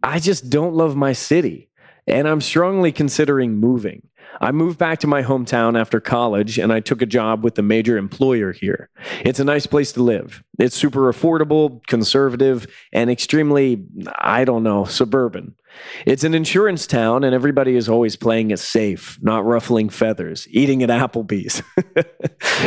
I 0.02 0.20
just 0.20 0.50
don't 0.50 0.76
love 0.76 0.96
my 0.96 1.14
city, 1.14 1.70
and 2.06 2.28
I'm 2.28 2.42
strongly 2.42 2.92
considering 2.92 3.56
moving. 3.56 4.10
I 4.44 4.52
moved 4.52 4.78
back 4.78 5.00
to 5.00 5.08
my 5.08 5.24
hometown 5.24 5.80
after 5.80 6.02
college 6.02 6.60
and 6.60 6.74
I 6.74 6.82
took 6.82 7.02
a 7.02 7.06
job 7.06 7.46
with 7.46 7.58
a 7.58 7.62
major 7.62 7.98
employer 7.98 8.52
here. 8.52 8.90
It's 9.22 9.40
a 9.40 9.46
nice 9.46 9.66
place 9.66 9.94
to 9.94 10.04
live. 10.04 10.44
It's 10.60 10.76
super 10.76 11.12
affordable, 11.12 11.86
conservative, 11.88 12.68
and 12.92 13.10
extremely, 13.10 13.86
I 14.20 14.44
don't 14.44 14.64
know, 14.64 14.84
suburban. 14.84 15.56
It's 16.06 16.24
an 16.24 16.34
insurance 16.34 16.86
town 16.86 17.24
and 17.24 17.34
everybody 17.34 17.76
is 17.76 17.88
always 17.88 18.16
playing 18.16 18.52
it 18.52 18.60
safe, 18.60 19.18
not 19.22 19.46
ruffling 19.46 19.90
feathers, 19.90 20.48
eating 20.50 20.84
at 20.84 20.90
Applebee's. 20.90 21.64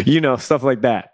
you 0.06 0.20
know, 0.20 0.36
stuff 0.36 0.62
like 0.62 0.80
that. 0.80 1.12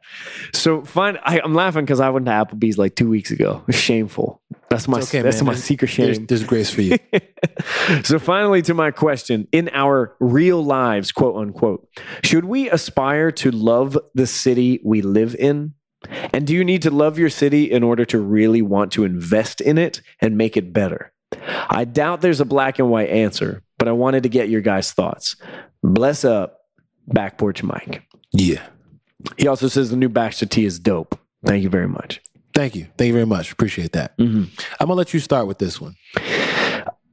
So 0.55 0.85
fine, 0.85 1.19
I, 1.25 1.41
I'm 1.41 1.55
laughing 1.55 1.85
because 1.85 2.01
I 2.01 2.11
went 2.11 2.27
to 2.27 2.33
Applebee's 2.33 2.79
like 2.79 2.95
two 2.95 3.11
weeks 3.11 3.31
ago. 3.31 3.65
Shameful. 3.71 4.42
That's 4.71 4.89
my 4.89 5.01
okay, 5.01 5.21
that's 5.21 5.37
man. 5.39 5.47
my 5.47 5.53
There's- 5.53 5.65
secret 5.65 5.91
There's, 5.97 6.17
shame. 6.17 6.27
there's 6.27 6.45
grace 6.45 6.71
for 6.71 6.81
you. 6.83 6.99
so 8.05 8.19
finally 8.19 8.63
to 8.63 8.73
my 8.75 8.91
question 8.91 9.47
in 9.53 9.69
our 9.73 10.15
real 10.19 10.65
lives 10.65 11.13
quote 11.13 11.37
unquote 11.37 11.87
should 12.25 12.45
we 12.47 12.71
aspire 12.71 13.31
to 13.33 13.51
love 13.51 13.99
the 14.15 14.27
city 14.27 14.81
we 14.83 15.03
live 15.03 15.35
in 15.39 15.75
and 16.33 16.47
do 16.47 16.55
you 16.55 16.65
need 16.65 16.83
to 16.83 16.91
love 16.91 17.19
your 17.19 17.29
city 17.29 17.71
in 17.71 17.83
order 17.83 18.05
to 18.07 18.19
really 18.19 18.63
want 18.63 18.93
to 18.93 19.05
invest 19.05 19.61
in 19.61 19.77
it 19.79 20.01
and 20.21 20.39
make 20.39 20.57
it 20.57 20.73
better 20.73 21.13
i 21.69 21.85
doubt 21.85 22.21
there's 22.23 22.41
a 22.41 22.45
black 22.45 22.79
and 22.79 22.89
white 22.91 23.11
answer 23.11 23.63
but 23.79 23.89
i 23.89 23.93
wanted 23.93 24.23
to 24.23 24.29
get 24.31 24.49
your 24.49 24.61
guys 24.63 24.93
thoughts 24.93 25.37
bless 25.83 26.25
up 26.25 26.61
back 27.09 27.37
porch 27.37 27.63
mike 27.63 28.03
yeah. 28.33 28.63
he 29.37 29.47
also 29.49 29.69
says 29.69 29.91
the 29.91 29.97
new 29.97 30.09
baxter 30.09 30.47
t 30.47 30.65
is 30.65 30.79
dope 30.79 31.19
thank 31.45 31.63
you 31.63 31.69
very 31.69 31.89
much 31.89 32.21
Thank 32.55 32.75
you. 32.75 32.87
Thank 32.99 33.09
you 33.09 33.15
very 33.15 33.27
much. 33.27 33.53
Appreciate 33.53 33.93
that. 33.93 34.17
Mhm. 34.19 34.49
I'm 34.81 34.87
gonna 34.87 34.95
let 34.95 35.15
you 35.15 35.21
start 35.21 35.47
with 35.47 35.59
this 35.59 35.81
one. 35.81 35.95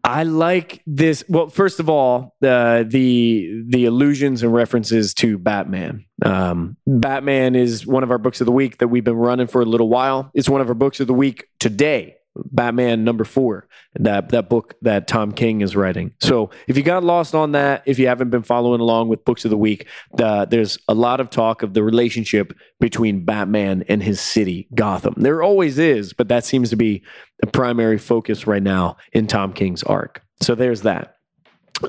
I 0.03 0.23
like 0.23 0.81
this. 0.87 1.23
Well, 1.27 1.49
first 1.49 1.79
of 1.79 1.89
all, 1.89 2.35
the 2.41 2.85
the 2.87 3.63
the 3.67 3.85
allusions 3.85 4.43
and 4.43 4.53
references 4.53 5.13
to 5.15 5.37
Batman. 5.37 6.05
Um, 6.25 6.77
Batman 6.87 7.55
is 7.55 7.85
one 7.85 8.03
of 8.03 8.09
our 8.11 8.17
books 8.17 8.41
of 8.41 8.45
the 8.45 8.51
week 8.51 8.77
that 8.79 8.87
we've 8.87 9.03
been 9.03 9.15
running 9.17 9.47
for 9.47 9.61
a 9.61 9.65
little 9.65 9.89
while. 9.89 10.31
It's 10.33 10.49
one 10.49 10.61
of 10.61 10.67
our 10.69 10.73
books 10.73 10.99
of 10.99 11.07
the 11.07 11.13
week 11.13 11.45
today. 11.59 12.15
Batman 12.35 13.03
number 13.03 13.23
four, 13.23 13.67
that 13.95 14.29
that 14.29 14.49
book 14.49 14.75
that 14.81 15.07
Tom 15.07 15.31
King 15.31 15.61
is 15.61 15.75
writing. 15.75 16.13
So 16.19 16.51
if 16.67 16.77
you 16.77 16.83
got 16.83 17.03
lost 17.03 17.35
on 17.35 17.53
that, 17.53 17.83
if 17.85 17.99
you 17.99 18.07
haven't 18.07 18.29
been 18.29 18.43
following 18.43 18.81
along 18.81 19.09
with 19.09 19.25
books 19.25 19.45
of 19.45 19.51
the 19.51 19.57
week, 19.57 19.87
the, 20.13 20.45
there's 20.49 20.77
a 20.87 20.93
lot 20.93 21.19
of 21.19 21.29
talk 21.29 21.63
of 21.63 21.73
the 21.73 21.83
relationship 21.83 22.53
between 22.79 23.25
Batman 23.25 23.83
and 23.89 24.01
his 24.01 24.21
city, 24.21 24.67
Gotham. 24.73 25.15
There 25.17 25.41
always 25.41 25.79
is, 25.79 26.13
but 26.13 26.29
that 26.29 26.45
seems 26.45 26.69
to 26.69 26.75
be 26.75 27.03
a 27.43 27.47
primary 27.47 27.97
focus 27.97 28.47
right 28.47 28.63
now 28.63 28.97
in 29.11 29.27
Tom 29.27 29.53
King's 29.53 29.83
arc. 29.83 30.21
So 30.41 30.55
there's 30.55 30.81
that. 30.83 31.15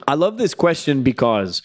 I 0.09 0.15
love 0.15 0.39
this 0.39 0.55
question 0.55 1.03
because 1.03 1.63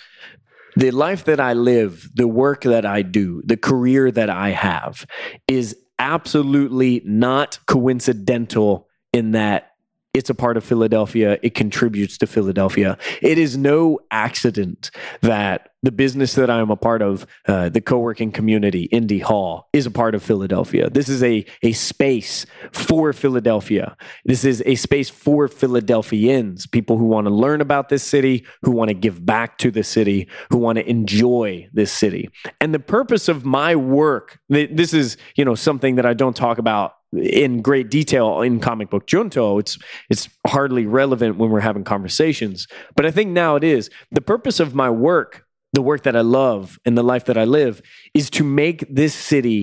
the 0.75 0.91
life 0.91 1.25
that 1.25 1.39
I 1.39 1.53
live, 1.53 2.09
the 2.15 2.27
work 2.27 2.63
that 2.63 2.85
I 2.85 3.01
do, 3.01 3.41
the 3.45 3.57
career 3.57 4.11
that 4.11 4.29
I 4.29 4.49
have 4.49 5.05
is 5.47 5.77
absolutely 5.99 7.01
not 7.05 7.59
coincidental 7.67 8.87
in 9.13 9.31
that 9.31 9.71
it's 10.13 10.29
a 10.29 10.35
part 10.35 10.55
of 10.55 10.63
Philadelphia. 10.63 11.37
It 11.43 11.55
contributes 11.55 12.17
to 12.19 12.27
Philadelphia. 12.27 12.97
It 13.21 13.37
is 13.37 13.57
no 13.57 13.99
accident 14.11 14.89
that 15.21 15.71
the 15.85 15.91
business 15.91 16.33
that 16.33 16.49
I 16.49 16.59
am 16.59 16.71
a 16.71 16.75
part 16.75 17.01
of, 17.01 17.25
uh, 17.47 17.69
the 17.69 17.79
co 17.79 17.99
working 17.99 18.31
community, 18.31 18.83
Indy 18.85 19.19
Hall, 19.19 19.69
is 19.71 19.85
a 19.85 19.91
part 19.91 20.15
of 20.15 20.23
Philadelphia. 20.23 20.89
This 20.89 21.07
is 21.07 21.23
a, 21.23 21.45
a 21.61 21.73
space 21.73 22.45
for 22.71 23.13
Philadelphia. 23.13 23.95
This 24.25 24.43
is 24.43 24.63
a 24.65 24.75
space 24.75 25.09
for 25.09 25.47
Philadelphians, 25.47 26.65
people 26.65 26.97
who 26.97 27.05
want 27.05 27.27
to 27.27 27.33
learn 27.33 27.61
about 27.61 27.89
this 27.89 28.03
city, 28.03 28.45
who 28.63 28.71
want 28.71 28.89
to 28.89 28.93
give 28.93 29.25
back 29.25 29.57
to 29.59 29.71
the 29.71 29.83
city, 29.83 30.27
who 30.49 30.57
want 30.57 30.77
to 30.77 30.89
enjoy 30.89 31.69
this 31.71 31.91
city. 31.91 32.29
And 32.59 32.73
the 32.73 32.79
purpose 32.79 33.27
of 33.27 33.45
my 33.45 33.75
work, 33.75 34.39
this 34.49 34.93
is, 34.93 35.17
you 35.35 35.45
know, 35.45 35.55
something 35.55 35.95
that 35.95 36.05
I 36.05 36.13
don't 36.13 36.35
talk 36.35 36.57
about 36.57 36.93
in 37.13 37.61
great 37.61 37.89
detail 37.89 38.41
in 38.41 38.59
comic 38.59 38.89
book 38.89 39.07
junto 39.07 39.57
it's 39.57 39.77
it's 40.09 40.27
hardly 40.47 40.85
relevant 40.85 41.37
when 41.37 41.49
we're 41.49 41.61
having 41.61 41.83
conversations 41.83 42.67
but 42.95 43.05
i 43.05 43.11
think 43.11 43.31
now 43.31 43.55
it 43.55 43.63
is 43.63 43.89
the 44.11 44.19
purpose 44.19 44.59
of 44.59 44.75
my 44.75 44.89
work 44.89 45.44
the 45.75 45.81
work 45.81 46.01
that 46.03 46.15
i 46.15 46.21
love 46.21 46.79
and 46.85 46.97
the 46.97 47.03
life 47.03 47.25
that 47.25 47.37
i 47.37 47.43
live 47.59 47.81
is 48.13 48.29
to 48.29 48.43
make 48.43 48.79
this 49.01 49.13
city 49.13 49.59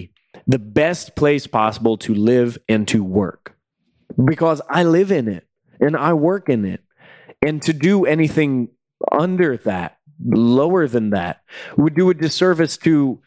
the 0.46 0.58
best 0.58 1.14
place 1.16 1.46
possible 1.46 1.96
to 1.96 2.14
live 2.14 2.56
and 2.68 2.86
to 2.88 3.02
work 3.02 3.54
because 4.32 4.60
i 4.68 4.82
live 4.82 5.10
in 5.10 5.26
it 5.28 5.44
and 5.80 5.96
i 5.96 6.12
work 6.12 6.48
in 6.48 6.64
it 6.64 6.80
and 7.46 7.60
to 7.62 7.72
do 7.72 8.04
anything 8.04 8.68
under 9.10 9.56
that 9.56 9.96
lower 10.24 10.86
than 10.86 11.10
that 11.10 11.40
would 11.76 11.94
do 11.94 12.08
a 12.10 12.14
disservice 12.14 12.76
to 12.76 13.20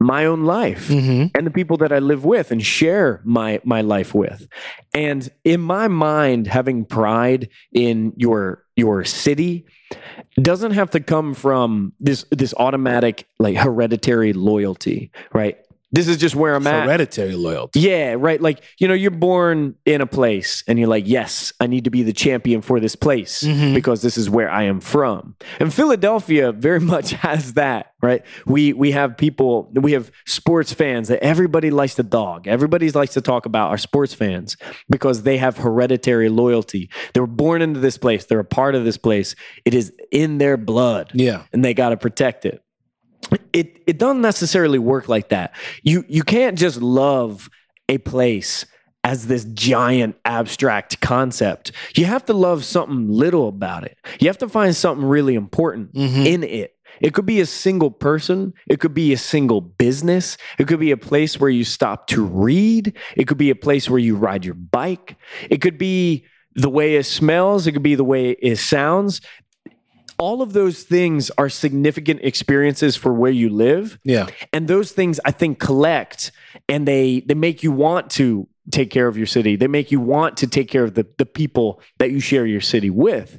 my 0.00 0.24
own 0.26 0.44
life 0.44 0.88
Mm-hmm. 0.88 1.36
and 1.36 1.44
the 1.46 1.50
people 1.50 1.76
that 1.78 1.92
I 1.92 1.98
live 1.98 2.24
with 2.24 2.52
and 2.52 2.64
share 2.64 3.20
my 3.24 3.60
my 3.64 3.80
life 3.82 4.14
with. 4.14 4.46
And 4.94 5.28
in 5.44 5.60
my 5.60 5.88
mind, 5.88 6.46
having 6.46 6.84
pride 6.84 7.48
in 7.72 8.12
your 8.16 8.62
your 8.76 9.04
city 9.04 9.66
doesn't 10.40 10.72
have 10.72 10.90
to 10.90 11.00
come 11.00 11.34
from 11.34 11.92
this 12.00 12.24
this 12.30 12.54
automatic 12.56 13.26
like 13.38 13.56
hereditary 13.56 14.32
loyalty, 14.32 15.10
right? 15.32 15.58
This 15.90 16.06
is 16.06 16.18
just 16.18 16.34
where 16.36 16.54
I'm 16.54 16.66
at. 16.66 16.84
Hereditary 16.84 17.34
loyalty. 17.34 17.80
Yeah, 17.80 18.14
right. 18.18 18.40
Like, 18.40 18.62
you 18.78 18.86
know, 18.88 18.94
you're 18.94 19.10
born 19.10 19.74
in 19.86 20.02
a 20.02 20.06
place 20.06 20.62
and 20.68 20.78
you're 20.78 20.88
like, 20.88 21.04
yes, 21.06 21.52
I 21.60 21.66
need 21.66 21.84
to 21.84 21.90
be 21.90 22.02
the 22.02 22.12
champion 22.12 22.60
for 22.60 22.78
this 22.78 22.94
place 22.94 23.42
Mhm. 23.42 23.74
because 23.74 24.02
this 24.02 24.18
is 24.18 24.28
where 24.28 24.50
I 24.50 24.64
am 24.64 24.80
from. 24.80 25.34
And 25.58 25.72
Philadelphia 25.72 26.52
very 26.52 26.80
much 26.94 27.12
has 27.12 27.54
that, 27.54 27.92
right? 28.02 28.22
We 28.44 28.74
we 28.74 28.90
have 28.92 29.16
people, 29.16 29.70
we 29.72 29.92
have 29.92 30.10
sports 30.26 30.74
fans 30.74 31.08
that 31.08 31.22
everybody 31.24 31.70
likes 31.70 31.94
to 31.94 32.02
dog. 32.02 32.46
Everybody 32.46 32.90
likes 32.90 33.14
to 33.14 33.22
talk 33.22 33.46
about 33.46 33.70
our 33.70 33.78
sports 33.78 34.12
fans 34.12 34.56
because 34.90 35.22
they 35.22 35.38
have 35.38 35.56
hereditary 35.56 36.28
loyalty. 36.28 36.90
They 37.14 37.20
were 37.20 37.26
born 37.26 37.62
into 37.62 37.80
this 37.80 37.96
place. 37.96 38.26
They're 38.26 38.40
a 38.40 38.44
part 38.44 38.74
of 38.74 38.84
this 38.84 38.98
place. 38.98 39.34
It 39.64 39.72
is 39.74 39.92
in 40.12 40.36
their 40.36 40.58
blood 40.58 41.12
Yeah. 41.14 41.44
and 41.52 41.64
they 41.64 41.72
got 41.72 41.90
to 41.90 41.96
protect 41.96 42.44
it. 42.44 42.62
It 43.52 43.82
it 43.86 43.98
doesn't 43.98 44.20
necessarily 44.22 44.78
work 44.78 45.08
like 45.08 45.28
that. 45.30 45.54
You 45.82 46.04
you 46.08 46.22
can't 46.22 46.56
just 46.58 46.80
love 46.80 47.50
a 47.88 47.98
place 47.98 48.64
as 49.04 49.26
this 49.26 49.44
giant 49.44 50.16
abstract 50.24 51.00
concept. 51.00 51.72
You 51.94 52.04
have 52.06 52.24
to 52.26 52.34
love 52.34 52.64
something 52.64 53.08
little 53.08 53.48
about 53.48 53.84
it. 53.84 53.96
You 54.20 54.28
have 54.28 54.38
to 54.38 54.48
find 54.48 54.74
something 54.74 55.06
really 55.06 55.34
important 55.34 55.94
Mhm. 55.94 56.26
in 56.26 56.42
it. 56.42 56.74
It 57.00 57.14
could 57.14 57.26
be 57.26 57.40
a 57.40 57.46
single 57.46 57.90
person. 57.92 58.54
It 58.68 58.80
could 58.80 58.92
be 58.94 59.12
a 59.12 59.16
single 59.18 59.60
business. 59.60 60.36
It 60.58 60.66
could 60.66 60.80
be 60.80 60.90
a 60.90 60.96
place 60.96 61.38
where 61.38 61.50
you 61.50 61.62
stop 61.64 62.08
to 62.08 62.24
read. 62.24 62.92
It 63.16 63.28
could 63.28 63.38
be 63.38 63.50
a 63.50 63.54
place 63.54 63.88
where 63.88 64.00
you 64.00 64.16
ride 64.16 64.44
your 64.44 64.54
bike. 64.54 65.16
It 65.48 65.60
could 65.60 65.78
be 65.78 66.24
the 66.56 66.68
way 66.70 66.96
it 66.96 67.04
smells. 67.04 67.66
It 67.66 67.72
could 67.72 67.84
be 67.84 67.94
the 67.94 68.04
way 68.04 68.30
it 68.30 68.56
sounds. 68.56 69.20
All 70.18 70.42
of 70.42 70.52
those 70.52 70.82
things 70.82 71.30
are 71.38 71.48
significant 71.48 72.20
experiences 72.22 72.96
for 72.96 73.12
where 73.12 73.30
you 73.30 73.48
live. 73.48 73.98
Yeah. 74.04 74.26
And 74.52 74.66
those 74.66 74.92
things 74.92 75.20
I 75.24 75.30
think 75.30 75.58
collect 75.58 76.32
and 76.68 76.86
they 76.86 77.20
they 77.20 77.34
make 77.34 77.62
you 77.62 77.72
want 77.72 78.10
to 78.12 78.48
take 78.70 78.90
care 78.90 79.06
of 79.06 79.16
your 79.16 79.26
city. 79.26 79.56
They 79.56 79.68
make 79.68 79.90
you 79.90 80.00
want 80.00 80.38
to 80.38 80.46
take 80.46 80.68
care 80.68 80.84
of 80.84 80.94
the, 80.94 81.06
the 81.16 81.26
people 81.26 81.80
that 81.98 82.10
you 82.10 82.20
share 82.20 82.46
your 82.46 82.60
city 82.60 82.90
with. 82.90 83.38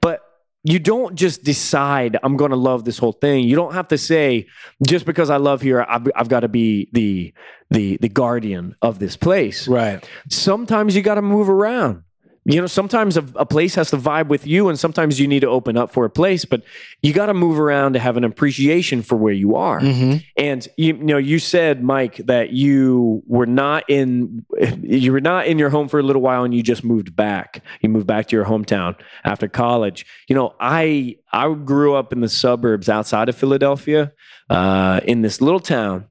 But 0.00 0.22
you 0.62 0.78
don't 0.78 1.14
just 1.14 1.42
decide 1.42 2.18
I'm 2.22 2.36
going 2.36 2.50
to 2.50 2.56
love 2.56 2.84
this 2.84 2.98
whole 2.98 3.12
thing. 3.12 3.44
You 3.44 3.56
don't 3.56 3.72
have 3.72 3.88
to 3.88 3.98
say 3.98 4.46
just 4.86 5.06
because 5.06 5.30
I 5.30 5.38
love 5.38 5.62
here, 5.62 5.84
I've, 5.88 6.06
I've 6.14 6.28
got 6.28 6.40
to 6.40 6.48
be 6.48 6.88
the 6.92 7.32
the 7.70 7.96
the 7.98 8.08
guardian 8.08 8.76
of 8.82 8.98
this 8.98 9.16
place. 9.16 9.66
Right. 9.66 10.06
Sometimes 10.28 10.94
you 10.94 11.02
got 11.02 11.14
to 11.14 11.22
move 11.22 11.48
around. 11.48 12.02
You 12.46 12.60
know, 12.60 12.66
sometimes 12.66 13.18
a, 13.18 13.24
a 13.34 13.44
place 13.44 13.74
has 13.74 13.90
to 13.90 13.98
vibe 13.98 14.28
with 14.28 14.46
you, 14.46 14.68
and 14.68 14.78
sometimes 14.78 15.20
you 15.20 15.28
need 15.28 15.40
to 15.40 15.48
open 15.48 15.76
up 15.76 15.92
for 15.92 16.06
a 16.06 16.10
place. 16.10 16.46
But 16.46 16.62
you 17.02 17.12
got 17.12 17.26
to 17.26 17.34
move 17.34 17.60
around 17.60 17.92
to 17.92 17.98
have 17.98 18.16
an 18.16 18.24
appreciation 18.24 19.02
for 19.02 19.16
where 19.16 19.32
you 19.32 19.56
are. 19.56 19.78
Mm-hmm. 19.78 20.18
And 20.38 20.66
you, 20.78 20.96
you 20.96 21.04
know, 21.04 21.18
you 21.18 21.38
said, 21.38 21.82
Mike, 21.82 22.16
that 22.26 22.50
you 22.52 23.22
were 23.26 23.46
not 23.46 23.84
in 23.88 24.46
you 24.82 25.12
were 25.12 25.20
not 25.20 25.46
in 25.46 25.58
your 25.58 25.68
home 25.68 25.88
for 25.88 26.00
a 26.00 26.02
little 26.02 26.22
while, 26.22 26.44
and 26.44 26.54
you 26.54 26.62
just 26.62 26.82
moved 26.82 27.14
back. 27.14 27.62
You 27.82 27.90
moved 27.90 28.06
back 28.06 28.28
to 28.28 28.36
your 28.36 28.46
hometown 28.46 28.96
after 29.22 29.46
college. 29.46 30.06
You 30.26 30.34
know, 30.34 30.54
I 30.58 31.16
I 31.32 31.52
grew 31.52 31.94
up 31.94 32.12
in 32.12 32.20
the 32.20 32.28
suburbs 32.28 32.88
outside 32.88 33.28
of 33.28 33.36
Philadelphia, 33.36 34.12
uh, 34.48 35.00
in 35.04 35.20
this 35.22 35.40
little 35.42 35.60
town 35.60 36.06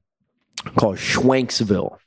called 0.76 0.96
Schwenksville. 0.96 1.98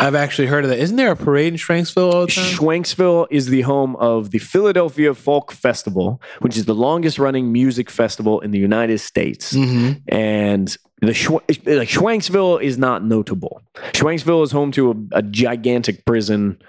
I've 0.00 0.14
actually 0.14 0.48
heard 0.48 0.64
of 0.64 0.70
that. 0.70 0.78
Isn't 0.78 0.96
there 0.96 1.10
a 1.10 1.16
parade 1.16 1.52
in 1.52 1.58
Schwenksville 1.58 2.12
all 2.12 2.26
the 2.26 2.32
time? 2.32 2.44
Schwenksville 2.44 3.26
is 3.30 3.46
the 3.46 3.62
home 3.62 3.96
of 3.96 4.30
the 4.30 4.38
Philadelphia 4.38 5.14
Folk 5.14 5.52
Festival, 5.52 6.20
which 6.40 6.56
is 6.56 6.64
the 6.64 6.74
longest 6.74 7.18
running 7.18 7.52
music 7.52 7.90
festival 7.90 8.40
in 8.40 8.50
the 8.50 8.58
United 8.58 8.98
States. 8.98 9.52
Mm-hmm. 9.52 9.98
and 10.08 10.76
the 11.00 11.06
like 11.66 11.88
Schwenksville 11.88 12.62
is 12.62 12.78
not 12.78 13.04
notable. 13.04 13.62
Schwenksville 13.92 14.42
is 14.44 14.52
home 14.52 14.72
to 14.72 14.90
a, 14.90 15.18
a 15.18 15.22
gigantic 15.22 16.04
prison 16.04 16.60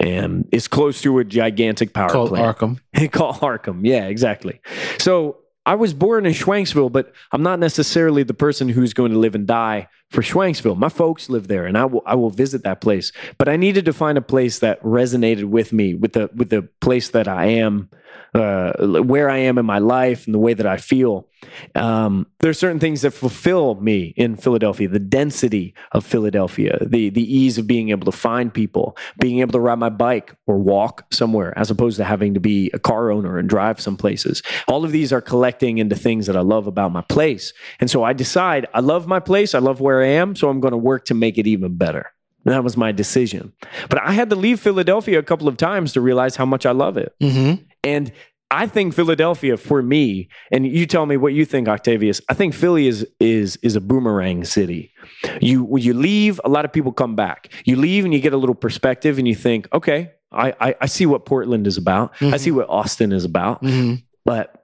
and 0.00 0.48
is 0.52 0.68
close 0.68 1.00
to 1.02 1.18
a 1.18 1.24
gigantic 1.24 1.92
power 1.92 2.08
Called 2.08 2.30
plant. 2.30 2.58
Arkham. 2.58 3.10
Called 3.12 3.36
Arkham. 3.36 3.80
Yeah, 3.82 4.06
exactly. 4.06 4.60
So 4.98 5.38
I 5.66 5.76
was 5.76 5.94
born 5.94 6.26
in 6.26 6.32
Schwenksville, 6.32 6.92
but 6.92 7.12
I'm 7.32 7.42
not 7.42 7.58
necessarily 7.58 8.22
the 8.22 8.34
person 8.34 8.68
who's 8.68 8.92
going 8.92 9.12
to 9.12 9.18
live 9.18 9.34
and 9.34 9.46
die 9.46 9.88
for 10.10 10.22
Schwenksville. 10.22 10.76
My 10.76 10.88
folks 10.88 11.28
live 11.28 11.48
there, 11.48 11.66
and 11.66 11.76
I 11.76 11.84
will 11.86 12.02
I 12.06 12.14
will 12.14 12.30
visit 12.30 12.62
that 12.62 12.80
place. 12.80 13.12
But 13.38 13.48
I 13.48 13.56
needed 13.56 13.84
to 13.86 13.92
find 13.92 14.16
a 14.16 14.22
place 14.22 14.60
that 14.60 14.82
resonated 14.82 15.44
with 15.44 15.72
me, 15.72 15.94
with 15.94 16.12
the 16.12 16.30
with 16.34 16.50
the 16.50 16.62
place 16.80 17.10
that 17.10 17.28
I 17.28 17.46
am, 17.46 17.90
uh, 18.34 18.72
where 19.02 19.28
I 19.28 19.38
am 19.38 19.58
in 19.58 19.66
my 19.66 19.78
life, 19.78 20.26
and 20.26 20.34
the 20.34 20.38
way 20.38 20.54
that 20.54 20.66
I 20.66 20.76
feel. 20.76 21.28
Um, 21.74 22.26
are 22.42 22.52
certain 22.52 22.78
things 22.78 23.02
that 23.02 23.10
fulfill 23.12 23.74
me 23.76 24.14
in 24.16 24.36
Philadelphia. 24.36 24.88
The 24.88 24.98
density 24.98 25.74
of 25.92 26.04
Philadelphia, 26.04 26.78
the 26.80 27.10
the 27.10 27.22
ease 27.22 27.58
of 27.58 27.66
being 27.66 27.90
able 27.90 28.04
to 28.06 28.16
find 28.16 28.52
people, 28.52 28.96
being 29.20 29.40
able 29.40 29.52
to 29.52 29.60
ride 29.60 29.78
my 29.78 29.88
bike 29.88 30.34
or 30.46 30.58
walk 30.58 31.06
somewhere, 31.12 31.56
as 31.58 31.70
opposed 31.70 31.96
to 31.98 32.04
having 32.04 32.34
to 32.34 32.40
be 32.40 32.70
a 32.72 32.78
car 32.78 33.10
owner 33.10 33.38
and 33.38 33.48
drive 33.48 33.80
some 33.80 33.96
places. 33.96 34.42
All 34.68 34.84
of 34.84 34.92
these 34.92 35.12
are 35.12 35.20
collecting 35.20 35.78
into 35.78 35.96
things 35.96 36.26
that 36.26 36.36
I 36.36 36.40
love 36.40 36.66
about 36.66 36.92
my 36.92 37.02
place. 37.02 37.52
And 37.80 37.90
so 37.90 38.04
I 38.04 38.12
decide 38.12 38.66
I 38.74 38.80
love 38.80 39.06
my 39.06 39.20
place, 39.20 39.54
I 39.54 39.58
love 39.58 39.80
where 39.80 39.93
I 40.02 40.06
am, 40.08 40.34
so 40.36 40.48
I'm 40.48 40.60
going 40.60 40.72
to 40.72 40.78
work 40.78 41.04
to 41.06 41.14
make 41.14 41.38
it 41.38 41.46
even 41.46 41.76
better. 41.76 42.10
And 42.44 42.52
that 42.54 42.62
was 42.64 42.76
my 42.76 42.92
decision. 42.92 43.52
But 43.88 44.02
I 44.02 44.12
had 44.12 44.28
to 44.30 44.36
leave 44.36 44.60
Philadelphia 44.60 45.18
a 45.18 45.22
couple 45.22 45.48
of 45.48 45.56
times 45.56 45.92
to 45.94 46.00
realize 46.00 46.36
how 46.36 46.44
much 46.44 46.66
I 46.66 46.72
love 46.72 46.96
it. 46.98 47.14
Mm-hmm. 47.22 47.62
And 47.84 48.12
I 48.50 48.66
think 48.66 48.94
Philadelphia 48.94 49.56
for 49.56 49.82
me, 49.82 50.28
and 50.52 50.66
you 50.66 50.86
tell 50.86 51.06
me 51.06 51.16
what 51.16 51.32
you 51.32 51.44
think, 51.44 51.66
Octavius. 51.68 52.20
I 52.28 52.34
think 52.34 52.54
Philly 52.54 52.86
is 52.86 53.04
is 53.18 53.56
is 53.62 53.74
a 53.74 53.80
boomerang 53.80 54.44
city. 54.44 54.92
You 55.40 55.64
when 55.64 55.82
you 55.82 55.94
leave, 55.94 56.40
a 56.44 56.48
lot 56.48 56.64
of 56.64 56.72
people 56.72 56.92
come 56.92 57.16
back. 57.16 57.50
You 57.64 57.76
leave 57.76 58.04
and 58.04 58.12
you 58.14 58.20
get 58.20 58.32
a 58.32 58.36
little 58.36 58.54
perspective, 58.54 59.18
and 59.18 59.26
you 59.26 59.34
think, 59.34 59.66
okay, 59.72 60.12
I 60.30 60.54
I, 60.60 60.74
I 60.82 60.86
see 60.86 61.06
what 61.06 61.24
Portland 61.24 61.66
is 61.66 61.76
about. 61.78 62.12
I 62.20 62.36
see 62.36 62.52
what 62.52 62.68
Austin 62.68 63.12
is 63.12 63.24
about, 63.24 63.62
Mm-hmm. 63.62 63.94
but 64.24 64.62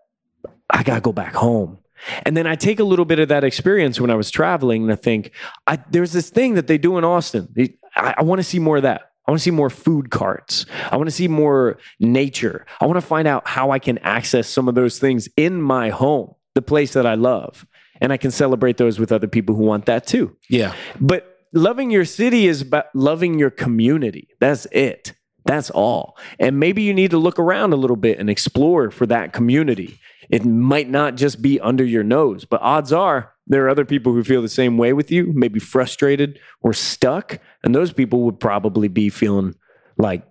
I 0.69 0.83
gotta 0.85 1.01
go 1.01 1.13
back 1.13 1.35
home. 1.35 1.79
And 2.25 2.37
then 2.37 2.47
I 2.47 2.55
take 2.55 2.81
a 2.81 2.85
little 2.85 3.05
bit 3.05 3.19
of 3.19 3.29
that 3.29 3.45
experience 3.45 4.01
when 4.01 4.11
I 4.11 4.15
was 4.15 4.31
traveling, 4.31 4.83
and 4.83 4.93
I 4.93 4.97
think 4.97 5.33
I, 5.67 5.79
there's 5.91 6.13
this 6.13 6.31
thing 6.31 6.55
that 6.55 6.67
they 6.67 6.79
do 6.79 6.99
in 6.99 7.05
Austin. 7.05 7.53
I, 7.97 8.15
I 8.19 8.23
want 8.23 8.39
to 8.41 8.45
see 8.45 8.59
more 8.59 8.79
of 8.79 8.83
that. 8.85 9.13
I 9.27 9.31
want 9.31 9.41
to 9.41 9.45
see 9.45 9.51
more 9.51 9.71
food 9.71 10.11
carts. 10.11 10.67
I 10.91 10.97
want 10.97 11.07
to 11.07 11.15
see 11.15 11.29
more 11.29 11.79
nature. 12.01 12.67
I 12.81 12.87
want 12.87 12.97
to 12.97 13.07
find 13.07 13.29
out 13.29 13.47
how 13.47 13.71
I 13.71 13.79
can 13.79 13.99
access 13.99 14.49
some 14.49 14.69
of 14.69 14.75
those 14.75 14.99
things 14.99 15.29
in 15.37 15.63
my 15.63 15.91
home, 15.91 16.35
the 16.55 16.63
place 16.63 16.95
that 16.95 17.07
I 17.07 17.15
love, 17.15 17.65
and 18.01 18.13
I 18.13 18.17
can 18.17 18.31
celebrate 18.33 18.77
those 18.77 18.99
with 18.99 19.13
other 19.13 19.29
people 19.29 19.55
who 19.55 19.63
want 19.63 19.87
that 19.87 20.07
too. 20.07 20.37
Yeah. 20.49 20.75
But 21.01 21.37
loving 21.53 21.91
your 21.91 22.05
city 22.05 22.49
is 22.49 22.63
about 22.63 22.87
loving 22.95 23.39
your 23.39 23.51
community. 23.51 24.29
That's 24.41 24.67
it. 24.73 25.13
That's 25.45 25.71
all. 25.71 26.17
And 26.39 26.59
maybe 26.59 26.83
you 26.83 26.93
need 26.93 27.13
to 27.13 27.19
look 27.19 27.39
around 27.39 27.73
a 27.73 27.77
little 27.77 27.97
bit 27.97 28.19
and 28.19 28.29
explore 28.29 28.91
for 28.91 29.07
that 29.07 29.33
community. 29.33 29.99
It 30.31 30.45
might 30.45 30.89
not 30.89 31.17
just 31.17 31.43
be 31.43 31.61
under 31.61 31.85
your 31.85 32.05
nose, 32.05 32.45
but 32.45 32.63
odds 32.63 32.93
are 32.93 33.33
there 33.51 33.65
are 33.67 33.69
other 33.69 33.85
people 33.85 34.13
who 34.13 34.23
feel 34.23 34.43
the 34.43 34.49
same 34.49 34.79
way 34.79 34.93
with 34.93 35.11
you, 35.11 35.33
maybe 35.35 35.59
frustrated 35.59 36.39
or 36.63 36.73
stuck. 36.73 37.41
And 37.65 37.75
those 37.75 37.93
people 37.93 38.23
would 38.23 38.39
probably 38.39 38.87
be 38.87 39.11
feeling 39.11 39.57
like 39.99 40.23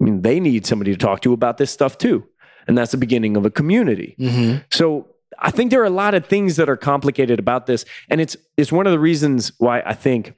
I 0.00 0.04
mean, 0.04 0.22
they 0.22 0.38
need 0.38 0.64
somebody 0.64 0.92
to 0.92 0.96
talk 0.96 1.20
to 1.22 1.32
about 1.32 1.58
this 1.58 1.72
stuff 1.72 1.98
too. 1.98 2.24
And 2.68 2.78
that's 2.78 2.92
the 2.92 2.98
beginning 2.98 3.36
of 3.36 3.44
a 3.44 3.50
community. 3.50 4.14
Mm-hmm. 4.18 4.58
So 4.70 5.08
I 5.40 5.50
think 5.50 5.72
there 5.72 5.82
are 5.82 5.86
a 5.86 5.90
lot 5.90 6.14
of 6.14 6.26
things 6.26 6.54
that 6.56 6.68
are 6.68 6.76
complicated 6.76 7.40
about 7.40 7.66
this. 7.66 7.84
And 8.08 8.20
it's 8.20 8.36
it's 8.56 8.70
one 8.70 8.86
of 8.86 8.92
the 8.92 8.98
reasons 9.00 9.52
why 9.58 9.82
I 9.84 9.94
think 9.94 10.34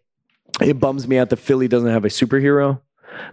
it 0.62 0.80
bums 0.80 1.06
me 1.06 1.18
out 1.18 1.28
that 1.28 1.36
Philly 1.36 1.68
doesn't 1.68 1.90
have 1.90 2.06
a 2.06 2.08
superhero. 2.08 2.80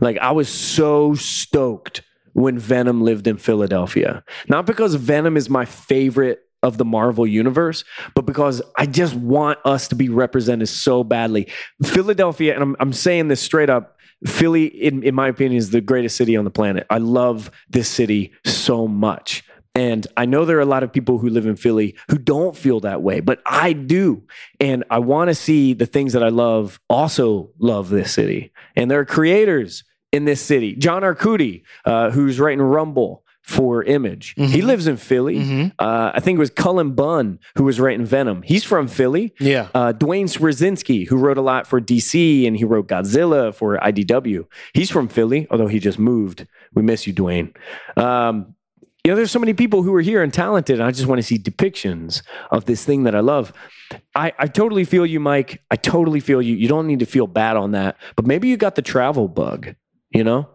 Like 0.01 0.17
I 0.17 0.31
was 0.31 0.49
so 0.49 1.15
stoked 1.15 2.01
when 2.37 2.59
Venom 2.59 3.01
lived 3.01 3.25
in 3.25 3.35
Philadelphia. 3.35 4.23
Not 4.47 4.67
because 4.67 4.93
Venom 4.93 5.37
is 5.37 5.49
my 5.49 5.65
favorite 5.65 6.39
of 6.61 6.77
the 6.77 6.85
Marvel 6.85 7.25
universe, 7.25 7.83
but 8.13 8.27
because 8.27 8.61
I 8.75 8.85
just 8.85 9.15
want 9.15 9.57
us 9.65 9.87
to 9.87 9.95
be 9.95 10.07
represented 10.07 10.69
so 10.69 11.03
badly. 11.03 11.47
Philadelphia, 11.83 12.53
and 12.53 12.61
I'm, 12.61 12.75
I'm 12.79 12.93
saying 12.93 13.29
this 13.29 13.41
straight 13.41 13.71
up, 13.71 13.97
Philly, 14.27 14.65
in, 14.65 15.01
in 15.01 15.15
my 15.15 15.29
opinion, 15.29 15.57
is 15.57 15.71
the 15.71 15.81
greatest 15.81 16.15
city 16.15 16.37
on 16.37 16.45
the 16.45 16.51
planet. 16.51 16.85
I 16.91 16.99
love 16.99 17.49
this 17.71 17.89
city 17.89 18.33
so 18.45 18.87
much. 18.87 19.43
And 19.73 20.05
I 20.15 20.25
know 20.25 20.45
there 20.45 20.57
are 20.57 20.61
a 20.61 20.65
lot 20.65 20.83
of 20.83 20.93
people 20.93 21.17
who 21.17 21.29
live 21.29 21.47
in 21.47 21.55
Philly 21.55 21.95
who 22.11 22.19
don't 22.19 22.55
feel 22.55 22.81
that 22.81 23.01
way, 23.01 23.19
but 23.19 23.41
I 23.47 23.73
do. 23.73 24.21
And 24.59 24.83
I 24.91 24.99
want 24.99 25.29
to 25.29 25.35
see 25.35 25.73
the 25.73 25.87
things 25.87 26.13
that 26.13 26.23
I 26.23 26.29
love 26.29 26.79
also 26.87 27.49
love 27.57 27.89
this 27.89 28.11
city. 28.11 28.51
And 28.75 28.91
there 28.91 28.99
are 28.99 29.05
creators 29.05 29.83
in 30.17 30.25
this 30.25 30.41
city. 30.41 30.75
John 30.75 31.03
Arcudi, 31.03 31.61
uh, 31.85 32.09
who's 32.11 32.39
writing 32.39 32.61
Rumble 32.61 33.23
for 33.43 33.81
Image, 33.83 34.33
he 34.35 34.61
lives 34.61 34.87
in 34.87 34.97
Philly. 34.97 35.37
Mhm. 35.39 35.71
Uh, 35.79 36.11
I 36.13 36.19
think 36.19 36.35
it 36.35 36.39
was 36.39 36.49
Cullen 36.49 36.91
Bunn 36.91 37.39
who 37.55 37.63
was 37.63 37.79
writing 37.79 38.05
Venom. 38.05 38.41
He's 38.41 38.65
from 38.65 38.89
Philly. 38.89 39.33
Yeah. 39.39 39.67
Uh, 39.73 39.93
Duane 39.93 40.27
Swierczynski, 40.27 41.07
who 41.07 41.15
wrote 41.15 41.37
a 41.37 41.41
lot 41.41 41.65
for 41.65 41.79
DC 41.79 42.45
and 42.45 42.57
he 42.57 42.65
wrote 42.65 42.87
Godzilla 42.89 43.53
for 43.55 43.77
IDW. 43.77 44.45
He's 44.73 44.89
from 44.89 45.07
Philly, 45.07 45.47
although 45.49 45.67
he 45.67 45.79
just 45.79 45.97
moved. 45.97 46.45
We 46.73 46.81
miss 46.81 47.07
you, 47.07 47.13
Dwayne. 47.13 47.55
Um, 47.95 48.53
you 49.05 49.11
know, 49.11 49.15
there's 49.15 49.31
so 49.31 49.39
many 49.39 49.53
people 49.53 49.83
who 49.83 49.93
are 49.95 50.01
here 50.01 50.21
and 50.21 50.33
talented, 50.33 50.79
and 50.81 50.83
I 50.83 50.91
just 50.91 51.07
want 51.07 51.19
to 51.19 51.23
see 51.23 51.37
depictions 51.39 52.23
of 52.51 52.65
this 52.65 52.83
thing 52.83 53.03
that 53.03 53.15
I 53.15 53.21
love. 53.21 53.53
I, 54.13 54.33
I 54.37 54.47
totally 54.47 54.83
feel 54.83 55.05
you, 55.05 55.21
Mike. 55.21 55.61
I 55.71 55.77
totally 55.77 56.19
feel 56.19 56.41
you. 56.41 56.53
You 56.57 56.67
don't 56.67 56.87
need 56.87 56.99
to 56.99 57.05
feel 57.05 57.25
bad 57.27 57.55
on 57.55 57.71
that, 57.71 57.95
but 58.17 58.25
maybe 58.27 58.49
you 58.49 58.57
got 58.57 58.75
the 58.75 58.81
travel 58.81 59.29
bug, 59.29 59.75
you 60.11 60.23
know? 60.23 60.47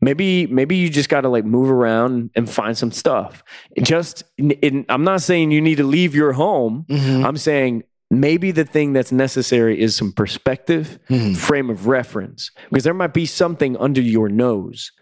Maybe 0.00 0.46
maybe 0.48 0.76
you 0.76 0.90
just 0.90 1.08
got 1.08 1.22
to 1.22 1.28
like 1.30 1.44
move 1.46 1.70
around 1.70 2.30
and 2.34 2.48
find 2.50 2.76
some 2.76 2.92
stuff. 2.92 3.42
Just 3.80 4.22
in, 4.36 4.50
in- 4.50 4.86
I'm 4.90 5.04
not 5.04 5.22
saying 5.22 5.50
you 5.50 5.62
need 5.62 5.76
to 5.76 5.84
leave 5.84 6.14
your 6.14 6.32
home. 6.32 6.84
Mhm. 6.90 7.24
I'm 7.24 7.36
saying 7.38 7.84
maybe 8.10 8.50
the 8.50 8.64
thing 8.66 8.92
that's 8.92 9.12
necessary 9.12 9.80
is 9.80 9.96
some 9.96 10.12
perspective, 10.12 10.98
Mhm. 11.08 11.36
frame 11.36 11.70
of 11.70 11.86
reference, 11.86 12.50
because 12.70 12.84
there 12.84 12.92
might 12.92 13.14
be 13.14 13.24
something 13.24 13.76
under 13.78 14.02
your 14.02 14.28
nose 14.28 14.92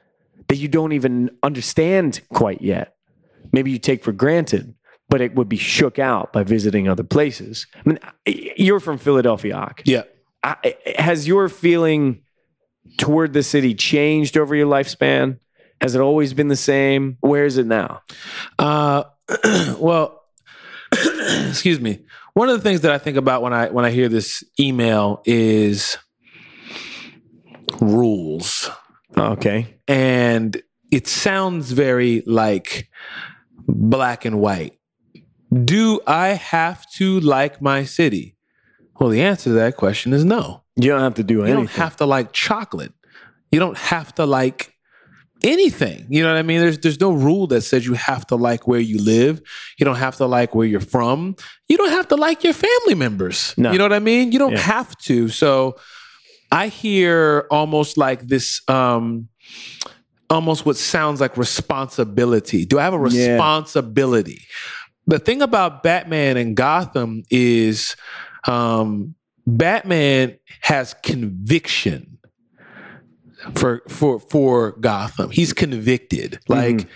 that 0.49 0.57
you 0.57 0.69
don't 0.69 0.93
even 0.93 1.31
understand 1.43 2.21
quite 2.33 2.63
yet. 2.63 2.95
Maybe 3.53 3.73
you 3.73 3.79
take 3.79 4.05
for 4.05 4.13
granted, 4.13 4.73
but 5.09 5.21
it 5.21 5.35
would 5.35 5.49
be 5.49 5.57
shook 5.57 5.99
out 5.99 6.33
by 6.33 6.45
visiting 6.45 6.87
other 6.89 7.03
places. 7.05 7.67
I 7.75 7.89
mean, 7.89 7.99
you're 8.57 8.81
from 8.81 8.99
Philadelphia, 8.99 9.57
Ak. 9.57 9.83
Yeah. 9.85 10.03
I, 10.45 10.77
has 10.97 11.27
your 11.27 11.49
feeling 11.49 12.21
toward 12.99 13.33
the 13.33 13.43
city 13.43 13.75
changed 13.75 14.37
over 14.37 14.55
your 14.55 14.67
lifespan? 14.67 15.39
Has 15.81 15.95
it 15.95 16.01
always 16.01 16.33
been 16.33 16.49
the 16.49 16.57
same? 16.57 17.17
Where 17.21 17.45
is 17.45 17.59
it 17.59 17.67
now? 17.67 18.03
Uh, 18.59 19.05
well, 19.79 20.23
excuse 21.49 21.81
me. 21.81 22.01
One 22.35 22.49
of 22.49 22.57
the 22.57 22.63
things 22.63 22.81
that 22.83 22.93
I 22.93 22.99
think 22.99 23.17
about 23.17 23.43
when 23.43 23.53
I 23.53 23.69
when 23.71 23.85
I 23.85 23.91
hear 23.91 24.09
this 24.09 24.43
email 24.59 25.23
is 25.27 25.99
rules, 27.81 28.71
Okay. 29.17 29.75
and 29.89 30.61
it 30.91 31.07
sounds 31.07 31.73
very 31.73 32.23
like 32.27 32.89
black 33.67 34.25
and 34.25 34.41
white. 34.41 34.75
Do 35.65 36.01
I 36.07 36.29
have 36.29 36.91
to 36.93 37.21
like 37.21 37.61
my 37.61 37.85
city? 37.85 38.35
Well, 38.99 39.11
the 39.11 39.21
answer 39.23 39.45
to 39.51 39.55
that 39.55 39.77
question 39.77 40.13
is 40.13 40.25
no. 40.25 40.62
You 40.77 40.89
don't 40.91 41.01
have 41.01 41.15
to 41.15 41.23
do 41.23 41.43
anything. 41.43 41.49
You 41.61 41.67
don't 41.67 41.71
have 41.77 41.97
to 41.97 42.07
like 42.07 42.33
chocolate. 42.33 42.93
You 43.51 43.59
don't 43.61 43.77
have 43.77 44.15
to 44.15 44.25
like 44.25 44.73
anything. 45.45 46.07
You 46.09 46.23
know 46.23 46.33
what 46.33 46.39
I 46.39 46.43
mean? 46.43 46.61
There's 46.61 46.79
there's 46.79 47.01
no 47.01 47.13
rule 47.13 47.47
that 47.49 47.63
says 47.63 47.85
you 47.85 47.95
have 47.95 48.27
to 48.29 48.37
like 48.37 48.67
where 48.67 48.81
you 48.81 48.99
live. 49.03 49.41
You 49.79 49.85
don't 49.85 49.97
have 49.97 50.17
to 50.17 50.27
like 50.27 50.55
where 50.55 50.67
you're 50.67 50.81
from. 50.81 51.37
You 51.69 51.77
don't 51.77 51.91
have 51.91 52.09
to 52.09 52.17
like 52.17 52.45
your 52.45 52.55
family 52.55 52.95
members. 52.95 53.55
No. 53.57 53.73
You 53.73 53.79
know 53.79 53.85
what 53.85 53.93
I 53.93 53.99
mean? 53.99 54.33
You 54.33 54.39
don't 54.39 54.53
Yeah. 54.53 54.59
have 54.61 54.97
to. 54.99 55.29
So 55.29 55.77
I 56.51 56.69
hear 56.69 57.47
almost 57.51 57.97
like 57.99 58.27
this 58.29 58.63
um 58.69 59.29
almost 60.31 60.65
what 60.65 60.77
sounds 60.79 61.21
like 61.21 61.37
responsibility. 61.37 62.65
Do 62.65 62.79
I 62.79 62.85
have 62.85 62.95
a 62.95 63.09
Yeah. 63.11 63.33
responsibility? 63.35 64.41
The 65.07 65.19
thing 65.19 65.43
about 65.43 65.83
Batman 65.83 66.37
and 66.39 66.57
Gotham 66.57 67.25
is 67.31 67.97
um 68.47 69.15
Batman 69.47 70.39
has 70.63 70.95
conviction 71.03 72.19
for 73.55 73.83
for 73.89 74.21
for 74.21 74.73
Gotham. 74.73 75.31
He's 75.31 75.53
convicted. 75.53 76.39
Like 76.49 76.87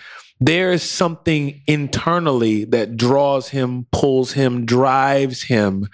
there 0.41 0.73
is 0.73 0.83
something 0.83 1.63
internally 1.67 2.65
that 2.65 2.97
draws 2.97 3.49
him, 3.49 3.87
pulls 3.91 4.33
him, 4.33 4.67
drives 4.67 5.43
him 5.45 5.89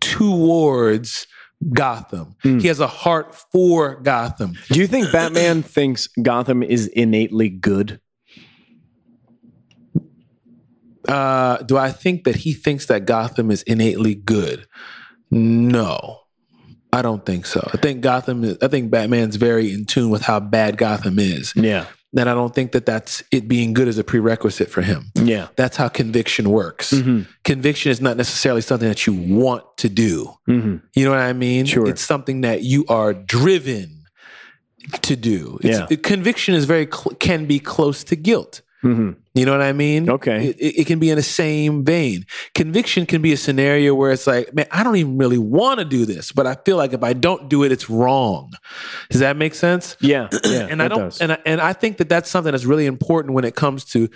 towards 0.00 1.26
Gotham. 1.72 2.36
He 2.42 2.68
has 2.68 2.80
a 2.80 2.86
heart 2.86 3.34
for 3.34 3.96
Gotham. 3.96 4.54
Do 4.70 4.80
you 4.80 4.86
think 4.86 5.12
Batman 5.12 5.62
thinks 5.62 6.06
Gotham 6.22 6.62
is 6.62 6.86
innately 6.86 7.48
good? 7.48 8.00
Uh, 11.06 11.58
do 11.58 11.76
I 11.76 11.90
think 11.90 12.24
that 12.24 12.36
he 12.36 12.52
thinks 12.52 12.86
that 12.86 13.04
Gotham 13.04 13.50
is 13.50 13.62
innately 13.62 14.14
good? 14.14 14.66
No, 15.30 16.20
I 16.92 17.02
don't 17.02 17.24
think 17.24 17.46
so. 17.46 17.68
I 17.72 17.76
think 17.76 18.00
Gotham 18.00 18.44
is, 18.44 18.58
I 18.62 18.68
think 18.68 18.90
Batman's 18.90 19.36
very 19.36 19.72
in 19.72 19.84
tune 19.84 20.10
with 20.10 20.22
how 20.22 20.40
bad 20.40 20.76
Gotham 20.76 21.18
is. 21.18 21.52
Yeah. 21.54 21.86
And 22.16 22.28
I 22.28 22.34
don't 22.34 22.52
think 22.52 22.72
that 22.72 22.86
that's 22.86 23.22
it 23.30 23.46
being 23.46 23.72
good 23.72 23.86
as 23.86 23.96
a 23.96 24.02
prerequisite 24.02 24.68
for 24.68 24.82
him. 24.82 25.12
Yeah. 25.14 25.46
That's 25.54 25.76
how 25.76 25.86
conviction 25.88 26.50
works. 26.50 26.92
Mhm. 26.92 27.26
Conviction 27.44 27.92
is 27.92 28.00
not 28.00 28.16
necessarily 28.16 28.62
something 28.62 28.88
that 28.88 29.06
you 29.06 29.12
want 29.12 29.62
to 29.78 29.88
do. 29.88 30.34
hmm 30.46 30.76
You 30.96 31.04
know 31.04 31.12
what 31.12 31.20
I 31.20 31.32
mean? 31.32 31.66
Sure. 31.66 31.86
It's 31.88 32.02
something 32.02 32.40
that 32.40 32.64
you 32.64 32.84
are 32.88 33.14
driven 33.14 33.98
to 35.02 35.14
do. 35.14 35.60
It's, 35.62 35.78
Yeah. 35.78 35.86
it- 35.88 36.02
conviction 36.02 36.54
is 36.56 36.64
very 36.64 36.86
cl- 36.86 37.14
can 37.20 37.46
be 37.46 37.60
close 37.60 38.02
to 38.04 38.16
guilt. 38.16 38.60
Hmm 38.82 39.10
You 39.34 39.44
know 39.44 39.52
what 39.52 39.62
I 39.62 39.72
mean? 39.72 40.08
Okay. 40.08 40.48
It, 40.48 40.56
it, 40.58 40.80
it 40.80 40.86
can 40.86 40.98
be 40.98 41.10
in 41.10 41.16
the 41.16 41.22
same 41.22 41.84
vein. 41.84 42.24
Conviction 42.54 43.06
can 43.06 43.20
be 43.22 43.32
a 43.32 43.36
scenario 43.36 43.94
where 43.94 44.10
it's 44.10 44.26
like, 44.26 44.54
man, 44.54 44.66
I 44.70 44.82
don't 44.82 44.96
even 44.96 45.18
really 45.18 45.38
want 45.38 45.78
to 45.80 45.84
do 45.84 46.06
this, 46.06 46.32
but 46.32 46.46
I 46.46 46.54
feel 46.64 46.76
like 46.76 46.92
if 46.92 47.02
I 47.02 47.12
don't 47.12 47.48
do 47.48 47.62
it, 47.64 47.72
it's 47.72 47.90
wrong. 47.90 48.52
Does 49.10 49.20
that 49.20 49.36
make 49.36 49.54
sense? 49.54 49.96
Yeah. 50.10 50.28
Yeah. 50.44 50.66
and 50.68 50.82
I 50.82 50.88
don't, 50.88 50.98
does. 51.00 51.20
and 51.20 51.32
I, 51.32 51.38
and 51.46 51.60
I 51.60 51.72
think 51.72 51.98
that 51.98 52.08
that's 52.08 52.28
something 52.28 52.50
that's 52.50 52.64
really 52.64 52.86
important 52.86 53.34
when 53.34 53.44
it 53.44 53.54
comes 53.54 53.84
to 53.86 54.08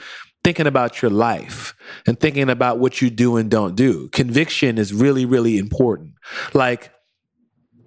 thinking 0.43 0.67
about 0.67 1.01
your 1.01 1.11
life 1.11 1.75
and 2.07 2.19
thinking 2.19 2.51
about 2.51 2.79
what 2.79 3.01
you 3.01 3.11
do 3.11 3.37
and 3.37 3.51
don't 3.51 3.77
do. 3.77 4.09
Conviction 4.11 4.77
is 4.77 4.93
really, 4.93 5.25
really 5.25 5.57
important. 5.57 6.13
Like 6.53 6.91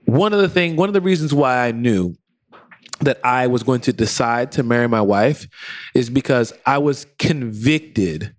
one 0.05 0.31
of 0.33 0.39
the 0.39 0.47
thing, 0.49 0.75
one 0.75 0.89
of 0.89 0.93
the 0.93 1.01
reasons 1.01 1.33
why 1.33 1.67
I 1.67 1.71
knew 1.71 2.15
that 3.01 3.19
I 3.23 3.47
was 3.47 3.63
going 3.63 3.81
to 3.81 3.93
decide 3.93 4.51
to 4.53 4.63
marry 4.63 4.87
my 4.87 5.01
wife 5.01 5.47
is 5.93 6.09
because 6.09 6.53
I 6.65 6.77
was 6.79 7.05
convicted 7.19 8.33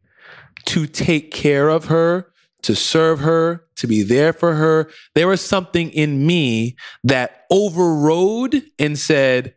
to 0.67 0.87
take 0.87 1.31
care 1.31 1.69
of 1.69 1.87
her, 1.87 2.31
to 2.63 2.75
serve 2.75 3.21
her, 3.21 3.65
to 3.77 3.87
be 3.87 4.03
there 4.03 4.33
for 4.33 4.55
her. 4.55 4.91
There 5.15 5.29
was 5.29 5.41
something 5.41 5.91
in 5.91 6.27
me 6.27 6.77
that 7.05 7.45
overrode 7.51 8.63
and 8.79 8.99
said, 8.99 9.55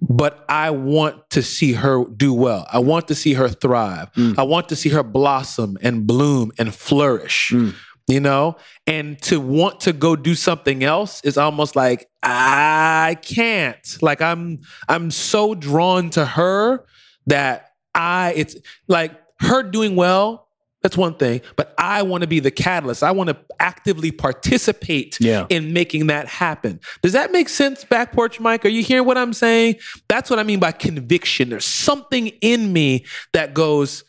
but 0.00 0.44
I 0.48 0.70
want 0.70 1.30
to 1.30 1.42
see 1.42 1.72
her 1.72 2.04
do 2.04 2.32
well. 2.32 2.66
I 2.72 2.78
want 2.78 3.08
to 3.08 3.14
see 3.14 3.34
her 3.34 3.48
thrive. 3.48 4.12
Mm. 4.14 4.38
I 4.38 4.42
want 4.42 4.68
to 4.68 4.76
see 4.76 4.90
her 4.90 5.02
blossom 5.02 5.76
and 5.82 6.06
bloom 6.06 6.52
and 6.58 6.74
flourish. 6.74 7.50
Mm. 7.52 7.74
You 8.08 8.20
know, 8.20 8.56
and 8.86 9.20
to 9.22 9.38
want 9.38 9.80
to 9.80 9.92
go 9.92 10.16
do 10.16 10.34
something 10.34 10.82
else 10.82 11.20
is 11.24 11.36
almost 11.36 11.76
like 11.76 12.08
I 12.22 13.18
can't. 13.20 13.98
Like 14.00 14.22
I'm 14.22 14.60
I'm 14.88 15.10
so 15.10 15.54
drawn 15.54 16.08
to 16.10 16.24
her 16.24 16.84
that 17.26 17.72
I 17.94 18.32
it's 18.34 18.56
like 18.86 19.12
her 19.40 19.62
doing 19.62 19.94
well, 19.94 20.48
that's 20.82 20.96
one 20.96 21.16
thing, 21.16 21.42
but 21.56 21.74
I 21.76 22.00
want 22.02 22.22
to 22.22 22.26
be 22.26 22.40
the 22.40 22.50
catalyst. 22.50 23.02
I 23.02 23.10
want 23.10 23.28
to 23.28 23.36
actively 23.60 24.10
participate 24.10 25.20
Yeah. 25.20 25.46
in 25.50 25.74
making 25.74 26.06
that 26.06 26.28
happen. 26.28 26.80
Does 27.02 27.12
that 27.12 27.30
make 27.30 27.50
sense, 27.50 27.84
Back 27.84 28.12
Porch 28.12 28.40
Mike? 28.40 28.64
Are 28.64 28.68
you 28.70 28.82
hearing 28.82 29.04
what 29.04 29.18
I'm 29.18 29.34
saying? 29.34 29.76
That's 30.08 30.30
what 30.30 30.38
I 30.38 30.44
mean 30.44 30.60
by 30.60 30.72
conviction. 30.72 31.50
There's 31.50 31.66
something 31.66 32.28
in 32.40 32.72
me 32.72 33.04
that 33.34 33.52
goes, 33.52 34.02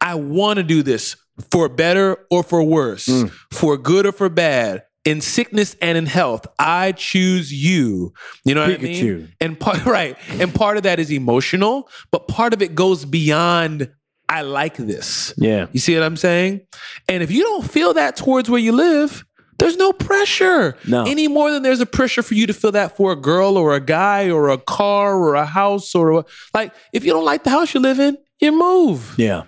I 0.00 0.14
want 0.14 0.58
to 0.58 0.62
do 0.62 0.82
this 0.84 1.16
for 1.50 1.68
better 1.68 2.16
or 2.30 2.42
for 2.42 2.62
worse, 2.62 3.06
Mm. 3.06 3.30
for 3.52 3.76
good 3.76 4.06
or 4.06 4.12
for 4.12 4.28
bad, 4.28 4.82
in 5.04 5.20
sickness 5.20 5.76
and 5.82 5.98
in 5.98 6.06
health. 6.06 6.46
I 6.58 6.92
choose 6.92 7.52
you. 7.52 8.12
You 8.44 8.54
know 8.54 8.62
what 8.62 8.78
I 8.80 8.82
mean? 8.82 9.32
And 9.40 9.58
part 9.58 9.84
right, 9.86 10.16
and 10.30 10.54
part 10.54 10.76
of 10.76 10.82
that 10.84 10.98
is 10.98 11.10
emotional, 11.10 11.88
but 12.10 12.28
part 12.28 12.52
of 12.54 12.62
it 12.62 12.74
goes 12.74 13.04
beyond. 13.04 13.90
I 14.26 14.40
like 14.40 14.76
this. 14.78 15.34
Yeah. 15.36 15.66
You 15.72 15.80
see 15.80 15.94
what 15.94 16.02
I'm 16.02 16.16
saying? 16.16 16.62
And 17.08 17.22
if 17.22 17.30
you 17.30 17.42
don't 17.42 17.70
feel 17.70 17.92
that 17.94 18.16
towards 18.16 18.48
where 18.48 18.58
you 18.60 18.72
live, 18.72 19.22
there's 19.58 19.76
no 19.76 19.92
pressure. 19.92 20.76
No. 20.88 21.04
Any 21.04 21.28
more 21.28 21.50
than 21.52 21.62
there's 21.62 21.80
a 21.80 21.86
pressure 21.86 22.22
for 22.22 22.32
you 22.34 22.46
to 22.46 22.54
feel 22.54 22.72
that 22.72 22.96
for 22.96 23.12
a 23.12 23.16
girl 23.16 23.58
or 23.58 23.74
a 23.74 23.80
guy 23.80 24.30
or 24.30 24.48
a 24.48 24.56
car 24.58 25.14
or 25.18 25.34
a 25.34 25.44
house 25.44 25.94
or 25.94 26.20
a, 26.20 26.24
like 26.54 26.72
if 26.94 27.04
you 27.04 27.12
don't 27.12 27.24
like 27.26 27.44
the 27.44 27.50
house 27.50 27.74
you 27.74 27.80
live 27.80 28.00
in, 28.00 28.16
you 28.40 28.50
move. 28.58 29.14
Yeah. 29.18 29.42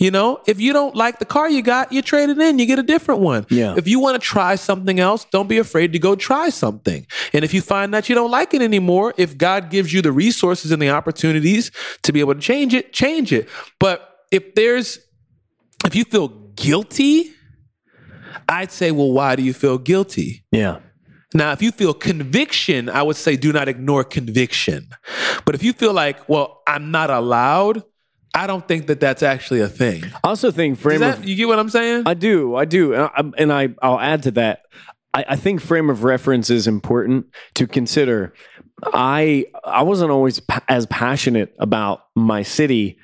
You 0.00 0.10
know, 0.10 0.40
if 0.46 0.58
you 0.58 0.72
don't 0.72 0.96
like 0.96 1.18
the 1.18 1.26
car 1.26 1.50
you 1.50 1.60
got, 1.60 1.92
you 1.92 2.00
trade 2.00 2.30
it 2.30 2.38
in, 2.38 2.58
you 2.58 2.64
get 2.64 2.78
a 2.78 2.82
different 2.82 3.20
one. 3.20 3.44
Yeah. 3.50 3.74
If 3.76 3.86
you 3.86 4.00
want 4.00 4.20
to 4.20 4.26
try 4.26 4.54
something 4.54 4.98
else, 4.98 5.26
don't 5.26 5.46
be 5.46 5.58
afraid 5.58 5.92
to 5.92 5.98
go 5.98 6.16
try 6.16 6.48
something. 6.48 7.06
And 7.34 7.44
if 7.44 7.52
you 7.52 7.60
find 7.60 7.92
that 7.92 8.08
you 8.08 8.14
don't 8.14 8.30
like 8.30 8.54
it 8.54 8.62
anymore, 8.62 9.12
if 9.18 9.36
God 9.36 9.68
gives 9.68 9.92
you 9.92 10.00
the 10.00 10.10
resources 10.10 10.72
and 10.72 10.80
the 10.80 10.88
opportunities 10.88 11.70
to 12.02 12.14
be 12.14 12.20
able 12.20 12.34
to 12.34 12.40
change 12.40 12.72
it, 12.72 12.94
change 12.94 13.30
it. 13.30 13.46
But 13.78 14.24
if 14.30 14.54
there's, 14.54 15.00
if 15.84 15.94
you 15.94 16.04
feel 16.04 16.28
guilty, 16.56 17.32
I'd 18.48 18.72
say, 18.72 18.92
well, 18.92 19.12
why 19.12 19.36
do 19.36 19.42
you 19.42 19.52
feel 19.52 19.76
guilty? 19.76 20.46
Yeah. 20.50 20.78
Now, 21.34 21.52
if 21.52 21.60
you 21.60 21.72
feel 21.72 21.92
conviction, 21.92 22.88
I 22.88 23.02
would 23.02 23.16
say 23.16 23.36
do 23.36 23.52
not 23.52 23.68
ignore 23.68 24.04
conviction. 24.04 24.88
But 25.44 25.54
if 25.54 25.62
you 25.62 25.74
feel 25.74 25.92
like, 25.92 26.26
well, 26.26 26.62
I'm 26.66 26.90
not 26.90 27.10
allowed, 27.10 27.84
I 28.34 28.46
don't 28.46 28.66
think 28.66 28.86
that 28.86 29.00
that's 29.00 29.22
actually 29.22 29.60
a 29.60 29.68
thing. 29.68 30.04
I 30.24 30.28
also 30.28 30.50
think 30.50 30.78
frame 30.78 31.00
that, 31.00 31.18
of 31.18 31.24
you 31.24 31.36
get 31.36 31.48
what 31.48 31.58
I'm 31.58 31.68
saying? 31.68 32.04
I 32.06 32.14
do, 32.14 32.54
I 32.54 32.64
do, 32.64 32.94
and, 32.94 33.02
I, 33.02 33.30
and 33.38 33.52
I 33.52 33.68
I'll 33.82 34.00
add 34.00 34.22
to 34.24 34.30
that. 34.32 34.62
I, 35.12 35.24
I 35.30 35.36
think 35.36 35.60
frame 35.60 35.90
of 35.90 36.04
reference 36.04 36.50
is 36.50 36.66
important 36.66 37.26
to 37.54 37.66
consider. 37.66 38.32
I 38.84 39.46
I 39.64 39.82
wasn't 39.82 40.10
always 40.10 40.40
pa- 40.40 40.64
as 40.68 40.86
passionate 40.86 41.54
about 41.58 42.04
my 42.14 42.42
city 42.42 42.98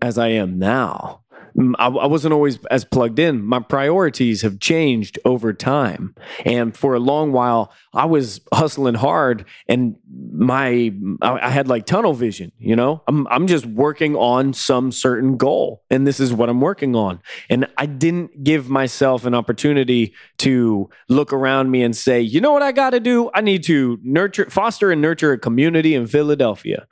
as 0.00 0.18
I 0.18 0.28
am 0.28 0.58
now. 0.58 1.20
Mm, 1.56 1.74
I, 1.78 1.88
I 1.88 2.06
wasn't 2.06 2.34
always 2.34 2.58
as 2.66 2.84
plugged 2.84 3.18
in. 3.18 3.44
My 3.44 3.60
priorities 3.60 4.42
have 4.42 4.60
changed 4.60 5.18
over 5.24 5.52
time, 5.52 6.14
and 6.44 6.76
for 6.76 6.94
a 6.94 7.00
long 7.00 7.32
while, 7.32 7.72
I 7.92 8.06
was 8.06 8.40
hustling 8.52 8.94
hard, 8.94 9.44
and 9.68 9.96
my 10.32 10.92
I, 11.22 11.46
I 11.46 11.48
had 11.48 11.68
like 11.68 11.86
tunnel 11.86 12.14
vision. 12.14 12.52
You 12.58 12.76
know, 12.76 13.02
I'm 13.08 13.26
I'm 13.28 13.46
just 13.46 13.66
working 13.66 14.16
on 14.16 14.52
some 14.52 14.92
certain 14.92 15.36
goal, 15.36 15.82
and 15.90 16.06
this 16.06 16.20
is 16.20 16.32
what 16.32 16.48
I'm 16.48 16.60
working 16.60 16.94
on. 16.94 17.20
And 17.48 17.66
I 17.76 17.86
didn't 17.86 18.44
give 18.44 18.68
myself 18.68 19.24
an 19.24 19.34
opportunity 19.34 20.14
to 20.38 20.88
look 21.08 21.32
around 21.32 21.70
me 21.70 21.82
and 21.82 21.96
say, 21.96 22.20
you 22.20 22.40
know 22.40 22.52
what 22.52 22.62
I 22.62 22.72
got 22.72 22.90
to 22.90 23.00
do? 23.00 23.30
I 23.34 23.40
need 23.40 23.64
to 23.64 23.98
nurture, 24.02 24.48
foster, 24.50 24.90
and 24.90 25.02
nurture 25.02 25.32
a 25.32 25.38
community 25.38 25.94
in 25.94 26.06
Philadelphia. 26.06 26.86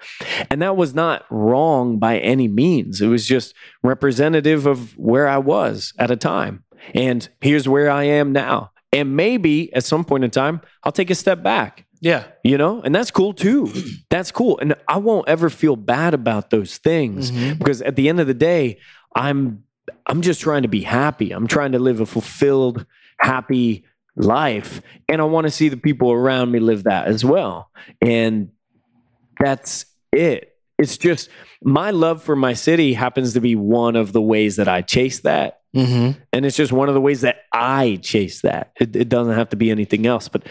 And 0.51 0.63
that 0.63 0.77
was 0.77 0.95
not 0.95 1.25
wrong 1.31 1.99
by 1.99 2.19
any 2.19 2.49
means. 2.49 3.01
It 3.01 3.07
was 3.07 3.27
just 3.27 3.55
representative 3.83 4.48
of 4.67 4.97
where 4.99 5.29
I 5.29 5.39
was 5.39 5.93
at 5.99 6.11
a 6.11 6.17
time. 6.17 6.65
And 6.95 7.29
here's 7.41 7.69
where 7.69 7.91
I 7.91 8.05
am 8.05 8.33
now. 8.33 8.71
And 8.93 9.17
maybe 9.17 9.73
at 9.75 9.85
some 9.85 10.05
point 10.05 10.25
in 10.25 10.31
time, 10.31 10.61
I'll 10.85 10.93
take 10.93 11.11
a 11.11 11.15
step 11.15 11.43
back 11.43 11.85
yeah. 12.01 12.25
you 12.45 12.57
know 12.57 12.81
and 12.83 12.95
that's 12.95 13.11
cool 13.11 13.33
too 13.35 13.71
that's 14.09 14.31
cool 14.31 14.57
and 14.61 14.73
i 14.87 14.97
won't 14.97 15.29
ever 15.29 15.51
feel 15.51 15.75
bad 15.75 16.15
about 16.15 16.51
those 16.51 16.79
things 16.79 17.33
Mhm. 17.33 17.59
because 17.59 17.83
at 17.83 17.97
the 17.97 18.09
end 18.09 18.21
of 18.21 18.29
the 18.29 18.35
day 18.35 18.79
i'm 19.17 19.65
i'm 20.07 20.23
just 20.23 20.41
trying 20.41 20.63
to 20.63 20.69
be 20.69 20.83
happy 20.83 21.33
i'm 21.33 21.49
trying 21.49 21.73
to 21.73 21.81
live 21.81 21.99
a 22.01 22.07
fulfilled 22.07 22.87
happy 23.19 23.85
life 24.15 24.81
and 25.09 25.21
i 25.21 25.25
want 25.25 25.49
to 25.49 25.51
see 25.51 25.69
the 25.69 25.77
people 25.77 26.13
around 26.13 26.53
me 26.53 26.61
live 26.61 26.85
that 26.85 27.09
as 27.09 27.25
well 27.25 27.69
and 28.01 28.53
that's 29.41 29.85
it 30.13 30.48
it's 30.79 30.97
just 30.97 31.29
my 31.63 31.91
love 31.91 32.23
for 32.23 32.37
my 32.37 32.53
city 32.55 32.95
happens 32.95 33.33
to 33.35 33.41
be 33.41 33.55
one 33.57 33.97
of 33.97 34.13
the 34.13 34.23
ways 34.23 34.57
that 34.57 34.69
i 34.69 34.81
chase 34.83 35.21
that 35.21 35.55
Mm-hmm. 35.75 36.19
and 36.33 36.47
it's 36.47 36.57
just 36.57 36.73
one 36.73 36.89
of 36.89 36.95
the 36.95 37.01
ways 37.01 37.21
that 37.21 37.43
I 37.53 37.99
chase 38.03 38.41
that. 38.41 38.73
It, 38.81 38.97
it 38.97 39.09
doesn't 39.11 39.35
have 39.35 39.51
to 39.51 39.57
be 39.57 39.71
anything 39.71 40.07
else. 40.07 40.27
But 40.27 40.45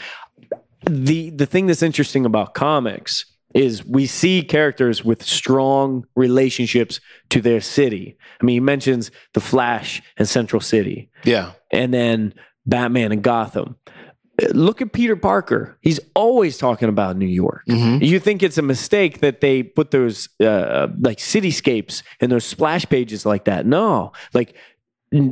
the 0.87 1.31
the 1.31 1.47
thing 1.47 1.65
that's 1.65 1.81
interesting 1.81 2.23
about 2.23 2.53
comics 2.53 3.25
is 3.55 3.83
we 3.83 4.05
see 4.05 4.43
characters 4.43 5.03
with 5.03 5.23
strong 5.23 6.05
relationships 6.15 6.99
to 7.29 7.41
their 7.41 7.61
city. 7.61 8.15
I 8.39 8.45
mean, 8.45 8.53
he 8.55 8.59
mentions 8.59 9.09
the 9.33 9.39
Flash 9.41 10.03
and 10.17 10.29
Central 10.29 10.59
City, 10.61 11.09
Yeah. 11.23 11.53
and 11.71 11.91
then 11.91 12.35
Batman 12.67 13.11
and 13.11 13.23
Gotham. 13.23 13.75
Look 14.53 14.81
at 14.81 14.93
Peter 14.93 15.15
Parker. 15.15 15.77
He's 15.81 15.99
always 16.13 16.57
talking 16.57 16.89
about 16.89 17.17
New 17.17 17.25
York. 17.25 17.63
Mm-hmm. 17.67 18.03
You 18.03 18.19
think 18.19 18.43
it's 18.43 18.59
a 18.59 18.61
mistake 18.61 19.21
that 19.21 19.41
they 19.41 19.63
put 19.63 19.89
those 19.91 20.29
uh, 20.39 20.87
like 20.99 21.17
cityscapes 21.17 22.03
and 22.21 22.31
those 22.31 22.45
splash 22.45 22.85
pages 22.85 23.25
like 23.25 23.45
that? 23.45 23.65
No, 23.65 24.11
like 24.33 24.55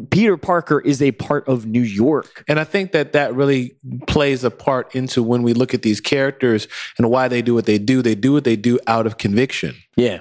Peter 0.10 0.38
Parker 0.38 0.80
is 0.80 1.02
a 1.02 1.12
part 1.12 1.48
of 1.48 1.66
New 1.66 1.82
York. 1.82 2.44
And 2.48 2.60
I 2.60 2.64
think 2.64 2.94
that 2.94 3.14
that 3.14 3.36
really 3.36 3.76
plays 4.08 4.44
a 4.44 4.52
part 4.52 4.96
into 4.96 5.22
when 5.22 5.44
we 5.44 5.54
look 5.54 5.74
at 5.74 5.82
these 5.82 6.00
characters 6.00 6.68
and 6.98 7.10
why 7.10 7.28
they 7.28 7.42
do 7.42 7.54
what 7.54 7.66
they 7.66 7.78
do. 7.78 8.02
They 8.02 8.16
do 8.16 8.34
what 8.34 8.46
they 8.46 8.56
do 8.56 8.80
out 8.88 9.06
of 9.06 9.18
conviction. 9.18 9.76
Yeah, 9.98 10.20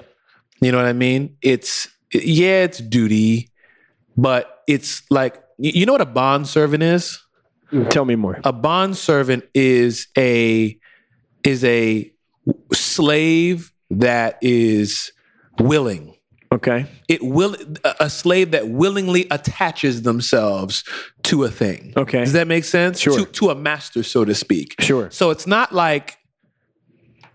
You 0.61 0.71
know 0.71 0.77
what 0.77 0.87
I 0.87 0.93
mean? 0.93 1.37
It's 1.41 1.87
yeah, 2.13 2.63
it's 2.63 2.79
duty, 2.79 3.49
but 4.17 4.63
it's 4.67 5.09
like 5.09 5.41
you 5.57 5.71
you 5.73 5.85
know 5.85 5.93
what 5.93 6.01
a 6.01 6.05
bond 6.05 6.47
servant 6.47 6.83
is? 6.83 7.19
Tell 7.89 8.05
me 8.05 8.15
more. 8.15 8.39
A 8.43 8.53
bond 8.53 8.97
servant 8.97 9.45
is 9.53 10.07
a 10.17 10.77
is 11.43 11.63
a 11.63 12.11
slave 12.73 13.71
that 13.89 14.37
is 14.41 15.11
willing. 15.59 16.13
Okay, 16.51 16.85
It 17.09 17.21
will 17.21 17.55
a- 17.83 17.95
a 18.01 18.09
slave 18.09 18.51
that 18.51 18.69
willingly 18.69 19.27
attaches 19.29 20.03
themselves 20.03 20.83
to 21.23 21.43
a 21.43 21.49
thing. 21.51 21.91
Okay. 21.97 22.19
Does 22.19 22.33
that 22.33 22.47
make 22.47 22.63
sense? 22.63 22.99
Sure. 22.99 23.17
To, 23.17 23.25
to 23.25 23.49
a 23.49 23.55
master, 23.55 24.03
so 24.03 24.23
to 24.23 24.33
speak. 24.33 24.75
sure. 24.79 25.09
So 25.11 25.31
it's 25.31 25.47
not 25.47 25.73
like 25.73 26.17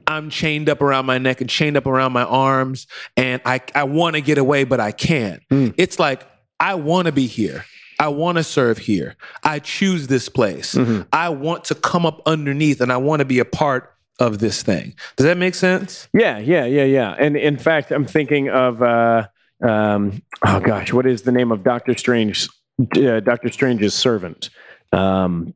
I'm 0.06 0.30
chained 0.30 0.68
up 0.68 0.80
around 0.80 1.06
my 1.06 1.18
neck 1.18 1.40
and 1.42 1.50
chained 1.50 1.76
up 1.76 1.86
around 1.86 2.12
my 2.12 2.22
arms 2.24 2.86
and 3.16 3.42
I, 3.44 3.60
I 3.74 3.84
want 3.84 4.14
to 4.16 4.22
get 4.22 4.38
away, 4.38 4.64
but 4.64 4.80
I 4.80 4.90
can't. 4.92 5.42
Mm. 5.50 5.74
It's 5.76 5.98
like, 5.98 6.26
I 6.58 6.74
want 6.76 7.06
to 7.06 7.12
be 7.12 7.26
here. 7.26 7.64
I 8.00 8.08
want 8.08 8.38
to 8.38 8.42
serve 8.44 8.78
here. 8.78 9.14
I 9.44 9.58
choose 9.60 10.06
this 10.08 10.28
place. 10.28 10.74
Mhm. 10.74 11.06
I 11.12 11.28
want 11.28 11.64
to 11.66 11.74
come 11.74 12.04
up 12.06 12.22
underneath 12.26 12.80
and 12.80 12.90
I 12.90 12.96
want 12.96 13.20
to 13.20 13.24
be 13.26 13.38
a 13.38 13.44
part 13.44 13.92
of 14.18 14.38
this 14.38 14.62
thing. 14.62 14.94
Does 15.16 15.26
that 15.26 15.36
make 15.38 15.54
sense? 15.54 16.08
Yeah, 16.12 16.38
yeah, 16.38 16.64
yeah, 16.64 16.84
yeah. 16.84 17.14
And 17.18 17.36
in 17.36 17.56
fact, 17.58 17.90
I'm 17.90 18.04
thinking 18.06 18.48
of 18.48 18.82
uh, 18.82 19.28
um, 19.62 20.22
oh 20.46 20.60
gosh, 20.60 20.92
what 20.92 21.06
is 21.06 21.22
the 21.22 21.32
name 21.32 21.52
of 21.52 21.62
Doctor 21.62 21.94
Strange? 21.96 22.48
Uh, 22.96 23.20
Doctor 23.20 23.50
Strange's 23.50 23.94
servant. 23.94 24.48
Um, 24.92 25.54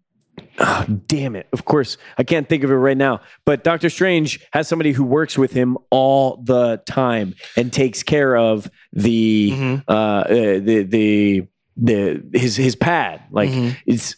ah, 0.58 0.84
damn 1.06 1.36
it! 1.36 1.46
Of 1.52 1.64
course, 1.64 1.96
I 2.18 2.22
can't 2.24 2.48
think 2.48 2.64
of 2.64 2.70
it 2.70 2.74
right 2.74 2.96
now. 2.96 3.20
But 3.46 3.64
Doctor 3.64 3.88
Strange 3.88 4.40
has 4.52 4.68
somebody 4.68 4.92
who 4.92 5.04
works 5.04 5.38
with 5.38 5.52
him 5.52 5.78
all 5.90 6.42
the 6.44 6.82
time 6.86 7.34
and 7.56 7.72
takes 7.72 8.02
care 8.02 8.36
of 8.36 8.70
the 8.92 9.50
Mhm. 9.52 9.82
uh, 9.88 9.92
uh, 9.92 10.26
the 10.68 10.82
the 10.88 11.42
the 11.76 12.22
his 12.32 12.56
his 12.56 12.76
pad. 12.76 13.22
Like 13.30 13.50
Mhm. 13.50 13.76
it's 13.86 14.16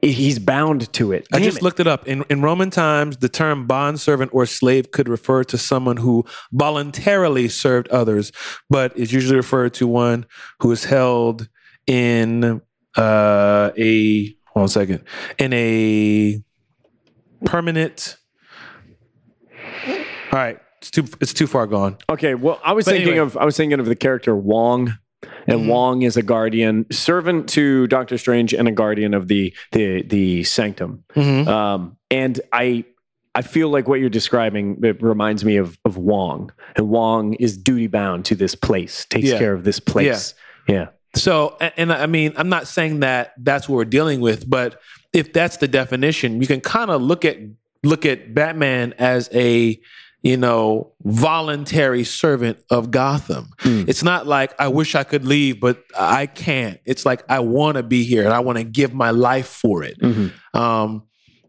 he's 0.00 0.38
bound 0.40 0.92
to 0.94 1.12
it. 1.12 1.28
I 1.32 1.38
just 1.38 1.58
it. 1.58 1.62
looked 1.62 1.78
it 1.78 1.86
up. 1.86 2.08
In, 2.08 2.24
in 2.28 2.42
Roman 2.42 2.70
times, 2.70 3.18
the 3.18 3.28
term 3.28 3.66
bondservant 3.68 4.34
or 4.34 4.46
slave 4.46 4.90
could 4.90 5.08
refer 5.08 5.44
to 5.44 5.56
someone 5.56 5.98
who 5.98 6.24
voluntarily 6.52 7.48
served 7.48 7.86
others, 7.88 8.32
but 8.68 8.96
is 8.98 9.12
usually 9.12 9.36
referred 9.36 9.74
to 9.74 9.86
one 9.86 10.26
who 10.58 10.72
is 10.72 10.86
held 10.86 11.46
in 11.86 12.60
uh, 12.96 13.70
a 13.78 14.26
hold 14.46 14.62
on 14.62 14.64
a 14.64 14.68
second 14.68 15.04
in 15.38 15.52
a 15.52 16.42
permanent. 17.44 18.16
All 20.32 20.38
right, 20.38 20.58
it's 20.78 20.90
too 20.90 21.04
it's 21.20 21.32
too 21.34 21.46
far 21.46 21.66
gone. 21.66 21.96
Okay, 22.08 22.34
well, 22.34 22.60
I 22.64 22.72
was 22.72 22.86
But 22.86 22.92
thinking 22.92 23.10
anyway. 23.12 23.26
of 23.26 23.36
I 23.36 23.44
was 23.44 23.56
thinking 23.56 23.78
of 23.78 23.86
the 23.86 23.94
character 23.96 24.34
Wong, 24.34 24.94
and 25.46 25.60
Mhm. 25.62 25.66
Wong 25.66 26.02
is 26.02 26.16
a 26.16 26.22
guardian, 26.22 26.86
servant 26.90 27.48
to 27.50 27.86
Doctor 27.86 28.18
Strange, 28.18 28.52
and 28.52 28.68
a 28.68 28.72
guardian 28.72 29.14
of 29.14 29.28
the 29.28 29.52
the 29.72 30.02
the 30.02 30.44
Sanctum. 30.44 31.04
Mm-hmm. 31.14 31.48
Um, 31.48 31.96
and 32.10 32.40
I 32.52 32.84
I 33.34 33.40
feel 33.42 33.70
like 33.70 33.88
what 33.88 33.98
you're 34.00 34.10
describing 34.10 34.78
it 34.82 35.02
reminds 35.02 35.44
me 35.44 35.56
of 35.56 35.78
of 35.84 35.96
Wong, 35.96 36.52
and 36.76 36.88
Wong 36.88 37.34
is 37.34 37.56
duty 37.56 37.86
bound 37.86 38.24
to 38.26 38.34
this 38.34 38.54
place, 38.54 39.06
takes 39.08 39.30
Yeah. 39.30 39.38
care 39.38 39.52
of 39.54 39.64
this 39.64 39.80
place. 39.80 40.34
Yeah, 40.68 40.88
So, 41.16 41.56
a- 41.60 41.78
and 41.80 41.92
I 41.92 42.06
mean, 42.06 42.32
I'm 42.36 42.48
not 42.48 42.68
saying 42.68 43.00
that 43.00 43.32
that's 43.38 43.68
what 43.68 43.76
we're 43.76 43.84
dealing 43.84 44.20
with, 44.20 44.48
but 44.48 44.80
if 45.12 45.32
that's 45.32 45.56
the 45.58 45.66
definition, 45.68 46.40
you 46.40 46.46
can 46.46 46.60
kind 46.60 46.90
of 46.90 47.02
look 47.02 47.24
at 47.24 47.36
look 47.84 48.06
at 48.06 48.32
Batman 48.32 48.94
as 48.98 49.28
a 49.34 49.80
you 50.22 50.36
know, 50.36 50.92
voluntary 51.02 52.04
servant 52.04 52.58
of 52.70 52.90
Gotham. 52.90 53.50
Mm. 53.60 53.88
It's 53.88 54.04
not 54.04 54.26
like 54.26 54.54
I 54.60 54.68
wish 54.68 54.94
I 54.94 55.02
could 55.02 55.24
leave, 55.24 55.60
but 55.60 55.82
I 55.98 56.26
can't. 56.26 56.78
It's 56.84 57.04
like 57.04 57.24
I 57.28 57.40
want 57.40 57.76
to 57.76 57.82
be 57.82 58.04
here 58.04 58.24
and 58.24 58.32
I 58.32 58.40
want 58.40 58.58
to 58.58 58.64
give 58.64 58.94
my 58.94 59.10
life 59.10 59.48
for 59.48 59.82
it. 59.82 60.00
Mhm. 60.00 60.32
Um, 60.54 61.02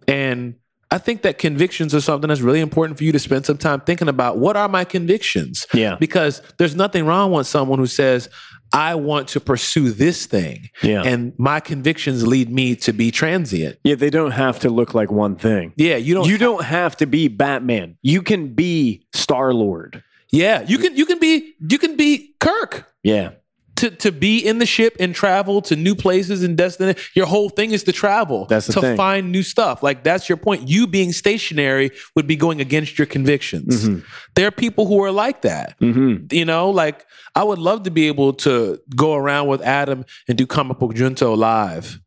and 0.07 0.55
I 0.89 0.97
think 0.99 1.23
that 1.23 1.39
convictions 1.39 1.95
are 1.95 2.01
something 2.01 2.27
that's 2.27 2.41
really 2.41 2.59
important 2.59 2.97
for 2.97 3.03
you 3.03 3.11
to 3.11 3.19
spend 3.19 3.45
some 3.45 3.57
time 3.57 3.81
thinking 3.81 4.07
about. 4.07 4.37
What 4.37 4.55
are 4.55 4.69
my 4.69 4.85
convictions? 4.85 5.65
Yeah. 5.73 5.95
Because 5.99 6.41
there's 6.57 6.75
nothing 6.75 7.05
wrong 7.05 7.31
with 7.31 7.47
someone 7.47 7.79
who 7.79 7.87
says, 7.87 8.29
I 8.73 8.95
want 8.95 9.27
to 9.29 9.39
pursue 9.39 9.91
this 9.91 10.25
thing. 10.25 10.69
Yeah. 10.81 11.03
And 11.03 11.33
my 11.37 11.59
convictions 11.59 12.25
lead 12.25 12.49
me 12.49 12.75
to 12.77 12.91
be 12.91 13.11
transient. 13.11 13.77
Yeah, 13.83 13.95
they 13.95 14.09
don't 14.09 14.31
have 14.31 14.59
to 14.59 14.69
look 14.69 14.95
like 14.95 15.11
one 15.11 15.35
thing. 15.35 15.73
Yeah, 15.77 15.97
you 15.97 16.15
don't 16.15 16.27
You 16.27 16.39
don't 16.39 16.63
have 16.65 16.97
to 16.97 17.05
be 17.05 17.27
Batman. 17.27 17.97
You 18.01 18.23
can 18.23 18.53
be 18.55 19.05
Star 19.13 19.53
Lord. 19.53 20.03
Yeah, 20.31 20.63
you 20.67 20.79
can 20.79 20.97
you 20.97 21.05
can 21.05 21.19
be 21.19 21.53
you 21.59 21.77
can 21.77 21.95
be 21.95 22.33
Kirk. 22.39 22.87
Yeah. 23.03 23.33
To, 23.77 23.89
to 23.89 24.11
be 24.11 24.37
in 24.39 24.59
the 24.59 24.65
ship 24.65 24.95
and 24.99 25.13
travel 25.15 25.61
to 25.63 25.75
new 25.75 25.95
places 25.95 26.43
and 26.43 26.55
destiny. 26.55 26.95
Your 27.15 27.25
whole 27.25 27.49
thing 27.49 27.71
is 27.71 27.83
to 27.85 27.91
travel. 27.91 28.45
That's 28.45 28.67
the 28.67 28.73
to 28.73 28.81
thing. 28.81 28.95
find 28.97 29.31
new 29.31 29.43
stuff. 29.43 29.81
Like 29.83 30.03
that's 30.03 30.29
your 30.29 30.37
point. 30.37 30.69
You 30.69 30.85
being 30.87 31.11
stationary 31.11 31.91
would 32.15 32.27
be 32.27 32.35
going 32.35 32.61
against 32.61 32.97
your 32.99 33.07
convictions. 33.07 33.89
Mhm. 33.89 34.03
There 34.35 34.47
are 34.47 34.51
people 34.51 34.85
who 34.85 35.03
are 35.03 35.11
like 35.11 35.41
that. 35.41 35.75
Mm-hmm. 35.81 36.27
You 36.33 36.45
know, 36.45 36.69
like 36.69 37.05
I 37.35 37.43
would 37.43 37.59
love 37.59 37.83
to 37.83 37.91
be 37.91 38.07
able 38.07 38.33
to 38.45 38.79
go 38.95 39.15
around 39.15 39.47
with 39.47 39.61
Adam 39.61 40.05
and 40.27 40.37
do 40.37 40.45
comic 40.45 40.77
book 40.79 40.93
junto 40.93 41.33
live. 41.33 41.99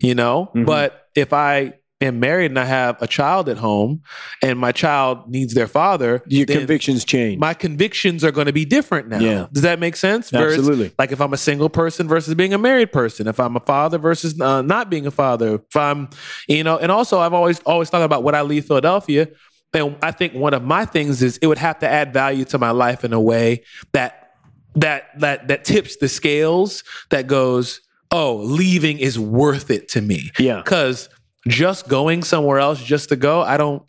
You 0.00 0.14
know, 0.14 0.50
Mhm. 0.54 0.64
but 0.66 1.08
if 1.16 1.32
I 1.32 1.74
am 2.00 2.20
married 2.20 2.50
and 2.52 2.58
I 2.58 2.64
have 2.64 3.00
a 3.02 3.06
child 3.08 3.48
at 3.48 3.56
home 3.58 4.02
and 4.42 4.58
my 4.58 4.70
child 4.72 5.28
needs 5.28 5.54
their 5.54 5.66
father, 5.66 6.22
Your 6.26 6.46
convictions 6.46 7.04
change. 7.04 7.40
my 7.40 7.54
convictions 7.54 8.22
are 8.24 8.30
going 8.30 8.46
to 8.46 8.52
be 8.52 8.64
different 8.64 9.08
now. 9.08 9.18
Yeah. 9.18 9.46
Does 9.52 9.62
that 9.62 9.80
make 9.80 9.96
sense? 9.96 10.30
Versus- 10.30 10.58
Absolutely. 10.60 10.92
like 10.98 11.10
if 11.12 11.20
I'm 11.20 11.32
a 11.32 11.36
single 11.38 11.68
person 11.68 12.06
versus 12.06 12.34
being 12.34 12.54
a 12.54 12.58
married 12.58 12.92
person, 12.92 13.26
if 13.26 13.40
I'm 13.40 13.56
a 13.56 13.60
father 13.60 13.98
versus 13.98 14.40
uh, 14.40 14.62
not 14.62 14.90
being 14.90 15.06
a 15.06 15.10
father, 15.10 15.56
if 15.56 15.76
I'm, 15.76 16.08
you 16.46 16.62
know, 16.62 16.78
and 16.78 16.92
also 16.92 17.18
I've 17.18 17.34
always 17.34 17.58
always 17.60 17.90
thought 17.90 18.02
about 18.02 18.22
what 18.22 18.34
I 18.34 18.42
leave 18.42 18.66
Philadelphia, 18.66 19.28
and 19.74 19.96
I 20.02 20.12
think 20.12 20.34
one 20.34 20.54
of 20.54 20.62
my 20.62 20.84
things 20.84 21.20
is 21.22 21.36
it 21.38 21.46
would 21.46 21.58
have 21.58 21.80
to 21.80 21.88
add 21.88 22.12
value 22.12 22.44
to 22.46 22.58
my 22.58 22.70
life 22.70 23.04
in 23.04 23.12
a 23.12 23.20
way 23.20 23.64
that 23.92 24.32
that 24.76 25.18
that 25.20 25.48
that 25.48 25.64
tips 25.64 25.96
the 25.96 26.08
scales. 26.08 26.84
That 27.10 27.26
goes, 27.26 27.80
oh, 28.12 28.36
leaving 28.36 28.98
is 28.98 29.18
worth 29.18 29.70
it 29.70 29.88
to 29.90 30.00
me. 30.00 30.30
Yeah. 30.38 30.62
because 30.62 31.08
just 31.48 31.88
going 31.88 32.22
somewhere 32.22 32.58
else 32.58 32.82
just 32.82 33.08
to 33.08 33.16
go, 33.16 33.42
I 33.42 33.56
don't. 33.56 33.82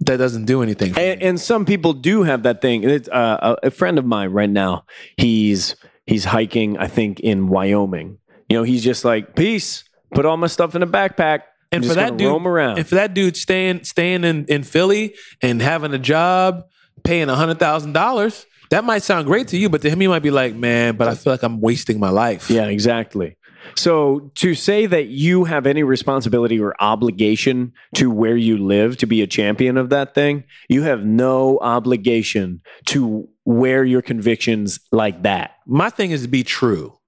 That 0.00 0.16
doesn't 0.16 0.46
do 0.46 0.62
anything. 0.62 0.96
And, 0.96 1.22
and 1.22 1.40
some 1.40 1.66
people 1.66 1.92
do 1.92 2.22
have 2.22 2.44
that 2.44 2.62
thing. 2.62 2.84
It's, 2.84 3.08
uh, 3.08 3.56
a, 3.62 3.66
a 3.66 3.70
friend 3.70 3.98
of 3.98 4.06
mine 4.06 4.30
right 4.30 4.48
now, 4.48 4.84
he's 5.18 5.76
he's 6.06 6.24
hiking, 6.24 6.78
I 6.78 6.86
think, 6.86 7.20
in 7.20 7.48
Wyoming. 7.48 8.18
You 8.48 8.56
know, 8.56 8.62
he's 8.62 8.82
just 8.82 9.04
like, 9.04 9.36
peace. 9.36 9.84
Put 10.14 10.24
all 10.24 10.36
my 10.36 10.46
stuff 10.46 10.74
in 10.74 10.82
a 10.82 10.86
backpack. 10.86 11.42
And 11.70 11.86
for 11.86 11.94
that 11.94 12.16
dude, 12.16 12.26
roam 12.26 12.48
around. 12.48 12.78
and 12.78 12.86
for 12.86 12.96
that 12.96 13.14
dude 13.14 13.36
staying 13.36 13.84
staying 13.84 14.24
in, 14.24 14.44
in 14.46 14.64
Philly 14.64 15.14
and 15.40 15.62
having 15.62 15.94
a 15.94 15.98
job, 15.98 16.64
paying 17.04 17.28
hundred 17.28 17.60
thousand 17.60 17.92
dollars, 17.92 18.44
that 18.70 18.84
might 18.84 19.02
sound 19.04 19.26
great 19.26 19.48
to 19.48 19.56
you, 19.56 19.68
but 19.68 19.82
to 19.82 19.90
him 19.90 20.00
he 20.00 20.08
might 20.08 20.22
be 20.22 20.32
like, 20.32 20.54
man, 20.54 20.96
but 20.96 21.06
I 21.06 21.14
feel 21.14 21.32
like 21.32 21.44
I'm 21.44 21.60
wasting 21.60 22.00
my 22.00 22.10
life. 22.10 22.50
Yeah, 22.50 22.66
exactly. 22.66 23.36
So 23.76 24.30
to 24.36 24.54
say 24.54 24.86
that 24.86 25.06
you 25.08 25.44
have 25.44 25.66
any 25.66 25.82
responsibility 25.82 26.58
or 26.60 26.74
obligation 26.80 27.72
to 27.94 28.10
where 28.10 28.36
you 28.36 28.58
live 28.58 28.96
to 28.98 29.06
be 29.06 29.22
a 29.22 29.26
champion 29.26 29.76
of 29.76 29.90
that 29.90 30.14
thing, 30.14 30.44
you 30.68 30.82
have 30.82 31.04
no 31.04 31.58
obligation 31.60 32.60
to 32.86 33.28
wear 33.44 33.84
your 33.84 34.02
convictions 34.02 34.80
like 34.92 35.22
that. 35.22 35.56
My 35.66 35.90
thing 35.90 36.10
is 36.10 36.22
to 36.22 36.28
be 36.28 36.42
true 36.42 36.98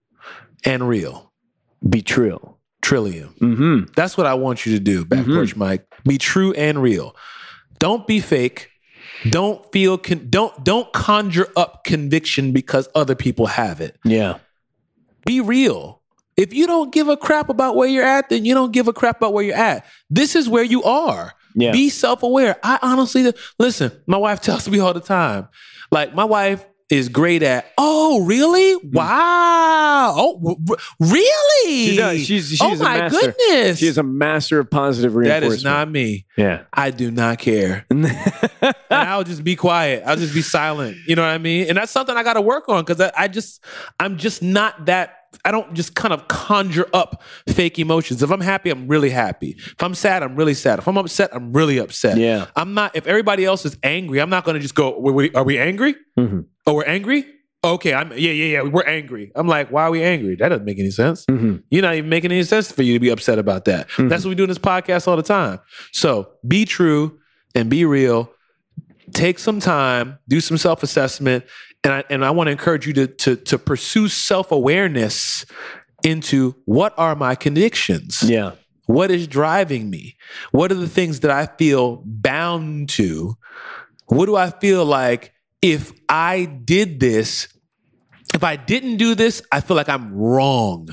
and 0.65 0.89
real. 0.89 1.33
Be 1.89 2.03
true. 2.03 2.55
Trillium. 2.83 3.35
Mm-hmm. 3.41 3.93
That's 3.95 4.16
what 4.16 4.27
I 4.27 4.35
want 4.35 4.66
you 4.66 4.73
to 4.74 4.81
do, 4.81 5.05
back 5.05 5.24
Mhm. 5.24 5.35
porch 5.35 5.55
Mike. 5.57 5.87
Be 6.05 6.19
true 6.19 6.53
and 6.55 6.83
real. 6.83 7.15
Don't 7.79 8.07
be 8.07 8.20
fake. 8.20 8.69
Don't 9.31 9.65
feel 9.73 9.99
con- 9.99 10.27
don't 10.31 10.65
don't 10.65 10.93
conjure 10.93 11.49
up 11.57 11.85
conviction 11.85 12.51
because 12.53 12.89
other 12.95 13.15
people 13.15 13.47
have 13.47 13.81
it. 13.81 13.97
Yeah. 14.05 14.39
be 15.24 15.41
real. 15.41 16.02
If 16.37 16.55
you 16.55 16.67
don't 16.67 16.93
give 16.93 17.09
a 17.09 17.17
crap 17.17 17.49
about 17.49 17.77
where 17.77 17.89
you're 17.89 18.05
at, 18.05 18.29
then 18.31 18.45
you 18.45 18.55
don't 18.55 18.73
give 18.73 18.89
a 18.89 18.93
crap 18.93 19.19
about 19.19 19.33
where 19.33 19.45
you're 19.45 19.57
at. 19.57 19.85
This 20.11 20.35
is 20.35 20.49
where 20.49 20.65
you 20.65 20.83
are. 20.85 21.33
Yeah. 21.55 21.73
Be 21.73 21.91
self 21.91 22.23
aware. 22.23 22.57
I 22.63 22.79
honestly, 22.83 23.33
listen, 23.59 23.93
my 24.07 24.17
wife 24.17 24.41
tells 24.43 24.69
me 24.69 24.79
all 24.79 24.95
the 24.95 25.01
time, 25.01 25.49
like, 25.91 26.15
my 26.15 26.25
wife 26.25 26.65
is 26.91 27.09
great 27.09 27.43
at, 27.43 27.67
oh, 27.79 28.25
really? 28.25 28.75
Hmm. 28.75 28.91
Wow. 28.97 30.15
Oh, 30.17 30.57
really? 31.01 31.87
She 31.87 31.97
does. 31.97 32.25
She's- 32.25 32.47
she's 32.49 32.61
oh, 32.61 32.73
a 32.73 32.77
my 32.77 32.99
master. 32.99 33.19
goodness. 33.33 33.79
She 33.79 33.87
is 33.87 33.99
a 33.99 34.03
master 34.03 34.59
of 34.61 34.71
positive 34.71 35.13
that 35.13 35.19
reinforcement. 35.19 35.55
is 35.59 35.65
not 35.65 35.91
me. 35.91 36.27
Yeah. 36.37 36.65
I 36.73 36.91
do 36.91 37.11
not 37.11 37.39
care. 37.39 37.87
and 37.91 38.07
I'll 38.91 39.25
just 39.25 39.45
be 39.45 39.57
quiet. 39.57 40.03
I'll 40.07 40.17
just 40.17 40.35
be 40.35 40.43
silent. 40.43 40.97
You 41.07 41.17
know 41.17 41.23
what 41.23 41.31
I 41.31 41.39
mean? 41.39 41.69
And 41.69 41.79
that's 41.79 41.93
something 41.93 42.17
I 42.17 42.23
got 42.23 42.35
to 42.35 42.43
work 42.43 42.69
on 42.69 42.85
because 42.85 43.01
I, 43.01 43.13
I 43.17 43.29
just, 43.29 43.65
I'm 44.01 44.17
just 44.19 44.43
not 44.43 44.87
that. 44.87 45.17
I 45.44 45.51
don't 45.51 45.74
just 45.74 45.94
kind 45.97 46.14
of 46.14 46.28
conjure 46.28 46.86
up 46.93 47.20
fake 47.48 47.78
emotions. 47.78 48.23
If 48.23 48.31
I'm 48.31 48.40
happy, 48.40 48.70
I'm 48.70 48.86
really 48.86 49.10
happy. 49.10 49.56
If 49.59 49.82
I'm 49.82 49.94
sad, 49.94 50.23
I'm 50.23 50.36
really 50.36 50.55
sad. 50.55 50.78
If 50.78 50.86
I'm 50.86 50.97
upset, 50.97 51.31
I'm 51.35 51.52
really 51.52 51.78
upset. 51.78 52.16
Yeah. 52.16 52.47
I'm 52.55 52.74
not. 52.74 52.94
If 52.94 53.06
everybody 53.06 53.44
else 53.44 53.64
is 53.66 53.77
angry, 53.82 54.20
I'm 54.20 54.31
not 54.31 54.44
going 54.44 54.55
to 54.55 54.60
just 54.60 54.74
go. 54.74 54.97
"Wait, 54.98 55.14
wait, 55.14 55.36
Are 55.36 55.43
we 55.44 55.59
angry? 55.59 55.97
Mhm. 56.19 56.44
Oh, 56.66 56.74
we're 56.74 56.85
angry. 56.85 57.24
Okay, 57.64 57.94
I'm. 57.94 58.10
Yeah, 58.12 58.31
yeah, 58.31 58.44
yeah. 58.44 58.62
We're 58.62 58.85
angry. 58.85 59.31
I'm 59.35 59.47
like, 59.48 59.70
why 59.70 59.82
are 59.85 59.90
we 59.90 60.02
angry? 60.02 60.35
That 60.36 60.48
doesn't 60.51 60.64
make 60.64 60.78
any 60.78 60.90
sense. 60.90 61.24
Mhm. 61.27 61.62
You're 61.70 61.82
not 61.82 61.94
even 61.94 62.09
making 62.10 62.31
any 62.32 62.43
sense 62.44 62.70
for 62.70 62.82
you 62.82 62.93
to 62.94 63.01
be 63.01 63.09
upset 63.09 63.39
about 63.39 63.64
that. 63.66 63.89
Mm-hmm. 63.90 64.09
That's 64.09 64.24
what 64.24 64.31
we 64.31 64.35
do 64.36 64.44
in 64.44 64.48
this 64.48 64.59
podcast 64.59 65.06
all 65.09 65.16
the 65.16 65.23
time. 65.23 65.59
So 65.93 66.28
be 66.47 66.64
true 66.64 67.19
and 67.55 67.69
be 67.70 67.85
real. 67.85 68.31
Take 69.12 69.39
some 69.39 69.60
time, 69.60 70.19
do 70.28 70.40
some 70.40 70.56
self 70.56 70.82
assessment, 70.82 71.44
and 71.85 71.93
I, 71.93 72.05
and 72.11 72.25
I 72.25 72.31
want 72.31 72.49
to 72.49 72.53
encourage 72.53 72.87
you 72.87 72.93
to 72.95 73.07
to 73.07 73.37
to 73.37 73.59
pursue 73.59 74.09
self 74.09 74.53
awareness 74.53 75.45
into 76.05 76.55
what 76.65 76.95
are 76.99 77.15
my 77.15 77.35
convictions. 77.35 78.23
Yeah. 78.23 78.53
What 78.87 79.11
is 79.11 79.27
driving 79.27 79.91
me? 79.91 80.17
What 80.51 80.73
are 80.73 80.77
the 80.77 80.89
things 80.89 81.21
that 81.21 81.31
I 81.31 81.47
feel 81.47 82.03
bound 82.05 82.89
to? 82.91 83.37
What 84.07 84.27
do 84.27 84.37
I 84.37 84.51
feel 84.51 84.85
like 84.85 85.33
if 85.63 85.93
I 86.09 86.45
did 86.45 86.99
this, 87.01 87.49
if 88.35 88.43
I 88.43 88.57
didn't 88.57 88.97
do 88.97 89.15
this, 89.15 89.41
I 89.53 89.61
feel 89.61 89.77
like 89.77 89.89
I'm 89.89 90.13
wrong. 90.15 90.89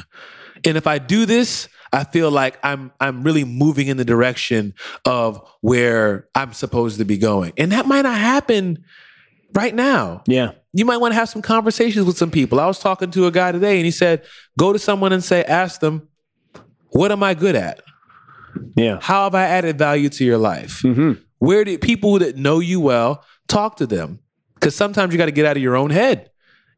And 0.63 0.77
if 0.77 0.85
I 0.85 0.99
do 0.99 1.25
this, 1.25 1.67
I 1.91 2.03
feel 2.03 2.29
like 2.29 2.59
I'm 2.63 2.91
I'm 2.99 3.23
really 3.23 3.43
moving 3.43 3.87
in 3.87 3.97
the 3.97 4.05
direction 4.05 4.75
of 5.05 5.41
where 5.61 6.27
I'm 6.35 6.53
supposed 6.53 6.99
to 6.99 7.05
be 7.05 7.17
going. 7.17 7.53
And 7.57 7.71
that 7.71 7.87
might 7.87 8.03
not 8.03 8.17
happen 8.17 8.83
right 9.53 9.73
now 9.73 10.23
Yeah. 10.27 10.51
you 10.73 10.85
might 10.85 10.97
want 10.97 11.11
to 11.11 11.15
have 11.15 11.29
some 11.29 11.41
conversations 11.41 12.05
with 12.05 12.17
some 12.17 12.31
people. 12.31 12.59
I 12.59 12.67
was 12.67 12.79
talking 12.79 13.11
to 13.11 13.25
a 13.27 13.31
guy 13.31 13.51
today 13.51 13.77
and 13.77 13.85
he 13.85 13.91
said, 13.91 14.23
go 14.57 14.71
to 14.73 14.79
someone 14.79 15.11
and 15.13 15.23
say, 15.23 15.43
ask 15.43 15.79
them, 15.79 16.07
what 16.89 17.11
am 17.11 17.23
I 17.23 17.33
good 17.33 17.55
at? 17.55 17.81
Yeah. 18.75 18.99
How 19.01 19.23
have 19.25 19.35
I 19.35 19.43
added 19.43 19.77
value 19.77 20.09
to 20.09 20.25
your 20.25 20.37
life? 20.37 20.81
hmm 20.81 21.13
Where 21.39 21.63
do 21.63 21.77
people 21.77 22.19
that 22.19 22.37
know 22.37 22.59
you 22.59 22.79
well 22.79 23.23
talk 23.47 23.77
to 23.77 23.87
them? 23.87 24.19
Because 24.55 24.75
sometimes 24.75 25.13
you 25.13 25.17
got 25.17 25.25
to 25.25 25.31
get 25.31 25.45
out 25.45 25.55
of 25.57 25.63
your 25.63 25.75
own 25.77 25.89
head. 25.89 26.29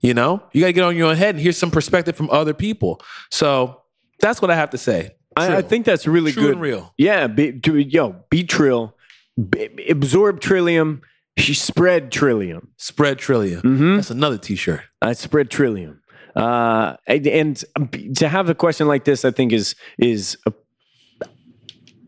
You 0.01 0.13
know, 0.15 0.41
you 0.51 0.61
got 0.61 0.67
to 0.67 0.73
get 0.73 0.83
on 0.83 0.95
your 0.97 1.07
own 1.09 1.15
head 1.15 1.35
and 1.35 1.39
hear 1.39 1.51
some 1.51 1.69
perspective 1.71 2.15
from 2.15 2.29
other 2.31 2.53
people. 2.53 3.01
So 3.29 3.81
that's 4.19 4.41
what 4.41 4.49
I 4.51 4.55
have 4.55 4.71
to 4.71 4.77
say. 4.77 5.11
I, 5.35 5.57
I 5.57 5.61
think 5.61 5.85
that's 5.85 6.07
really 6.07 6.31
True 6.31 6.43
good. 6.43 6.51
and 6.53 6.61
real. 6.61 6.93
Yeah, 6.97 7.27
be, 7.27 7.53
to, 7.59 7.77
yo, 7.77 8.15
be 8.29 8.43
trill, 8.43 8.95
be, 9.49 9.69
absorb 9.89 10.41
trillium. 10.41 11.01
She 11.37 11.53
spread 11.53 12.11
trillium. 12.11 12.69
Spread 12.77 13.17
trillium. 13.17 13.61
Mm-hmm. 13.61 13.95
That's 13.95 14.11
another 14.11 14.37
T-shirt. 14.37 14.81
I 15.01 15.13
spread 15.13 15.49
trillium. 15.49 16.01
Uh, 16.35 16.95
and, 17.07 17.27
and 17.27 18.17
to 18.17 18.29
have 18.29 18.49
a 18.49 18.55
question 18.55 18.87
like 18.87 19.05
this, 19.05 19.25
I 19.25 19.31
think 19.31 19.51
is 19.51 19.75
is 19.97 20.37
a, 20.45 20.53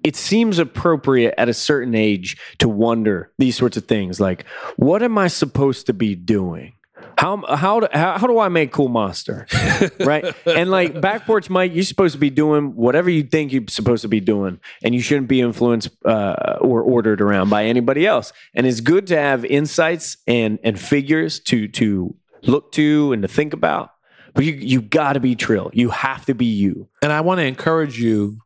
it 0.04 0.16
seems 0.16 0.60
appropriate 0.60 1.34
at 1.38 1.50
a 1.50 1.54
certain 1.54 1.96
age 1.96 2.38
to 2.60 2.70
wonder 2.70 3.32
these 3.38 3.56
sorts 3.56 3.78
of 3.78 3.86
things, 3.86 4.20
like 4.20 4.46
what 4.76 5.02
am 5.02 5.18
I 5.18 5.28
supposed 5.28 5.88
to 5.88 5.94
be 5.94 6.16
doing? 6.16 6.74
How 7.18 7.44
how 7.56 7.82
do, 7.82 7.88
how, 7.92 8.18
how 8.18 8.28
do 8.28 8.40
I 8.40 8.50
make 8.50 8.72
cool 8.72 8.90
monster? 8.90 9.48
right? 10.00 10.36
And 10.46 10.72
like 10.72 11.00
back 11.00 11.26
porch 11.26 11.50
Mike, 11.50 11.74
you're 11.74 11.84
supposed 11.84 12.14
to 12.14 12.20
be 12.20 12.30
doing 12.30 12.76
whatever 12.76 13.10
you 13.10 13.24
think 13.24 13.52
you're 13.52 13.64
supposed 13.70 14.02
to 14.02 14.08
be 14.08 14.20
doing, 14.20 14.60
and 14.84 14.94
you 14.94 15.02
shouldn't 15.02 15.28
be 15.28 15.42
influenced 15.42 15.90
uh, 16.06 16.58
or 16.62 16.82
ordered 16.82 17.22
around 17.22 17.50
by 17.50 17.66
anybody 17.66 18.06
else. 18.06 18.34
And 18.54 18.66
it's 18.66 18.80
good 18.80 19.08
to 19.08 19.18
have 19.18 19.46
insights 19.46 20.18
and 20.28 20.60
and 20.64 20.80
figures 20.80 21.40
to 21.42 21.68
to 21.70 22.16
look 22.42 22.72
to 22.74 23.14
and 23.14 23.22
to 23.22 23.28
think 23.28 23.54
about. 23.54 23.92
But 24.34 24.46
you 24.46 24.54
you 24.54 24.82
got 24.82 25.14
to 25.14 25.20
be 25.20 25.36
Trill. 25.36 25.70
You 25.74 25.90
have 25.90 26.26
to 26.26 26.34
be 26.34 26.46
you. 26.46 26.88
And 27.02 27.12
I 27.12 27.22
want 27.22 27.40
to 27.40 27.46
encourage 27.46 28.00
you 28.00 28.40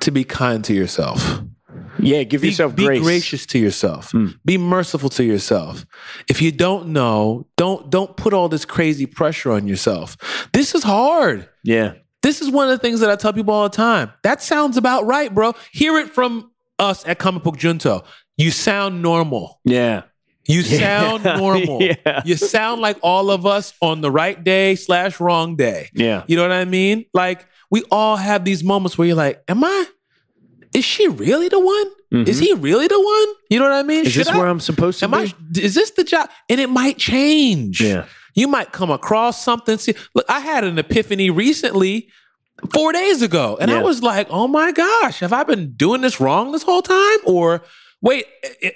to 0.00 0.10
be 0.10 0.24
kind 0.24 0.64
to 0.64 0.74
yourself. 0.74 1.40
Yeah, 2.00 2.22
give 2.22 2.42
Be, 2.42 2.48
yourself 2.48 2.74
be 2.76 2.84
grace. 2.86 3.02
gracious 3.02 3.46
to 3.46 3.58
yourself. 3.58 4.10
Hmm. 4.12 4.28
Be 4.44 4.58
merciful 4.58 5.08
to 5.10 5.24
yourself. 5.24 5.84
If 6.28 6.40
you 6.42 6.52
don't 6.52 6.88
know, 6.88 7.46
don't 7.56 7.90
don't 7.90 8.16
put 8.16 8.32
all 8.34 8.48
this 8.48 8.64
crazy 8.64 9.06
pressure 9.06 9.52
on 9.52 9.66
yourself. 9.66 10.16
This 10.52 10.74
is 10.74 10.82
hard. 10.84 11.48
Yeah. 11.64 11.94
This 12.22 12.40
is 12.42 12.50
one 12.50 12.68
of 12.68 12.72
the 12.72 12.78
things 12.78 13.00
that 13.00 13.10
I 13.10 13.16
tell 13.16 13.32
people 13.32 13.54
all 13.54 13.68
the 13.68 13.76
time. 13.76 14.12
That 14.24 14.42
sounds 14.42 14.76
about 14.76 15.06
right, 15.06 15.32
bro. 15.34 15.54
Hear 15.72 15.98
it 15.98 16.10
from 16.10 16.50
us 16.78 17.06
at 17.06 17.18
Comic 17.18 17.42
Book 17.44 17.56
Junto. 17.56 18.04
You 18.36 18.50
sound 18.50 19.02
normal. 19.02 19.60
Yeah. 19.64 20.02
You 20.46 20.60
Yeah. 20.60 20.78
sound 21.18 21.24
normal. 21.40 21.82
Yeah. 21.82 22.22
You 22.24 22.36
sound 22.36 22.80
like 22.80 22.98
all 23.02 23.30
of 23.30 23.46
us 23.46 23.72
on 23.80 24.00
the 24.00 24.10
right 24.10 24.42
day 24.42 24.74
slash 24.76 25.20
wrong 25.20 25.56
day. 25.56 25.90
Yeah. 25.94 26.24
You 26.26 26.36
know 26.36 26.42
what 26.42 26.52
I 26.52 26.64
mean? 26.64 27.04
Like 27.14 27.46
we 27.70 27.82
all 27.90 28.16
have 28.16 28.44
these 28.44 28.64
moments 28.64 28.96
where 28.98 29.06
you're 29.06 29.16
like, 29.16 29.42
"Am 29.48 29.62
I? 29.62 29.86
Is 30.74 30.84
she 30.84 31.08
really 31.08 31.48
the 31.48 31.60
one? 31.60 32.26
Is 32.26 32.38
he 32.38 32.52
really 32.54 32.86
the 32.88 32.98
one? 32.98 33.34
You 33.50 33.58
know 33.58 33.66
what 33.66 33.72
I 33.74 33.82
mean? 33.82 33.98
Mm-hmm. 34.00 34.06
Is 34.06 34.12
Should 34.14 34.20
this 34.20 34.28
I- 34.28 34.38
where 34.38 34.46
I'm 34.46 34.60
supposed 34.60 34.98
to 35.00 35.04
Am 35.04 35.10
be? 35.10 35.16
I? 35.18 35.34
Is 35.60 35.74
this 35.74 35.90
the 35.90 36.04
job? 36.04 36.30
And 36.48 36.60
it 36.60 36.70
might 36.70 36.96
change. 36.96 37.80
Yeah. 37.82 38.06
You 38.34 38.48
might 38.48 38.72
come 38.72 38.90
across 38.90 39.42
something. 39.44 39.78
See, 39.78 39.94
look, 40.14 40.24
I 40.28 40.40
had 40.40 40.64
an 40.64 40.78
epiphany 40.78 41.28
recently, 41.28 42.08
four 42.72 42.92
days 42.92 43.20
ago, 43.22 43.58
and 43.60 43.70
I 43.70 43.82
was 43.82 44.02
like, 44.02 44.28
"Oh 44.30 44.46
my 44.48 44.72
gosh, 44.72 45.20
have 45.20 45.32
I 45.32 45.42
been 45.44 45.72
doing 45.72 46.00
this 46.02 46.20
wrong 46.20 46.52
this 46.52 46.62
whole 46.62 46.82
time?" 46.82 47.18
Or 47.26 47.62
wait, 48.00 48.26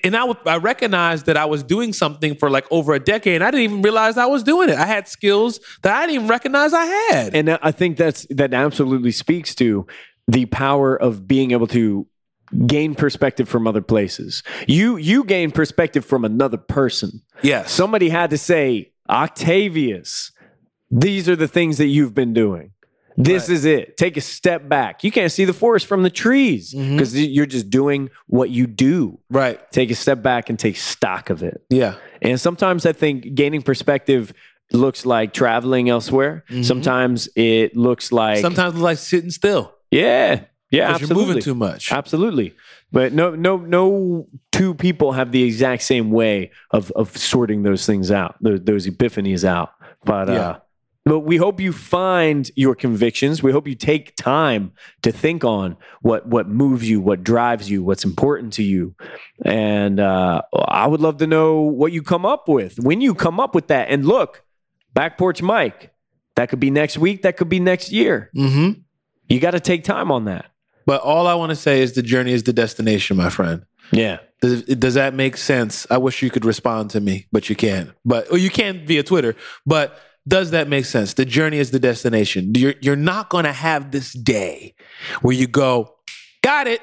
and 0.05 0.16
I, 0.16 0.27
I 0.47 0.56
recognized 0.56 1.27
that 1.27 1.36
I 1.36 1.44
was 1.44 1.62
doing 1.62 1.93
something 1.93 2.35
for 2.35 2.51
like 2.51 2.66
over 2.73 2.93
a 2.93 2.98
decade, 3.01 3.36
and 3.36 3.44
I 3.44 3.51
didn't 3.52 3.64
even 3.64 3.82
realize 3.82 4.16
I 4.16 4.27
was 4.27 4.43
doing 4.43 4.69
it. 4.69 4.77
I 4.77 4.86
had 4.86 5.06
skills 5.09 5.60
that 5.82 5.94
I 5.94 6.01
didn't 6.06 6.14
even 6.16 6.28
recognize 6.28 6.73
I 6.74 6.85
had. 6.85 7.35
And 7.35 7.51
I 7.62 7.70
think 7.73 7.97
that's 7.98 8.27
that 8.31 8.52
absolutely 8.52 9.12
speaks 9.12 9.55
to 9.56 9.86
the 10.28 10.47
power 10.47 10.97
of 10.97 11.27
being 11.27 11.51
able 11.53 11.66
to 11.69 12.07
gain 12.66 12.94
perspective 12.94 13.49
from 13.49 13.66
other 13.66 13.81
places. 13.82 14.43
You 14.69 14.97
you 14.97 15.24
gain 15.24 15.51
perspective 15.51 16.05
from 16.05 16.24
another 16.24 16.59
person. 16.59 17.23
yes, 17.43 17.73
Somebody 17.73 18.09
had 18.11 18.31
to 18.31 18.39
say, 18.39 18.93
Octavius, 19.09 20.31
these 20.90 21.28
are 21.28 21.36
the 21.36 21.49
things 21.49 21.78
that 21.78 21.86
you've 21.86 22.15
been 22.15 22.32
doing. 22.35 22.70
This 23.16 23.49
Right. 23.49 23.55
is 23.55 23.65
it. 23.66 23.97
Take 23.99 24.16
a 24.16 24.20
step 24.23 24.69
back. 24.69 25.05
You 25.05 25.11
can't 25.11 25.31
see 25.31 25.44
the 25.44 25.53
forest 25.53 25.86
from 25.86 26.03
the 26.03 26.09
trees 26.11 26.73
because 26.73 27.15
you're 27.19 27.44
just 27.47 27.69
doing 27.69 28.09
what 28.27 28.49
you 28.51 28.66
do. 28.66 29.19
right, 29.31 29.59
Take 29.70 29.90
a 29.90 29.94
step 29.94 30.23
back 30.23 30.49
and 30.49 30.59
take 30.59 30.77
stock 30.77 31.28
of 31.31 31.43
it. 31.43 31.62
yeah, 31.69 31.94
And 32.23 32.40
sometimes 32.40 32.86
I 32.86 32.93
think 32.93 33.35
gaining 33.35 33.61
perspective 33.62 34.32
looks 34.73 35.05
like 35.05 35.35
traveling 35.35 35.90
elsewhere. 35.90 36.44
Mhm. 36.51 36.65
Sometimes 36.65 37.28
it 37.36 37.77
looks 37.77 38.12
like 38.12 38.39
sometimes 38.39 38.74
it's 38.74 38.82
like 38.82 38.97
sitting 38.99 39.31
still 39.31 39.74
yeah, 39.93 40.44
yeah, 40.70 40.86
because 40.89 41.01
you're 41.01 41.06
absolutely, 41.10 41.27
moving 41.27 41.43
too 41.43 41.55
much. 41.55 41.93
absolutely. 41.93 42.55
But 42.90 43.12
no, 43.12 43.35
no, 43.35 43.56
no 43.56 44.27
two 44.51 44.74
people 44.74 45.12
have 45.12 45.32
the 45.32 45.43
exact 45.44 45.82
same 45.82 46.10
way 46.10 46.51
of 46.73 46.90
of 46.93 47.16
sorting 47.16 47.62
those 47.62 47.86
things 47.86 48.10
out, 48.10 48.35
those, 48.40 48.60
those 48.64 48.86
epiphanies 48.86 49.44
out. 49.44 49.70
But 50.05 50.28
Yeah. 50.28 50.40
uh, 50.40 50.59
but 51.05 51.20
we 51.20 51.36
hope 51.36 51.59
you 51.60 51.73
find 51.73 52.48
your 52.55 52.77
convictions. 52.77 53.43
We 53.43 53.51
hope 53.51 53.66
you 53.66 53.74
take 53.74 54.14
time 54.14 54.70
to 55.02 55.10
think 55.10 55.43
on 55.44 55.77
what 56.02 56.27
what 56.27 56.48
moves 56.48 56.89
you, 56.89 57.01
what 57.01 57.24
drives 57.24 57.69
you, 57.70 57.82
what's 57.82 58.05
important 58.05 58.52
to 58.55 58.62
you. 58.62 58.94
And 59.44 59.98
uh, 59.98 60.43
I 60.69 60.86
would 60.86 61.01
love 61.01 61.16
to 61.19 61.27
know 61.27 61.60
what 61.62 61.93
you 61.93 62.02
come 62.02 62.24
up 62.24 62.47
with 62.47 62.78
when 62.78 63.01
you 63.01 63.14
come 63.14 63.40
up 63.40 63.55
with 63.55 63.66
that. 63.69 63.89
And 63.90 64.05
look, 64.06 64.43
back 64.94 65.19
porch 65.19 65.43
Mike, 65.43 65.93
that 66.36 66.48
could 66.51 66.60
be 66.60 66.70
next 66.70 66.98
week, 66.98 67.23
that 67.23 67.36
could 67.36 67.48
be 67.48 67.59
next 67.60 67.90
year. 67.90 68.31
hmm 68.35 68.73
You 69.33 69.41
got 69.41 69.53
to 69.53 69.61
take 69.61 69.85
time 69.85 70.11
on 70.11 70.25
that. 70.27 70.47
But 70.87 71.01
all 71.03 71.27
I 71.27 71.35
want 71.35 71.51
to 71.51 71.57
say 71.57 71.81
is 71.81 71.93
the 71.93 72.03
journey 72.03 72.33
is 72.33 72.43
the 72.43 72.53
destination, 72.53 73.17
my 73.17 73.31
friend. 73.31 73.65
Yeah. 73.93 74.19
Does, 74.41 74.63
does 74.65 74.95
that 74.95 75.15
make 75.15 75.37
sense? 75.37 75.87
I 75.91 75.99
wish 75.99 76.23
you 76.23 76.31
could 76.31 76.45
respond 76.45 76.91
to 76.91 77.01
me, 77.01 77.27
but 77.31 77.49
you 77.49 77.55
can't. 77.57 77.91
But 78.05 78.31
or 78.33 78.39
you 78.39 78.51
can 78.51 78.85
via 78.87 79.03
Twitter. 79.05 79.37
But 79.65 79.99
does 80.27 80.51
that 80.51 80.69
make 80.69 80.85
sense? 80.85 81.15
The 81.15 81.25
journey 81.25 81.59
is 81.59 81.71
the 81.71 81.79
destination. 81.79 82.53
You're 82.55 82.75
you're 82.81 82.97
not 82.97 83.29
going 83.29 83.45
to 83.45 83.53
have 83.53 83.91
this 83.93 84.13
day 84.13 84.75
where 85.21 85.35
you 85.37 85.47
go, 85.47 85.95
got 86.43 86.67
it, 86.67 86.81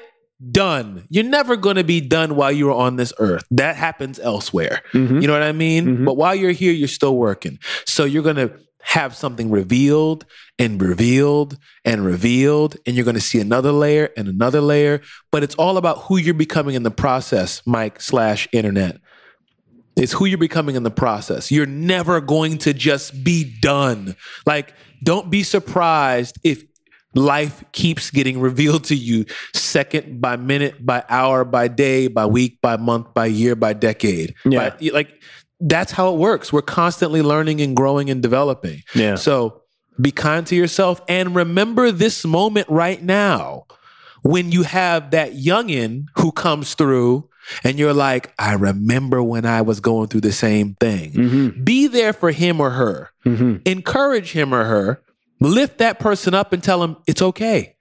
done. 0.50 1.04
You're 1.10 1.24
never 1.24 1.56
going 1.56 1.76
to 1.76 1.84
be 1.84 2.00
done 2.00 2.36
while 2.36 2.52
you're 2.52 2.72
on 2.72 2.96
this 2.96 3.12
earth. 3.18 3.44
That 3.50 3.76
happens 3.76 4.18
elsewhere. 4.18 4.80
Mhm. 4.92 5.20
You 5.20 5.26
know 5.26 5.34
what 5.34 5.42
I 5.42 5.52
mean? 5.52 5.98
Mhm. 5.98 6.04
But 6.06 6.16
while 6.16 6.34
you're 6.34 6.52
here, 6.52 6.72
you're 6.72 6.88
still 6.88 7.16
working. 7.16 7.58
So 7.84 8.04
you're 8.04 8.22
going 8.22 8.36
to 8.36 8.50
have 8.82 9.14
something 9.14 9.50
revealed 9.50 10.24
and 10.58 10.80
revealed 10.80 11.58
and 11.84 12.04
revealed, 12.04 12.76
and 12.86 12.96
you're 12.96 13.04
going 13.04 13.14
to 13.14 13.20
see 13.20 13.40
another 13.40 13.72
layer 13.72 14.10
and 14.16 14.28
another 14.28 14.60
layer. 14.60 15.00
But 15.30 15.42
it's 15.42 15.54
all 15.54 15.76
about 15.76 15.98
who 16.02 16.16
you're 16.16 16.34
becoming 16.34 16.74
in 16.74 16.82
the 16.82 16.90
process, 16.90 17.62
Mike 17.66 18.00
slash 18.00 18.48
internet. 18.52 19.00
It's 19.96 20.12
who 20.12 20.24
you're 20.24 20.38
becoming 20.38 20.76
in 20.76 20.82
the 20.82 20.90
process. 20.90 21.50
You're 21.50 21.66
never 21.66 22.20
going 22.20 22.58
to 22.58 22.72
just 22.72 23.22
be 23.22 23.58
done. 23.60 24.16
Like, 24.46 24.72
don't 25.02 25.30
be 25.30 25.42
surprised 25.42 26.38
if 26.42 26.62
life 27.14 27.64
keeps 27.72 28.10
getting 28.10 28.40
revealed 28.40 28.84
to 28.84 28.94
you 28.94 29.26
second 29.52 30.20
by 30.20 30.36
minute, 30.36 30.84
by 30.84 31.04
hour, 31.08 31.44
by 31.44 31.68
day, 31.68 32.06
by 32.06 32.24
week, 32.26 32.60
by 32.60 32.76
month, 32.76 33.12
by 33.14 33.26
year, 33.26 33.56
by 33.56 33.72
decade. 33.72 34.34
Yeah. 34.44 34.70
By- 34.70 34.90
like, 34.90 35.20
that's 35.60 35.92
how 35.92 36.12
it 36.12 36.18
works. 36.18 36.52
We're 36.52 36.62
constantly 36.62 37.22
learning 37.22 37.60
and 37.60 37.76
growing 37.76 38.10
and 38.10 38.22
developing. 38.22 38.82
Yeah. 38.94 39.16
So 39.16 39.62
be 40.00 40.10
kind 40.10 40.46
to 40.46 40.56
yourself 40.56 41.00
and 41.08 41.34
remember 41.34 41.92
this 41.92 42.24
moment 42.24 42.68
right 42.68 43.02
now 43.02 43.66
when 44.22 44.52
you 44.52 44.62
have 44.62 45.10
that 45.10 45.34
youngin 45.34 46.06
who 46.16 46.32
comes 46.32 46.74
through 46.74 47.28
and 47.64 47.78
you're 47.78 47.94
like, 47.94 48.32
I 48.38 48.54
remember 48.54 49.22
when 49.22 49.44
I 49.44 49.62
was 49.62 49.80
going 49.80 50.08
through 50.08 50.20
the 50.22 50.32
same 50.32 50.74
thing. 50.74 51.12
Mm-hmm. 51.12 51.64
Be 51.64 51.86
there 51.86 52.12
for 52.12 52.30
him 52.30 52.60
or 52.60 52.70
her. 52.70 53.10
Mm-hmm. 53.24 53.56
Encourage 53.64 54.32
him 54.32 54.54
or 54.54 54.64
her. 54.64 55.02
Lift 55.40 55.78
that 55.78 55.98
person 55.98 56.34
up 56.34 56.52
and 56.52 56.62
tell 56.62 56.82
him 56.82 56.96
it's 57.06 57.22
okay. 57.22 57.74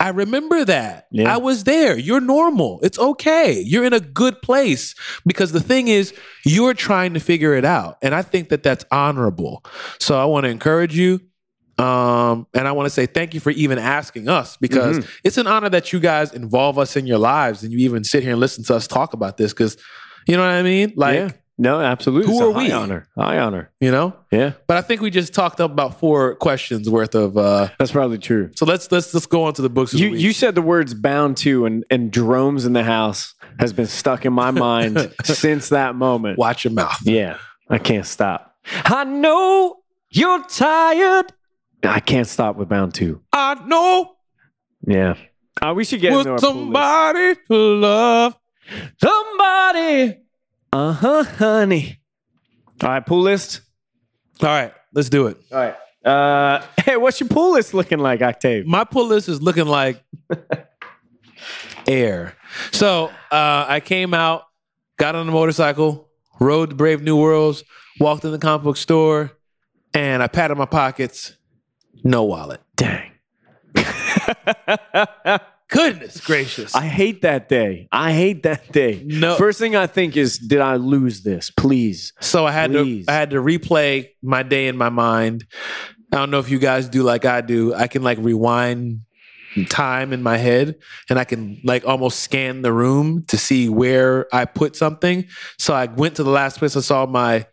I 0.00 0.08
remember 0.08 0.64
that. 0.64 1.06
Yeah. 1.12 1.32
I 1.32 1.36
was 1.36 1.64
there. 1.64 1.96
You're 1.96 2.22
normal. 2.22 2.80
It's 2.82 2.98
okay. 2.98 3.60
You're 3.60 3.84
in 3.84 3.92
a 3.92 4.00
good 4.00 4.40
place 4.42 4.94
because 5.26 5.52
the 5.52 5.60
thing 5.60 5.88
is, 5.88 6.14
you're 6.44 6.74
trying 6.74 7.14
to 7.14 7.20
figure 7.20 7.54
it 7.54 7.66
out. 7.66 7.98
And 8.00 8.14
I 8.14 8.22
think 8.22 8.48
that 8.48 8.62
that's 8.62 8.84
honorable. 8.90 9.62
So 9.98 10.18
I 10.18 10.24
want 10.24 10.44
to 10.44 10.50
encourage 10.50 10.96
you. 10.96 11.20
Um, 11.78 12.46
and 12.52 12.66
I 12.68 12.72
want 12.72 12.86
to 12.86 12.90
say 12.90 13.06
thank 13.06 13.32
you 13.34 13.40
for 13.40 13.50
even 13.50 13.78
asking 13.78 14.28
us 14.28 14.56
because 14.56 14.98
Mm-hmm. 14.98 15.08
it's 15.24 15.38
an 15.38 15.46
honor 15.46 15.68
that 15.70 15.92
you 15.92 16.00
guys 16.00 16.32
involve 16.32 16.78
us 16.78 16.96
in 16.96 17.06
your 17.06 17.18
lives 17.18 17.62
and 17.62 17.72
you 17.72 17.78
even 17.80 18.04
sit 18.04 18.22
here 18.22 18.32
and 18.32 18.40
listen 18.40 18.64
to 18.64 18.74
us 18.74 18.86
talk 18.86 19.12
about 19.14 19.36
this 19.38 19.52
because 19.52 19.76
you 20.28 20.36
know 20.36 20.42
what 20.42 20.50
I 20.52 20.62
mean? 20.62 20.92
Like, 20.96 21.14
yeah. 21.16 21.30
No, 21.62 21.78
absolutely. 21.80 22.26
who 22.26 22.32
It's 22.32 22.40
a 22.40 22.48
are 22.48 22.52
high 22.54 22.62
we? 22.68 22.72
Honor. 22.72 23.06
High 23.18 23.38
honor. 23.38 23.70
you 23.80 23.90
know? 23.90 24.14
Yeah. 24.32 24.52
But 24.66 24.78
I 24.78 24.80
think 24.80 25.02
we 25.02 25.10
just 25.10 25.34
talked 25.34 25.60
up 25.60 25.70
about 25.70 26.00
four 26.00 26.34
questions 26.36 26.88
worth 26.88 27.14
of 27.14 27.36
uh 27.36 27.68
That's 27.78 27.92
probably 27.92 28.16
true. 28.18 28.50
so 28.54 28.64
let's 28.64 28.90
let's 28.90 29.12
let's 29.12 29.26
go 29.26 29.44
on 29.44 29.52
to 29.54 29.62
the 29.62 29.68
books 29.68 29.92
of 29.92 30.00
You 30.00 30.06
the 30.06 30.12
week. 30.12 30.22
you 30.22 30.32
said 30.32 30.54
the 30.54 30.62
words 30.62 30.94
bound 30.94 31.36
to 31.38 31.66
and, 31.66 31.84
and 31.90 32.12
Jerome's 32.12 32.64
in 32.64 32.72
the 32.72 32.82
house 32.84 33.34
has 33.58 33.74
been 33.74 33.86
stuck 33.86 34.24
in 34.24 34.32
my 34.32 34.50
mind 34.50 35.12
since 35.24 35.68
that 35.68 35.94
moment. 35.94 36.38
Watch 36.38 36.64
your 36.64 36.72
mouth. 36.72 36.96
Yeah. 37.04 37.36
I 37.68 37.76
can't 37.78 38.06
stop. 38.06 38.56
I 38.86 39.04
know 39.04 39.76
you're 40.10 40.42
tired. 40.44 41.26
I 41.82 42.00
can't 42.00 42.26
stop 42.26 42.56
with 42.56 42.68
bound 42.70 42.94
to. 42.94 43.20
I 43.34 43.54
know 43.66 44.16
Yeah. 44.86 45.14
Uh, 45.60 45.74
we 45.76 45.84
should 45.84 46.00
get 46.00 46.12
into 46.14 46.30
our 46.30 46.34
with 46.36 46.42
pull 46.42 46.52
list. 46.54 46.62
somebody 46.64 47.34
to 47.48 47.54
love. 47.54 48.36
Somebody. 48.98 50.19
Uh 50.72 50.92
huh, 50.92 51.24
honey. 51.24 51.98
All 52.82 52.88
right, 52.90 53.04
pull 53.04 53.20
list. 53.20 53.60
All 54.40 54.48
right, 54.48 54.72
let's 54.94 55.08
do 55.08 55.26
it. 55.26 55.36
All 55.52 55.58
right. 55.58 55.74
Uh, 56.04 56.64
hey, 56.84 56.96
what's 56.96 57.20
your 57.20 57.28
pull 57.28 57.52
list 57.52 57.74
looking 57.74 57.98
like, 57.98 58.22
Octave? 58.22 58.66
My 58.66 58.84
pull 58.84 59.06
list 59.06 59.28
is 59.28 59.42
looking 59.42 59.66
like 59.66 60.02
air. 61.86 62.36
So 62.72 63.06
uh, 63.30 63.66
I 63.68 63.80
came 63.80 64.14
out, 64.14 64.44
got 64.96 65.14
on 65.14 65.28
a 65.28 65.32
motorcycle, 65.32 66.08
rode 66.38 66.70
the 66.70 66.74
Brave 66.74 67.02
New 67.02 67.16
Worlds, 67.16 67.64
walked 67.98 68.24
in 68.24 68.30
the 68.30 68.38
comic 68.38 68.62
book 68.64 68.76
store, 68.76 69.32
and 69.92 70.22
I 70.22 70.28
patted 70.28 70.56
my 70.56 70.66
pockets. 70.66 71.34
No 72.04 72.24
wallet. 72.24 72.60
Dang. 72.76 73.10
Goodness 75.70 76.20
gracious. 76.20 76.74
I 76.74 76.86
hate 76.86 77.22
that 77.22 77.48
day. 77.48 77.88
I 77.92 78.12
hate 78.12 78.42
that 78.42 78.72
day. 78.72 79.02
No. 79.04 79.36
First 79.36 79.58
thing 79.58 79.76
I 79.76 79.86
think 79.86 80.16
is, 80.16 80.38
did 80.38 80.60
I 80.60 80.76
lose 80.76 81.22
this? 81.22 81.50
Please. 81.50 82.12
So 82.20 82.46
I 82.46 82.50
had 82.50 82.72
Please. 82.72 83.06
to 83.06 83.12
I 83.12 83.14
had 83.14 83.30
to 83.30 83.36
replay 83.36 84.08
my 84.22 84.42
day 84.42 84.66
in 84.66 84.76
my 84.76 84.88
mind. 84.88 85.44
I 86.12 86.16
don't 86.16 86.30
know 86.30 86.40
if 86.40 86.50
you 86.50 86.58
guys 86.58 86.88
do 86.88 87.04
like 87.04 87.24
I 87.24 87.40
do. 87.40 87.72
I 87.72 87.86
can 87.86 88.02
like 88.02 88.18
rewind 88.18 89.02
time 89.68 90.12
in 90.12 90.22
my 90.22 90.36
head 90.36 90.76
and 91.08 91.18
I 91.18 91.24
can 91.24 91.60
like 91.64 91.84
almost 91.86 92.20
scan 92.20 92.62
the 92.62 92.72
room 92.72 93.24
to 93.28 93.38
see 93.38 93.68
where 93.68 94.26
I 94.34 94.44
put 94.44 94.76
something. 94.76 95.26
So 95.58 95.74
I 95.74 95.86
went 95.86 96.16
to 96.16 96.24
the 96.24 96.30
last 96.30 96.58
place 96.58 96.76
I 96.76 96.80
saw 96.80 97.06
my 97.06 97.46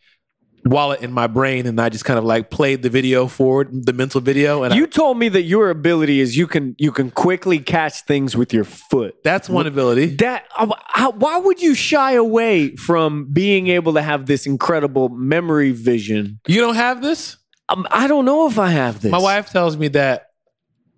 wallet 0.65 1.01
in 1.01 1.11
my 1.13 1.27
brain 1.27 1.65
and 1.65 1.79
I 1.79 1.89
just 1.89 2.03
kind 2.03 2.17
of 2.19 2.25
like 2.25 2.49
played 2.49 2.81
the 2.84 2.89
video 2.89 3.27
forward, 3.27 3.85
the 3.85 3.93
mental 3.93 4.19
video. 4.21 4.63
And 4.63 4.73
I- 4.73 4.77
You 4.77 4.88
told 4.88 5.17
me 5.17 5.29
that 5.29 5.43
your 5.43 5.69
ability 5.69 6.19
is 6.19 6.35
you 6.35 6.47
can 6.47 6.75
you 6.77 6.91
can 6.91 7.09
quickly 7.11 7.59
catch 7.59 8.01
things 8.01 8.35
with 8.35 8.53
your 8.53 8.63
foot. 8.63 9.15
that's 9.23 9.49
one 9.49 9.67
ability. 9.67 10.15
That 10.17 10.45
uh, 10.57 10.67
how, 10.88 11.11
why 11.11 11.38
would 11.38 11.61
you 11.61 11.73
shy 11.73 12.13
away 12.13 12.75
from 12.75 13.27
being 13.31 13.67
able 13.69 13.93
to 13.93 14.01
have 14.01 14.25
this 14.25 14.45
incredible 14.45 15.09
memory 15.09 15.71
vision? 15.71 16.39
You 16.47 16.59
don't 16.61 16.75
have 16.75 17.01
this? 17.01 17.38
Um, 17.69 17.85
I 17.91 18.07
don't 18.07 18.25
know 18.25 18.47
if 18.47 18.57
I 18.59 18.69
have 18.69 19.01
this. 19.01 19.11
My 19.11 19.19
wife 19.19 19.49
tells 19.49 19.77
me 19.77 19.89
that 19.89 20.29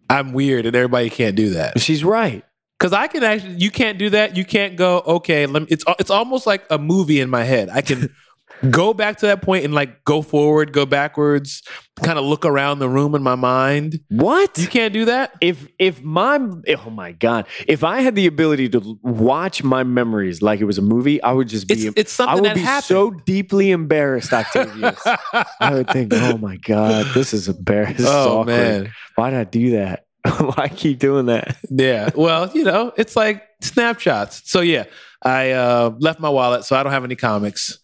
I'm 0.10 0.34
weird 0.34 0.66
and 0.66 0.76
everybody 0.76 1.10
can't 1.10 1.36
do 1.36 1.52
that. 1.52 1.80
she's 1.80 2.04
right. 2.04 2.44
Cause 2.80 2.94
I 2.94 3.08
can 3.08 3.24
actually, 3.26 3.56
you 3.56 3.72
can't 3.72 3.98
do 3.98 4.10
that. 4.12 4.38
You 4.38 4.46
can't 4.46 4.78
go. 4.78 5.00
Okay, 5.06 5.46
let 5.46 5.64
me, 5.64 5.68
it's 5.70 5.84
it's 6.00 6.10
almost 6.10 6.48
like 6.48 6.64
a 6.70 6.78
movie 6.78 7.20
in 7.20 7.30
my 7.30 7.44
head. 7.44 7.68
I 7.70 7.82
can 7.82 8.16
go 8.70 8.94
back 8.94 9.18
to 9.20 9.26
that 9.28 9.42
point 9.42 9.66
and 9.66 9.74
like 9.74 10.04
go 10.06 10.22
forward, 10.22 10.74
go 10.74 10.86
backwards, 10.86 11.62
kind 12.04 12.18
of 12.20 12.26
look 12.26 12.46
around 12.46 12.80
the 12.80 12.90
room 12.90 13.16
in 13.16 13.22
my 13.24 13.36
mind. 13.36 14.00
What? 14.10 14.58
You 14.58 14.68
can't 14.68 14.94
do 14.94 15.06
that. 15.06 15.34
if 15.42 15.68
if 15.80 16.02
my 16.02 16.36
oh 16.38 16.90
my 16.90 17.12
god 17.14 17.46
if 17.68 17.84
i 17.84 18.02
had 18.02 18.16
the 18.16 18.26
ability 18.28 18.70
to 18.70 19.00
watch 19.04 19.64
my 19.64 19.84
memories 19.84 20.42
like 20.42 20.60
it 20.60 20.66
was 20.66 20.78
a 20.78 20.82
movie 20.82 21.22
i 21.24 21.32
would 21.32 21.48
just 21.48 21.68
be 21.68 21.74
It's 21.76 21.98
it's 21.98 22.12
something 22.12 22.32
i 22.32 22.36
would 22.36 22.46
that 22.46 22.56
be 22.56 22.62
happened. 22.62 22.86
so 22.86 23.12
deeply 23.12 23.72
embarrassed 23.72 24.34
octavius 24.34 25.02
i 25.60 25.74
would 25.74 25.90
think 25.90 26.14
oh 26.14 26.38
my 26.38 26.58
god 26.58 27.06
this 27.14 27.34
is 27.34 27.48
embarrassing 27.48 28.06
oh 28.08 28.44
man, 28.44 28.92
why 29.16 29.30
did 29.30 29.40
i 29.40 29.44
do 29.46 29.72
that 29.72 30.06
why 30.56 30.68
keep 30.68 31.00
doing 31.00 31.28
that 31.28 31.58
yeah. 31.70 32.10
Well, 32.16 32.52
you 32.54 32.64
know, 32.64 32.92
it's 32.98 33.16
like 33.16 33.44
snapshots. 33.62 34.42
So 34.52 34.60
yeah, 34.62 34.84
I 35.24 35.52
uh, 35.52 35.92
left 36.00 36.20
my 36.20 36.28
wallet, 36.30 36.66
so 36.66 36.76
I 36.76 36.84
don't 36.84 36.92
have 36.92 37.04
any 37.06 37.16
comics. 37.16 37.80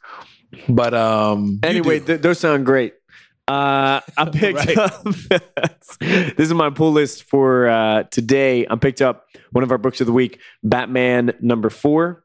But 0.69 0.93
um, 0.93 1.59
anyway 1.63 1.99
th- 1.99 2.21
those 2.21 2.39
sound 2.39 2.65
great 2.65 2.93
uh, 3.47 4.01
I 4.17 4.25
picked 4.33 4.57
Right. 4.65 4.77
up. 4.77 5.03
this 5.99 6.35
is 6.39 6.53
my 6.53 6.69
pull 6.71 6.91
list 6.91 7.23
for 7.25 7.67
uh, 7.69 8.03
today. 8.09 8.65
I 8.69 8.75
picked 8.75 9.01
up 9.03 9.27
one 9.51 9.63
of 9.63 9.71
our 9.71 9.77
books 9.77 10.01
of 10.01 10.07
the 10.07 10.13
week, 10.13 10.39
Batman 10.63 11.33
number 11.41 11.69
four. 11.69 12.23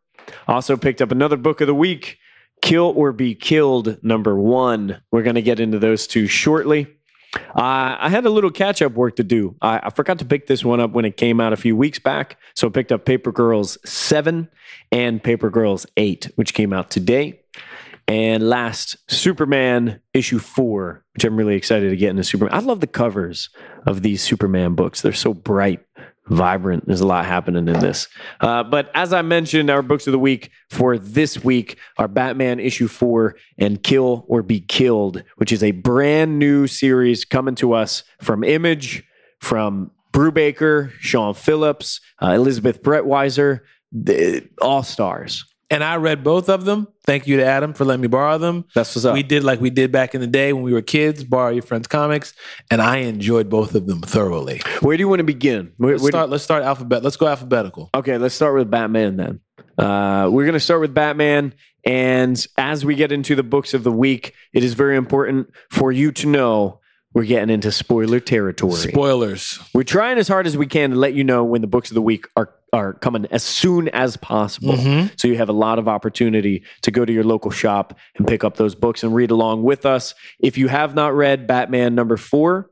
Also 0.48 0.77
picked 0.78 1.02
up 1.02 1.11
another 1.12 1.36
book 1.36 1.61
of 1.61 1.66
the 1.66 1.74
week, 1.74 2.16
Kill 2.62 2.93
or 2.97 3.12
Be 3.12 3.35
Killed 3.35 4.02
number 4.02 4.35
one. 4.39 5.02
We're 5.11 5.23
going 5.23 5.35
to 5.35 5.43
get 5.43 5.61
into 5.61 5.78
those 5.78 6.07
two 6.07 6.27
shortly. 6.27 6.86
Uh, 7.36 7.97
I 8.01 8.09
had 8.09 8.24
a 8.24 8.31
little 8.31 8.51
catch 8.51 8.81
up 8.82 8.93
work 8.93 9.16
to 9.16 9.23
do. 9.23 9.55
I, 9.61 9.81
I 9.85 9.90
forgot 9.90 10.19
to 10.20 10.24
pick 10.24 10.47
this 10.47 10.65
one 10.65 10.81
up 10.81 10.93
when 10.93 11.05
it 11.05 11.16
came 11.19 11.39
out 11.40 11.52
a 11.52 11.57
few 11.57 11.77
weeks 11.77 11.98
back. 11.98 12.39
So 12.55 12.66
I 12.66 12.70
picked 12.70 12.93
up 12.93 13.05
Paper 13.05 13.31
Girls 13.31 13.77
7 13.85 14.48
and 14.90 15.23
Paper 15.23 15.51
Girls 15.51 15.85
8, 15.97 16.31
which 16.36 16.55
came 16.55 16.73
out 16.73 16.90
today. 16.90 17.40
And 18.11 18.49
last, 18.49 18.97
Superman 19.09 20.01
issue 20.12 20.41
4, 20.41 21.05
which 21.15 21.23
I'm 21.23 21.37
really 21.37 21.55
excited 21.55 21.91
to 21.91 21.97
get 21.97 22.11
into 22.11 22.24
Superman. 22.24 22.53
I 22.53 22.59
love 22.59 22.81
the 22.81 22.89
covers 22.89 23.51
of 23.87 24.03
these 24.03 24.20
Superman 24.20 24.74
books. 24.74 25.01
They're 25.01 25.12
so 25.12 25.32
bright, 25.32 25.78
vibrant. 26.27 26.89
There's 26.89 27.03
a 27.03 27.07
lot 27.07 27.24
happening 27.24 27.69
in 27.69 27.78
this. 27.78 28.09
Uh, 28.41 28.65
but 28.65 28.91
as 28.97 29.12
I 29.12 29.23
mentioned, 29.23 29.70
our 29.70 29.81
books 29.81 30.09
of 30.09 30.11
the 30.11 30.19
week 30.19 30.51
for 30.70 30.99
this 30.99 31.45
week 31.45 31.78
are 31.99 32.09
Batman 32.09 32.59
issue 32.59 32.89
4 32.89 33.37
and 33.59 33.81
Kill 33.81 34.24
or 34.27 34.43
Be 34.43 34.59
Killed, 34.59 35.23
which 35.37 35.53
is 35.53 35.62
a 35.62 35.70
brand 35.70 36.37
new 36.41 36.66
series 36.66 37.24
coming 37.24 37.55
to 37.55 37.74
us 37.74 38.03
from 38.20 38.43
Image, 38.43 39.05
from 39.39 39.93
Brubaker, 40.12 40.91
Sean 40.99 41.32
Phillips, 41.32 42.01
uh, 42.20 42.32
Elizabeth 42.32 42.82
Breitweiser, 42.82 43.61
all 44.61 44.82
stars. 44.82 45.45
And 45.70 45.82
I 45.84 45.97
read 45.97 46.24
both 46.24 46.48
of 46.48 46.64
them. 46.64 46.88
Thank 47.05 47.26
you 47.26 47.36
to 47.38 47.44
Adam 47.44 47.72
for 47.74 47.84
letting 47.84 48.02
me 48.02 48.09
borrow 48.09 48.38
them. 48.38 48.64
That's 48.74 48.94
what's 48.94 49.05
up. 49.05 49.14
We 49.14 49.22
did 49.22 49.44
like 49.44 49.60
we 49.60 49.70
did 49.70 49.90
back 49.92 50.14
in 50.14 50.20
the 50.20 50.26
day 50.26 50.52
when 50.52 50.62
we 50.62 50.72
were 50.72 50.82
kids, 50.82 51.24
borrow 51.24 51.51
your 51.51 51.62
friend's 51.62 51.86
comics, 51.88 52.34
and 52.70 52.80
I 52.82 52.98
enjoyed 52.98 53.48
both 53.48 53.74
of 53.74 53.86
them 53.86 54.01
thoroughly. 54.01 54.60
Where 54.80 54.97
do 54.97 55.01
you 55.02 55.09
want 55.09 55.20
to 55.20 55.24
begin? 55.24 55.72
Where- 55.78 55.92
Let's 55.92 56.02
where 56.02 56.10
do- 56.10 56.16
start. 56.16 56.30
Let's 56.30 56.44
start 56.44 56.62
alphabet. 56.64 57.02
Let's 57.02 57.16
go 57.16 57.26
alphabetical. 57.26 57.90
okay, 57.94 58.18
let's 58.18 58.34
start 58.34 58.55
with 58.55 58.70
Batman 58.70 59.16
then. 59.16 59.40
Uh, 59.78 60.28
we're 60.30 60.44
going 60.44 60.52
to 60.55 60.60
start 60.60 60.80
with 60.80 60.92
Batman. 60.94 61.55
And 61.86 62.47
as 62.59 62.84
we 62.84 62.94
get 62.94 63.10
into 63.10 63.34
the 63.34 63.42
books 63.42 63.72
of 63.72 63.84
the 63.84 63.92
week, 63.92 64.34
it 64.52 64.62
is 64.62 64.74
very 64.74 64.97
important 64.97 65.51
for 65.70 65.90
you 65.90 66.12
to 66.12 66.26
know 66.28 66.78
we're 67.14 67.24
getting 67.24 67.48
into 67.48 67.72
spoiler 67.72 68.20
territory. 68.20 68.74
Spoilers. 68.74 69.59
we're 69.74 69.82
trying 69.82 70.18
as 70.18 70.28
hard 70.28 70.47
as 70.47 70.56
we 70.59 70.66
can 70.66 70.90
to 70.90 70.97
let 70.97 71.14
you 71.14 71.24
know 71.24 71.42
when 71.42 71.60
the 71.62 71.66
books 71.66 71.90
of 71.90 71.94
the 71.94 72.02
week 72.02 72.26
are, 72.36 72.52
are 72.72 72.92
coming 72.94 73.26
as 73.30 73.42
soon 73.42 73.88
as 73.88 74.16
possible. 74.16 74.74
Mhm. 74.74 75.10
So 75.16 75.28
you 75.28 75.36
have 75.36 75.48
a 75.48 75.52
lot 75.55 75.78
of 75.78 75.88
opportunity 75.88 76.62
to 76.82 76.90
go 76.90 77.05
to 77.05 77.12
your 77.12 77.24
local 77.24 77.51
shop 77.51 77.98
and 78.16 78.26
pick 78.26 78.44
up 78.44 78.56
those 78.56 78.74
books 78.74 79.02
and 79.02 79.14
read 79.14 79.30
along 79.30 79.62
with 79.62 79.84
us. 79.84 80.14
If 80.38 80.56
you 80.56 80.68
have 80.68 80.94
not 80.94 81.14
read 81.14 81.47
Batman 81.47 81.94
number 81.94 82.16
four, 82.16 82.70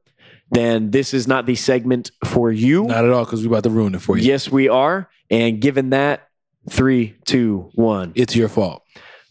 then 0.50 0.90
this 0.92 1.12
is 1.12 1.26
not 1.28 1.46
the 1.46 1.54
segment 1.54 2.10
for 2.24 2.50
you. 2.50 2.84
Not 2.84 3.04
at 3.04 3.10
all, 3.10 3.24
because 3.24 3.42
we're 3.42 3.52
about 3.52 3.64
to 3.64 3.70
ruin 3.70 3.94
it 3.94 4.00
for 4.02 4.16
you. 4.16 4.24
Yes, 4.24 4.50
we 4.50 4.68
are. 4.68 5.08
And 5.30 5.60
given 5.60 5.90
that, 5.90 6.28
three, 6.70 7.14
two, 7.24 7.70
one. 7.74 8.12
It's 8.14 8.34
your 8.34 8.48
fault. 8.48 8.82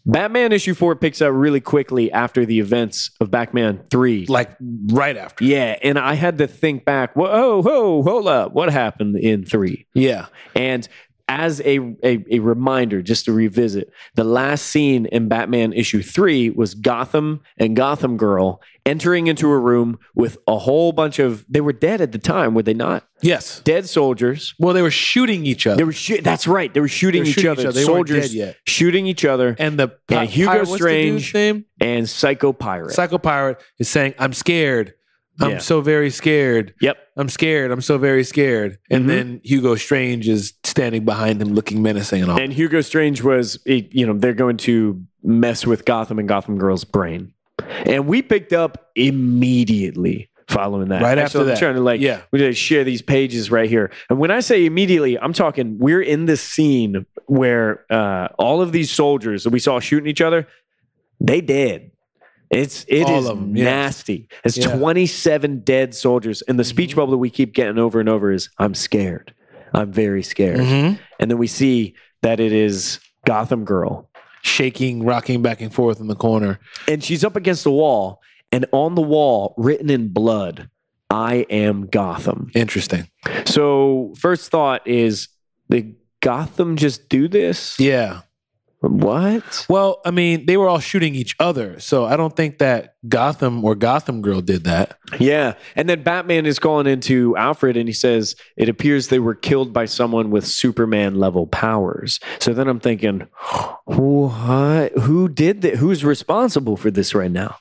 Batman 0.07 0.53
issue 0.53 0.73
four 0.73 0.95
picks 0.95 1.21
up 1.21 1.33
really 1.33 1.59
quickly 1.59 2.11
after 2.11 2.45
the 2.45 2.59
events 2.59 3.11
of 3.19 3.29
Batman 3.29 3.81
three. 3.91 4.25
Like 4.25 4.55
right 4.87 5.17
after. 5.17 5.43
yeah, 5.43 5.77
and 5.83 5.99
I 5.99 6.13
had 6.13 6.37
to 6.37 6.47
think 6.47 6.85
back. 6.85 7.15
Whoa, 7.15 7.61
whoa, 7.61 8.01
hold 8.01 8.27
up! 8.27 8.53
What 8.53 8.71
happened 8.71 9.17
in 9.17 9.45
three? 9.45 9.85
Yeah. 9.93 10.27
And 10.55 10.87
as 11.29 11.59
a, 11.61 11.77
a 12.03 12.23
a 12.31 12.39
reminder, 12.39 13.01
just 13.01 13.25
to 13.25 13.33
revisit, 13.33 13.91
the 14.15 14.23
last 14.23 14.65
scene 14.67 15.05
in 15.07 15.27
Batman 15.27 15.73
issue 15.73 16.01
three 16.01 16.49
was 16.49 16.73
Gotham 16.73 17.41
and 17.57 17.75
Gotham 17.75 18.15
Girl 18.17 18.61
entering 18.85 19.27
into 19.27 19.49
a 19.51 19.59
room 19.59 19.99
with 20.15 20.37
a 20.47 20.57
whole 20.57 20.91
bunch 20.93 21.19
of. 21.19 21.45
They 21.49 21.59
were 21.61 21.73
dead 21.73 21.99
at 22.01 22.13
the 22.13 22.17
time, 22.17 22.53
were 22.53 22.63
they 22.63 22.73
not? 22.73 23.05
Yes. 23.21 23.59
Dead 23.61 23.89
soldiers. 23.89 24.53
Well, 24.59 24.73
they 24.73 24.81
were 24.81 24.91
shooting 24.91 25.45
each 25.45 25.67
other. 25.67 25.75
They 25.77 25.83
were 25.83 25.91
shoot. 25.91 26.23
That's 26.23 26.47
right. 26.47 26.73
They 26.73 26.79
were 26.79 26.87
shooting, 26.87 27.23
They 27.23 27.27
were 27.27 27.29
each 27.29 27.35
shooting 27.35 27.49
other. 27.51 27.61
each 27.61 27.65
other. 27.67 27.73
They 27.73 27.85
weren't 27.85 28.07
soldiers 28.07 28.29
dead 28.29 28.37
yet. 28.37 28.57
shooting 28.65 29.07
each 29.07 29.25
other. 29.25 29.55
and 29.59 29.77
the 29.77 29.97
And 30.09 30.29
Hugo 30.29 30.51
pirate- 30.51 30.67
Strange- 30.69 31.33
name? 31.33 31.65
And 31.81 32.07
Psycho 32.07 32.53
Pirate. 32.53 32.91
Psycho 32.91 33.17
Pirate 33.17 33.59
is 33.79 33.89
saying, 33.89 34.13
"I'm 34.17 34.33
scared. 34.33 34.93
I'm 35.39 35.51
Yeah. 35.51 35.57
so 35.59 35.81
very 35.81 36.09
scared. 36.09 36.73
yep. 36.81 36.97
I'm 37.15 37.29
scared. 37.29 37.71
I'm 37.71 37.81
so 37.81 37.97
very 37.97 38.23
scared." 38.23 38.77
And 38.89 39.05
Mhm. 39.05 39.07
then 39.07 39.41
Hugo 39.43 39.75
Strange 39.75 40.27
is 40.27 40.53
standing 40.63 41.05
behind 41.05 41.41
him, 41.41 41.53
looking 41.53 41.81
menacing 41.81 42.21
and 42.23 42.31
all. 42.31 42.39
And 42.39 42.51
Hugo 42.53 42.81
Strange 42.81 43.21
was, 43.23 43.59
you 43.65 44.05
know, 44.05 44.13
they're 44.13 44.33
going 44.33 44.57
to 44.57 45.01
mess 45.23 45.65
with 45.67 45.85
Gotham 45.85 46.19
and 46.19 46.27
Gotham 46.27 46.57
Girl's 46.57 46.83
brain. 46.83 47.33
And 47.85 48.07
we 48.07 48.21
picked 48.21 48.53
up 48.53 48.89
immediately 48.95 50.29
following 50.47 50.89
that. 50.89 51.01
Right 51.01 51.17
after 51.17 51.39
I'm 51.41 51.47
that. 51.47 51.59
trying 51.59 51.75
to 51.75 51.81
like, 51.81 51.99
Yeah. 51.99 52.21
we 52.31 52.39
just 52.39 52.59
share 52.61 52.83
these 52.83 53.01
pages 53.01 53.51
right 53.51 53.69
here. 53.69 53.91
And 54.09 54.17
when 54.19 54.31
I 54.31 54.39
say 54.39 54.65
immediately, 54.65 55.17
I'm 55.19 55.33
talking 55.33 55.77
we're 55.79 56.01
in 56.01 56.25
this 56.25 56.41
scene 56.41 57.05
where 57.25 57.83
uh, 57.89 58.29
all 58.39 58.61
of 58.61 58.71
these 58.71 58.89
soldiers 58.89 59.43
that 59.43 59.49
we 59.49 59.59
saw 59.59 59.79
shooting 59.79 60.07
each 60.09 60.21
other, 60.21 60.47
they 61.19 61.41
dead. 61.41 61.91
It's 62.49 62.85
it 62.87 63.05
All 63.05 63.19
is 63.19 63.25
of 63.29 63.37
'em, 63.37 63.55
yes. 63.55 63.65
nasty. 63.65 64.27
It's 64.43 64.57
Yeah. 64.57 64.75
27 64.77 65.59
dead 65.59 65.93
soldiers, 65.93 66.41
and 66.43 66.57
the 66.59 66.63
speech 66.63 66.93
Mhm. 66.93 66.95
bubble 66.97 67.11
that 67.11 67.17
we 67.17 67.29
keep 67.29 67.53
getting 67.53 67.77
over 67.77 67.99
and 67.99 68.07
over 68.09 68.31
is, 68.31 68.49
"I'm 68.57 68.73
scared. 68.73 69.33
I'm 69.73 69.91
very 69.91 70.23
scared." 70.23 70.59
Mhm. 70.59 70.97
and 71.19 71.31
then 71.31 71.37
we 71.37 71.47
see 71.47 71.93
that 72.21 72.39
it 72.39 72.51
is 72.53 72.99
Gotham 73.25 73.65
Girl, 73.65 74.07
Shaking, 74.43 75.03
rocking 75.03 75.41
back 75.41 75.59
and 75.61 75.73
forth 75.73 75.99
in 75.99 76.07
the 76.07 76.15
corner. 76.15 76.59
and 76.87 77.03
she's 77.03 77.23
up 77.25 77.35
against 77.35 77.63
the 77.65 77.71
wall, 77.71 78.21
and 78.51 78.65
on 78.71 78.95
the 78.95 79.01
wall, 79.01 79.53
written 79.57 79.89
in 79.89 80.07
blood, 80.09 80.69
"I 81.09 81.45
am 81.49 81.87
Gotham." 81.87 82.49
Interesting. 82.55 83.07
So 83.45 84.13
first 84.17 84.51
thought 84.51 84.87
is, 84.87 85.27
did 85.69 85.95
Gotham 86.21 86.77
just 86.77 87.09
do 87.09 87.27
this? 87.27 87.77
Yeah. 87.79 88.21
What? 88.79 89.65
Well, 89.67 90.01
I 90.05 90.11
mean, 90.11 90.45
they 90.45 90.55
were 90.55 90.67
all 90.67 90.79
shooting 90.79 91.15
each 91.15 91.35
other, 91.39 91.79
so 91.79 92.05
I 92.05 92.15
don't 92.15 92.35
think 92.35 92.59
that 92.59 92.93
Gotham 93.07 93.65
or 93.65 93.73
Gotham 93.73 94.21
Girl 94.21 94.39
did 94.39 94.65
that. 94.65 94.99
Yeah, 95.19 95.55
and 95.75 95.89
then 95.89 96.03
Batman 96.03 96.45
is 96.45 96.59
calling 96.59 96.85
into 96.85 97.35
Alfred, 97.37 97.75
and 97.75 97.89
he 97.89 97.93
says 97.93 98.35
it 98.55 98.69
appears 98.69 99.07
they 99.07 99.19
were 99.19 99.33
killed 99.33 99.73
by 99.73 99.85
someone 99.85 100.29
with 100.29 100.45
Superman 100.45 101.15
level 101.15 101.47
powers. 101.47 102.19
So 102.39 102.53
then 102.53 102.67
I'm 102.67 102.79
thinking, 102.79 103.27
what? 103.85 104.91
Who 104.93 105.27
did 105.27 105.61
that? 105.63 105.77
Who's 105.77 106.05
responsible 106.05 106.77
for 106.77 106.91
this 106.91 107.15
right 107.15 107.31
now? 107.31 107.55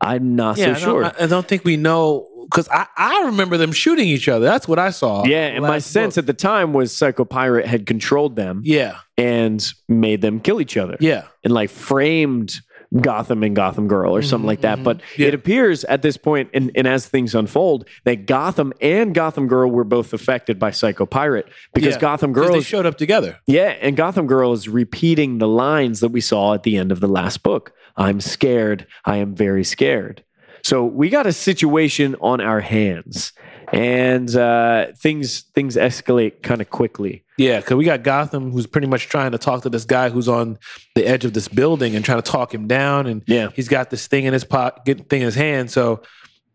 I'm 0.00 0.36
not 0.36 0.56
Yeah, 0.58 0.66
so 0.66 0.70
I 0.72 0.74
sure. 0.74 1.04
I, 1.04 1.12
I 1.20 1.26
don't 1.26 1.46
think 1.46 1.64
we 1.64 1.76
know 1.76 2.28
because 2.50 2.68
I, 2.68 2.86
I 2.96 3.24
remember 3.26 3.56
them 3.56 3.72
shooting 3.72 4.06
each 4.08 4.28
other. 4.28 4.44
That's 4.44 4.68
what 4.68 4.78
I 4.78 4.90
saw. 4.90 5.24
Yeah, 5.24 5.46
and 5.46 5.62
my 5.62 5.78
sense 5.78 6.14
book. 6.14 6.22
at 6.22 6.26
the 6.26 6.32
time 6.32 6.72
was 6.72 6.96
Psycho 6.96 7.24
Pirate 7.24 7.66
had 7.66 7.86
controlled 7.86 8.36
them 8.36 8.62
yeah, 8.64 8.98
and 9.18 9.64
made 9.88 10.20
them 10.22 10.40
kill 10.40 10.60
each 10.60 10.76
other 10.76 10.96
yeah, 11.00 11.24
and 11.42 11.52
like 11.52 11.70
framed 11.70 12.60
Gotham 13.00 13.42
and 13.42 13.56
Gotham 13.56 13.88
Girl 13.88 14.14
or 14.14 14.20
mm-hmm, 14.20 14.28
something 14.28 14.46
like 14.46 14.60
that. 14.60 14.76
Mm-hmm. 14.76 14.84
But 14.84 15.00
Yeah. 15.16 15.28
it 15.28 15.34
appears 15.34 15.82
at 15.84 16.02
this 16.02 16.16
point, 16.16 16.50
and, 16.54 16.70
and 16.76 16.86
as 16.86 17.06
things 17.06 17.34
unfold, 17.34 17.88
that 18.04 18.26
Gotham 18.26 18.72
and 18.80 19.12
Gotham 19.12 19.48
Girl 19.48 19.68
were 19.68 19.84
both 19.84 20.12
affected 20.12 20.60
by 20.60 20.70
Psycho 20.70 21.04
Pirate 21.04 21.48
because 21.74 21.94
Yeah, 21.94 22.00
Gotham 22.00 22.32
Girl 22.32 22.52
they 22.52 22.60
showed 22.60 22.86
up 22.86 22.96
together. 22.96 23.38
yeah, 23.46 23.70
and 23.80 23.96
Gotham 23.96 24.28
Girl 24.28 24.52
is 24.52 24.68
repeating 24.68 25.38
the 25.38 25.48
lines 25.48 25.98
that 26.00 26.10
we 26.10 26.20
saw 26.20 26.54
at 26.54 26.62
the 26.62 26.76
end 26.76 26.92
of 26.92 27.00
the 27.00 27.08
last 27.08 27.42
book. 27.42 27.72
I'm 27.96 28.20
scared. 28.20 28.86
I 29.04 29.16
am 29.16 29.34
very 29.34 29.64
scared. 29.64 30.22
So 30.62 30.84
we 30.84 31.08
got 31.10 31.26
a 31.26 31.32
situation 31.32 32.16
on 32.20 32.40
our 32.40 32.60
hands, 32.60 33.32
and 33.72 34.34
uh, 34.34 34.86
things 34.96 35.42
things 35.54 35.76
escalate 35.76 36.42
kind 36.42 36.60
of 36.60 36.70
quickly. 36.70 37.22
Yeah, 37.38 37.60
because 37.60 37.76
we 37.76 37.84
got 37.84 38.02
Gotham 38.02 38.50
who's 38.50 38.66
pretty 38.66 38.86
much 38.86 39.08
trying 39.08 39.32
to 39.32 39.38
talk 39.38 39.62
to 39.62 39.68
this 39.68 39.84
guy 39.84 40.08
who's 40.08 40.26
on 40.28 40.58
the 40.94 41.06
edge 41.06 41.24
of 41.24 41.34
this 41.34 41.48
building 41.48 41.94
and 41.94 42.04
trying 42.04 42.20
to 42.22 42.30
talk 42.30 42.52
him 42.52 42.66
down, 42.66 43.06
and 43.06 43.22
Yeah. 43.26 43.50
he's 43.54 43.68
got 43.68 43.90
this 43.90 44.06
thing 44.08 44.24
in 44.24 44.32
his 44.32 44.44
pocket, 44.44 45.08
thing 45.08 45.20
in 45.20 45.26
his 45.26 45.34
hand. 45.36 45.70
So 45.70 46.02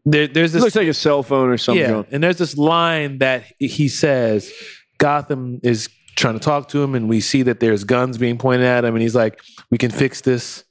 there, 0.06 0.28
there's 0.28 0.52
It 0.52 0.54
this 0.56 0.64
looks 0.64 0.76
like 0.76 0.88
a 0.88 0.94
cell 0.94 1.24
phone 1.24 1.50
or 1.50 1.58
something. 1.58 1.82
yeah, 1.88 2.04
and 2.12 2.22
there's 2.24 2.38
this 2.38 2.58
line 2.58 3.20
that 3.20 3.44
he 3.60 3.88
says 3.88 4.52
Gotham 4.98 5.60
is 5.64 5.88
trying 6.18 6.34
to 6.34 6.40
talk 6.40 6.68
to 6.70 6.84
him, 6.84 6.96
and 6.96 7.08
we 7.08 7.22
see 7.22 7.44
that 7.44 7.60
there's 7.62 7.84
guns 7.86 8.18
being 8.18 8.38
pointed 8.38 8.66
at 8.66 8.84
him, 8.84 8.94
and 8.96 9.02
he's 9.02 9.16
like, 9.16 9.40
"We 9.70 9.78
can 9.78 9.92
fix 9.92 10.20
this. 10.22 10.64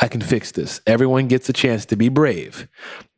I 0.00 0.08
can 0.08 0.20
fix 0.20 0.52
this. 0.52 0.80
Everyone 0.86 1.28
gets 1.28 1.48
a 1.48 1.52
chance 1.52 1.86
to 1.86 1.96
be 1.96 2.08
brave." 2.08 2.68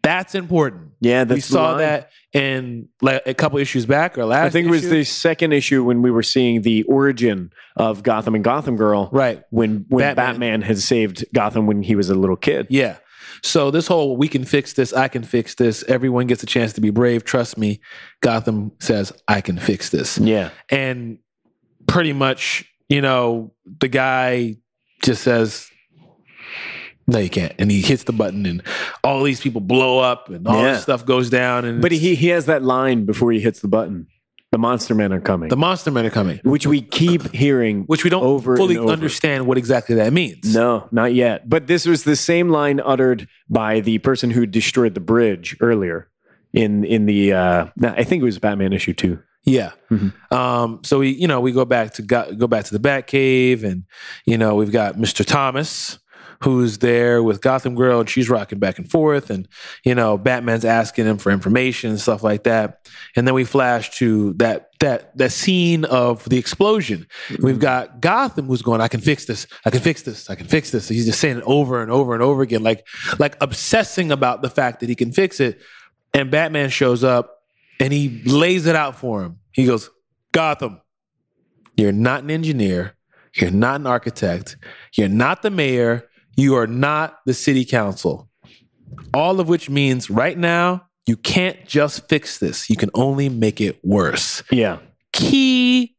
That's 0.03 0.35
important. 0.35 0.91
Yeah, 1.01 1.25
that's 1.25 1.37
we 1.37 1.41
saw 1.41 1.77
that 1.77 2.11
in 2.33 2.89
like 3.01 3.23
a 3.25 3.35
couple 3.35 3.59
issues 3.59 3.87
back 3.87 4.19
or 4.19 4.25
last. 4.25 4.47
I 4.47 4.51
think 4.51 4.67
it 4.67 4.71
was 4.71 4.89
the 4.89 5.05
second 5.05 5.53
issue 5.53 5.85
when 5.85 6.03
we 6.03 6.11
were 6.11 6.25
seeing 6.25 6.63
the 6.63 6.83
origin 6.85 7.53
of 7.77 8.03
Gotham 8.03 8.35
and 8.35 8.43
Gotham 8.43 8.77
Girl. 8.77 9.09
right. 9.13 9.45
When 9.51 9.87
when 9.89 10.03
Batman. 10.03 10.33
Batman, 10.33 10.63
had 10.63 10.79
saved 10.79 11.25
Gotham 11.33 11.67
when 11.67 11.83
he 11.83 11.95
was 11.95 12.11
a 12.11 12.15
little 12.15 12.37
kid. 12.37 12.67
Yeah. 12.69 12.97
So 13.45 13.71
this 13.71 13.87
whole 13.87 14.17
we 14.17 14.29
can 14.29 14.45
fix 14.45 14.73
this, 14.73 14.93
I 14.93 15.09
can 15.09 15.23
fix 15.25 15.55
this, 15.55 15.83
everyone 15.85 16.27
gets 16.27 16.43
a 16.43 16.47
chance 16.47 16.73
to 16.75 16.81
be 16.81 16.91
brave. 16.91 17.25
Trust 17.25 17.59
me. 17.59 17.81
Gotham 18.21 18.73
says, 18.81 19.13
I 19.27 19.41
can 19.41 19.59
fix 19.59 19.91
this. 19.91 20.19
Yeah. 20.19 20.51
And 20.69 21.19
pretty 21.87 22.13
much, 22.13 22.65
you 22.89 23.01
know, 23.01 23.53
the 23.81 23.89
guy 23.89 24.57
just 25.03 25.23
says, 25.23 25.69
No, 27.07 27.19
you 27.19 27.31
can't. 27.31 27.53
And 27.59 27.71
he 27.71 27.81
hits 27.81 28.05
the 28.05 28.13
button 28.13 28.47
and 28.47 28.63
all 29.03 29.23
these 29.23 29.41
people 29.41 29.61
blow 29.61 29.99
up 29.99 30.29
and 30.31 30.47
all 30.47 30.63
Yeah. 30.63 30.73
this 30.75 30.83
stuff 30.83 31.05
goes 31.05 31.29
down. 31.31 31.65
And 31.65 31.81
But 31.83 31.93
it's- 31.93 32.01
he 32.03 32.15
he 32.15 32.29
has 32.29 32.47
that 32.47 32.63
line 32.63 33.05
before 33.07 33.33
he 33.33 33.41
hits 33.41 33.61
the 33.61 33.69
button. 33.69 34.07
The 34.53 34.59
monster 34.59 34.95
men 34.95 35.15
are 35.15 35.21
coming. 35.21 35.49
the 35.49 35.57
monster 35.57 35.91
men 35.91 36.05
are 36.05 36.11
coming. 36.11 36.39
which 36.45 36.67
we 36.67 36.83
keep 36.83 37.33
hearing. 37.35 37.85
Which 37.87 38.05
we 38.05 38.11
don't 38.11 38.23
Over 38.23 38.55
fully 38.57 38.75
and 38.77 38.85
over. 38.85 38.93
understand 38.93 39.47
what 39.47 39.57
exactly 39.57 39.95
that 39.97 40.13
means. 40.13 40.55
No, 40.55 40.89
not 40.93 41.15
yet. 41.15 41.49
But 41.49 41.67
this 41.69 41.87
was 41.87 42.05
the 42.05 42.17
same 42.17 42.51
line 42.51 42.79
uttered 42.85 43.29
by 43.49 43.81
the 43.81 43.97
person 43.99 44.31
who 44.31 44.45
destroyed 44.45 44.93
the 44.95 45.01
bridge 45.01 45.57
earlier 45.61 46.09
in 46.53 46.85
in 46.85 47.07
the. 47.07 47.33
Uh, 47.33 47.67
no, 47.77 47.95
I 47.97 48.05
think 48.05 48.21
it 48.21 48.25
was 48.25 48.39
Batman 48.39 48.73
issue 48.75 48.93
two. 48.93 49.19
Yeah. 49.45 49.71
Mhm. 49.91 50.13
Um, 50.31 50.81
so 50.85 50.99
we, 51.01 51.09
you 51.09 51.27
know, 51.27 51.41
we 51.41 51.51
go 51.51 51.65
back 51.65 51.95
to 51.95 52.03
go, 52.03 52.33
go 52.37 52.47
back 52.47 52.65
to 52.67 52.77
the 52.79 52.89
Batcave, 52.89 53.65
and 53.65 53.85
you 54.27 54.37
know, 54.39 54.55
we've 54.55 54.71
got 54.71 54.97
Mr. 54.99 55.25
Thomas 55.27 55.99
who's 56.43 56.79
there 56.79 57.23
with 57.23 57.41
Gotham 57.41 57.75
Girl, 57.75 58.01
and 58.01 58.09
she's 58.09 58.29
rocking 58.29 58.59
back 58.59 58.79
and 58.79 58.91
forth, 58.91 59.31
and 59.31 59.49
you 59.85 59.95
know, 59.95 60.19
Batman's 60.19 60.65
asking 60.65 61.07
him 61.07 61.19
for 61.19 61.31
information 61.31 61.91
and 61.91 62.01
stuff 62.01 62.23
like 62.23 62.45
that. 62.45 62.89
And 63.17 63.27
then 63.27 63.35
we 63.35 63.45
flash 63.45 63.91
to 63.99 64.33
that 64.35 64.71
that 64.81 65.17
that 65.19 65.33
scene 65.33 65.85
of 65.85 66.29
the 66.29 66.39
explosion. 66.39 67.07
Mm-hmm. 67.29 67.47
We've 67.47 67.59
got 67.59 68.01
Gotham 68.01 68.47
who's 68.47 68.63
going, 68.63 68.81
"I 68.81 68.89
can 68.89 69.01
fix 69.01 69.25
this. 69.25 69.47
I 69.65 69.71
can 69.71 69.81
fix 69.81 70.03
this. 70.03 70.29
I 70.31 70.35
can 70.35 70.47
fix 70.47 70.71
this." 70.71 70.89
He's 70.89 71.07
just 71.07 71.21
saying 71.21 71.39
it 71.39 71.45
over 71.47 71.83
and 71.83 71.91
over 71.91 72.15
and 72.15 72.23
over 72.23 72.43
again, 72.43 72.63
like 72.63 72.87
like 73.19 73.37
obsessing 73.41 74.11
about 74.11 74.43
the 74.43 74.51
fact 74.51 74.81
that 74.81 74.89
he 74.89 74.95
can 74.95 75.13
fix 75.13 75.41
it. 75.41 75.61
And 76.15 76.31
Batman 76.31 76.69
shows 76.69 77.05
up 77.05 77.39
and 77.81 77.93
he 77.93 78.23
lays 78.25 78.67
it 78.67 78.77
out 78.77 78.97
for 78.97 79.23
him. 79.23 79.39
He 79.53 79.65
goes, 79.65 79.91
Gotham, 80.33 80.81
you're 81.77 81.93
not 81.93 82.23
an 82.23 82.31
engineer. 82.31 82.95
You're 83.35 83.51
not 83.51 83.81
an 83.81 83.87
architect. 83.87 84.57
You're 84.95 85.09
not 85.09 85.43
the 85.43 85.51
mayor. 85.51 86.09
You 86.37 86.57
are 86.57 86.67
not 86.67 87.19
the 87.27 87.35
city 87.35 87.65
council. 87.65 88.29
All 89.15 89.41
of 89.41 89.49
which 89.49 89.69
means 89.69 90.11
right 90.11 90.37
now, 90.37 90.87
you 91.07 91.17
can't 91.17 91.67
just 91.67 92.09
fix 92.09 92.39
this. 92.39 92.71
You 92.71 92.77
can 92.77 92.91
only 92.95 93.29
make 93.29 93.61
it 93.61 93.79
worse. 93.85 94.43
Yeah, 94.51 94.79
Key. 95.13 95.95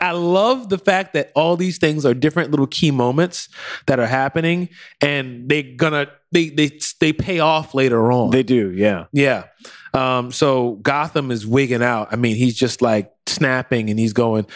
I 0.00 0.12
love 0.12 0.68
the 0.68 0.78
fact 0.78 1.12
that 1.14 1.32
all 1.34 1.56
these 1.56 1.78
things 1.78 2.06
are 2.06 2.14
different 2.14 2.52
little 2.52 2.68
key 2.68 2.92
moments 2.92 3.48
that 3.86 3.98
are 3.98 4.06
happening 4.06 4.68
and 5.00 5.48
they're 5.48 5.64
gonna 5.76 6.06
they 6.30 6.50
they 6.50 6.78
they 7.00 7.12
pay 7.12 7.40
off 7.40 7.74
later 7.74 8.12
on. 8.12 8.30
they 8.30 8.44
do. 8.44 8.70
Yeah, 8.70 9.06
Yeah. 9.12 9.44
Um, 9.92 10.30
so 10.30 10.72
Gotham 10.82 11.30
is 11.30 11.46
wigging 11.46 11.82
out. 11.82 12.08
I 12.12 12.16
mean, 12.16 12.36
he's 12.36 12.54
just 12.54 12.82
like 12.82 13.10
snapping 13.26 13.88
and 13.88 13.98
he's 13.98 14.12
going, 14.12 14.46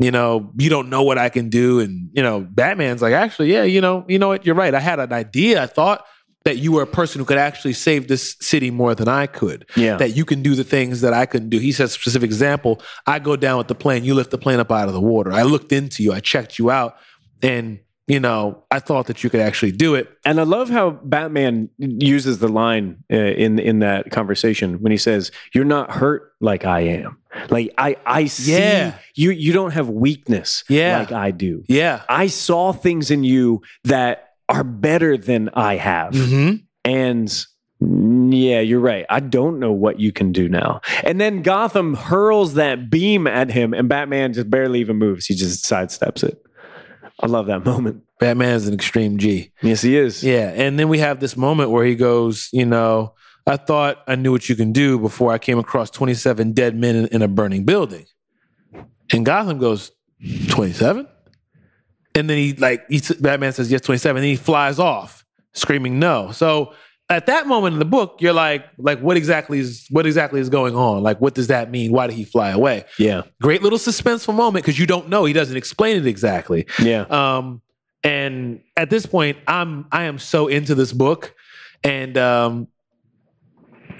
you 0.00 0.10
know, 0.10 0.50
you 0.56 0.70
don't 0.70 0.88
know 0.88 1.02
what 1.02 1.18
I 1.18 1.28
can 1.28 1.50
do. 1.50 1.78
And, 1.78 2.08
you 2.14 2.22
know, 2.22 2.40
Batman's 2.40 3.02
like, 3.02 3.12
actually, 3.12 3.52
yeah, 3.52 3.64
you 3.64 3.82
know, 3.82 4.04
you 4.08 4.18
know 4.18 4.28
what? 4.28 4.46
You're 4.46 4.54
right. 4.54 4.74
I 4.74 4.80
had 4.80 4.98
an 4.98 5.12
idea. 5.12 5.62
I 5.62 5.66
thought 5.66 6.06
that 6.44 6.56
you 6.56 6.72
were 6.72 6.80
a 6.80 6.86
person 6.86 7.18
who 7.18 7.26
could 7.26 7.36
actually 7.36 7.74
save 7.74 8.08
this 8.08 8.34
city 8.40 8.70
more 8.70 8.94
than 8.94 9.08
I 9.08 9.26
could. 9.26 9.68
Yeah. 9.76 9.98
That 9.98 10.16
you 10.16 10.24
can 10.24 10.42
do 10.42 10.54
the 10.54 10.64
things 10.64 11.02
that 11.02 11.12
I 11.12 11.26
couldn't 11.26 11.50
do. 11.50 11.58
He 11.58 11.70
says 11.70 11.92
specific 11.92 12.28
example. 12.28 12.80
I 13.06 13.18
go 13.18 13.36
down 13.36 13.58
with 13.58 13.68
the 13.68 13.74
plane, 13.74 14.04
you 14.04 14.14
lift 14.14 14.30
the 14.30 14.38
plane 14.38 14.58
up 14.58 14.72
out 14.72 14.88
of 14.88 14.94
the 14.94 15.02
water. 15.02 15.32
I 15.32 15.42
looked 15.42 15.70
into 15.70 16.02
you, 16.02 16.14
I 16.14 16.20
checked 16.20 16.58
you 16.58 16.70
out, 16.70 16.96
and 17.42 17.80
you 18.10 18.20
know, 18.20 18.62
I 18.70 18.78
thought 18.80 19.06
that 19.06 19.22
you 19.22 19.30
could 19.30 19.40
actually 19.40 19.72
do 19.72 19.94
it. 19.94 20.08
and 20.24 20.40
I 20.40 20.42
love 20.44 20.68
how 20.70 20.90
Batman 20.90 21.68
uses 21.78 22.38
the 22.38 22.48
line 22.48 23.02
uh, 23.12 23.16
in 23.16 23.58
in 23.58 23.78
that 23.80 24.10
conversation 24.10 24.80
when 24.82 24.90
he 24.92 24.98
says, 24.98 25.30
"You're 25.54 25.64
not 25.76 25.90
hurt 25.90 26.32
like 26.40 26.64
I 26.64 26.80
am. 26.80 27.16
Like 27.50 27.72
I 27.78 27.96
I 28.06 28.26
see 28.26 28.52
Yeah. 28.52 28.94
you. 29.14 29.30
You 29.30 29.52
don't 29.52 29.72
have 29.72 29.88
weakness 29.88 30.64
Yeah. 30.68 30.98
like 30.98 31.12
I 31.12 31.30
do. 31.30 31.62
Yeah. 31.68 32.02
I 32.08 32.26
saw 32.28 32.72
things 32.72 33.10
in 33.10 33.22
you 33.24 33.62
that 33.84 34.30
are 34.48 34.64
better 34.64 35.16
than 35.16 35.48
I 35.54 35.76
have." 35.76 36.12
Mm-hmm. 36.14 36.56
And 36.84 37.28
mm, 37.82 38.30
yeah, 38.32 38.60
you're 38.60 38.80
right. 38.80 39.06
I 39.08 39.20
don't 39.20 39.58
know 39.60 39.72
what 39.72 40.00
you 40.00 40.12
can 40.12 40.32
do 40.32 40.48
now. 40.48 40.80
And 41.04 41.20
then 41.20 41.42
Gotham 41.42 41.94
hurls 41.94 42.54
that 42.54 42.90
beam 42.90 43.26
at 43.26 43.50
him, 43.50 43.74
and 43.74 43.88
Batman 43.88 44.32
just 44.32 44.50
barely 44.50 44.80
even 44.80 44.96
moves. 44.96 45.26
He 45.26 45.34
just 45.34 45.64
sidesteps 45.64 46.24
it. 46.24 46.42
I 47.22 47.26
love 47.26 47.46
that 47.46 47.64
moment. 47.64 48.02
Batman 48.18 48.54
is 48.54 48.68
an 48.68 48.74
extreme 48.74 49.18
G. 49.18 49.52
Yes, 49.62 49.82
he 49.82 49.96
is. 49.96 50.22
Yeah. 50.22 50.52
And 50.54 50.78
then 50.78 50.88
we 50.88 50.98
have 50.98 51.20
this 51.20 51.36
moment 51.36 51.70
where 51.70 51.84
he 51.84 51.94
goes, 51.94 52.48
you 52.52 52.66
know, 52.66 53.14
I 53.46 53.56
thought 53.56 54.02
I 54.06 54.16
knew 54.16 54.32
what 54.32 54.48
you 54.48 54.56
can 54.56 54.72
do 54.72 54.98
before 54.98 55.32
I 55.32 55.38
came 55.38 55.58
across 55.58 55.90
27 55.90 56.52
dead 56.52 56.76
men 56.76 56.96
in, 56.96 57.06
in 57.06 57.22
a 57.22 57.28
burning 57.28 57.64
building. 57.64 58.06
And 59.12 59.24
Gotham 59.24 59.58
goes, 59.58 59.90
27? 60.48 61.06
And 62.14 62.28
then 62.28 62.36
he, 62.36 62.52
like, 62.54 62.86
he, 62.88 63.00
Batman 63.20 63.52
says, 63.52 63.70
yes, 63.70 63.80
27. 63.80 64.18
And 64.18 64.26
he 64.26 64.36
flies 64.36 64.78
off 64.78 65.24
screaming 65.52 65.98
no. 65.98 66.32
So 66.32 66.74
at 67.10 67.26
that 67.26 67.46
moment 67.48 67.74
in 67.74 67.78
the 67.80 67.84
book, 67.84 68.18
you're 68.20 68.32
like, 68.32 68.64
like, 68.78 69.00
what 69.00 69.16
exactly 69.16 69.58
is, 69.58 69.86
what 69.90 70.06
exactly 70.06 70.40
is 70.40 70.48
going 70.48 70.76
on? 70.76 71.02
Like, 71.02 71.20
what 71.20 71.34
does 71.34 71.48
that 71.48 71.70
mean? 71.70 71.90
Why 71.90 72.06
did 72.06 72.14
he 72.14 72.24
fly 72.24 72.50
away? 72.50 72.84
Yeah. 72.98 73.22
Great 73.42 73.62
little 73.62 73.78
suspenseful 73.78 74.34
moment 74.34 74.64
because 74.64 74.78
you 74.78 74.86
don't 74.86 75.08
know. 75.08 75.24
He 75.24 75.32
doesn't 75.32 75.56
explain 75.56 75.96
it 75.96 76.06
exactly. 76.06 76.66
Yeah. 76.80 77.02
Um, 77.02 77.60
and 78.02 78.60
at 78.76 78.88
this 78.88 79.04
point, 79.04 79.38
I'm 79.46 79.86
I 79.92 80.04
am 80.04 80.18
so 80.18 80.46
into 80.46 80.74
this 80.74 80.92
book, 80.92 81.34
and 81.84 82.16
um, 82.16 82.68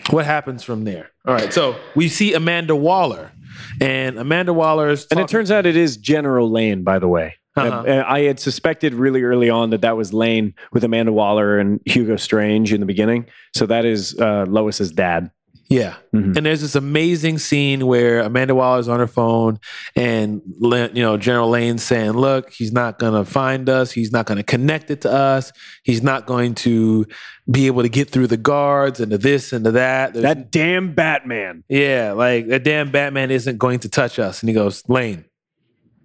what 0.08 0.24
happens 0.24 0.62
from 0.62 0.84
there? 0.84 1.10
All 1.26 1.34
right, 1.34 1.52
so 1.52 1.76
we 1.94 2.08
see 2.08 2.32
Amanda 2.32 2.74
Waller, 2.74 3.30
and 3.78 4.18
Amanda 4.18 4.54
Waller 4.54 4.88
is 4.88 5.06
And 5.10 5.20
it 5.20 5.28
turns 5.28 5.50
out 5.50 5.66
it 5.66 5.76
is 5.76 5.98
General 5.98 6.50
Lane, 6.50 6.82
by 6.82 6.98
the 6.98 7.08
way. 7.08 7.34
Uh-huh. 7.56 7.68
Uh, 7.86 8.04
I 8.06 8.20
had 8.20 8.38
suspected 8.38 8.94
really 8.94 9.22
early 9.22 9.50
on 9.50 9.70
that 9.70 9.80
that 9.82 9.96
was 9.96 10.12
Lane 10.12 10.54
with 10.72 10.84
Amanda 10.84 11.12
Waller 11.12 11.58
and 11.58 11.80
Hugo 11.84 12.16
Strange 12.16 12.72
in 12.72 12.80
the 12.80 12.86
beginning. 12.86 13.26
So 13.54 13.66
that 13.66 13.84
is 13.84 14.18
uh, 14.20 14.46
Lois's 14.48 14.92
dad. 14.92 15.30
yeah. 15.68 15.94
Mhm. 16.14 16.36
And 16.36 16.46
there's 16.46 16.60
this 16.62 16.74
amazing 16.74 17.38
scene 17.38 17.86
where 17.86 18.20
Amanda 18.20 18.54
Waller's 18.54 18.88
on 18.88 18.98
her 19.00 19.06
phone, 19.06 19.58
and 19.96 20.42
you 20.60 21.02
know 21.02 21.16
General 21.16 21.48
Lane's 21.48 21.82
saying, 21.84 22.12
"Look, 22.12 22.50
he's 22.52 22.72
not 22.72 22.98
gonna 22.98 23.24
find 23.24 23.68
us. 23.68 23.92
He's 23.92 24.10
not 24.12 24.26
gonna 24.26 24.42
connect 24.42 24.90
it 24.90 25.00
to 25.02 25.12
us. 25.12 25.52
He's 25.84 26.02
not 26.02 26.26
going 26.26 26.54
to 26.56 27.06
be 27.50 27.66
able 27.68 27.82
to 27.82 27.88
get 27.88 28.10
through 28.10 28.26
the 28.28 28.36
guards 28.36 28.98
and 29.00 29.10
to 29.12 29.18
this 29.18 29.52
and 29.52 29.64
to 29.64 29.70
that." 29.72 30.12
There's 30.14 30.22
That 30.24 30.50
damn 30.50 30.92
Batman. 30.94 31.62
Yeah, 31.68 32.12
like 32.12 32.48
that 32.48 32.64
damn 32.64 32.90
Batman 32.90 33.30
isn't 33.30 33.58
going 33.58 33.78
to 33.80 33.88
touch 33.88 34.18
us. 34.18 34.40
And 34.42 34.48
he 34.48 34.54
goes, 34.54 34.82
Lane, 34.88 35.24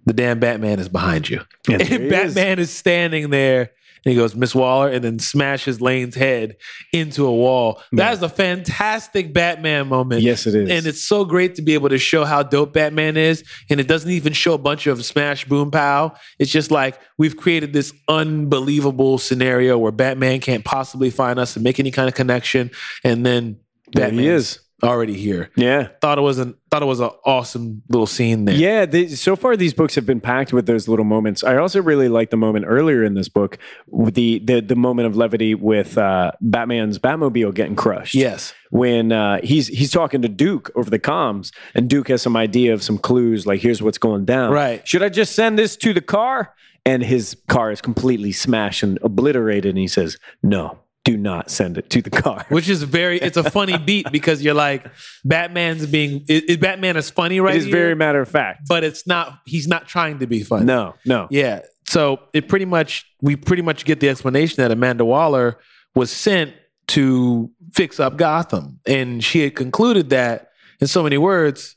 the 0.06 0.12
damn 0.12 0.38
Batman 0.38 0.78
is 0.78 0.88
behind 0.88 1.28
you. 1.28 1.42
And 1.68 1.82
And, 1.82 1.88
he 1.88 1.94
is. 1.96 2.10
Batman 2.10 2.58
is. 2.58 2.70
standing 2.70 3.30
there 3.30 3.72
and 4.04 4.12
he 4.12 4.14
goes, 4.14 4.36
Miss 4.36 4.54
Waller, 4.54 4.88
and 4.88 5.02
then 5.02 5.18
smashes 5.18 5.80
Lane's 5.80 6.14
head 6.14 6.58
into 6.92 7.26
a 7.26 7.32
wall. 7.34 7.82
That 7.90 8.12
is 8.12 8.22
a 8.22 8.28
fantastic 8.28 9.32
Batman 9.32 9.88
moment. 9.88 10.22
Yes, 10.22 10.46
it 10.46 10.54
is. 10.54 10.70
And 10.70 10.86
it's 10.86 11.02
so 11.02 11.24
great 11.24 11.56
to 11.56 11.62
be 11.62 11.74
able 11.74 11.88
to 11.88 11.98
show 11.98 12.24
how 12.24 12.44
dope 12.44 12.72
Batman 12.72 13.16
is. 13.16 13.42
And 13.68 13.80
it 13.80 13.88
doesn't 13.88 14.10
even 14.10 14.32
show 14.32 14.54
a 14.54 14.58
bunch 14.58 14.86
of 14.86 15.04
smash 15.04 15.44
boom 15.46 15.72
pow. 15.72 16.14
It's 16.38 16.52
just 16.52 16.70
like 16.70 17.00
we've 17.18 17.36
created 17.36 17.72
this 17.72 17.92
unbelievable 18.08 19.18
scenario 19.18 19.76
where 19.76 19.90
Batman 19.90 20.38
can't 20.38 20.64
possibly 20.64 21.10
find 21.10 21.40
us 21.40 21.56
and 21.56 21.64
make 21.64 21.80
any 21.80 21.90
kind 21.90 22.08
of 22.08 22.14
connection. 22.14 22.70
And 23.02 23.26
then 23.26 23.58
Batman 23.90 24.24
is. 24.24 24.60
Already 24.82 25.14
here. 25.14 25.50
yeah. 25.56 25.88
Thought 26.00 26.18
it 26.18 26.22
was 26.22 26.38
an 26.38 26.54
thought 26.70 26.82
it 26.82 26.86
was 26.86 27.00
an 27.00 27.10
awesome 27.24 27.82
little 27.88 28.06
scene 28.06 28.44
there. 28.44 28.54
Yeah, 28.54 28.84
they, 28.84 29.08
so 29.08 29.34
far 29.36 29.56
these 29.56 29.72
books 29.72 29.94
have 29.94 30.04
been 30.04 30.20
packed 30.20 30.52
with 30.52 30.66
those 30.66 30.88
little 30.88 31.04
moments. 31.04 31.42
I 31.42 31.56
also 31.56 31.80
really 31.80 32.08
like 32.08 32.30
the 32.30 32.36
moment 32.36 32.66
earlier 32.68 33.02
in 33.02 33.14
this 33.14 33.28
book, 33.28 33.58
with 33.86 34.14
the 34.14 34.40
the, 34.40 34.60
the 34.60 34.76
moment 34.76 35.06
of 35.06 35.16
levity 35.16 35.54
with 35.54 35.96
uh, 35.96 36.32
Batman's 36.40 36.98
Batmobile 36.98 37.54
getting 37.54 37.76
crushed. 37.76 38.14
Yes. 38.14 38.52
when 38.70 39.12
uh, 39.12 39.40
he's 39.42 39.68
he's 39.68 39.90
talking 39.90 40.22
to 40.22 40.28
Duke 40.28 40.70
over 40.74 40.90
the 40.90 40.98
comms, 40.98 41.52
and 41.74 41.88
Duke 41.88 42.08
has 42.08 42.20
some 42.20 42.36
idea 42.36 42.74
of 42.74 42.82
some 42.82 42.98
clues, 42.98 43.46
like 43.46 43.60
here's 43.60 43.82
what's 43.82 43.98
going 43.98 44.24
down. 44.24 44.52
Right. 44.52 44.86
Should 44.86 45.02
I 45.02 45.08
just 45.08 45.34
send 45.34 45.58
this 45.58 45.76
to 45.78 45.92
the 45.94 46.00
car? 46.02 46.52
And 46.84 47.02
his 47.02 47.36
car 47.48 47.72
is 47.72 47.80
completely 47.80 48.30
smashed 48.30 48.84
and 48.84 48.96
obliterated, 49.02 49.70
and 49.70 49.78
he 49.78 49.88
says, 49.88 50.18
"No, 50.44 50.78
do 51.06 51.16
not 51.16 51.50
send 51.50 51.78
it 51.78 51.88
to 51.90 52.02
the 52.02 52.10
car." 52.10 52.44
Which 52.50 52.68
is 52.68 52.82
very 52.82 53.18
it's 53.18 53.38
a 53.38 53.50
funny 53.50 53.78
beat 53.88 54.10
because 54.12 54.42
you're 54.42 54.54
like 54.68 54.84
Batman's 55.24 55.86
being 55.86 56.26
Batman 56.60 56.96
is 56.98 57.08
funny 57.10 57.40
right 57.40 57.54
It 57.54 57.58
is 57.58 57.66
very 57.66 57.94
matter 57.94 58.20
of 58.20 58.28
fact. 58.28 58.68
but 58.68 58.84
it's 58.84 59.06
not 59.06 59.38
he's 59.46 59.66
not 59.68 59.86
trying 59.88 60.18
to 60.18 60.26
be 60.26 60.42
funny. 60.42 60.66
No, 60.66 60.94
no. 61.04 61.28
Yeah. 61.30 61.60
So 61.86 62.18
it 62.34 62.48
pretty 62.48 62.64
much 62.64 63.06
we 63.22 63.36
pretty 63.36 63.62
much 63.62 63.84
get 63.84 64.00
the 64.00 64.08
explanation 64.08 64.56
that 64.62 64.70
Amanda 64.72 65.04
Waller 65.04 65.58
was 65.94 66.10
sent 66.10 66.52
to 66.88 67.50
fix 67.72 68.00
up 68.00 68.16
Gotham. 68.16 68.80
And 68.86 69.22
she 69.22 69.40
had 69.42 69.54
concluded 69.54 70.10
that 70.10 70.50
in 70.80 70.88
so 70.88 71.02
many 71.02 71.16
words, 71.18 71.75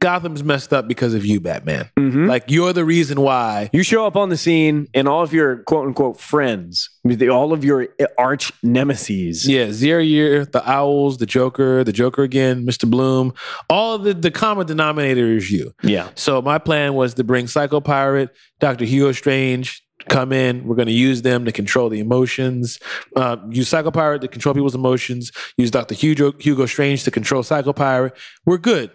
Gotham's 0.00 0.42
messed 0.44 0.72
up 0.72 0.86
because 0.88 1.14
of 1.14 1.24
you, 1.26 1.40
Batman. 1.40 1.88
Mhm. 1.98 2.28
Like 2.28 2.44
you're 2.48 2.72
the 2.72 2.84
reason 2.84 3.20
why. 3.20 3.70
You 3.72 3.82
show 3.82 4.06
up 4.06 4.16
on 4.16 4.28
the 4.28 4.36
scene, 4.36 4.86
and 4.94 5.08
all 5.08 5.22
of 5.22 5.32
your 5.32 5.58
quote 5.64 5.86
unquote 5.86 6.20
friends, 6.20 6.88
all 7.30 7.52
of 7.52 7.64
your 7.64 7.88
arch 8.18 8.52
nemesis, 8.62 9.46
Yeah, 9.46 9.70
Zero 9.70 10.00
Year, 10.00 10.44
the 10.44 10.68
Owls, 10.70 11.18
the 11.18 11.26
Joker, 11.26 11.84
the 11.84 11.92
Joker 11.92 12.22
again, 12.22 12.64
Mr. 12.66 12.88
Bloom, 12.88 13.32
all 13.68 13.98
the, 13.98 14.14
the 14.14 14.30
common 14.30 14.66
denominator 14.66 15.36
is 15.36 15.50
you. 15.50 15.72
yeah, 15.82 16.08
So 16.14 16.40
my 16.42 16.58
plan 16.58 16.94
was 16.94 17.14
to 17.14 17.24
bring 17.24 17.46
Psycho 17.46 17.80
Pirate, 17.80 18.30
Dr. 18.60 18.84
Hugo 18.84 19.12
Strange, 19.12 19.82
come 20.08 20.32
in. 20.32 20.64
We're 20.64 20.76
going 20.76 20.86
to 20.88 20.92
use 20.94 21.22
them 21.22 21.44
to 21.44 21.52
control 21.52 21.88
the 21.88 21.98
emotions. 22.00 22.78
Uh, 23.16 23.36
use 23.50 23.68
Psycho 23.68 23.90
Pirate 23.90 24.22
to 24.22 24.28
control 24.28 24.54
people's 24.54 24.74
emotions. 24.74 25.32
Use 25.56 25.70
Dr. 25.70 25.94
Hugo, 25.94 26.32
Hugo 26.38 26.66
Strange 26.66 27.04
to 27.04 27.10
control 27.10 27.42
Psycho 27.42 27.72
Pirate. 27.72 28.14
We're 28.46 28.58
good. 28.58 28.90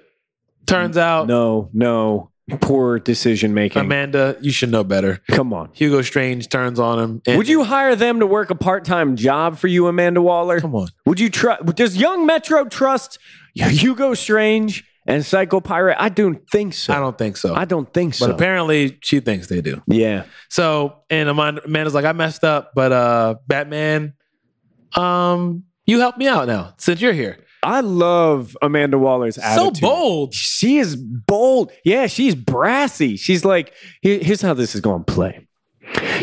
Turns 0.65 0.98
out, 0.98 1.27
no, 1.27 1.69
no, 1.73 2.31
poor 2.61 2.99
decision 2.99 3.53
making. 3.53 3.81
Amanda, 3.81 4.38
you 4.41 4.52
should 4.52 4.72
know 4.72 4.84
better. 4.84 5.19
Come 5.31 5.53
on. 5.53 5.69
Hugo 5.73 6.02
Strange 6.02 6.49
turns 6.49 6.80
on 6.80 6.99
him. 6.99 7.22
and- 7.27 7.38
Would 7.38 7.48
you 7.48 7.64
hire 7.64 7.95
them 7.95 8.19
to 8.19 8.26
work 8.27 8.49
a 8.49 8.56
part 8.56 8.85
time 8.85 9.15
job 9.15 9.57
for 9.57 9.68
you, 9.68 9.88
Amanda 9.88 10.22
Waller? 10.22 10.60
Come 10.61 10.76
on. 10.76 10.88
Would 11.06 11.19
you 11.19 11.30
trust? 11.30 11.65
Does 11.76 11.98
Young 11.98 12.26
Metro 12.26 12.65
trust 12.65 13.19
Hugo 13.56 14.14
Strange 14.14 14.84
and 15.06 15.26
Psycho 15.26 15.60
Pirate? 15.60 15.98
I 15.99 16.10
don't 16.10 16.40
think 16.49 16.73
so. 16.73 16.94
I 16.94 16.99
don't 16.99 17.18
think 17.18 17.35
so. 17.38 17.53
I 17.56 17.65
don't 17.65 17.94
think 17.94 18.14
so. 18.14 18.27
but 18.27 18.34
apparently, 18.35 18.98
she 19.02 19.19
thinks 19.19 19.48
they 19.48 19.61
do. 19.61 19.81
yeah. 19.88 20.23
So, 20.49 20.95
and 21.10 21.27
Amanda, 21.30 21.61
Amanda's 21.65 21.94
like, 21.94 22.06
I 22.06 22.14
messed 22.14 22.44
up, 22.44 22.72
but 22.73 22.91
uh, 22.94 23.35
Batman, 23.48 24.14
um, 24.95 25.64
you 25.85 25.99
help 25.99 26.18
me 26.18 26.27
out 26.27 26.48
now 26.48 26.73
since 26.77 27.02
you're 27.02 27.14
here. 27.14 27.38
I 27.64 27.80
love 27.81 28.56
Amanda 28.61 28.98
Waller's 28.99 29.38
attitude. 29.38 29.77
So 29.77 29.81
bold. 29.81 30.34
She 30.34 30.77
is 30.77 30.95
bold. 30.95 31.72
Yeah, 31.85 32.07
she's 32.07 32.35
brassy. 32.35 33.15
She's 33.18 33.45
like, 33.45 33.73
"Here- 34.02 34.19
here's 34.22 34.41
how 34.41 34.53
this 34.53 34.76
is 34.76 34.81
going 34.81 35.03
to 35.06 35.14
play. 35.14 35.48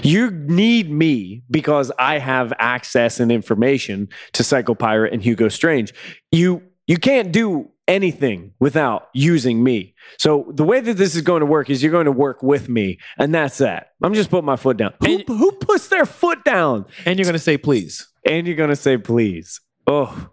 You 0.02 0.30
need 0.30 0.90
me 0.90 1.42
because 1.50 1.92
I 1.98 2.18
have 2.18 2.52
access 2.58 3.20
and 3.20 3.30
information 3.30 4.08
to 4.32 4.42
Psycho 4.44 4.74
Pirate 4.74 5.12
and 5.12 5.22
Hugo 5.22 5.48
Strange. 5.48 5.92
You 6.32 6.62
you 6.86 6.96
can't 6.96 7.30
do 7.32 7.70
anything 7.86 8.52
without 8.60 9.08
using 9.14 9.62
me. 9.62 9.94
So 10.18 10.50
the 10.54 10.64
way 10.64 10.80
that 10.80 10.96
this 10.96 11.14
is 11.14 11.22
going 11.22 11.40
to 11.40 11.46
work 11.46 11.68
is 11.70 11.82
you're 11.82 11.92
going 11.92 12.06
to 12.06 12.12
work 12.12 12.42
with 12.42 12.68
me, 12.68 12.98
and 13.18 13.34
that's 13.34 13.58
that. 13.58 13.88
I'm 14.02 14.14
just 14.14 14.30
putting 14.30 14.46
my 14.46 14.56
foot 14.56 14.76
down. 14.76 14.94
Who, 15.00 15.06
And- 15.14 15.24
who 15.28 15.52
puts 15.52 15.88
their 15.88 16.06
foot 16.06 16.42
down? 16.44 16.86
And 17.04 17.18
you're 17.18 17.24
going 17.24 17.32
to 17.34 17.38
say, 17.38 17.58
please. 17.58 18.06
And 18.26 18.46
you're 18.46 18.56
gonna 18.56 18.76
say 18.76 18.98
please. 18.98 19.60
Oh, 19.86 20.28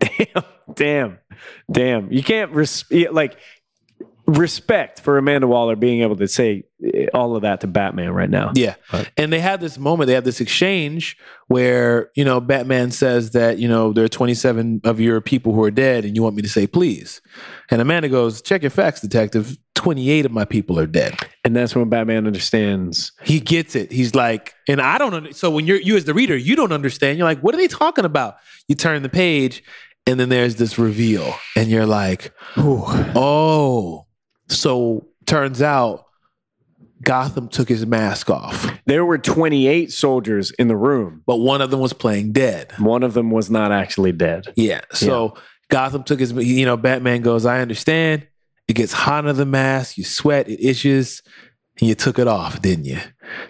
damn, 0.00 0.44
damn, 0.74 1.18
damn. 1.70 2.12
You 2.12 2.22
can't 2.22 2.50
res- 2.52 2.84
like 3.12 3.36
respect 4.26 5.00
for 5.00 5.18
Amanda 5.18 5.46
Waller 5.46 5.76
being 5.76 6.02
able 6.02 6.16
to 6.16 6.28
say 6.28 6.64
eh, 6.84 7.06
all 7.12 7.34
of 7.36 7.42
that 7.42 7.60
to 7.62 7.66
Batman 7.66 8.12
right 8.12 8.30
now. 8.30 8.52
Yeah. 8.54 8.74
Right. 8.92 9.10
And 9.16 9.32
they 9.32 9.40
had 9.40 9.60
this 9.60 9.78
moment, 9.78 10.06
they 10.06 10.14
had 10.14 10.24
this 10.24 10.40
exchange 10.40 11.16
where, 11.48 12.10
you 12.14 12.24
know, 12.24 12.40
Batman 12.40 12.90
says 12.92 13.32
that, 13.32 13.58
you 13.58 13.68
know, 13.68 13.92
there 13.92 14.04
are 14.04 14.08
27 14.08 14.82
of 14.84 15.00
your 15.00 15.20
people 15.20 15.52
who 15.52 15.62
are 15.64 15.70
dead 15.70 16.04
and 16.04 16.14
you 16.14 16.22
want 16.22 16.36
me 16.36 16.42
to 16.42 16.48
say 16.48 16.66
please. 16.66 17.20
And 17.70 17.80
Amanda 17.80 18.08
goes, 18.08 18.40
check 18.40 18.62
your 18.62 18.70
facts, 18.70 19.00
detective. 19.00 19.56
28 19.74 20.26
of 20.26 20.32
my 20.32 20.44
people 20.44 20.78
are 20.78 20.86
dead. 20.86 21.14
And 21.42 21.56
that's 21.56 21.74
when 21.74 21.88
Batman 21.88 22.26
understands. 22.26 23.12
He 23.22 23.40
gets 23.40 23.74
it. 23.74 23.90
He's 23.90 24.14
like, 24.14 24.54
and 24.68 24.80
I 24.80 24.98
don't 24.98 25.14
under- 25.14 25.32
so 25.32 25.50
when 25.50 25.66
you're 25.66 25.80
you 25.80 25.96
as 25.96 26.04
the 26.04 26.12
reader, 26.12 26.36
you 26.36 26.54
don't 26.54 26.72
understand. 26.72 27.16
You're 27.16 27.26
like, 27.26 27.40
what 27.40 27.54
are 27.54 27.58
they 27.58 27.68
talking 27.68 28.04
about? 28.04 28.36
You 28.68 28.74
turn 28.74 29.02
the 29.02 29.08
page 29.08 29.64
and 30.10 30.20
then 30.20 30.28
there's 30.28 30.56
this 30.56 30.78
reveal 30.78 31.34
and 31.56 31.70
you're 31.70 31.86
like, 31.86 32.32
Ooh. 32.58 32.82
oh. 33.14 34.06
So 34.48 35.06
turns 35.26 35.62
out 35.62 36.06
Gotham 37.02 37.48
took 37.48 37.68
his 37.68 37.86
mask 37.86 38.28
off, 38.28 38.70
There 38.84 39.04
were 39.06 39.16
28 39.16 39.90
soldiers 39.90 40.50
in 40.52 40.68
the 40.68 40.76
room. 40.76 41.22
but 41.26 41.36
one 41.36 41.62
of 41.62 41.70
them 41.70 41.80
was 41.80 41.92
playing 41.94 42.32
dead. 42.32 42.72
One 42.78 43.02
of 43.02 43.14
them 43.14 43.30
was 43.30 43.50
not 43.50 43.72
actually 43.72 44.12
dead. 44.12 44.44
Yeah. 44.56 44.82
So 44.92 45.36
Gotham 45.70 46.02
took 46.02 46.20
his, 46.20 46.32
you 46.32 46.66
know, 46.66 46.76
Batman 46.76 47.22
goes, 47.22 47.46
I 47.46 47.60
understand. 47.60 48.26
It 48.68 48.74
gets 48.74 48.92
hot 48.92 49.20
under 49.20 49.32
the 49.32 49.46
mask. 49.46 49.96
You 49.96 50.04
sweat, 50.04 50.48
it 50.48 50.62
itches, 50.62 51.22
and 51.78 51.88
you 51.88 51.94
took 51.94 52.18
it 52.18 52.28
off, 52.28 52.60
didn't 52.60 52.84
you? 52.84 52.98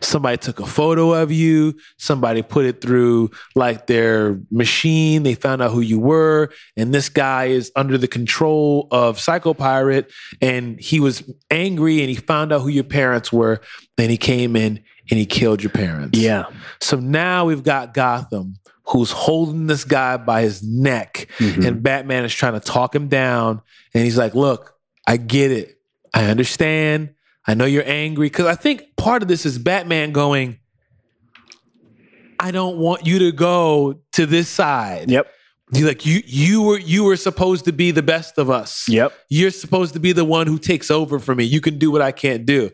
Somebody 0.00 0.36
took 0.38 0.60
a 0.60 0.66
photo 0.66 1.12
of 1.14 1.30
you. 1.32 1.74
Somebody 1.98 2.42
put 2.42 2.64
it 2.66 2.80
through 2.80 3.30
like 3.54 3.86
their 3.86 4.40
machine. 4.50 5.22
They 5.22 5.34
found 5.34 5.62
out 5.62 5.70
who 5.72 5.80
you 5.80 5.98
were. 5.98 6.50
And 6.76 6.92
this 6.94 7.08
guy 7.08 7.46
is 7.46 7.70
under 7.76 7.98
the 7.98 8.08
control 8.08 8.88
of 8.90 9.18
Psycho 9.20 9.54
Pirate. 9.54 10.10
And 10.40 10.80
he 10.80 11.00
was 11.00 11.22
angry 11.50 12.00
and 12.00 12.08
he 12.08 12.16
found 12.16 12.52
out 12.52 12.60
who 12.62 12.68
your 12.68 12.84
parents 12.84 13.32
were. 13.32 13.60
And 13.98 14.10
he 14.10 14.16
came 14.16 14.56
in 14.56 14.82
and 15.10 15.18
he 15.18 15.26
killed 15.26 15.62
your 15.62 15.70
parents. 15.70 16.18
Yeah. 16.18 16.44
So 16.80 16.98
now 16.98 17.44
we've 17.46 17.64
got 17.64 17.94
Gotham 17.94 18.56
who's 18.84 19.10
holding 19.12 19.66
this 19.68 19.84
guy 19.84 20.16
by 20.16 20.42
his 20.42 20.64
neck, 20.64 21.28
Mhm. 21.38 21.64
and 21.64 21.82
Batman 21.82 22.24
is 22.24 22.34
trying 22.34 22.54
to 22.54 22.60
talk 22.60 22.92
him 22.92 23.06
down. 23.06 23.60
And 23.94 24.02
he's 24.04 24.18
like, 24.18 24.34
Look, 24.34 24.74
I 25.06 25.16
get 25.16 25.52
it. 25.52 25.76
I 26.12 26.24
understand. 26.24 27.10
I 27.46 27.54
know 27.54 27.64
you're 27.64 27.88
angry. 27.88 28.26
Because 28.26 28.46
I 28.46 28.54
think 28.54 28.96
part 28.96 29.22
of 29.22 29.28
this 29.28 29.46
is 29.46 29.58
Batman 29.58 30.12
going, 30.12 30.58
I 32.38 32.50
don't 32.50 32.78
want 32.78 33.06
you 33.06 33.18
to 33.20 33.32
go 33.32 34.00
to 34.12 34.26
this 34.26 34.48
side. 34.48 35.10
Yep. 35.10 35.30
He's 35.72 35.84
like, 35.84 36.04
you 36.04 36.22
you 36.26 36.62
were 36.62 36.78
you 36.78 37.04
were 37.04 37.16
supposed 37.16 37.64
to 37.66 37.72
be 37.72 37.92
the 37.92 38.02
best 38.02 38.38
of 38.38 38.50
us. 38.50 38.88
Yep. 38.88 39.12
You're 39.28 39.52
supposed 39.52 39.94
to 39.94 40.00
be 40.00 40.12
the 40.12 40.24
one 40.24 40.46
who 40.46 40.58
takes 40.58 40.90
over 40.90 41.18
for 41.18 41.34
me. 41.34 41.44
You 41.44 41.60
can 41.60 41.78
do 41.78 41.90
what 41.90 42.02
I 42.02 42.10
can't 42.12 42.44
do. 42.44 42.70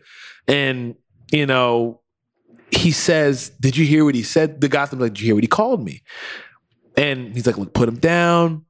And, 0.49 0.95
you 1.31 1.45
know, 1.45 2.01
he 2.71 2.93
says, 2.93 3.51
Did 3.61 3.77
you 3.77 3.85
hear 3.85 4.05
what 4.05 4.15
he 4.15 4.23
said? 4.23 4.61
The 4.61 4.69
Gotham's 4.69 5.03
like, 5.03 5.13
Did 5.13 5.21
you 5.21 5.27
hear 5.27 5.35
what 5.35 5.45
he 5.45 5.49
called 5.49 5.85
me? 5.85 6.03
And 6.97 7.35
he's 7.35 7.47
like, 7.47 7.59
Look, 7.59 7.75
put 7.75 7.89
him 7.89 7.99
down. 7.99 8.65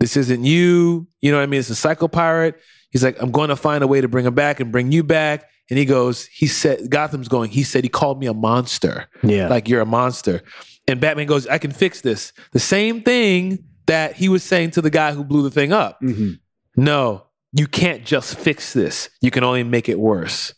This 0.00 0.16
isn't 0.16 0.44
you. 0.44 1.06
You 1.20 1.30
know 1.30 1.38
what 1.38 1.44
I 1.44 1.46
mean? 1.46 1.60
It's 1.60 1.70
a 1.70 1.76
psycho 1.76 2.08
pirate. 2.08 2.60
He's 2.94 3.02
like, 3.04 3.20
I'm 3.20 3.30
going 3.32 3.48
to 3.50 3.56
find 3.56 3.84
a 3.84 3.86
way 3.86 4.00
to 4.00 4.08
bring 4.08 4.24
him 4.24 4.34
back 4.34 4.60
and 4.60 4.70
bring 4.72 4.90
you 4.92 5.02
back. 5.02 5.50
And 5.68 5.78
he 5.78 5.84
goes, 5.84 6.26
He 6.26 6.46
said, 6.46 6.88
Gotham's 6.88 7.28
going, 7.28 7.50
He 7.50 7.64
said 7.64 7.82
he 7.84 7.90
called 7.90 8.18
me 8.20 8.26
a 8.26 8.32
monster. 8.34 9.08
Yeah. 9.22 9.48
Like 9.48 9.68
you're 9.68 9.80
a 9.82 9.86
monster. 9.86 10.40
And 10.88 11.00
Batman 11.00 11.26
goes, 11.26 11.46
I 11.48 11.58
can 11.58 11.72
fix 11.72 12.00
this. 12.02 12.32
The 12.52 12.60
same 12.60 13.02
thing 13.02 13.64
that 13.86 14.14
he 14.14 14.28
was 14.28 14.42
saying 14.44 14.70
to 14.72 14.80
the 14.82 14.90
guy 14.90 15.12
who 15.12 15.24
blew 15.24 15.42
the 15.42 15.50
thing 15.50 15.72
up. 15.72 16.00
Mhm. 16.00 16.38
No, 16.76 17.24
you 17.52 17.66
can't 17.66 18.04
just 18.04 18.36
fix 18.38 18.72
this. 18.72 19.08
You 19.20 19.30
can 19.30 19.42
only 19.44 19.64
make 19.64 19.88
it 19.88 19.98
worse. 19.98 20.54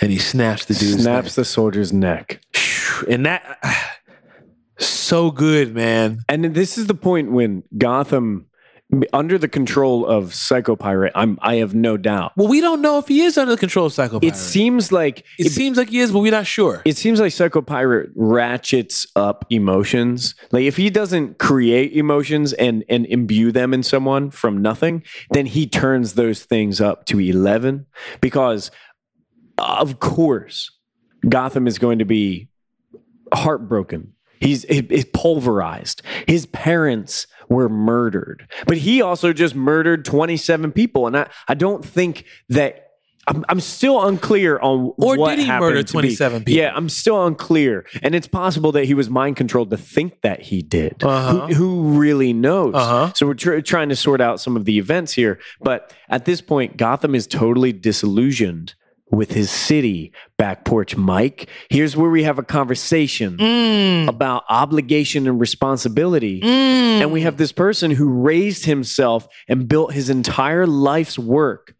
And 0.00 0.10
he 0.10 0.18
snaps 0.18 0.64
the 0.64 0.74
dude's 0.74 1.02
Snaps 1.02 1.34
the 1.36 1.44
soldier's 1.44 1.92
neck. 1.92 2.40
neck. 2.52 3.08
And 3.08 3.24
that 3.26 3.58
so 4.78 5.30
good, 5.30 5.74
man. 5.74 6.20
And 6.28 6.44
this 6.54 6.76
is 6.78 6.86
the 6.86 6.94
point 6.94 7.30
when 7.32 7.62
Gotham 7.78 8.46
under 9.12 9.36
the 9.36 9.48
control 9.48 10.06
of 10.06 10.32
Psycho 10.32 10.76
Pirate. 10.76 11.12
I'm 11.14 11.38
I 11.42 11.56
have 11.56 11.74
no 11.74 11.96
doubt. 11.96 12.32
Well, 12.36 12.48
we 12.48 12.60
don't 12.60 12.80
know 12.80 12.98
if 12.98 13.08
he 13.08 13.22
is 13.22 13.36
under 13.36 13.52
the 13.52 13.58
control 13.58 13.86
of 13.86 13.92
Psycho 13.92 14.20
Pirate. 14.20 14.34
It 14.34 14.36
seems 14.36 14.92
like 14.92 15.24
it, 15.38 15.50
seems 15.50 15.76
like 15.76 15.90
he 15.90 15.98
is, 15.98 16.12
but 16.12 16.20
we're 16.20 16.30
not 16.30 16.46
sure. 16.46 16.82
it 16.84 16.96
seems 16.96 17.20
like 17.20 17.32
Psycho 17.32 17.62
Pirate 17.62 18.10
ratchets 18.14 19.06
up 19.16 19.44
emotions. 19.50 20.34
Like 20.52 20.64
if 20.64 20.76
he 20.76 20.88
doesn't 20.88 21.38
create 21.38 21.92
emotions 21.92 22.52
and 22.52 22.84
and 22.88 23.06
imbue 23.06 23.50
them 23.50 23.74
in 23.74 23.82
someone 23.82 24.30
from 24.30 24.62
nothing, 24.62 25.02
then 25.30 25.46
he 25.46 25.66
turns 25.66 26.14
those 26.14 26.44
things 26.44 26.80
up 26.80 27.06
to 27.06 27.20
eleven. 27.20 27.86
Because 28.20 28.70
of 29.58 29.98
course, 30.00 30.70
Gotham 31.28 31.66
is 31.66 31.78
going 31.78 31.98
to 31.98 32.04
be 32.04 32.48
heartbroken. 33.32 34.12
He's, 34.40 34.64
he's 34.64 35.06
pulverized. 35.06 36.02
His 36.26 36.46
parents 36.46 37.26
were 37.48 37.68
murdered, 37.68 38.48
but 38.66 38.78
he 38.78 39.02
also 39.02 39.32
just 39.32 39.54
murdered 39.54 40.04
27 40.04 40.72
people. 40.72 41.06
And 41.06 41.16
I, 41.16 41.28
I 41.48 41.54
don't 41.54 41.84
think 41.84 42.24
that 42.48 42.86
I'm, 43.28 43.44
I'm 43.48 43.60
still 43.60 44.06
unclear 44.06 44.58
on 44.58 44.92
Or 44.98 45.16
what 45.16 45.30
did 45.30 45.40
he 45.40 45.46
happened 45.46 45.74
murder 45.74 45.82
27 45.82 46.44
people? 46.44 46.54
Yeah, 46.54 46.72
I'm 46.74 46.88
still 46.88 47.26
unclear, 47.26 47.84
and 48.02 48.14
it's 48.14 48.28
possible 48.28 48.72
that 48.72 48.84
he 48.84 48.94
was 48.94 49.10
mind 49.10 49.36
controlled 49.36 49.70
to 49.70 49.76
think 49.76 50.20
that 50.20 50.42
he 50.42 50.62
did. 50.62 51.02
Uh-huh. 51.02 51.48
Who, 51.48 51.54
who 51.54 51.98
really 51.98 52.32
knows? 52.32 52.74
Uh-huh. 52.74 53.12
So 53.14 53.26
we're 53.26 53.34
tr- 53.34 53.60
trying 53.60 53.88
to 53.88 53.96
sort 53.96 54.20
out 54.20 54.40
some 54.40 54.56
of 54.56 54.64
the 54.64 54.78
events 54.78 55.12
here, 55.12 55.40
but 55.60 55.92
at 56.08 56.24
this 56.24 56.40
point, 56.40 56.76
Gotham 56.76 57.14
is 57.14 57.26
totally 57.26 57.72
disillusioned 57.72 58.74
with 59.10 59.32
his 59.32 59.50
city. 59.50 60.12
Back 60.36 60.64
porch, 60.64 60.96
Mike. 60.96 61.48
Here's 61.70 61.96
where 61.96 62.10
we 62.10 62.24
have 62.24 62.38
a 62.38 62.42
conversation 62.42 63.36
Mm. 63.38 64.08
about 64.08 64.44
obligation 64.48 65.26
and 65.28 65.40
responsibility. 65.40 66.40
Mm. 66.40 67.02
And 67.02 67.12
we 67.12 67.20
have 67.22 67.36
this 67.36 67.52
person 67.52 67.92
who 67.92 68.08
raised 68.08 68.64
himself 68.64 69.28
and 69.48 69.68
built 69.68 69.92
his 69.92 70.10
entire 70.10 70.66
life's 70.66 71.18
work 71.18 71.74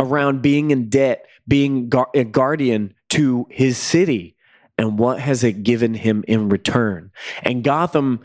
around 0.00 0.40
being 0.42 0.70
in 0.70 0.88
debt, 0.88 1.26
being 1.48 1.88
gar- 1.88 2.10
a 2.14 2.24
guardian 2.24 2.94
to 3.10 3.46
his 3.50 3.76
city. 3.76 4.36
And 4.76 4.96
what 4.98 5.18
has 5.18 5.42
it 5.42 5.64
given 5.64 5.94
him 5.94 6.24
in 6.28 6.48
return? 6.48 7.10
And 7.42 7.64
Gotham, 7.64 8.20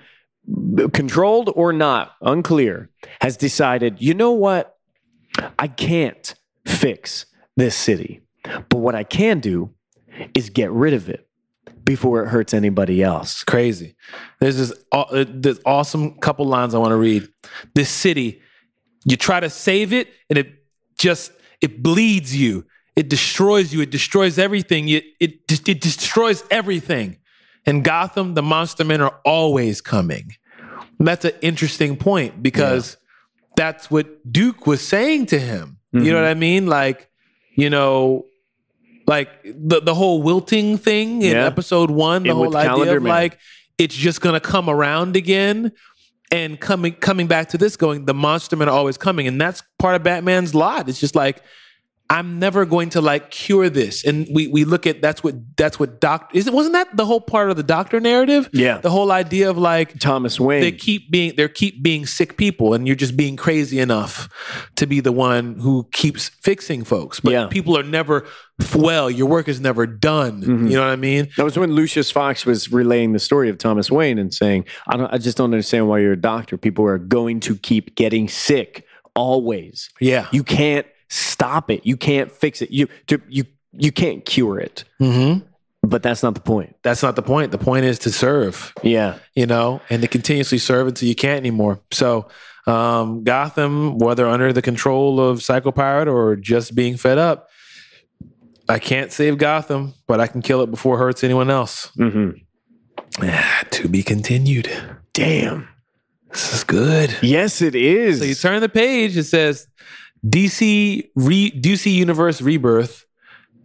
controlled 0.92 1.50
or 1.56 1.72
not, 1.74 2.14
unclear, 2.22 2.90
has 3.22 3.38
decided, 3.38 4.02
you 4.02 4.14
know 4.14 4.32
what? 4.34 4.76
I 5.58 5.68
can't 5.68 6.36
fix 6.68 7.26
this 7.56 7.76
city. 7.76 8.20
But 8.44 8.78
what 8.78 8.96
I 8.96 9.04
can 9.04 9.40
do 9.40 9.70
is 10.36 10.50
get 10.50 10.72
rid 10.72 10.94
of 10.94 11.10
it 11.10 11.28
before 11.84 12.24
it 12.24 12.28
hurts 12.28 12.54
anybody 12.54 13.04
else. 13.04 13.44
crazy. 13.44 13.96
There's 14.40 14.58
this, 14.58 14.74
uh, 14.92 15.26
this 15.28 15.60
awesome 15.66 16.16
couple 16.20 16.46
lines 16.46 16.74
I 16.74 16.78
want 16.78 16.92
to 16.92 16.98
read. 16.98 17.28
This 17.74 17.90
city, 17.90 18.42
you 19.06 19.18
try 19.18 19.40
to 19.40 19.50
save 19.50 19.94
it, 19.94 20.10
and 20.30 20.38
it 20.38 20.54
just 20.98 21.32
it 21.62 21.82
bleeds 21.84 22.36
you. 22.36 22.66
It 22.96 23.10
destroys 23.10 23.74
you. 23.74 23.82
It 23.82 23.90
destroys 23.90 24.38
everything. 24.38 24.88
It 24.90 25.06
it 25.20 25.68
it 25.68 25.82
destroys 25.82 26.44
everything. 26.52 27.18
And 27.66 27.84
Gotham, 27.84 28.34
the 28.34 28.42
monster 28.42 28.84
men 28.84 29.02
are 29.02 29.16
always 29.26 29.82
coming. 29.82 30.36
That's 31.00 31.26
an 31.26 31.34
interesting 31.42 31.98
point 31.98 32.44
because 32.44 32.98
that's 33.56 33.90
what 33.90 34.32
Duke 34.32 34.68
was 34.68 34.82
saying 34.82 35.28
to 35.28 35.40
him. 35.40 35.78
You 35.92 36.12
know 36.12 36.22
what 36.22 36.28
I 36.28 36.34
mean? 36.34 36.66
Like, 36.66 37.08
you 37.56 37.70
know, 37.70 38.26
like 39.08 39.30
the 39.44 39.82
the 39.82 39.94
whole 39.94 40.22
wilting 40.22 40.78
thing 40.78 41.22
in 41.22 41.32
Yeah. 41.34 41.46
episode 41.46 41.92
one, 41.92 42.24
the 42.24 42.30
In 42.30 42.36
whole 42.36 42.56
idea 42.56 42.96
of 42.98 43.04
Man. 43.04 43.10
like 43.12 43.38
it's 43.78 43.96
just 43.96 44.22
gonna 44.22 44.40
come 44.40 44.70
around 44.70 45.16
again. 45.16 45.72
And 46.32 46.60
coming 46.60 46.94
coming 46.94 47.28
back 47.28 47.50
to 47.50 47.58
this, 47.60 47.76
going 47.76 48.06
the 48.06 48.14
monster 48.14 48.56
men 48.56 48.68
are 48.68 48.76
always 48.76 48.98
coming, 48.98 49.28
and 49.28 49.40
that's 49.40 49.62
part 49.78 49.96
of 49.96 50.02
Batman's 50.04 50.56
lot. 50.56 50.90
It's 50.90 51.00
just 51.00 51.16
like 51.16 51.44
I'm 52.10 52.38
never 52.38 52.66
going 52.66 52.90
to 52.92 53.02
like 53.02 53.32
cure 53.32 53.70
this, 53.70 54.04
and 54.06 54.28
we 54.32 54.48
we 54.48 54.66
look 54.66 54.86
at 54.86 55.02
that's 55.02 55.24
what 55.24 55.36
that's 55.58 55.80
what 55.80 56.00
doctor 56.00 56.38
is 56.38 56.46
it 56.48 56.54
wasn't 56.54 56.74
that 56.74 56.96
the 56.96 57.06
whole 57.06 57.22
part 57.22 57.50
of 57.50 57.56
the 57.58 57.64
doctor 57.64 58.00
narrative? 58.00 58.50
Yeah. 58.54 58.78
the 58.80 58.90
whole 58.92 59.12
idea 59.12 59.50
of 59.50 59.58
like 59.58 59.98
Thomas 60.00 60.40
Wayne. 60.40 60.62
they 60.62 60.72
keep 60.74 61.10
being 61.10 61.36
they 61.38 61.48
keep 61.48 61.82
being 61.82 62.06
sick 62.06 62.38
people 62.38 62.74
and 62.76 62.86
you're 62.86 62.96
just 62.98 63.16
being 63.18 63.36
crazy 63.36 63.80
enough 63.80 64.30
to 64.76 64.86
be 64.86 65.00
the 65.00 65.12
one 65.14 65.56
who 65.60 65.88
keeps 65.92 66.30
fixing 66.30 66.84
folks 66.84 67.20
but 67.20 67.32
Yeah. 67.32 67.48
people 67.48 67.76
are 67.78 67.84
never 67.84 68.28
well 68.76 69.10
your 69.10 69.28
work 69.28 69.48
is 69.48 69.60
never 69.60 69.88
done 69.88 70.42
Mm-hmm. 70.44 70.68
you 70.68 70.76
know 70.76 70.82
what 70.82 70.92
i 70.92 70.96
mean 70.98 71.30
That 71.38 71.44
was 71.46 71.58
when 71.58 71.72
Lucius 71.74 72.12
Fox 72.12 72.46
was 72.46 72.72
relaying 72.72 73.14
the 73.14 73.20
story 73.20 73.50
of 73.50 73.58
Thomas 73.58 73.90
Wayne 73.90 74.20
and 74.20 74.32
saying, 74.34 74.66
"I 74.88 74.98
don't, 74.98 75.12
I 75.12 75.18
just 75.18 75.38
don't 75.38 75.46
understand 75.52 75.88
why 75.88 76.00
you're 76.00 76.14
a 76.14 76.18
doctor. 76.22 76.58
People 76.58 76.86
are 76.86 77.00
going 77.00 77.40
to 77.42 77.56
keep 77.56 77.96
getting 77.96 78.28
sick 78.28 78.86
always. 79.16 79.90
yeah 80.02 80.28
You 80.32 80.44
can't 80.44 80.86
stop 81.14 81.70
it. 81.70 81.86
You 81.86 81.96
can't 81.98 82.32
fix 82.32 82.62
it. 82.62 82.72
You 82.72 82.88
to, 83.08 83.22
you 83.30 83.46
you 83.72 83.92
can't 83.92 84.24
cure 84.26 84.60
it. 84.60 84.84
hmm 85.00 85.40
But 85.82 86.04
that's 86.04 86.24
not 86.24 86.34
the 86.36 86.42
point. 86.42 86.76
that's 86.84 87.02
not 87.04 87.16
the 87.16 87.22
point 87.22 87.52
the 87.52 87.58
point 87.58 87.86
is 87.86 88.00
to 88.00 88.12
serve 88.12 88.74
Yeah, 88.84 89.18
you 89.36 89.46
know 89.46 89.82
and 89.90 90.02
to 90.02 90.08
continuously 90.08 90.58
serve 90.60 90.88
until 90.88 91.08
you 91.10 91.16
can't 91.16 91.38
anymore 91.38 91.80
so 91.92 92.28
um 92.68 93.24
gotham 93.24 93.98
whether 94.00 94.26
under 94.28 94.54
the 94.54 94.62
control 94.62 95.20
of 95.20 95.42
psycho 95.44 95.72
pirate 95.72 96.08
or 96.08 96.36
just 96.38 96.74
being 96.76 96.96
fed 96.96 97.18
up 97.18 97.50
i 98.70 98.80
can't 98.80 99.12
save 99.12 99.38
gotham 99.38 99.94
but 100.08 100.22
i 100.22 100.28
can 100.28 100.42
kill 100.42 100.62
it 100.62 100.72
before 100.72 100.96
it 100.96 101.00
hurts 101.00 101.24
anyone 101.26 101.50
else 101.50 101.92
hmm 101.96 102.30
to 103.72 103.88
be 103.90 104.02
continued 104.04 104.70
Damn. 105.14 105.68
this 106.32 106.54
is 106.54 106.64
good 106.64 107.16
Yes, 107.22 107.62
it 107.62 107.76
is. 107.76 108.20
So 108.20 108.26
you 108.26 108.36
turn 108.36 108.62
the 108.62 108.70
page, 108.70 109.18
it 109.18 109.26
says 109.26 109.68
DC 110.26 111.10
re, 111.16 111.52
DC 111.52 111.94
Universe 111.94 112.42
Rebirth, 112.42 113.06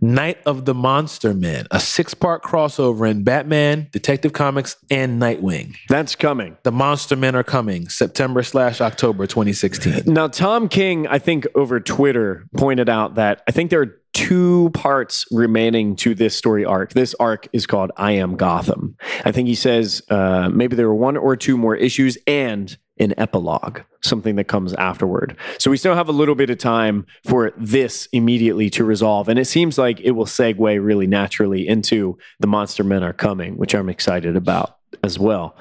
Night 0.00 0.38
of 0.46 0.64
the 0.64 0.74
Monster 0.74 1.34
Men, 1.34 1.66
a 1.70 1.80
six-part 1.80 2.44
crossover 2.44 3.10
in 3.10 3.24
Batman, 3.24 3.88
Detective 3.90 4.32
Comics, 4.32 4.76
and 4.90 5.20
Nightwing. 5.20 5.74
that's 5.88 6.14
coming. 6.14 6.56
The 6.62 6.70
Monster 6.70 7.16
Men 7.16 7.34
are 7.34 7.42
coming 7.42 7.88
September 7.88 8.42
slash 8.42 8.80
October 8.80 9.26
2016. 9.26 10.02
Now, 10.06 10.28
Tom 10.28 10.68
King, 10.68 11.08
I 11.08 11.18
think 11.18 11.46
over 11.54 11.80
Twitter, 11.80 12.46
pointed 12.56 12.88
out 12.88 13.16
that 13.16 13.42
I 13.48 13.50
think 13.50 13.70
there 13.70 13.80
are 13.80 14.00
two 14.12 14.70
parts 14.74 15.26
remaining 15.30 15.94
to 15.96 16.14
this 16.14 16.34
story 16.36 16.64
arc. 16.64 16.92
This 16.92 17.14
arc 17.20 17.48
is 17.52 17.66
called 17.66 17.90
I 17.96 18.12
Am 18.12 18.36
Gotham. 18.36 18.96
I 19.24 19.32
think 19.32 19.48
he 19.48 19.54
says 19.54 20.02
uh, 20.10 20.48
maybe 20.48 20.76
there 20.76 20.86
are 20.86 20.94
one 20.94 21.16
or 21.16 21.36
two 21.36 21.56
more 21.56 21.76
issues 21.76 22.18
and 22.26 22.76
an 23.00 23.14
epilogue, 23.16 23.80
something 24.00 24.36
that 24.36 24.44
comes 24.44 24.74
afterward. 24.74 25.36
So 25.58 25.70
we 25.70 25.76
still 25.76 25.94
have 25.94 26.08
a 26.08 26.12
little 26.12 26.34
bit 26.34 26.50
of 26.50 26.58
time 26.58 27.06
for 27.24 27.52
this 27.56 28.08
immediately 28.12 28.70
to 28.70 28.84
resolve. 28.84 29.28
And 29.28 29.38
it 29.38 29.46
seems 29.46 29.78
like 29.78 30.00
it 30.00 30.12
will 30.12 30.26
segue 30.26 30.84
really 30.84 31.06
naturally 31.06 31.66
into 31.66 32.18
The 32.40 32.46
Monster 32.46 32.84
Men 32.84 33.02
Are 33.02 33.12
Coming, 33.12 33.56
which 33.56 33.74
I'm 33.74 33.88
excited 33.88 34.36
about 34.36 34.76
as 35.02 35.18
well. 35.18 35.56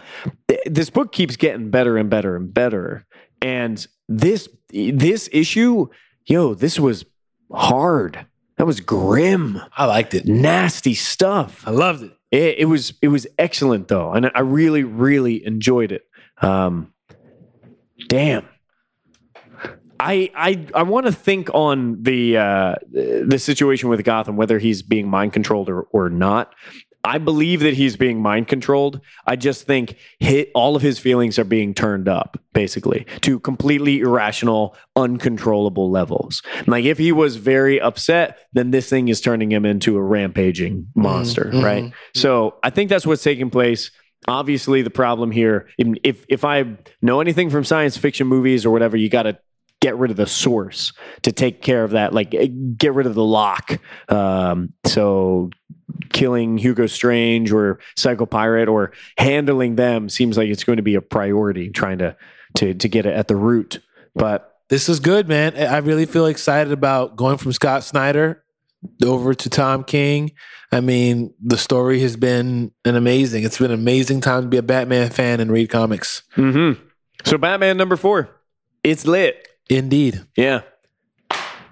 This 0.66 0.90
book 0.90 1.12
keeps 1.12 1.36
getting 1.36 1.70
better 1.70 1.98
and 1.98 2.10
better 2.10 2.36
and 2.36 2.54
better. 2.54 3.06
And 3.42 3.86
this 4.08 4.50
this 4.70 5.30
issue, 5.32 5.88
yo, 6.26 6.54
this 6.54 6.80
was 6.80 7.06
hard. 7.54 8.26
That 8.58 8.66
was 8.66 8.80
grim, 8.80 9.62
I 9.78 9.86
liked 9.86 10.14
it. 10.16 10.26
nasty 10.26 10.96
stuff. 10.96 11.64
I 11.68 11.72
loved 11.72 12.04
it. 12.04 12.12
It, 12.32 12.60
it 12.60 12.66
was 12.66 12.94
it 13.02 13.08
was 13.10 13.28
excellent 13.38 13.88
though, 13.88 14.12
and 14.12 14.32
I 14.34 14.40
really 14.42 14.84
really 14.84 15.46
enjoyed 15.46 15.92
it. 15.92 16.06
Um, 16.42 16.94
damn. 18.08 18.48
I 20.00 20.30
I 20.36 20.66
I 20.76 20.84
want 20.84 21.08
to 21.08 21.12
think 21.12 21.50
on 21.54 22.04
the 22.04 22.38
uh, 22.38 22.76
the 22.92 23.40
situation 23.40 23.90
with 23.90 24.04
Gotham, 24.04 24.38
whether 24.38 24.60
he's 24.60 24.82
being 24.82 25.08
mind 25.10 25.34
controlled 25.34 25.70
or 25.70 25.84
or 25.92 26.10
not. 26.10 26.54
I 27.04 27.20
believe 27.20 27.62
that 27.62 27.74
he's 27.74 27.96
being 27.96 28.22
mind 28.22 28.50
controlled. 28.50 29.00
I 29.26 29.38
just 29.38 29.64
think 29.64 29.96
hit, 30.20 30.52
all 30.54 30.76
of 30.76 30.82
his 30.82 31.00
feelings 31.00 31.40
are 31.40 31.46
being 31.46 31.74
turned 31.74 32.10
up, 32.10 32.38
basically, 32.52 33.06
to 33.22 33.40
completely 33.40 34.00
irrational, 34.00 34.76
uncontrollable 34.96 35.90
levels. 35.90 36.42
Like 36.66 36.84
if 36.84 36.98
he 36.98 37.14
was 37.14 37.38
very 37.38 37.80
upset, 37.80 38.40
then 38.52 38.72
this 38.72 38.90
thing 38.90 39.08
is 39.08 39.22
turning 39.22 39.52
him 39.52 39.64
into 39.64 39.96
a 39.96 40.02
rampaging 40.02 40.88
monster, 40.96 41.46
mhm. 41.46 41.64
right? 41.64 41.94
So 42.14 42.56
I 42.62 42.72
think 42.72 42.90
that's 42.90 43.08
what's 43.08 43.24
taking 43.24 43.50
place. 43.50 43.90
Obviously, 44.28 44.82
the 44.82 44.90
problem 44.90 45.32
here, 45.32 45.68
if 45.78 46.26
if 46.28 46.44
I 46.44 46.78
know 47.02 47.22
anything 47.22 47.50
from 47.50 47.64
science 47.64 47.98
fiction 47.98 48.28
movies 48.28 48.66
or 48.66 48.72
whatever, 48.72 48.98
you 48.98 49.10
got 49.10 49.24
to 49.24 49.38
get 49.80 49.96
rid 49.98 50.12
of 50.12 50.18
the 50.18 50.26
source 50.26 50.92
to 51.22 51.32
take 51.32 51.62
care 51.62 51.84
of 51.84 51.92
that. 51.92 52.14
Like 52.14 52.36
get 52.78 52.94
rid 52.94 53.06
of 53.06 53.16
the 53.16 53.24
lock. 53.24 53.80
Um, 54.10 54.74
so 54.86 55.52
killing 56.12 56.58
Hugo 56.58 56.88
Strange 56.88 57.52
or 57.52 57.80
Psycho 57.96 58.26
Pirate 58.26 58.68
or 58.68 58.92
handling 59.18 59.76
them 59.76 60.10
seems 60.10 60.38
like 60.38 60.50
it's 60.50 60.64
going 60.64 60.78
to 60.78 60.84
be 60.84 60.96
a 60.96 61.02
priority. 61.02 61.70
Trying 61.70 62.00
to 62.00 62.16
to 62.56 62.74
to 62.74 62.88
get 62.88 63.06
it 63.06 63.14
at 63.14 63.28
the 63.28 63.36
root, 63.36 63.80
but. 64.16 64.54
This 64.70 64.90
is 64.90 65.00
good, 65.00 65.30
man. 65.30 65.56
I 65.56 65.78
really 65.78 66.06
feel 66.06 66.26
excited 66.26 66.74
about 66.74 67.16
going 67.16 67.38
from 67.38 67.54
Scott 67.54 67.86
Snyder 67.86 68.44
over 69.04 69.34
to 69.34 69.50
Tom 69.50 69.84
King. 69.84 70.32
I 70.72 70.82
mean, 70.82 71.34
the 71.42 71.58
story 71.58 72.00
has 72.02 72.16
been 72.18 72.72
an 72.86 72.96
amazing. 72.96 73.44
It's 73.44 73.58
been 73.58 73.72
an 73.72 73.80
amazing 73.80 74.22
time 74.22 74.44
to 74.44 74.48
be 74.48 74.58
a 74.58 74.62
Batman 74.64 75.10
fan 75.10 75.40
and 75.40 75.52
read 75.52 75.70
comics. 75.70 76.24
hmm 76.34 76.74
So 77.24 77.38
Batman 77.38 77.78
number 77.78 77.96
four. 77.96 78.30
it's 78.84 79.06
lit. 79.06 79.48
Indeed. 79.70 80.22
Yeah. 80.36 80.62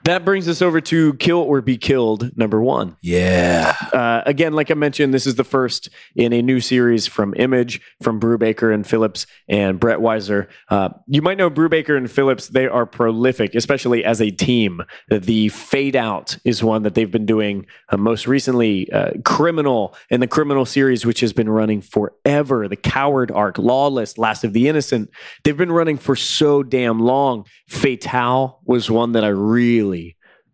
That 0.05 0.23
brings 0.23 0.47
us 0.47 0.61
over 0.61 0.79
to 0.81 1.15
Kill 1.15 1.39
or 1.39 1.61
Be 1.61 1.79
Killed, 1.79 2.29
number 2.37 2.61
one. 2.61 2.95
Yeah. 3.01 3.75
Uh, 3.91 4.21
again, 4.27 4.53
like 4.53 4.69
I 4.69 4.75
mentioned, 4.75 5.15
this 5.15 5.25
is 5.25 5.33
the 5.33 5.43
first 5.43 5.89
in 6.15 6.31
a 6.31 6.43
new 6.43 6.59
series 6.59 7.07
from 7.07 7.33
Image, 7.37 7.81
from 8.03 8.19
Brubaker 8.19 8.71
and 8.71 8.85
Phillips 8.85 9.25
and 9.47 9.79
Breitweiser. 9.79 10.47
Uh, 10.69 10.89
you 11.07 11.23
might 11.23 11.39
know 11.39 11.49
Brubaker 11.49 11.97
and 11.97 12.09
Phillips, 12.09 12.49
they 12.49 12.67
are 12.67 12.85
prolific, 12.85 13.55
especially 13.55 14.05
as 14.05 14.21
a 14.21 14.29
team. 14.29 14.83
The 15.09 15.49
Fade 15.49 15.95
Out 15.95 16.37
is 16.45 16.63
one 16.63 16.83
that 16.83 16.93
they've 16.93 17.09
been 17.09 17.25
doing 17.25 17.65
uh, 17.89 17.97
most 17.97 18.27
recently. 18.27 18.91
Uh, 18.91 19.13
Criminal 19.23 19.95
and 20.11 20.21
the 20.21 20.27
Criminal 20.27 20.67
series, 20.67 21.03
which 21.03 21.21
has 21.21 21.33
been 21.33 21.49
running 21.49 21.81
forever. 21.81 22.67
The 22.67 22.75
Coward 22.75 23.31
arc, 23.31 23.57
Lawless, 23.57 24.19
Last 24.19 24.43
of 24.43 24.53
the 24.53 24.67
Innocent. 24.67 25.09
They've 25.43 25.57
been 25.57 25.71
running 25.71 25.97
for 25.97 26.15
so 26.15 26.61
damn 26.61 26.99
long. 26.99 27.47
Fatale 27.67 28.59
was 28.65 28.91
one 28.91 29.13
that 29.13 29.23
I 29.23 29.29
really 29.29 29.94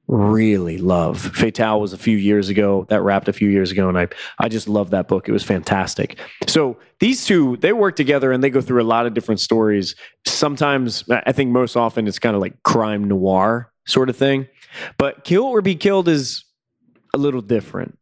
really 0.07 0.77
love. 0.77 1.19
Fatale 1.19 1.79
was 1.79 1.93
a 1.93 1.97
few 1.97 2.17
years 2.17 2.49
ago. 2.49 2.85
That 2.89 3.01
wrapped 3.01 3.27
a 3.27 3.33
few 3.33 3.49
years 3.49 3.71
ago, 3.71 3.87
and 3.89 3.97
I 3.97 4.07
I 4.39 4.49
just 4.49 4.67
love 4.67 4.89
that 4.91 5.07
book. 5.07 5.29
It 5.29 5.31
was 5.31 5.43
fantastic. 5.43 6.19
So 6.47 6.77
these 6.99 7.25
two 7.25 7.57
they 7.57 7.73
work 7.73 7.95
together 7.95 8.31
and 8.31 8.43
they 8.43 8.49
go 8.49 8.61
through 8.61 8.81
a 8.81 8.83
lot 8.83 9.05
of 9.05 9.13
different 9.13 9.39
stories. 9.39 9.95
Sometimes 10.25 11.03
I 11.09 11.31
think 11.31 11.51
most 11.51 11.75
often 11.75 12.07
it's 12.07 12.19
kind 12.19 12.35
of 12.35 12.41
like 12.41 12.61
crime 12.63 13.07
noir 13.07 13.71
sort 13.87 14.09
of 14.09 14.17
thing. 14.17 14.47
But 14.97 15.23
Kill 15.23 15.43
or 15.43 15.61
Be 15.61 15.75
Killed 15.75 16.07
is 16.07 16.45
a 17.13 17.17
little 17.17 17.41
different. 17.41 17.97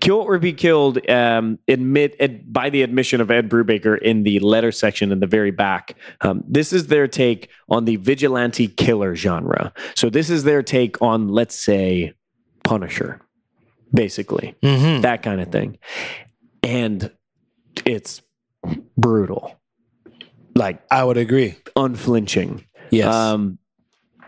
Kill 0.00 0.16
or 0.16 0.38
Be 0.38 0.52
Killed, 0.52 1.08
um, 1.10 1.58
admit 1.68 2.16
ad, 2.20 2.52
by 2.52 2.70
the 2.70 2.82
admission 2.82 3.20
of 3.20 3.30
Ed 3.30 3.48
Brubaker 3.48 3.98
in 4.00 4.22
the 4.22 4.38
letter 4.40 4.72
section 4.72 5.12
in 5.12 5.20
the 5.20 5.26
very 5.26 5.50
back. 5.50 5.94
Um, 6.20 6.42
this 6.46 6.72
is 6.72 6.86
their 6.88 7.06
take 7.08 7.48
on 7.68 7.84
the 7.84 7.96
vigilante 7.96 8.68
killer 8.68 9.14
genre. 9.14 9.72
So 9.94 10.10
this 10.10 10.30
is 10.30 10.44
their 10.44 10.62
take 10.62 11.00
on, 11.02 11.28
let's 11.28 11.54
say, 11.54 12.12
Punisher, 12.64 13.20
basically 13.94 14.54
Mm-hmm. 14.62 15.02
that 15.02 15.22
kind 15.22 15.40
of 15.40 15.50
thing, 15.52 15.78
and 16.62 17.10
it's 17.86 18.20
brutal, 18.96 19.56
like 20.54 20.80
I 20.90 21.04
would 21.04 21.16
agree. 21.16 21.54
unflinching. 21.76 22.64
Yes. 22.90 23.14
Um, 23.14 23.58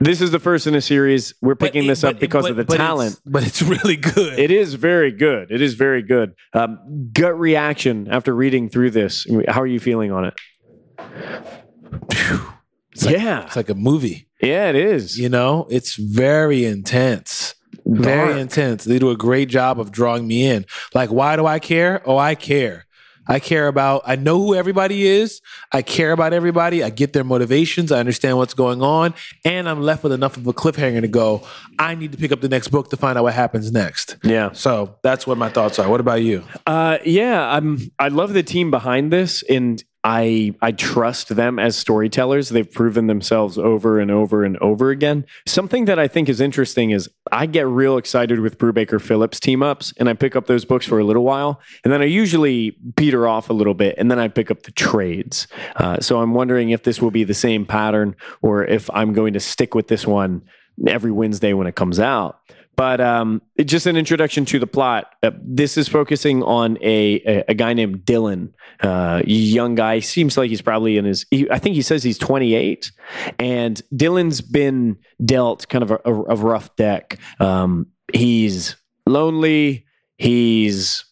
this 0.01 0.20
is 0.20 0.31
the 0.31 0.39
first 0.39 0.66
in 0.66 0.74
a 0.74 0.81
series. 0.81 1.35
We're 1.40 1.55
picking 1.55 1.85
it- 1.85 1.89
this 1.89 2.02
up 2.05 2.14
but- 2.14 2.20
because 2.20 2.43
but- 2.44 2.51
of 2.52 2.56
the 2.56 2.64
but 2.64 2.74
it's- 2.74 2.86
talent. 2.89 3.20
but 3.27 3.47
it's 3.47 3.62
really 3.62 3.97
good. 3.97 4.39
It 4.39 4.51
is 4.51 4.74
very 4.74 5.12
good. 5.12 5.51
It 5.51 5.60
is 5.60 5.74
very 5.74 6.02
good. 6.02 6.35
Um, 6.52 7.10
gut 7.12 7.39
reaction 7.39 8.09
after 8.10 8.35
reading 8.35 8.68
through 8.68 8.90
this. 8.90 9.27
How 9.48 9.60
are 9.62 9.66
you 9.66 9.81
feeling 9.81 10.10
on 10.12 10.24
it? 10.27 10.35
yeah, 12.97 13.44
it's 13.47 13.56
like 13.56 13.68
a 13.68 13.74
movie. 13.74 14.27
yeah, 14.43 14.68
it 14.68 14.77
is. 14.77 15.18
You 15.18 15.28
know, 15.28 15.66
it's 15.70 15.97
very 15.97 16.64
intense. 16.64 17.55
Very 17.86 18.40
intense. 18.40 18.85
They 18.85 18.98
do 18.98 19.10
a 19.10 19.16
great 19.16 19.48
job 19.48 19.81
of 19.81 19.90
drawing 19.90 20.27
me 20.28 20.44
in. 20.47 20.66
Like, 20.94 21.10
why 21.10 21.36
do 21.36 21.47
I 21.47 21.59
care? 21.59 22.02
Oh, 22.05 22.18
I 22.18 22.35
care. 22.35 22.86
I 23.31 23.39
care 23.39 23.69
about, 23.69 24.02
I 24.05 24.16
know 24.16 24.39
who 24.39 24.57
everybody 24.57 25.07
is. 25.07 25.40
I 25.70 25.82
care 25.82 26.11
about 26.11 26.32
everybody. 26.32 26.82
I 26.82 26.90
get 26.90 27.12
their 27.12 27.23
motivations. 27.23 27.93
I 27.93 28.01
understand 28.01 28.36
what's 28.39 28.55
going 28.55 28.82
on. 28.82 29.15
And 29.44 29.69
I'm 29.69 29.81
left 29.81 30.02
with 30.02 30.12
enough 30.12 30.36
of 30.36 30.47
a 30.48 30.52
cliffhanger 30.52 31.01
to 31.01 31.09
go, 31.09 31.47
I 31.78 31.94
need 31.94 32.11
to 32.11 32.19
pick 32.19 32.32
up 32.32 32.40
the 32.40 32.48
next 32.48 32.69
book 32.69 32.90
to 32.90 32.97
find 32.97 33.16
out 33.16 33.23
what 33.23 33.35
happens 33.35 33.70
next. 33.70 34.16
Yeah. 34.24 34.51
So 34.52 34.97
that's 35.05 35.28
what 35.28 35.39
my 35.39 35.48
thoughts 35.48 35.78
are. 35.78 35.89
What 35.89 36.01
about 36.01 36.23
you? 36.23 36.43
Uh, 36.66 36.98
yeah, 37.05 37.48
I'm. 37.55 37.78
I 38.01 38.09
love 38.09 38.32
the 38.32 38.43
team 38.43 38.73
behind 38.73 39.12
this, 39.12 39.44
and 39.48 39.82
I 40.02 40.55
I 40.62 40.72
trust 40.72 41.35
them 41.36 41.59
as 41.59 41.77
storytellers. 41.77 42.48
They've 42.48 42.70
proven 42.70 43.06
themselves 43.06 43.59
over 43.59 43.98
and 44.01 44.10
over 44.10 44.44
and 44.44 44.56
over 44.59 44.90
again. 44.90 45.27
Something 45.47 45.85
that 45.85 45.98
I 45.98 46.09
think 46.09 46.28
is 46.28 46.40
interesting 46.40 46.90
is 46.90 47.09
I 47.31 47.47
get 47.47 47.66
real 47.66 47.98
excited 47.98 48.40
with 48.40 48.56
Brubaker 48.56 49.01
Phillips 49.01 49.39
team 49.39 49.62
ups, 49.62 49.93
and 49.98 50.09
I 50.09 50.14
pick 50.14 50.36
up 50.36 50.47
those 50.47 50.64
books 50.64 50.86
for 50.86 50.98
a 50.98 51.05
little 51.05 51.24
while, 51.24 51.60
and 51.85 51.93
then 51.93 52.01
I 52.01 52.06
usually 52.06 52.77
peter 52.97 53.28
off 53.28 53.51
a 53.51 53.52
little 53.52 53.74
bit, 53.74 53.94
and 53.98 54.10
then 54.10 54.18
I 54.18 54.28
pick 54.28 54.51
up 54.51 54.62
the 54.62 54.72
trades. 54.72 55.47
Uh, 55.77 56.01
so 56.01 56.20
I'm 56.20 56.32
wondering 56.32 56.70
if 56.70 56.85
this 56.85 57.02
will 57.02 57.10
be 57.10 57.24
the 57.24 57.35
same 57.35 57.66
pattern, 57.66 58.16
or 58.40 58.64
if 58.64 58.89
I'm 58.94 59.12
going 59.12 59.35
to 59.35 59.40
stick 59.40 59.74
with 59.74 59.89
this 59.89 60.06
one 60.06 60.43
every 60.86 61.12
Wednesday 61.12 61.52
when 61.52 61.66
it 61.66 61.77
comes 61.77 62.01
out. 62.01 62.40
But 62.76 63.01
um, 63.01 63.42
just 63.62 63.86
an 63.86 63.97
introduction 63.97 64.44
to 64.47 64.59
the 64.59 64.66
plot. 64.66 65.12
Uh, 65.22 65.32
this 65.42 65.76
is 65.76 65.86
focusing 65.86 66.42
on 66.42 66.78
a, 66.80 67.20
a, 67.26 67.44
a 67.48 67.55
guy 67.55 67.74
named 67.74 68.06
Dylan, 68.06 68.52
uh, 68.80 69.22
young 69.26 69.74
guy. 69.74 70.01
Seems 70.01 70.38
like 70.38 70.48
he's 70.48 70.62
probably 70.62 70.97
in 70.97 71.05
his. 71.05 71.26
He, 71.30 71.51
I 71.51 71.59
think 71.59 71.74
he 71.74 71.82
says 71.82 72.02
he's 72.02 72.16
28, 72.16 72.90
and 73.38 73.82
Dylan's 73.94 74.40
been 74.40 74.97
dealt 75.22 75.68
kind 75.68 75.82
of 75.82 75.90
a, 75.90 76.01
a, 76.06 76.14
a 76.14 76.36
rough 76.36 76.74
deck. 76.76 77.18
Um, 77.38 77.86
he's 78.12 78.76
lonely. 79.06 79.84
He's 80.16 81.05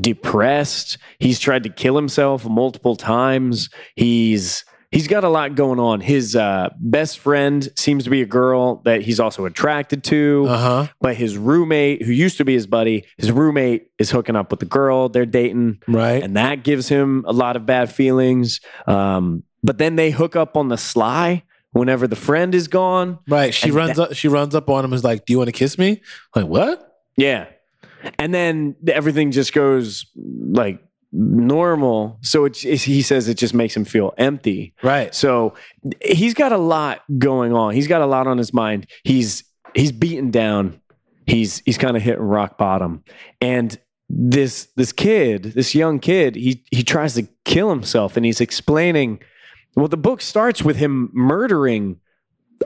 depressed. 0.00 0.98
He's 1.18 1.38
tried 1.38 1.64
to 1.64 1.68
kill 1.68 1.96
himself 1.96 2.46
multiple 2.46 2.96
times. 2.96 3.68
He's 3.96 4.64
he's 4.92 5.08
got 5.08 5.24
a 5.24 5.28
lot 5.28 5.54
going 5.56 5.80
on. 5.80 6.00
His 6.00 6.36
uh, 6.36 6.68
best 6.78 7.18
friend 7.18 7.68
seems 7.76 8.04
to 8.04 8.10
be 8.10 8.22
a 8.22 8.26
girl 8.26 8.76
that 8.84 9.02
he's 9.02 9.18
also 9.18 9.44
attracted 9.46 10.04
to, 10.04 10.46
Uh 10.48 10.58
huh. 10.58 10.86
but 11.00 11.16
his 11.16 11.36
roommate, 11.36 12.02
who 12.02 12.12
used 12.12 12.36
to 12.38 12.44
be 12.44 12.52
his 12.54 12.66
buddy, 12.66 13.04
his 13.16 13.32
roommate 13.32 13.88
is 13.98 14.10
hooking 14.10 14.36
up 14.36 14.50
with 14.50 14.60
the 14.60 14.66
girl. 14.66 15.08
They're 15.08 15.26
dating, 15.26 15.80
Right. 15.88 16.22
and 16.22 16.36
that 16.36 16.62
gives 16.62 16.88
him 16.88 17.24
a 17.26 17.32
lot 17.32 17.56
of 17.56 17.66
bad 17.66 17.90
feelings. 17.90 18.60
Um, 18.86 19.42
but 19.64 19.78
then 19.78 19.96
they 19.96 20.10
hook 20.10 20.36
up 20.36 20.56
on 20.56 20.68
the 20.68 20.76
sly 20.78 21.42
whenever 21.72 22.06
the 22.06 22.16
friend 22.16 22.54
is 22.54 22.68
gone. 22.68 23.18
Right. 23.28 23.54
She 23.54 23.70
runs 23.70 23.98
up. 23.98 24.12
She 24.14 24.28
runs 24.28 24.54
up 24.54 24.68
on 24.68 24.80
him. 24.84 24.92
and 24.92 24.94
Is 24.94 25.04
like, 25.04 25.24
"Do 25.24 25.32
you 25.32 25.38
want 25.38 25.48
to 25.48 25.52
kiss 25.52 25.78
me?" 25.78 26.02
Like, 26.36 26.46
what? 26.46 26.86
Yeah. 27.16 27.46
And 28.18 28.34
then 28.34 28.74
everything 28.88 29.30
just 29.30 29.52
goes 29.54 30.04
like 30.16 30.80
normal. 31.12 32.18
So 32.22 32.44
it's, 32.44 32.64
it's, 32.64 32.82
he 32.84 33.02
says 33.02 33.28
it 33.28 33.36
just 33.36 33.54
makes 33.54 33.76
him 33.76 33.84
feel 33.84 34.14
empty. 34.16 34.74
Right. 34.82 35.14
So 35.14 35.54
he's 36.02 36.34
got 36.34 36.52
a 36.52 36.58
lot 36.58 37.02
going 37.18 37.52
on. 37.52 37.74
He's 37.74 37.86
got 37.86 38.00
a 38.00 38.06
lot 38.06 38.26
on 38.26 38.38
his 38.38 38.52
mind. 38.52 38.86
He's 39.04 39.44
he's 39.74 39.92
beaten 39.92 40.30
down. 40.30 40.80
He's 41.26 41.62
he's 41.64 41.78
kind 41.78 41.96
of 41.96 42.02
hitting 42.02 42.22
rock 42.22 42.58
bottom. 42.58 43.04
And 43.40 43.78
this 44.08 44.68
this 44.76 44.92
kid, 44.92 45.44
this 45.44 45.74
young 45.74 45.98
kid, 45.98 46.34
he 46.34 46.64
he 46.70 46.82
tries 46.82 47.14
to 47.14 47.28
kill 47.44 47.70
himself 47.70 48.16
and 48.16 48.26
he's 48.26 48.40
explaining 48.40 49.20
well 49.76 49.88
the 49.88 49.96
book 49.96 50.20
starts 50.20 50.62
with 50.62 50.76
him 50.76 51.10
murdering 51.12 52.00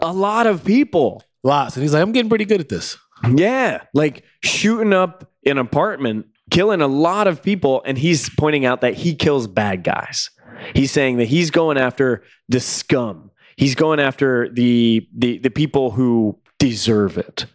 a 0.00 0.12
lot 0.12 0.46
of 0.46 0.64
people. 0.64 1.22
Lots. 1.42 1.76
And 1.76 1.82
he's 1.82 1.92
like, 1.92 2.02
"I'm 2.02 2.12
getting 2.12 2.28
pretty 2.28 2.44
good 2.44 2.60
at 2.60 2.68
this." 2.68 2.96
Yeah, 3.34 3.82
like 3.94 4.24
shooting 4.42 4.92
up 4.92 5.30
an 5.46 5.58
apartment, 5.58 6.26
killing 6.50 6.80
a 6.80 6.86
lot 6.86 7.26
of 7.26 7.42
people, 7.42 7.82
and 7.84 7.98
he's 7.98 8.30
pointing 8.30 8.64
out 8.64 8.80
that 8.80 8.94
he 8.94 9.14
kills 9.14 9.46
bad 9.46 9.84
guys. 9.84 10.30
He's 10.74 10.90
saying 10.90 11.18
that 11.18 11.26
he's 11.26 11.50
going 11.50 11.78
after 11.78 12.22
the 12.48 12.60
scum. 12.60 13.30
He's 13.56 13.74
going 13.74 14.00
after 14.00 14.48
the 14.50 15.06
the 15.16 15.38
the 15.38 15.50
people 15.50 15.90
who 15.92 16.38
deserve 16.58 17.18
it. 17.18 17.46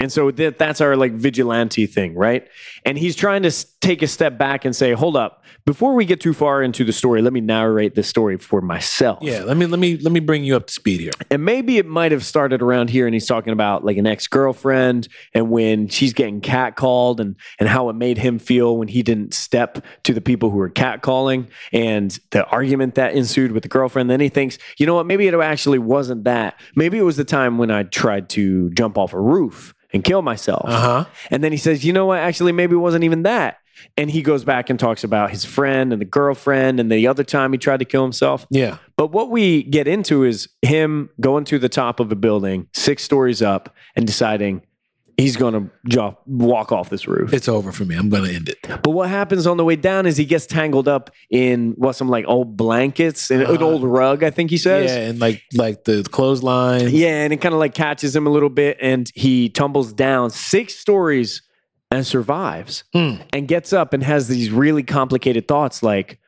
And 0.00 0.12
so 0.12 0.30
that 0.30 0.58
that's 0.58 0.80
our 0.80 0.96
like 0.96 1.12
vigilante 1.12 1.86
thing, 1.86 2.14
right? 2.14 2.46
And 2.84 2.98
he's 2.98 3.16
trying 3.16 3.42
to 3.42 3.52
take 3.80 4.02
a 4.02 4.06
step 4.06 4.38
back 4.38 4.64
and 4.64 4.74
say, 4.74 4.92
"Hold 4.92 5.16
up, 5.16 5.44
before 5.64 5.94
we 5.94 6.04
get 6.04 6.20
too 6.20 6.32
far 6.32 6.62
into 6.62 6.84
the 6.84 6.92
story, 6.92 7.22
let 7.22 7.32
me 7.32 7.40
narrate 7.40 7.94
the 7.94 8.02
story 8.02 8.36
for 8.38 8.60
myself." 8.60 9.18
Yeah. 9.22 9.42
Let 9.42 9.56
me 9.56 9.66
let 9.66 9.78
me 9.78 9.96
let 9.98 10.12
me 10.12 10.20
bring 10.20 10.44
you 10.44 10.56
up 10.56 10.66
to 10.66 10.72
speed 10.72 11.00
here. 11.00 11.12
And 11.30 11.44
maybe 11.44 11.78
it 11.78 11.86
might 11.86 12.12
have 12.12 12.24
started 12.24 12.62
around 12.62 12.90
here 12.90 13.06
and 13.06 13.14
he's 13.14 13.26
talking 13.26 13.52
about 13.52 13.84
like 13.84 13.96
an 13.96 14.06
ex-girlfriend 14.06 15.08
and 15.34 15.50
when 15.50 15.88
she's 15.88 16.12
getting 16.12 16.40
catcalled 16.40 17.20
and 17.20 17.36
and 17.58 17.68
how 17.68 17.88
it 17.88 17.94
made 17.94 18.18
him 18.18 18.38
feel 18.38 18.76
when 18.76 18.88
he 18.88 19.02
didn't 19.02 19.34
step 19.34 19.84
to 20.04 20.12
the 20.12 20.20
people 20.20 20.50
who 20.50 20.58
were 20.58 20.70
catcalling 20.70 21.48
and 21.72 22.18
the 22.30 22.44
argument 22.46 22.94
that 22.96 23.14
ensued 23.14 23.52
with 23.52 23.62
the 23.62 23.68
girlfriend. 23.68 24.10
Then 24.10 24.20
he 24.20 24.28
thinks, 24.28 24.58
you 24.78 24.86
know 24.86 24.94
what, 24.94 25.06
maybe 25.06 25.26
it 25.26 25.34
actually 25.34 25.78
wasn't 25.78 26.24
that. 26.24 26.58
Maybe 26.74 26.98
it 26.98 27.02
was 27.02 27.16
the 27.16 27.24
time 27.24 27.58
when 27.58 27.70
I 27.70 27.84
tried 27.84 28.28
to 28.30 28.70
jump 28.70 28.98
off 28.98 29.12
a 29.12 29.20
roof 29.20 29.74
and 29.96 30.04
kill 30.04 30.22
myself. 30.22 30.66
Uh 30.68 30.80
huh. 30.80 31.04
And 31.32 31.42
then 31.42 31.50
he 31.50 31.58
says, 31.58 31.84
you 31.84 31.92
know 31.92 32.06
what? 32.06 32.20
Actually, 32.20 32.52
maybe 32.52 32.76
it 32.76 32.78
wasn't 32.78 33.02
even 33.02 33.24
that. 33.24 33.58
And 33.96 34.10
he 34.10 34.22
goes 34.22 34.44
back 34.44 34.70
and 34.70 34.78
talks 34.78 35.04
about 35.04 35.30
his 35.30 35.44
friend 35.44 35.92
and 35.92 36.00
the 36.00 36.06
girlfriend 36.06 36.80
and 36.80 36.90
the 36.90 37.06
other 37.06 37.24
time 37.24 37.52
he 37.52 37.58
tried 37.58 37.80
to 37.80 37.84
kill 37.84 38.02
himself. 38.02 38.46
Yeah. 38.50 38.78
But 38.96 39.08
what 39.08 39.30
we 39.30 39.64
get 39.64 39.86
into 39.86 40.24
is 40.24 40.48
him 40.62 41.10
going 41.20 41.44
to 41.46 41.58
the 41.58 41.68
top 41.68 42.00
of 42.00 42.10
a 42.10 42.16
building, 42.16 42.68
six 42.72 43.02
stories 43.02 43.42
up, 43.42 43.74
and 43.94 44.06
deciding 44.06 44.62
he's 45.16 45.36
going 45.36 45.54
to 45.54 45.70
jo- 45.88 46.18
walk 46.26 46.72
off 46.72 46.90
this 46.90 47.08
roof. 47.08 47.32
It's 47.32 47.48
over 47.48 47.72
for 47.72 47.84
me. 47.84 47.94
I'm 47.96 48.08
gonna 48.08 48.28
end 48.30 48.48
it. 48.48 48.58
but 48.82 48.90
what 48.90 49.08
happens 49.08 49.46
on 49.46 49.56
the 49.56 49.64
way 49.64 49.76
down 49.76 50.06
is 50.06 50.16
he 50.16 50.24
gets 50.24 50.46
tangled 50.46 50.88
up 50.88 51.10
in 51.30 51.72
what 51.78 51.94
some 51.94 52.08
like 52.08 52.24
old 52.28 52.56
blankets 52.56 53.30
and 53.30 53.42
an 53.42 53.56
Uh, 53.56 53.60
old 53.60 53.82
rug, 53.82 54.22
I 54.22 54.30
think 54.30 54.50
he 54.50 54.58
says. 54.58 54.90
Yeah, 54.90 55.08
and 55.08 55.18
like 55.18 55.42
like 55.54 55.84
the 55.84 56.02
clothesline. 56.04 56.90
Yeah, 56.90 57.22
and 57.24 57.32
it 57.32 57.38
kind 57.38 57.54
of 57.54 57.58
like 57.60 57.74
catches 57.74 58.14
him 58.14 58.26
a 58.26 58.30
little 58.30 58.50
bit, 58.50 58.76
and 58.80 59.10
he 59.14 59.48
tumbles 59.48 59.92
down 59.92 60.30
six 60.30 60.74
stories 60.74 61.42
and 61.90 62.04
survives, 62.06 62.82
Mm. 62.94 63.20
and 63.32 63.46
gets 63.48 63.72
up 63.72 63.92
and 63.92 64.02
has 64.02 64.26
these 64.28 64.50
really 64.50 64.82
complicated 64.82 65.46
thoughts 65.46 65.82
like, 65.84 66.18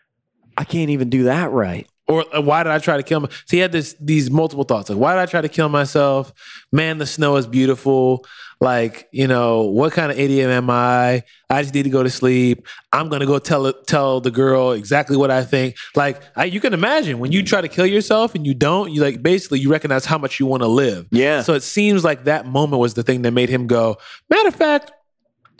I 0.57 0.65
can't 0.65 0.91
even 0.91 1.11
do 1.11 1.25
that 1.25 1.51
right. 1.51 1.87
or 2.07 2.25
uh, 2.35 2.41
why 2.41 2.63
did 2.63 2.73
I 2.73 2.79
try 2.79 2.97
to 2.97 3.03
kill 3.03 3.21
myself? 3.21 3.43
So 3.47 3.57
he 3.57 3.61
had 3.61 3.71
this 3.73 3.95
these 4.01 4.31
multiple 4.31 4.65
thoughts 4.65 4.89
like, 4.89 4.99
why 4.99 5.15
did 5.15 5.21
I 5.21 5.27
try 5.27 5.41
to 5.43 5.49
kill 5.49 5.69
myself? 5.69 6.33
Man, 6.73 6.99
the 6.99 7.07
snow 7.07 7.37
is 7.37 7.47
beautiful. 7.47 8.25
Like, 8.61 9.09
you 9.13 9.29
know, 9.29 9.63
what 9.63 9.93
kind 9.93 10.11
of 10.11 10.19
idiot 10.19 10.51
am 10.51 10.69
I? 10.69 11.23
I 11.49 11.63
just 11.63 11.75
need 11.75 11.85
to 11.85 11.91
go 11.91 12.03
to 12.03 12.11
sleep. 12.11 12.67
I'm 12.93 13.09
gonna 13.09 13.27
go 13.27 13.39
tell 13.39 13.73
tell 13.73 14.21
the 14.21 14.33
girl 14.33 14.73
exactly 14.73 15.17
what 15.17 15.31
I 15.31 15.45
think. 15.45 15.77
Like, 15.95 16.21
I, 16.35 16.45
you 16.47 16.61
can 16.61 16.75
imagine 16.75 17.21
when 17.21 17.31
you 17.31 17.43
try 17.45 17.61
to 17.61 17.69
kill 17.69 17.87
yourself 17.87 18.35
and 18.35 18.45
you 18.45 18.55
don't, 18.55 18.91
you 18.93 19.01
like 19.01 19.23
basically 19.23 19.61
you 19.61 19.71
recognize 19.71 20.05
how 20.05 20.19
much 20.19 20.41
you 20.41 20.47
want 20.47 20.63
to 20.63 20.67
live. 20.67 21.07
Yeah. 21.13 21.43
So 21.43 21.55
it 21.55 21.63
seems 21.63 22.03
like 22.03 22.25
that 22.25 22.47
moment 22.47 22.81
was 22.81 22.95
the 22.95 23.05
thing 23.05 23.23
that 23.23 23.31
made 23.31 23.49
him 23.49 23.69
go. 23.69 23.99
Matter 24.29 24.49
of 24.49 24.57
fact, 24.57 24.91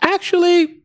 actually, 0.01 0.78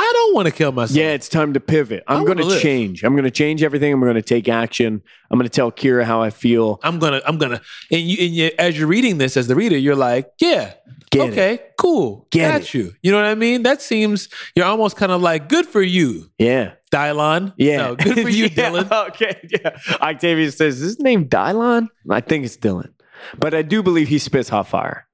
I 0.00 0.10
don't 0.14 0.34
want 0.34 0.46
to 0.46 0.52
kill 0.52 0.70
myself. 0.70 0.96
Yeah, 0.96 1.10
it's 1.12 1.28
time 1.28 1.54
to 1.54 1.60
pivot. 1.60 2.04
I'm 2.06 2.24
going 2.24 2.38
to 2.38 2.60
change. 2.60 3.02
I'm 3.02 3.14
going 3.14 3.24
to 3.24 3.30
change 3.32 3.62
everything. 3.64 3.92
I'm 3.92 4.00
going 4.00 4.14
to 4.14 4.22
take 4.22 4.48
action. 4.48 5.02
I'm 5.30 5.38
going 5.38 5.48
to 5.48 5.54
tell 5.54 5.72
Kira 5.72 6.04
how 6.04 6.22
I 6.22 6.30
feel. 6.30 6.78
I'm 6.84 6.98
gonna, 7.00 7.20
I'm 7.26 7.36
gonna, 7.36 7.60
and 7.90 8.00
you, 8.02 8.16
and 8.24 8.34
you, 8.34 8.50
as 8.58 8.78
you're 8.78 8.86
reading 8.86 9.18
this 9.18 9.36
as 9.36 9.48
the 9.48 9.56
reader, 9.56 9.76
you're 9.76 9.96
like, 9.96 10.30
yeah, 10.40 10.74
Get 11.10 11.28
it. 11.28 11.32
okay, 11.32 11.60
cool, 11.78 12.26
Get 12.30 12.52
got 12.52 12.60
it. 12.60 12.74
you. 12.74 12.94
You 13.02 13.10
know 13.10 13.18
what 13.18 13.26
I 13.26 13.34
mean? 13.34 13.64
That 13.64 13.82
seems 13.82 14.28
you're 14.54 14.66
almost 14.66 14.96
kind 14.96 15.10
of 15.10 15.20
like, 15.20 15.48
good 15.48 15.66
for 15.66 15.82
you, 15.82 16.30
Yeah. 16.38 16.74
Dylon. 16.92 17.52
Yeah. 17.58 17.78
no, 17.78 17.96
good 17.96 18.20
for 18.20 18.28
you, 18.30 18.44
Yeah, 18.56 18.70
Dylan. 18.70 19.08
Okay. 19.08 19.46
Yeah. 19.50 19.78
Octavius 20.00 20.56
says, 20.56 20.76
is 20.80 20.96
his 20.96 20.98
name 21.00 21.28
Dylon? 21.28 21.88
I 22.08 22.20
think 22.20 22.44
it's 22.46 22.56
Dylan. 22.56 22.92
But 23.38 23.52
I 23.52 23.60
do 23.62 23.82
believe 23.82 24.08
he 24.08 24.18
spits 24.18 24.48
hot 24.48 24.68
fire. 24.68 25.06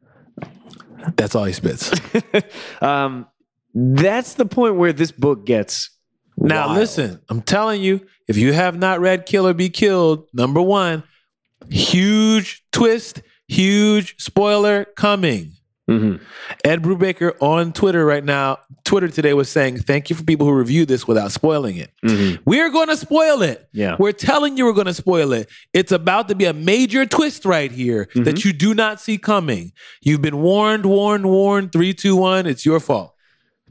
That's 1.17 1.35
all 1.35 1.45
he 1.45 1.53
spits. 1.53 1.91
Um, 2.81 3.27
that's 3.75 4.35
the 4.35 4.47
point 4.47 4.77
where 4.77 4.93
this 4.93 5.11
book 5.13 5.45
gets. 5.47 5.91
Now, 6.37 6.67
wild. 6.69 6.79
listen, 6.79 7.21
I'm 7.29 7.43
telling 7.43 7.83
you, 7.83 8.01
if 8.29 8.37
you 8.37 8.53
have 8.53 8.77
not 8.79 9.01
read 9.01 9.27
Kill 9.27 9.47
or 9.47 9.55
Be 9.55 9.69
Killed, 9.69 10.27
number 10.33 10.61
one, 10.63 11.03
huge 11.71 12.63
twist, 12.73 13.23
huge 13.49 14.17
spoiler 14.21 14.85
coming. 14.97 15.53
Mhm. 15.89 16.19
Ed 16.65 16.83
Brubaker 16.83 17.33
on 17.43 17.71
Twitter 17.73 18.07
right 18.07 18.25
now, 18.25 18.57
Twitter 18.85 19.07
today 19.09 19.35
was 19.35 19.51
saying, 19.51 19.81
Thank 19.81 20.09
you 20.09 20.17
for 20.17 20.25
people 20.25 20.47
who 20.47 20.53
reviewed 20.55 20.89
this 20.89 21.07
without 21.07 21.31
spoiling 21.31 21.77
it. 21.77 21.91
Mhm. 22.03 22.39
We're 22.47 22.71
going 22.71 22.89
to 22.89 22.97
spoil 22.97 23.43
it. 23.43 23.69
Yeah. 23.75 23.97
We're 23.99 24.13
telling 24.13 24.57
you 24.57 24.65
we're 24.65 24.73
going 24.73 24.87
to 24.87 24.95
spoil 24.95 25.35
it. 25.35 25.47
It's 25.75 25.93
about 25.93 26.29
to 26.29 26.35
be 26.35 26.47
a 26.47 26.55
major 26.55 27.05
twist 27.05 27.45
right 27.45 27.71
here 27.71 28.07
Mm-hmm. 28.15 28.23
that 28.25 28.45
you 28.47 28.55
do 28.55 28.73
not 28.73 28.99
see 28.99 29.19
coming. 29.19 29.73
You've 30.01 30.23
been 30.23 30.39
warned, 30.39 30.87
warned, 30.87 31.27
warned. 31.27 31.73
Three, 31.73 31.93
two, 31.93 32.17
one. 32.17 32.47
It's 32.47 32.65
your 32.65 32.81
fault. 32.81 33.14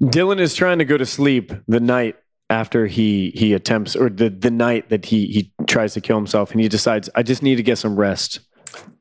Dylan 0.01 0.39
is 0.39 0.53
trying 0.55 0.79
to 0.79 0.85
go 0.85 0.97
to 0.97 1.05
sleep 1.05 1.51
the 1.67 1.79
night 1.79 2.15
after 2.49 2.87
he 2.87 3.31
he 3.35 3.53
attempts 3.53 3.95
or 3.95 4.09
the 4.09 4.29
the 4.29 4.51
night 4.51 4.89
that 4.89 5.05
he 5.05 5.27
he 5.27 5.51
tries 5.67 5.93
to 5.93 6.01
kill 6.01 6.17
himself 6.17 6.51
and 6.51 6.59
he 6.61 6.67
decides 6.67 7.09
I 7.15 7.23
just 7.23 7.41
need 7.41 7.55
to 7.55 7.63
get 7.63 7.77
some 7.77 7.95
rest. 7.95 8.39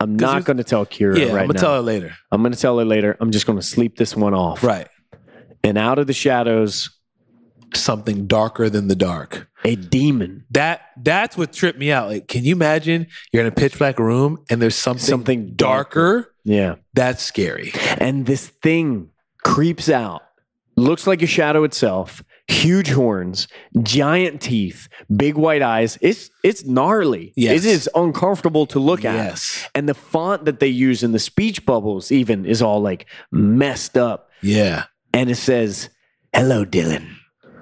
I'm 0.01 0.16
not 0.16 0.44
going 0.44 0.59
to 0.59 0.64
tell 0.64 0.85
Kira 0.85 1.16
Yeah, 1.16 1.24
right 1.32 1.43
I'm 1.43 1.47
going 1.47 1.48
to 1.48 1.55
now. 1.55 1.60
tell 1.60 1.74
her 1.77 1.81
later. 1.81 2.14
I'm 2.31 2.43
going 2.43 2.52
to 2.52 2.59
tell 2.59 2.78
her 2.78 2.85
later. 2.85 3.16
I'm 3.20 3.31
just 3.31 3.47
going 3.47 3.59
to 3.59 3.64
sleep 3.64 3.97
this 3.97 4.14
one 4.14 4.35
off. 4.35 4.62
Right. 4.62 4.86
And 5.64 5.78
out 5.78 5.98
of 5.98 6.06
the 6.06 6.12
shadows, 6.12 6.90
Something 7.74 8.27
darker 8.27 8.69
than 8.69 8.89
the 8.89 8.94
dark. 8.94 9.48
a 9.64 9.77
demon, 9.77 10.44
That 10.51 10.82
that's 10.98 11.39
what 11.39 11.55
tripped 11.55 11.78
me 11.78 11.90
out. 11.90 12.10
Like, 12.10 12.28
can 12.28 12.44
you 12.44 12.52
imagine 12.55 13.06
you're 13.32 13.40
in 13.40 13.48
a 13.48 13.55
pitch 13.55 13.78
black 13.78 13.98
room 13.98 14.44
and 14.51 14.60
there's 14.60 14.74
something, 14.74 15.02
Something 15.06 15.55
darker? 15.55 16.35
yeah. 16.44 16.74
That's 16.93 17.23
scary. 17.23 17.73
And 17.97 18.27
this 18.27 18.47
thing 18.48 19.09
creeps 19.43 19.89
out, 19.89 20.20
looks 20.77 21.07
like 21.07 21.23
a 21.23 21.27
shadow 21.27 21.65
itself, 21.65 22.23
huge 22.49 22.90
horns, 22.90 23.49
giant 23.82 24.40
teeth, 24.40 24.89
big 25.15 25.36
white 25.36 25.62
eyes. 25.62 25.99
It's 26.01 26.31
it's 26.43 26.65
gnarly. 26.65 27.32
Yes. 27.36 27.65
It 27.65 27.69
is 27.69 27.90
uncomfortable 27.94 28.66
to 28.66 28.78
look 28.78 29.05
at. 29.05 29.15
Yes. 29.15 29.69
And 29.74 29.89
the 29.89 29.94
font 29.94 30.44
that 30.44 30.61
they 30.61 30.69
use 30.69 31.03
in 31.03 31.12
the 31.12 31.19
speech 31.19 31.65
bubbles 31.65 32.11
even 32.12 32.44
is 32.44 32.62
all 32.62 32.81
like 32.81 33.07
messed 33.31 33.97
up. 33.97 34.31
Yeah. 34.43 34.85
And 35.12 35.31
it 35.31 35.36
says, 35.36 35.90
Hello, 36.32 36.65
Dylan. 36.65 37.16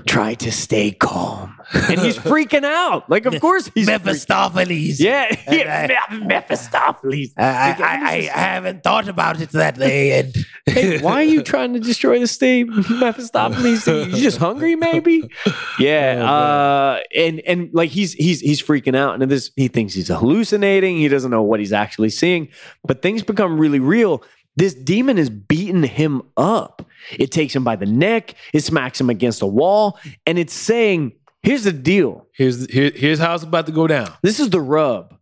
Try 0.06 0.34
to 0.34 0.50
stay 0.52 0.90
calm. 0.92 1.56
And 1.72 2.00
he's 2.00 2.16
freaking 2.32 2.64
out. 2.64 3.08
Like, 3.08 3.26
of 3.26 3.40
course 3.40 3.70
he's 3.74 3.86
Mephistopheles. 3.86 4.98
Yeah, 5.00 5.26
yeah. 5.50 6.02
Me- 6.10 6.26
Mephistopheles. 6.26 7.30
I, 7.36 7.42
I, 7.42 7.74
I, 7.80 8.14
I 8.34 8.38
haven't 8.40 8.82
thought 8.82 9.08
about 9.08 9.40
it 9.40 9.50
that 9.50 9.78
way. 9.78 10.18
And 10.20 10.34
Hey, 10.66 11.00
why 11.00 11.14
are 11.14 11.22
you 11.24 11.42
trying 11.42 11.72
to 11.74 11.80
destroy 11.80 12.18
the 12.20 12.26
state, 12.26 12.64
Mephistopheles? 12.68 13.86
You 13.86 14.16
just 14.16 14.38
hungry, 14.38 14.76
maybe? 14.76 15.28
Yeah, 15.78 16.30
uh, 16.30 17.00
and 17.16 17.40
and 17.40 17.70
like 17.72 17.88
he's 17.90 18.12
he's 18.12 18.40
he's 18.40 18.60
freaking 18.62 18.94
out, 18.94 19.20
and 19.20 19.30
this 19.30 19.50
he 19.56 19.68
thinks 19.68 19.94
he's 19.94 20.08
hallucinating. 20.08 20.98
He 20.98 21.08
doesn't 21.08 21.30
know 21.30 21.42
what 21.42 21.58
he's 21.58 21.72
actually 21.72 22.10
seeing, 22.10 22.48
but 22.84 23.00
things 23.00 23.22
become 23.22 23.58
really 23.58 23.80
real. 23.80 24.22
This 24.56 24.74
demon 24.74 25.16
is 25.16 25.30
beating 25.30 25.82
him 25.84 26.22
up. 26.36 26.84
It 27.18 27.30
takes 27.32 27.54
him 27.54 27.64
by 27.64 27.76
the 27.76 27.86
neck. 27.86 28.34
It 28.52 28.60
smacks 28.64 29.00
him 29.00 29.10
against 29.10 29.42
a 29.42 29.46
wall, 29.46 29.98
and 30.26 30.38
it's 30.38 30.54
saying, 30.54 31.12
"Here's 31.42 31.64
the 31.64 31.72
deal. 31.72 32.26
Here's 32.34 32.70
here, 32.70 32.90
here's 32.94 33.18
how 33.18 33.34
it's 33.34 33.44
about 33.44 33.66
to 33.66 33.72
go 33.72 33.86
down. 33.86 34.12
This 34.22 34.40
is 34.40 34.50
the 34.50 34.60
rub. 34.60 35.14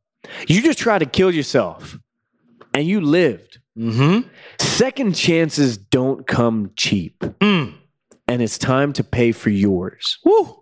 You 0.47 0.63
just 0.63 0.79
tried 0.79 0.99
to 1.01 1.07
kill 1.07 1.31
yourself, 1.33 1.99
and 2.75 2.87
you 2.87 3.01
lived." 3.01 3.59
Mm-hmm. 3.79 4.29
Second 4.59 5.15
chances 5.15 5.79
don't 5.79 6.27
come 6.27 6.73
cheap, 6.77 7.21
Mm. 7.41 7.75
and 8.27 8.43
it's 8.43 8.59
time 8.59 8.93
to 8.95 9.05
pay 9.05 9.31
for 9.33 9.51
yours. 9.51 10.19
Woo. 10.25 10.57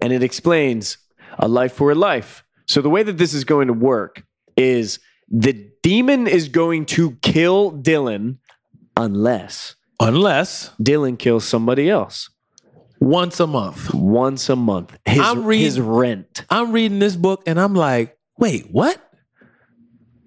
And 0.00 0.12
it 0.12 0.22
explains 0.24 0.98
a 1.38 1.46
life 1.46 1.72
for 1.72 1.92
a 1.92 1.94
life. 1.94 2.42
So, 2.66 2.82
the 2.82 2.90
way 2.90 3.04
that 3.04 3.16
this 3.18 3.32
is 3.32 3.44
going 3.44 3.68
to 3.68 3.72
work 3.72 4.24
is 4.56 4.98
the 5.28 5.52
demon 5.84 6.26
is 6.26 6.48
going 6.48 6.86
to 6.86 7.12
kill 7.22 7.70
Dylan 7.70 8.38
unless 8.96 9.76
Unless 10.00 10.70
Dylan 10.82 11.18
kills 11.18 11.44
somebody 11.44 11.88
else 11.90 12.30
once 13.00 13.38
a 13.40 13.46
month. 13.46 13.92
once 13.94 14.48
a 14.48 14.56
month. 14.56 14.96
His, 15.04 15.20
I'm 15.20 15.44
reading- 15.44 15.64
his 15.66 15.80
rent. 15.80 16.44
I'm 16.50 16.72
reading 16.72 16.98
this 16.98 17.16
book 17.16 17.42
and 17.46 17.60
I'm 17.60 17.74
like, 17.74 18.16
wait, 18.38 18.68
what? 18.70 18.98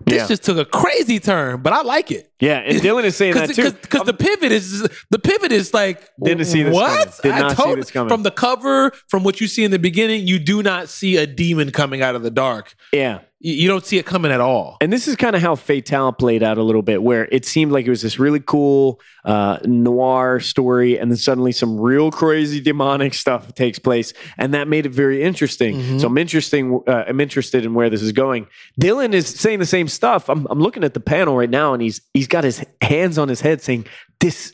This 0.05 0.21
Yeah. 0.21 0.27
just 0.27 0.43
took 0.43 0.57
a 0.57 0.65
crazy 0.65 1.19
turn, 1.19 1.61
but 1.61 1.73
I 1.73 1.81
like 1.81 2.11
it. 2.11 2.29
Yeah, 2.43 2.57
and 2.59 2.81
Dylan 2.85 3.03
is 3.05 3.15
saying 3.15 3.35
that 3.35 3.49
too. 3.55 3.71
Because 3.71 4.03
the 4.05 4.13
pivot 4.13 4.51
is 4.51 4.81
the 5.09 5.19
pivot 5.19 5.51
is 5.51 5.73
like 5.73 6.09
Didn't 6.21 6.45
see 6.45 6.63
this 6.63 6.73
what? 6.73 6.89
coming. 6.91 7.13
Did 7.23 7.31
I 7.31 7.39
not 7.47 7.57
see 7.57 7.75
this 7.75 7.91
coming. 7.91 8.09
From 8.09 8.23
the 8.23 8.31
cover, 8.31 8.91
from 9.07 9.23
what 9.23 9.39
you 9.41 9.47
see 9.47 9.63
in 9.63 9.71
the 9.71 9.79
beginning, 9.79 10.27
you 10.27 10.39
do 10.39 10.61
not 10.61 10.89
see 10.89 11.17
a 11.17 11.25
demon 11.25 11.71
coming 11.71 12.01
out 12.01 12.15
of 12.15 12.23
the 12.23 12.31
dark. 12.31 12.75
yeah. 12.91 13.19
You, 13.45 13.53
you 13.55 13.67
don't 13.67 13.85
see 13.85 13.97
it 13.97 14.05
coming 14.05 14.31
at 14.31 14.39
all. 14.39 14.77
And 14.79 14.91
this 14.93 15.05
is 15.05 15.17
kind 15.17 15.35
of 15.35 15.41
how 15.41 15.55
Fatale 15.55 16.13
played 16.13 16.43
out 16.43 16.57
a 16.57 16.63
little 16.63 16.81
bit, 16.81 17.03
where 17.03 17.27
it 17.29 17.43
seemed 17.43 17.73
like 17.73 17.85
it 17.85 17.89
was 17.89 18.01
this 18.01 18.17
really 18.17 18.39
cool 18.39 19.01
uh, 19.25 19.57
noir 19.65 20.39
story, 20.39 20.97
and 20.97 21.11
then 21.11 21.17
suddenly 21.17 21.51
some 21.51 21.77
real 21.77 22.09
crazy 22.09 22.61
demonic 22.61 23.13
stuff 23.23 23.53
takes 23.53 23.79
place, 23.79 24.13
and 24.37 24.53
that 24.53 24.69
made 24.69 24.85
it 24.85 24.93
very 24.93 25.21
interesting. 25.21 25.75
Mhm. 25.75 25.99
So 25.99 26.07
I'm 26.07 26.17
interesting. 26.17 26.79
Uh, 26.87 27.03
I'm 27.05 27.19
interested 27.19 27.65
in 27.65 27.73
where 27.73 27.89
this 27.89 28.01
is 28.01 28.13
going. 28.13 28.47
Dylan 28.79 29.11
is 29.13 29.27
saying 29.27 29.59
the 29.59 29.65
same 29.65 29.89
stuff. 29.89 30.29
I'm, 30.29 30.47
I'm 30.49 30.59
looking 30.61 30.85
at 30.85 30.93
the 30.93 31.01
panel 31.01 31.35
right 31.35 31.49
now, 31.49 31.73
and 31.73 31.81
he's 31.83 31.99
he's 32.13 32.27
got 32.33 32.43
his 32.43 32.65
hands 32.81 33.17
on 33.17 33.29
his 33.29 33.39
head, 33.39 33.61
saying, 33.61 33.85
"This 34.19 34.53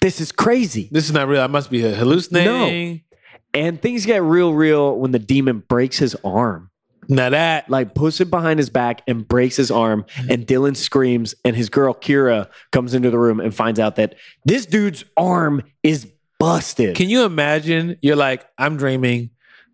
this 0.00 0.20
is 0.20 0.32
crazy." 0.32 0.88
This 0.90 1.06
is 1.06 1.12
not 1.12 1.28
real. 1.28 1.40
I 1.40 1.46
must 1.46 1.70
be 1.70 1.80
hallucinating. 1.80 2.94
No. 2.94 3.00
And 3.52 3.80
things 3.80 4.04
get 4.04 4.22
real, 4.22 4.52
real 4.52 4.96
when 4.96 5.12
the 5.12 5.18
demon 5.18 5.64
breaks 5.66 5.98
his 5.98 6.14
arm. 6.24 6.70
Now 7.08 7.30
that 7.30 7.68
like 7.68 7.94
puts 7.94 8.20
it 8.20 8.30
behind 8.30 8.60
his 8.60 8.70
back 8.70 9.02
and 9.08 9.26
breaks 9.26 9.56
his 9.56 9.70
arm 9.70 10.04
and 10.28 10.46
Dylan 10.46 10.76
screams 10.76 11.34
and 11.44 11.56
his 11.56 11.68
girl 11.68 11.92
Kira 11.92 12.48
comes 12.70 12.94
into 12.94 13.10
the 13.10 13.18
room 13.18 13.40
and 13.40 13.52
finds 13.52 13.80
out 13.80 13.96
that 13.96 14.14
this 14.44 14.64
dude's 14.64 15.02
arm 15.16 15.62
is 15.82 16.06
busted. 16.38 16.94
Can 16.94 17.08
you 17.08 17.24
imagine? 17.24 17.96
You're 18.00 18.14
like, 18.14 18.46
I'm 18.58 18.76
dreaming. 18.76 19.30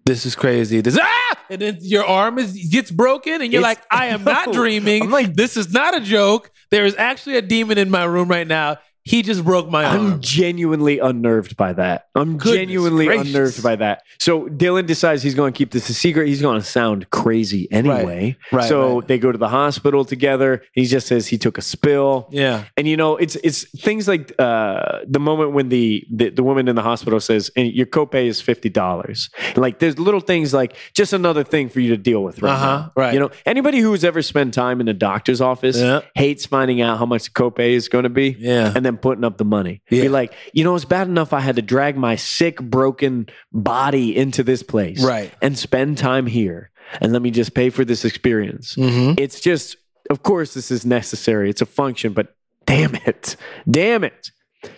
This 0.07 0.25
is 0.25 0.35
crazy. 0.35 0.81
This 0.81 0.99
ah, 0.99 1.36
and 1.51 1.61
then 1.61 1.79
your 1.81 2.05
arm 2.05 2.39
is 2.39 2.53
gets 2.71 2.91
broken, 2.91 3.41
and 3.43 3.53
you're 3.53 3.61
It's- 3.63 3.77
like, 3.77 3.85
I 3.91 4.07
am 4.07 4.25
not 4.25 4.53
dreaming. 4.53 5.03
I'm 5.03 5.11
like- 5.11 5.35
this 5.35 5.57
is 5.57 5.73
not 5.73 5.97
a 5.97 6.01
joke. 6.01 6.51
There 6.71 6.85
is 6.85 6.95
actually 6.97 7.37
a 7.37 7.43
demon 7.43 7.79
in 7.79 7.91
my 7.91 8.05
room 8.05 8.29
right 8.29 8.47
now. 8.47 8.77
He 9.09 9.23
just 9.23 9.45
broke 9.45 9.69
my 9.71 9.85
arm. 9.85 10.15
I'm 10.15 10.21
genuinely 10.21 10.99
unnerved 10.99 11.57
by 11.57 11.73
that. 11.75 12.09
I'm 12.17 12.39
Goodness 12.39 12.55
genuinely 12.57 13.07
gracious. 13.07 13.29
unnerved 13.35 13.63
by 13.63 13.77
that. 13.77 14.03
So 14.19 14.47
Dylan 14.49 14.87
decides 14.87 15.23
he's 15.23 15.37
going 15.37 15.53
to 15.53 15.57
keep 15.57 15.71
this 15.71 15.89
a 15.89 15.95
secret. 15.95 16.27
He's 16.27 16.43
going 16.43 16.59
to 16.61 16.67
sound 16.67 17.09
crazy 17.11 17.71
anyway. 17.71 18.37
Right, 18.51 18.69
so 18.69 18.99
right. 18.99 19.07
they 19.09 19.19
go 19.19 19.31
to 19.31 19.39
the 19.39 19.49
hospital 19.49 20.05
together. 20.05 20.63
He 20.73 20.87
just 20.87 21.07
says 21.07 21.29
he 21.29 21.39
took 21.39 21.57
a 21.57 21.63
spill. 21.63 22.27
yeah, 22.33 22.65
And 22.77 22.89
you 22.89 22.97
know, 22.97 23.17
it's 23.17 23.37
it's 23.37 23.63
things 23.81 24.09
like 24.09 24.33
uh, 24.41 25.01
the 25.07 25.21
moment 25.21 25.53
when 25.53 25.69
the, 25.69 26.05
the 26.11 26.31
the 26.31 26.43
woman 26.43 26.67
in 26.67 26.75
the 26.75 26.83
hospital 26.83 27.21
says, 27.21 27.49
"And 27.57 27.73
your 27.73 27.87
copay 27.87 28.27
is 28.27 28.41
fifty 28.41 28.69
dollars." 28.69 29.31
Like 29.55 29.79
there's 29.79 29.99
little 30.01 30.21
things 30.21 30.53
like 30.53 30.75
just 30.95 31.13
another 31.13 31.45
thing 31.45 31.69
for 31.69 31.79
you 31.79 31.91
to 31.91 31.97
deal 31.97 32.25
with 32.25 32.43
right 32.43 32.53
Uh-huh, 32.53 32.67
now. 32.67 32.93
right. 32.97 33.15
You 33.15 33.21
know, 33.21 33.31
anybody 33.47 33.79
who's 33.79 34.03
ever 34.05 34.21
spent 34.21 34.53
time 34.53 34.81
in 34.81 34.89
a 34.89 34.95
doctor's 34.95 35.41
office 35.41 35.79
Yeah. 35.79 36.01
hates 36.17 36.45
finding 36.47 36.81
out 36.83 36.99
how 36.99 37.07
much 37.07 37.25
the 37.25 37.31
copay 37.31 37.71
is 37.71 37.89
going 37.89 38.03
to 38.05 38.09
be. 38.11 38.35
yeah. 38.39 38.73
And 38.75 38.85
then 38.85 38.96
putting 38.97 39.25
up 39.25 39.37
the 39.39 39.45
money. 39.45 39.83
Yeah. 39.91 40.03
Be 40.03 40.09
like, 40.09 40.33
you 40.53 40.65
know, 40.65 40.75
it's 40.75 40.85
bad 40.85 41.09
enough 41.09 41.33
I 41.33 41.41
had 41.41 41.57
to 41.57 41.63
drag 41.63 41.97
my 41.97 42.17
sick, 42.17 42.61
broken 42.61 43.29
body 43.53 44.17
into 44.17 44.43
this 44.43 44.63
place 44.63 45.03
Right. 45.05 45.33
and 45.43 45.57
spend 45.59 45.99
time 45.99 46.27
here. 46.27 46.71
and 47.01 47.13
let 47.13 47.21
me 47.21 47.31
just 47.33 47.53
pay 47.55 47.69
for 47.71 47.85
this 47.85 48.05
experience. 48.05 48.77
Mm-hmm. 48.77 49.15
It's 49.19 49.41
just, 49.41 49.77
of 50.09 50.23
course, 50.23 50.55
this 50.55 50.71
is 50.71 50.87
necessary. 50.87 51.51
It's 51.51 51.61
a 51.61 51.67
function, 51.67 52.13
but 52.13 52.37
damn 52.65 52.95
it. 52.95 53.35
Damn 53.69 54.05
it. 54.05 54.31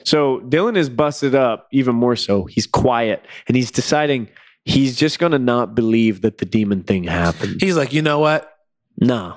So 0.05 0.41
Dylan 0.41 0.77
is 0.77 0.89
busted 0.89 1.35
up 1.35 1.69
even 1.71 1.95
more 1.95 2.17
so. 2.17 2.45
He's 2.45 2.67
quiet 2.67 3.23
and 3.47 3.57
he's 3.57 3.71
deciding 3.71 4.29
he's 4.65 4.97
just 4.97 5.19
going 5.19 5.33
to 5.33 5.39
not 5.39 5.75
believe 5.75 6.23
that 6.23 6.39
the 6.39 6.47
demon 6.47 6.83
thing 6.83 7.05
happened. 7.05 7.61
He's 7.61 7.77
like, 7.77 7.93
you 7.93 8.01
know 8.03 8.19
what? 8.21 8.51
Nah. 8.99 9.37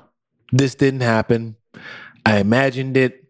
This 0.54 0.74
didn't 0.76 1.02
happen. 1.02 1.56
I 2.26 2.40
imagined 2.40 2.96
it. 2.98 3.21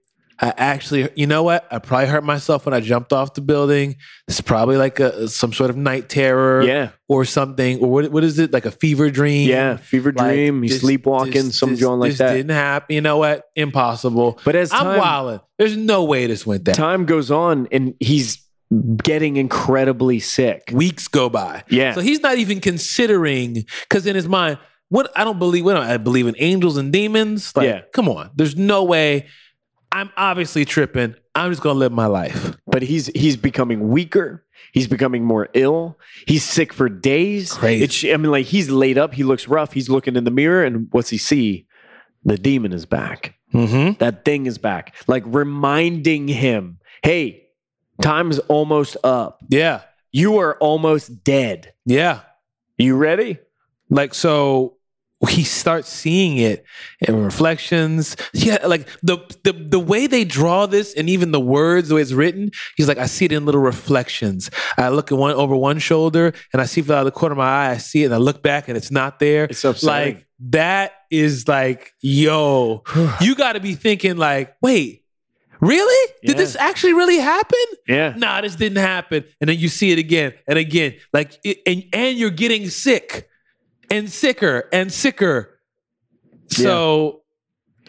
I 0.44 0.54
actually, 0.58 1.08
you 1.16 1.28
know 1.28 1.44
what? 1.44 1.68
I 1.70 1.78
probably 1.78 2.08
hurt 2.08 2.24
myself 2.24 2.66
when 2.66 2.74
I 2.74 2.80
jumped 2.80 3.14
off 3.14 3.36
the 3.36 3.42
building. 3.42 3.98
It's 4.28 4.42
probably 4.42 4.76
like 4.76 5.00
a 5.00 5.28
some 5.28 5.54
sort 5.54 5.70
of 5.70 5.78
night 5.78 6.10
terror 6.10 6.64
Yeah. 6.64 6.90
or 7.08 7.26
something. 7.26 7.80
Or 7.80 7.92
what, 7.92 8.12
what 8.12 8.24
is 8.24 8.40
it? 8.40 8.52
Like 8.52 8.66
a 8.66 8.72
fever 8.72 9.12
dream? 9.12 9.48
Yeah. 9.48 9.78
Fever 9.78 10.12
Like, 10.12 10.34
dream. 10.34 10.64
He's 10.64 10.72
this- 10.72 10.82
sleepwalking, 10.82 11.32
this- 11.46 11.60
some 11.60 11.76
joint 11.76 12.00
like 12.00 12.12
this 12.12 12.18
that. 12.18 12.34
didn't 12.34 12.52
happen. 12.56 12.96
You 12.96 13.02
know 13.02 13.18
what? 13.18 13.44
Impossible. 13.56 14.40
But 14.44 14.56
as 14.56 14.72
time, 14.72 14.88
I'm 14.88 14.98
wilding. 15.00 15.42
There's 15.60 15.78
no 15.78 16.06
way 16.06 16.26
this 16.26 16.44
went 16.46 16.64
down. 16.64 16.74
time 16.76 17.06
goes 17.06 17.30
on 17.30 17.68
and 17.72 17.94
he's 18.00 18.40
getting 19.04 19.38
incredibly 19.38 20.20
sick. 20.20 20.64
Weeks 20.74 21.08
go 21.08 21.30
by. 21.30 21.64
Yeah. 21.70 21.94
So 21.94 22.02
he's 22.02 22.22
not 22.22 22.38
even 22.40 22.60
considering 22.62 23.66
because 23.84 24.06
in 24.08 24.16
his 24.16 24.28
mind, 24.28 24.58
what 24.90 25.12
I 25.16 25.24
don't 25.24 25.40
believe. 25.40 25.64
What 25.66 25.78
I 25.78 25.98
believe 25.98 26.28
in 26.28 26.36
angels 26.40 26.78
and 26.78 26.92
demons. 26.92 27.56
Like, 27.56 27.66
Yeah. 27.68 27.82
come 27.94 28.10
on. 28.10 28.32
There's 28.36 28.56
no 28.58 28.84
way. 28.84 29.28
I'm 29.92 30.10
obviously 30.18 30.66
tripping. 30.66 31.16
I'm 31.36 31.52
just 31.52 31.62
gonna 31.62 31.80
live 31.80 31.92
my 31.92 32.08
life. 32.08 32.56
but 32.68 32.82
he's 32.82 33.08
he's 33.08 33.38
becoming 33.38 33.90
weaker. 33.90 34.44
He's 34.72 34.88
becoming 34.88 35.26
more 35.26 35.50
ill. 35.54 35.98
He's 36.28 36.44
sick 36.44 36.72
for 36.72 36.88
days. 36.88 37.54
Crazy. 37.54 37.84
It's, 37.84 38.04
I 38.14 38.18
mean, 38.18 38.32
like 38.32 38.46
he's 38.46 38.70
laid 38.70 38.98
up. 38.98 39.14
He 39.14 39.24
looks 39.24 39.48
rough. 39.48 39.74
He's 39.74 39.90
looking 39.90 40.16
in 40.16 40.24
the 40.24 40.32
mirror, 40.32 40.64
and 40.64 40.88
what's 40.92 41.10
he 41.10 41.18
see? 41.18 41.68
The 42.24 42.38
demon 42.38 42.72
is 42.72 42.86
back. 42.86 43.36
Mm-hmm. 43.54 43.98
That 43.98 44.24
thing 44.24 44.46
is 44.46 44.58
back. 44.58 44.96
Like 45.08 45.24
reminding 45.26 46.28
him, 46.28 46.80
hey, 47.04 47.48
time's 48.02 48.40
almost 48.40 48.96
up. 49.04 49.40
Yeah. 49.50 49.82
You 50.12 50.38
are 50.38 50.56
almost 50.58 51.24
dead. 51.24 51.74
Yeah. 51.86 52.22
You 52.78 52.96
ready? 52.96 53.40
Like 53.90 54.14
so 54.14 54.78
he 55.30 55.44
starts 55.44 55.88
seeing 55.90 56.38
it 56.38 56.66
in 57.00 57.24
reflections. 57.24 58.16
Yeah, 58.34 58.66
like 58.66 58.88
the 59.04 59.18
the 59.44 59.54
the 59.54 59.80
way 59.80 60.08
they 60.08 60.24
draw 60.26 60.66
this 60.66 60.94
and 60.96 61.10
even 61.10 61.32
the 61.32 61.40
words, 61.40 61.90
the 61.90 61.96
way 61.96 62.02
it's 62.02 62.12
written, 62.12 62.52
he's 62.76 62.88
like, 62.88 62.98
I 62.98 63.06
see 63.06 63.26
it 63.26 63.32
in 63.32 63.46
little 63.46 63.62
reflections. 63.62 64.50
I 64.78 64.90
look 64.90 65.12
at 65.12 65.18
one 65.18 65.34
over 65.34 65.56
one 65.56 65.80
shoulder 65.80 66.34
and 66.54 66.62
I 66.62 66.66
see 66.66 66.82
it 66.82 66.90
out 66.90 67.00
of 67.00 67.06
the 67.06 67.12
corner 67.12 67.34
of 67.34 67.38
my 67.38 67.68
eye, 67.68 67.72
I 67.72 67.78
see 67.78 68.04
it 68.04 68.06
and 68.06 68.14
I 68.16 68.18
look 68.18 68.42
back 68.42 68.68
and 68.68 68.76
it's 68.78 68.92
not 68.92 69.20
there. 69.20 69.46
It's 69.46 69.64
upsetting. 69.64 70.16
Like 70.16 70.28
that 70.50 70.94
is 71.12 71.48
like, 71.48 71.94
yo, 72.02 72.84
you 73.22 73.36
gotta 73.36 73.60
be 73.60 73.76
thinking, 73.76 74.18
like, 74.18 74.56
wait, 74.62 75.04
really? 75.60 76.14
Did 76.24 76.32
Yeah. 76.32 76.38
this 76.38 76.56
actually 76.56 76.94
really 76.94 77.20
happen? 77.20 77.60
Yeah. 77.88 78.14
nah, 78.18 78.42
this 78.42 78.56
didn't 78.56 78.80
happen. 78.80 79.24
And 79.40 79.50
then 79.50 79.60
you 79.60 79.68
see 79.70 79.92
it 79.92 80.00
again 80.00 80.34
and 80.48 80.58
again. 80.58 80.96
Like, 81.14 81.38
it, 81.44 81.60
and, 81.68 81.84
and 81.94 82.18
you're 82.18 82.32
getting 82.32 82.70
sick 82.70 83.28
and 83.92 84.10
sicker 84.10 84.68
and 84.74 84.92
sicker. 84.92 85.50
So, 86.50 87.22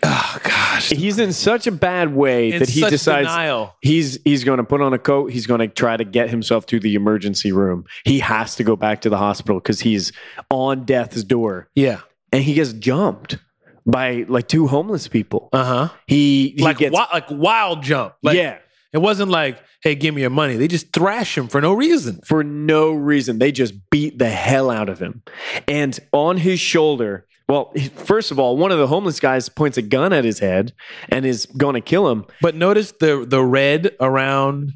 oh 0.03 0.39
gosh. 0.43 0.91
He's 0.91 1.19
in 1.19 1.33
such 1.33 1.66
a 1.66 1.73
bad 1.73 2.15
way 2.15 2.53
In 2.53 2.61
that 2.61 2.69
he 2.69 2.81
decides 2.83 3.27
denial. 3.29 3.74
he's 3.83 4.19
he's 4.24 4.45
going 4.45 4.59
to 4.59 4.65
put 4.65 4.81
on 4.81 4.93
a 4.93 4.99
coat. 4.99 5.33
He's 5.33 5.47
going 5.47 5.61
to 5.61 5.69
try 5.69 5.97
to 5.97 6.05
get 6.05 6.31
himself 6.31 6.66
to 6.66 6.79
the 6.81 6.95
emergency 6.95 7.53
room. 7.53 7.85
He 8.05 8.20
has 8.20 8.57
to 8.57 8.65
go 8.65 8.77
back 8.77 9.01
to 9.03 9.11
the 9.11 9.19
hospital 9.19 9.59
because 9.61 9.81
he's 9.81 10.12
on 10.51 10.85
death's 10.85 11.24
door, 11.24 11.69
Yeah. 11.74 12.01
and 12.33 12.43
he 12.43 12.55
gets 12.55 12.73
jumped 12.73 13.39
by 13.85 14.24
like 14.29 14.47
two 14.49 14.66
homeless 14.69 15.09
people. 15.09 15.49
Uh 15.53 15.65
huh. 15.65 15.89
He, 16.07 16.51
he 16.57 16.62
Like, 16.62 16.79
gets 16.79 16.95
wi- 16.95 17.09
like 17.12 17.27
wild 17.31 17.83
jump. 17.83 18.15
Like, 18.23 18.37
yeah 18.37 18.59
It 18.93 18.98
wasn't 18.98 19.31
like, 19.31 19.59
hey, 19.82 19.94
give 19.94 20.14
me 20.14 20.20
your 20.20 20.31
money. 20.31 20.56
They 20.56 20.69
just 20.69 20.93
thrash 20.93 21.36
him 21.36 21.48
for 21.48 21.60
no 21.60 21.73
reason. 21.73 22.20
for 22.27 22.44
no 22.44 22.93
reason. 22.93 23.39
They 23.39 23.52
just 23.52 23.74
beat 23.90 24.19
the 24.19 24.28
hell 24.28 24.70
out 24.70 24.89
of 24.89 24.98
him, 24.98 25.23
and 25.66 25.98
on 26.12 26.36
his 26.39 26.60
shoulder. 26.60 27.27
Well, 27.48 27.73
first 27.97 28.31
of 28.31 28.39
all, 28.39 28.56
one 28.56 28.70
of 28.70 28.78
the 28.78 28.86
homeless 28.86 29.20
guys 29.20 29.48
points 29.51 29.77
a 29.77 29.82
gun 29.82 30.12
at 30.12 30.24
his 30.24 30.39
head 30.39 30.73
and 31.10 31.27
is 31.27 31.44
going 31.44 31.74
to 31.74 31.81
kill 31.82 32.09
him. 32.09 32.24
But 32.40 32.55
notice 32.55 32.93
the 32.93 33.27
the 33.28 33.43
red 33.43 33.94
around 34.01 34.73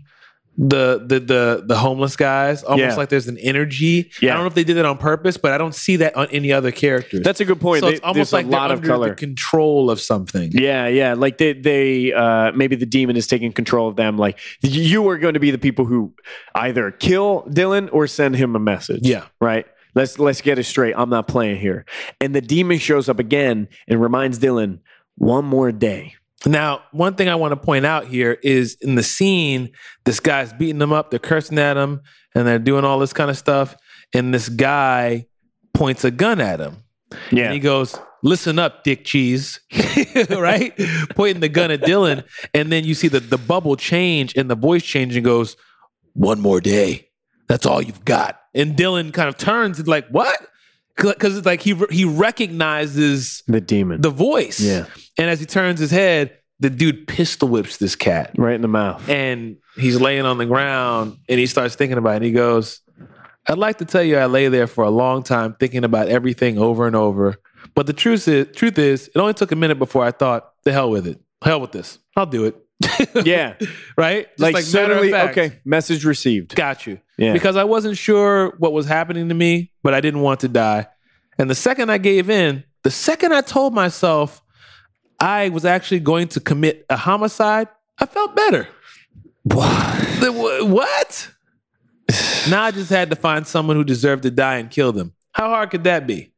the 0.58 1.04
the 1.04 1.20
the 1.20 1.62
the 1.66 1.76
homeless 1.76 2.16
guys, 2.16 2.62
almost 2.62 2.80
Yeah. 2.80 2.94
like 2.96 3.10
there's 3.10 3.28
an 3.28 3.36
energy. 3.38 4.10
I 4.22 4.26
don't 4.26 4.40
know 4.40 4.46
if 4.46 4.54
they 4.54 4.64
did 4.64 4.78
that 4.78 4.86
on 4.86 4.96
purpose, 4.96 5.36
but 5.36 5.52
I 5.52 5.58
don't 5.58 5.74
see 5.74 5.96
that 5.96 6.16
on 6.16 6.28
any 6.30 6.50
other 6.52 6.70
characters. 6.72 7.22
That's 7.22 7.40
a 7.40 7.44
good 7.44 7.60
point. 7.60 7.80
so 7.80 7.86
They- 7.88 7.92
it's 7.96 8.02
almost 8.04 8.32
like 8.32 8.46
a 8.46 8.48
lot 8.48 8.68
they're 8.68 8.78
of 8.78 8.82
color. 8.82 9.08
the 9.10 9.14
control 9.16 9.90
of 9.90 10.00
something. 10.00 10.50
Yeah, 10.52 10.86
yeah. 10.88 11.12
Like 11.14 11.36
they, 11.38 11.52
they, 11.52 12.12
uh, 12.12 12.52
maybe 12.52 12.74
the 12.76 12.86
demon 12.86 13.16
is 13.16 13.26
taking 13.26 13.52
control 13.52 13.86
of 13.88 13.96
them. 13.96 14.16
Like 14.16 14.38
you 14.62 15.06
are 15.10 15.18
going 15.18 15.34
to 15.34 15.40
be 15.40 15.50
the 15.50 15.58
people 15.58 15.84
who 15.84 16.14
either 16.54 16.90
kill 16.90 17.42
Dylan 17.50 17.90
or 17.92 18.06
send 18.06 18.36
him 18.36 18.56
a 18.56 18.58
message. 18.60 19.00
Yeah. 19.02 19.24
right. 19.40 19.66
Let's 19.94 20.18
let's 20.18 20.42
get 20.42 20.58
it 20.58 20.64
straight. 20.64 20.92
I'm 20.96 21.08
not 21.08 21.26
playing 21.26 21.58
here. 21.58 21.86
And 22.20 22.34
the 22.34 22.42
demon 22.42 22.78
shows 22.78 23.08
up 23.08 23.18
again 23.18 23.68
and 23.88 24.00
reminds 24.00 24.38
Dylan 24.38 24.80
one 25.16 25.44
more 25.46 25.72
day. 25.72 26.16
Now, 26.46 26.82
one 26.92 27.14
thing 27.14 27.28
I 27.28 27.34
want 27.34 27.52
to 27.52 27.56
point 27.56 27.84
out 27.84 28.06
here 28.06 28.38
is 28.42 28.76
in 28.80 28.94
the 28.94 29.02
scene, 29.02 29.72
this 30.04 30.20
guy's 30.20 30.52
beating 30.52 30.78
them 30.78 30.92
up, 30.92 31.10
they're 31.10 31.18
cursing 31.18 31.58
at 31.58 31.76
him, 31.76 32.02
and 32.34 32.46
they're 32.46 32.58
doing 32.58 32.84
all 32.84 32.98
this 32.98 33.12
kind 33.12 33.30
of 33.30 33.36
stuff. 33.36 33.76
And 34.14 34.32
this 34.32 34.48
guy 34.48 35.26
points 35.74 36.04
a 36.04 36.10
gun 36.10 36.40
at 36.40 36.60
him. 36.60 36.84
Yeah, 37.30 37.44
And 37.46 37.54
he 37.54 37.60
goes, 37.60 37.98
Listen 38.22 38.58
up, 38.58 38.82
dick 38.82 39.04
cheese. 39.04 39.60
right? 40.30 40.72
Pointing 41.10 41.40
the 41.40 41.48
gun 41.48 41.70
at 41.70 41.82
Dylan. 41.82 42.24
And 42.54 42.72
then 42.72 42.84
you 42.84 42.94
see 42.94 43.06
the, 43.08 43.20
the 43.20 43.38
bubble 43.38 43.76
change 43.76 44.36
and 44.36 44.50
the 44.50 44.56
voice 44.56 44.82
change 44.82 45.14
and 45.14 45.24
goes, 45.24 45.56
One 46.14 46.40
more 46.40 46.60
day. 46.60 47.08
That's 47.48 47.66
all 47.66 47.80
you've 47.80 48.04
got. 48.04 48.40
And 48.54 48.76
Dylan 48.76 49.12
kind 49.12 49.28
of 49.28 49.36
turns 49.36 49.78
and 49.78 49.86
like, 49.86 50.08
What? 50.08 50.38
Because 50.96 51.36
it's 51.36 51.46
like 51.46 51.60
he 51.60 51.74
he 51.90 52.04
recognizes 52.04 53.42
the 53.46 53.60
demon. 53.60 54.00
the 54.00 54.10
voice. 54.10 54.60
Yeah. 54.60 54.86
And 55.18 55.30
as 55.30 55.40
he 55.40 55.46
turns 55.46 55.80
his 55.80 55.90
head, 55.90 56.36
the 56.60 56.70
dude 56.70 57.06
pistol 57.06 57.48
whips 57.48 57.76
this 57.76 57.96
cat. 57.96 58.32
right 58.36 58.54
in 58.54 58.62
the 58.62 58.68
mouth. 58.68 59.08
And 59.08 59.56
he's 59.76 60.00
laying 60.00 60.24
on 60.24 60.38
the 60.38 60.46
ground 60.46 61.18
and 61.28 61.38
he 61.38 61.46
starts 61.46 61.74
thinking 61.74 61.98
about 61.98 62.12
it. 62.12 62.16
And 62.16 62.24
He 62.24 62.32
goes, 62.32 62.80
I'd 63.48 63.58
like 63.58 63.78
to 63.78 63.84
tell 63.84 64.02
you 64.02 64.16
I 64.18 64.26
lay 64.26 64.48
there 64.48 64.66
for 64.66 64.84
a 64.84 64.90
long 64.90 65.22
time 65.22 65.54
thinking 65.60 65.84
about 65.84 66.08
everything 66.08 66.58
over 66.58 66.86
and 66.86 66.96
over. 66.96 67.36
But 67.74 67.86
the 67.86 67.92
truth 67.92 68.26
is, 68.28 68.48
truth 68.56 68.78
is, 68.78 69.08
it 69.08 69.18
only 69.18 69.34
took 69.34 69.52
a 69.52 69.56
minute 69.56 69.78
before 69.78 70.04
I 70.04 70.10
thought, 70.10 70.50
the 70.64 70.72
hell 70.72 70.90
with 70.90 71.06
it. 71.06 71.20
Hell 71.42 71.60
with 71.60 71.72
this. 71.72 71.98
I'll 72.16 72.26
do 72.26 72.44
it. 72.46 72.56
Yeah, 73.24 73.54
right? 73.96 74.28
Just 74.36 74.40
like, 74.40 74.56
of 74.56 74.64
suddenly, 74.64 75.14
okay, 75.14 75.58
message 75.64 76.04
received. 76.04 76.54
Got 76.54 76.86
you. 76.86 77.00
Yeah. 77.16 77.32
Because 77.32 77.56
I 77.56 77.64
wasn't 77.64 77.96
sure 77.96 78.54
what 78.58 78.72
was 78.72 78.86
happening 78.86 79.28
to 79.30 79.34
me, 79.34 79.72
but 79.82 79.94
I 79.94 80.00
didn't 80.02 80.20
want 80.20 80.40
to 80.40 80.48
die. 80.48 80.86
And 81.38 81.48
the 81.48 81.54
second 81.54 81.90
I 81.90 81.96
gave 81.98 82.28
in, 82.28 82.64
the 82.82 82.90
second 82.90 83.32
I 83.32 83.40
told 83.40 83.72
myself 83.74 84.42
I 85.18 85.48
was 85.48 85.64
actually 85.64 86.00
going 86.00 86.28
to 86.28 86.40
commit 86.40 86.84
a 86.90 86.96
homicide, 86.96 87.68
I 87.98 88.06
felt 88.06 88.36
better. 88.36 88.68
What? 89.44 90.66
What? 90.68 91.30
now 92.48 92.64
I 92.64 92.70
just 92.70 92.90
had 92.90 93.10
to 93.10 93.16
find 93.16 93.46
someone 93.46 93.76
who 93.76 93.84
deserved 93.84 94.22
to 94.24 94.30
die 94.30 94.56
and 94.56 94.70
kill 94.70 94.92
them. 94.92 95.14
How 95.32 95.48
hard 95.48 95.70
could 95.70 95.84
that 95.84 96.06
be? 96.06 96.30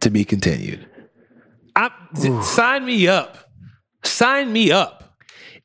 To 0.00 0.10
be 0.10 0.24
continued. 0.24 0.86
I, 1.76 1.90
sign 2.42 2.84
me 2.84 3.08
up. 3.08 3.38
Sign 4.02 4.52
me 4.52 4.72
up. 4.72 5.14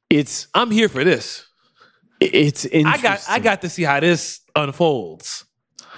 It's 0.09 0.47
I'm 0.53 0.71
here 0.71 0.89
for 0.89 1.03
this. 1.03 1.45
it's 2.19 2.65
I 2.73 2.97
got 3.01 3.23
I 3.29 3.39
got 3.39 3.61
to 3.61 3.69
see 3.69 3.83
how 3.83 3.99
this 3.99 4.41
unfolds. 4.55 5.44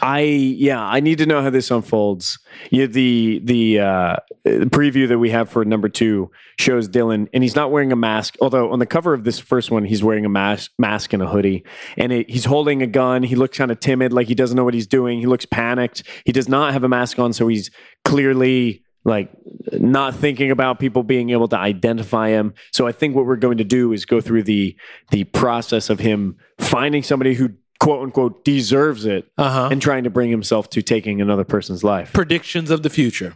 I 0.01 0.21
yeah, 0.21 0.83
I 0.83 0.99
need 0.99 1.17
to 1.19 1.25
know 1.25 1.41
how 1.41 1.49
this 1.49 1.71
unfolds. 1.71 2.39
Yeah, 2.71 2.85
the 2.85 3.41
the 3.43 3.79
uh, 3.79 4.15
preview 4.45 5.07
that 5.07 5.19
we 5.19 5.29
have 5.31 5.49
for 5.49 5.65
number 5.65 5.89
two 5.89 6.31
shows 6.59 6.87
Dylan, 6.87 7.27
and 7.33 7.43
he's 7.43 7.55
not 7.55 7.71
wearing 7.71 7.91
a 7.91 7.95
mask. 7.95 8.35
Although 8.41 8.71
on 8.71 8.79
the 8.79 8.85
cover 8.85 9.13
of 9.13 9.23
this 9.23 9.39
first 9.39 9.71
one, 9.71 9.85
he's 9.85 10.03
wearing 10.03 10.25
a 10.25 10.29
mask, 10.29 10.71
mask 10.77 11.13
and 11.13 11.23
a 11.23 11.27
hoodie, 11.27 11.63
and 11.97 12.11
it, 12.11 12.29
he's 12.29 12.45
holding 12.45 12.81
a 12.81 12.87
gun. 12.87 13.23
He 13.23 13.35
looks 13.35 13.57
kind 13.57 13.71
of 13.71 13.79
timid, 13.79 14.13
like 14.13 14.27
he 14.27 14.35
doesn't 14.35 14.55
know 14.55 14.63
what 14.63 14.73
he's 14.73 14.87
doing. 14.87 15.19
He 15.19 15.25
looks 15.25 15.45
panicked. 15.45 16.03
He 16.25 16.31
does 16.31 16.47
not 16.47 16.73
have 16.73 16.83
a 16.83 16.89
mask 16.89 17.19
on, 17.19 17.33
so 17.33 17.47
he's 17.47 17.71
clearly 18.05 18.83
like 19.07 19.31
not 19.71 20.15
thinking 20.15 20.51
about 20.51 20.79
people 20.79 21.01
being 21.01 21.29
able 21.29 21.47
to 21.47 21.57
identify 21.57 22.29
him. 22.29 22.53
So 22.73 22.87
I 22.87 22.91
think 22.91 23.15
what 23.15 23.25
we're 23.25 23.37
going 23.37 23.57
to 23.57 23.63
do 23.63 23.93
is 23.93 24.05
go 24.05 24.19
through 24.19 24.43
the 24.43 24.75
the 25.11 25.23
process 25.25 25.89
of 25.89 25.99
him 25.99 26.37
finding 26.59 27.03
somebody 27.03 27.33
who 27.33 27.51
quote 27.79 28.03
unquote 28.03 28.43
deserves 28.45 29.05
it 29.05 29.27
Uh-huh. 29.37 29.69
and 29.71 29.81
trying 29.81 30.03
to 30.03 30.09
bring 30.09 30.29
himself 30.31 30.69
to 30.71 30.81
taking 30.81 31.21
another 31.21 31.43
person's 31.43 31.83
life. 31.83 32.11
Predictions 32.13 32.71
of 32.71 32.83
the 32.83 32.89
future. 32.89 33.33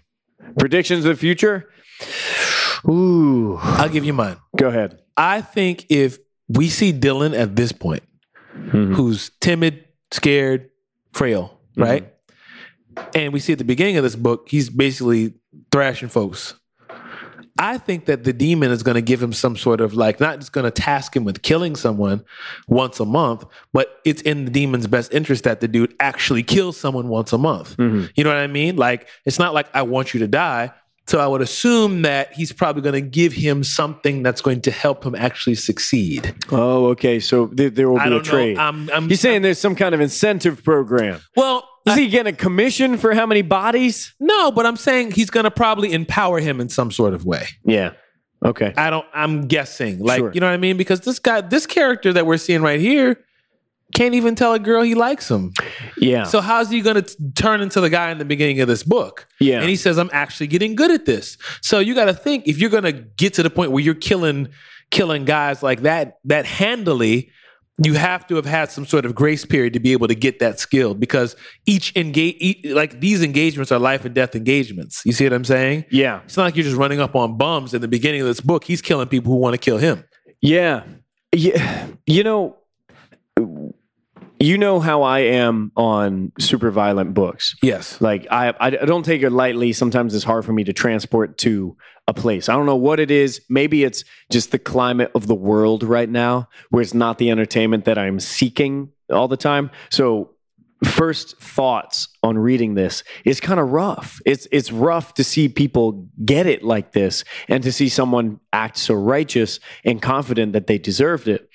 Predictions 0.57 1.05
of 1.05 1.09
the 1.15 1.19
future? 1.19 1.69
Ooh. 2.87 3.57
I'll 3.61 3.89
give 3.89 4.05
you 4.05 4.13
mine. 4.13 4.37
Go 4.57 4.67
ahead. 4.67 4.99
I 5.17 5.41
think 5.41 5.85
if 5.89 6.17
we 6.49 6.67
see 6.69 6.91
Dylan 6.91 7.37
at 7.37 7.55
this 7.55 7.71
point, 7.71 8.03
Mhm. 8.57 8.95
who's 8.95 9.31
timid, 9.39 9.85
scared, 10.11 10.69
frail, 11.13 11.57
right? 11.77 12.07
and 13.15 13.31
we 13.31 13.39
see 13.39 13.53
at 13.53 13.57
the 13.59 13.63
beginning 13.63 13.95
of 13.97 14.03
this 14.03 14.15
book, 14.17 14.47
he's 14.49 14.69
basically 14.69 15.33
thrashing 15.71 16.09
folks. 16.09 16.55
I 17.61 17.77
think 17.77 18.05
that 18.05 18.23
the 18.23 18.33
demon 18.33 18.71
is 18.71 18.81
going 18.81 18.95
to 18.95 19.03
give 19.03 19.21
him 19.21 19.33
some 19.33 19.55
sort 19.55 19.81
of 19.81 19.93
like, 19.93 20.19
not 20.19 20.39
just 20.39 20.51
going 20.51 20.63
to 20.63 20.71
task 20.71 21.15
him 21.15 21.23
with 21.23 21.43
killing 21.43 21.75
someone 21.75 22.25
once 22.67 22.99
a 22.99 23.05
month, 23.05 23.45
but 23.71 23.99
it's 24.03 24.23
in 24.23 24.45
the 24.45 24.51
demon's 24.51 24.87
best 24.87 25.13
interest 25.13 25.43
that 25.43 25.61
the 25.61 25.67
dude 25.67 25.93
actually 25.99 26.41
kills 26.41 26.75
someone 26.75 27.07
once 27.07 27.31
a 27.33 27.37
month. 27.37 27.77
Mm-hmm. 27.77 28.07
You 28.15 28.23
know 28.23 28.31
what 28.31 28.39
I 28.39 28.47
mean? 28.47 28.77
Like, 28.77 29.07
it's 29.25 29.37
not 29.37 29.53
like 29.53 29.67
I 29.75 29.83
want 29.83 30.15
you 30.15 30.19
to 30.21 30.27
die. 30.27 30.71
So 31.05 31.19
I 31.19 31.27
would 31.27 31.41
assume 31.41 32.01
that 32.03 32.33
he's 32.33 32.51
probably 32.51 32.81
going 32.81 32.93
to 32.93 33.01
give 33.01 33.33
him 33.33 33.63
something 33.63 34.23
that's 34.23 34.41
going 34.41 34.61
to 34.61 34.71
help 34.71 35.03
him 35.03 35.13
actually 35.13 35.55
succeed. 35.55 36.33
Oh, 36.51 36.87
okay. 36.87 37.19
So 37.19 37.47
there, 37.47 37.69
there 37.69 37.89
will 37.89 37.99
be 37.99 38.05
a 38.05 38.09
don't 38.09 38.23
trade. 38.23 38.57
know. 38.57 38.63
I'm, 38.63 38.89
I'm, 38.89 39.07
You're 39.07 39.17
saying 39.17 39.43
there's 39.43 39.59
some 39.59 39.75
kind 39.75 39.93
of 39.93 40.01
incentive 40.01 40.63
program. 40.63 41.19
well, 41.35 41.67
Is 41.85 41.95
he 41.95 42.07
getting 42.09 42.33
a 42.33 42.37
commission 42.37 42.97
for 42.97 43.13
how 43.13 43.25
many 43.25 43.41
bodies? 43.41 44.13
no, 44.19 44.51
but 44.51 44.65
I'm 44.65 44.77
saying 44.77 45.11
he's 45.11 45.29
going 45.29 45.45
to 45.45 45.51
probably 45.51 45.93
empower 45.93 46.39
him 46.39 46.61
in 46.61 46.69
some 46.69 46.91
sort 46.91 47.13
of 47.13 47.25
way. 47.25 47.47
Yeah. 47.65 47.93
Okay. 48.43 48.73
I 48.77 48.89
don't. 48.89 49.05
I'm 49.13 49.47
guessing, 49.47 49.99
like 49.99 50.19
Sure. 50.19 50.31
you 50.33 50.39
know 50.39 50.47
what 50.47 50.53
I 50.53 50.57
mean, 50.57 50.77
because 50.77 51.01
this 51.01 51.19
guy, 51.19 51.41
this 51.41 51.65
character 51.67 52.11
that 52.13 52.25
we're 52.25 52.37
seeing 52.37 52.61
right 52.61 52.79
here, 52.79 53.19
can't 53.95 54.15
even 54.15 54.35
tell 54.35 54.53
a 54.53 54.59
girl 54.59 54.81
he 54.83 54.95
likes 54.95 55.29
him. 55.29 55.53
Yeah. 55.97 56.23
So 56.23 56.39
how's 56.41 56.69
he 56.69 56.81
going 56.81 57.03
to 57.03 57.31
turn 57.35 57.61
into 57.61 57.81
the 57.81 57.89
guy 57.89 58.09
in 58.11 58.17
the 58.19 58.25
beginning 58.25 58.61
of 58.61 58.67
this 58.67 58.83
book? 58.83 59.27
Yeah. 59.39 59.59
and 59.59 59.69
he 59.69 59.75
says, 59.75 59.97
"I'm 59.99 60.09
actually 60.13 60.47
getting 60.47 60.75
good 60.75 60.91
at 60.91 61.05
this." 61.05 61.37
So 61.61 61.79
you 61.79 61.93
got 61.93 62.05
to 62.05 62.13
think 62.13 62.47
if 62.47 62.57
you're 62.59 62.69
going 62.69 62.83
to 62.85 62.93
get 62.93 63.33
to 63.35 63.43
the 63.43 63.49
point 63.49 63.71
where 63.71 63.83
you're 63.83 63.93
killing, 63.93 64.47
killing 64.91 65.25
guys 65.25 65.61
like 65.61 65.81
that, 65.81 66.19
that 66.25 66.45
handily. 66.45 67.31
You 67.83 67.93
have 67.93 68.27
to 68.27 68.35
have 68.35 68.45
had 68.45 68.69
some 68.71 68.85
sort 68.85 69.05
of 69.05 69.15
grace 69.15 69.45
period 69.45 69.73
to 69.73 69.79
be 69.79 69.91
able 69.91 70.07
to 70.07 70.15
get 70.15 70.39
that 70.39 70.59
skill 70.59 70.93
because 70.93 71.35
each 71.65 71.95
engage, 71.95 72.65
like 72.65 72.99
these 72.99 73.23
engagements 73.23 73.71
are 73.71 73.79
life 73.79 74.05
and 74.05 74.13
death 74.13 74.35
engagements. 74.35 75.01
You 75.05 75.13
see 75.13 75.25
what 75.25 75.33
I'm 75.33 75.45
saying? 75.45 75.85
yeah. 75.89 76.21
It's 76.25 76.37
not 76.37 76.43
like 76.43 76.55
you're 76.55 76.63
just 76.63 76.77
running 76.77 76.99
up 76.99 77.15
on 77.15 77.37
bums 77.37 77.73
in 77.73 77.81
the 77.81 77.87
beginning 77.87 78.21
of 78.21 78.27
this 78.27 78.41
book. 78.41 78.63
He's 78.63 78.81
killing 78.81 79.07
people 79.07 79.31
who 79.31 79.39
want 79.39 79.53
to 79.53 79.57
kill 79.57 79.77
him. 79.77 80.03
Yeah. 80.41 80.83
Yeah. 81.33 81.87
You 82.05 82.23
know, 82.23 82.57
you 84.41 84.57
know 84.57 84.79
how 84.79 85.03
I 85.03 85.19
am 85.19 85.71
on 85.75 86.31
super 86.39 86.71
violent 86.71 87.13
books. 87.13 87.55
Yes. 87.61 88.01
Like 88.01 88.27
I, 88.31 88.53
I 88.59 88.69
don't 88.71 89.05
take 89.05 89.21
it 89.21 89.29
lightly. 89.29 89.71
Sometimes 89.73 90.15
it's 90.15 90.23
hard 90.23 90.45
for 90.45 90.53
me 90.53 90.63
to 90.63 90.73
transport 90.73 91.37
to 91.39 91.77
a 92.07 92.13
place. 92.13 92.49
I 92.49 92.53
don't 92.53 92.65
know 92.65 92.75
what 92.75 92.99
it 92.99 93.11
is. 93.11 93.41
Maybe 93.49 93.83
it's 93.83 94.03
just 94.31 94.51
the 94.51 94.59
climate 94.59 95.11
of 95.13 95.27
the 95.27 95.35
world 95.35 95.83
right 95.83 96.09
now, 96.09 96.49
where 96.69 96.81
it's 96.81 96.93
not 96.93 97.17
the 97.17 97.29
entertainment 97.29 97.85
that 97.85 97.97
I'm 97.97 98.19
seeking 98.19 98.91
all 99.11 99.27
the 99.27 99.37
time. 99.37 99.69
So, 99.89 100.31
first 100.83 101.39
thoughts 101.39 102.07
on 102.23 102.39
reading 102.39 102.73
this 102.73 103.03
is 103.23 103.39
kind 103.39 103.59
of 103.59 103.69
rough. 103.69 104.19
It's 104.25 104.47
it's 104.51 104.71
rough 104.71 105.13
to 105.15 105.23
see 105.23 105.47
people 105.47 106.09
get 106.25 106.47
it 106.47 106.63
like 106.63 106.91
this, 106.91 107.23
and 107.47 107.63
to 107.63 107.71
see 107.71 107.87
someone 107.87 108.39
act 108.51 108.77
so 108.77 108.95
righteous 108.95 109.59
and 109.85 110.01
confident 110.01 110.53
that 110.53 110.67
they 110.67 110.79
deserved 110.79 111.27
it. 111.27 111.49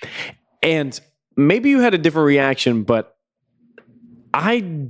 And 0.63 0.99
maybe 1.37 1.71
you 1.71 1.81
had 1.81 1.95
a 1.95 1.99
different 1.99 2.27
reaction, 2.27 2.83
but 2.83 3.15
I 4.33 4.89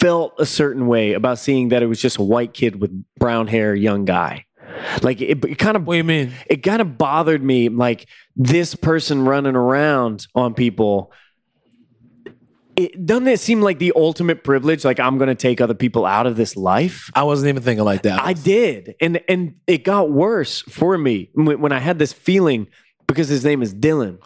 felt 0.00 0.34
a 0.38 0.46
certain 0.46 0.86
way 0.86 1.12
about 1.12 1.38
seeing 1.38 1.68
that 1.70 1.82
it 1.82 1.86
was 1.86 2.00
just 2.00 2.18
a 2.18 2.22
white 2.22 2.52
kid 2.54 2.80
with 2.80 3.04
brown 3.18 3.46
hair, 3.46 3.74
young 3.74 4.04
guy. 4.04 4.46
Like 5.02 5.20
it, 5.20 5.44
it 5.44 5.58
kind 5.58 5.76
of 5.76 5.86
What 5.86 5.94
do 5.94 5.98
you 5.98 6.04
mean? 6.04 6.32
it 6.46 6.62
kind 6.62 6.80
of 6.82 6.96
bothered 6.98 7.42
me 7.42 7.68
like 7.68 8.06
this 8.36 8.74
person 8.74 9.24
running 9.24 9.54
around 9.56 10.26
on 10.34 10.54
people 10.54 11.12
it 12.74 13.04
doesn't 13.04 13.28
it 13.28 13.38
seem 13.38 13.60
like 13.60 13.78
the 13.78 13.92
ultimate 13.94 14.42
privilege 14.42 14.82
like 14.82 14.98
i'm 14.98 15.18
going 15.18 15.28
to 15.28 15.34
take 15.34 15.60
other 15.60 15.74
people 15.74 16.06
out 16.06 16.26
of 16.26 16.36
this 16.36 16.56
life 16.56 17.10
I 17.14 17.24
wasn't 17.24 17.50
even 17.50 17.62
thinking 17.62 17.84
like 17.84 18.02
that. 18.02 18.22
i 18.22 18.32
did 18.32 18.94
and 18.98 19.20
and 19.28 19.54
it 19.66 19.84
got 19.84 20.10
worse 20.10 20.62
for 20.62 20.96
me 20.96 21.28
when, 21.34 21.60
when 21.60 21.72
i 21.72 21.78
had 21.78 21.98
this 21.98 22.14
feeling 22.14 22.66
because 23.06 23.28
his 23.28 23.44
name 23.44 23.60
is 23.60 23.74
dylan 23.74 24.18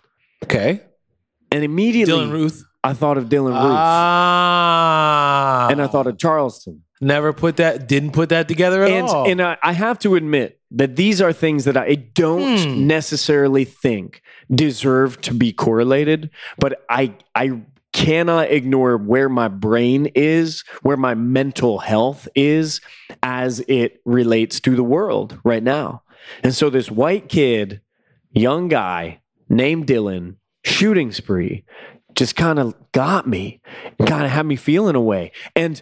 okay. 0.44 0.82
And 1.56 1.64
immediately 1.64 2.14
Dylan 2.14 2.30
Roof. 2.32 2.62
i 2.84 2.92
thought 2.92 3.16
of 3.18 3.24
dylan 3.32 3.54
Roof 3.64 3.78
Ah. 3.78 5.68
and 5.70 5.80
i 5.82 5.86
thought 5.86 6.06
of 6.06 6.18
charleston 6.18 6.82
never 7.00 7.32
put 7.34 7.56
that. 7.58 7.86
Didn't 7.86 8.12
put 8.12 8.30
that 8.30 8.48
together 8.48 8.82
at 8.82 8.90
and 8.90 9.06
all. 9.06 9.28
and 9.30 9.42
I, 9.42 9.58
I 9.62 9.72
have 9.74 9.98
to 9.98 10.14
admit 10.14 10.58
that 10.70 10.96
these 10.96 11.20
are 11.20 11.30
things 11.30 11.64
that 11.66 11.76
I 11.76 11.94
don't 11.94 12.58
Hmm. 12.58 12.86
necessarily 12.86 13.66
think 13.66 14.22
deserve 14.50 15.20
to 15.22 15.34
be 15.34 15.52
correlated, 15.52 16.30
but 16.58 16.82
I 16.88 17.12
I 17.34 17.60
cannot 17.92 18.50
ignore 18.50 18.96
where 18.96 19.28
my 19.28 19.48
brain 19.48 20.06
is, 20.14 20.64
where 20.82 20.96
my 20.96 21.14
mental 21.14 21.80
health 21.80 22.28
is 22.34 22.80
as 23.22 23.60
it 23.68 24.00
relates 24.06 24.58
to 24.60 24.74
the 24.74 24.82
world 24.96 25.38
right 25.44 25.62
now. 25.62 26.00
And 26.42 26.54
so 26.54 26.70
this 26.70 26.90
white 26.90 27.28
kid, 27.28 27.82
young 28.32 28.68
guy 28.68 29.20
named 29.50 29.86
Dylan, 29.86 30.36
shooting 30.66 31.12
spree, 31.12 31.64
just 32.14 32.34
kind 32.34 32.58
of 32.58 32.74
got 32.92 33.26
me, 33.26 33.60
kind 34.04 34.24
of 34.24 34.30
had 34.30 34.46
me 34.46 34.56
feeling 34.56 34.96
away. 34.96 35.32
And 35.54 35.80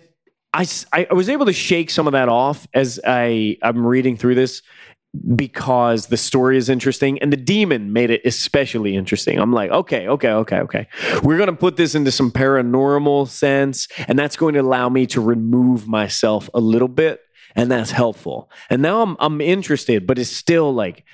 I, 0.52 0.66
I 0.93 1.12
was 1.12 1.28
able 1.28 1.47
to 1.47 1.52
shake 1.52 1.90
some 1.90 2.06
of 2.06 2.12
that 2.12 2.28
off 2.28 2.66
as 2.74 3.01
I, 3.05 3.56
I'm 3.62 3.86
reading 3.86 4.16
through 4.16 4.35
this 4.35 4.62
because 5.36 6.09
the 6.09 6.16
story 6.16 6.56
is 6.56 6.69
interesting 6.69 7.19
and 7.20 7.32
the 7.32 7.36
demon 7.36 7.93
made 7.93 8.11
it 8.11 8.20
especially 8.24 8.94
interesting. 8.94 9.39
I'm 9.39 9.52
like, 9.52 9.70
okay, 9.70 10.06
okay, 10.09 10.31
okay, 10.31 10.59
okay. 10.59 10.89
We're 11.23 11.36
going 11.36 11.48
to 11.48 11.56
put 11.56 11.77
this 11.77 11.94
into 11.94 12.11
some 12.11 12.31
paranormal 12.31 13.28
sense, 13.28 13.89
and 14.06 14.19
that's 14.19 14.36
going 14.36 14.55
to 14.55 14.61
allow 14.61 14.89
me 14.89 15.06
to 15.06 15.20
remove 15.20 15.86
myself 15.89 16.51
a 16.52 16.61
little 16.61 16.89
bit, 16.89 17.20
and 17.55 17.70
that's 17.70 17.93
helpful. 17.93 18.51
And 18.69 18.82
now 18.82 19.02
I'm 19.02 19.16
I'm 19.20 19.40
interested, 19.40 20.06
but 20.06 20.19
it's 20.19 20.31
still 20.31 20.74
like, 20.74 21.05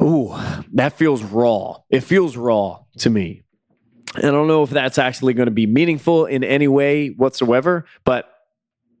ooh, 0.00 0.34
that 0.72 0.94
feels 0.94 1.22
raw. 1.22 1.78
It 1.90 2.00
feels 2.00 2.36
raw 2.36 2.80
to 2.98 3.10
me. 3.10 3.42
I 4.16 4.22
don't 4.22 4.48
know 4.48 4.62
if 4.62 4.70
that's 4.70 4.98
actually 4.98 5.34
going 5.34 5.46
to 5.46 5.52
be 5.52 5.66
meaningful 5.66 6.26
in 6.26 6.42
any 6.42 6.66
way 6.66 7.08
whatsoever, 7.08 7.84
but 8.04 8.32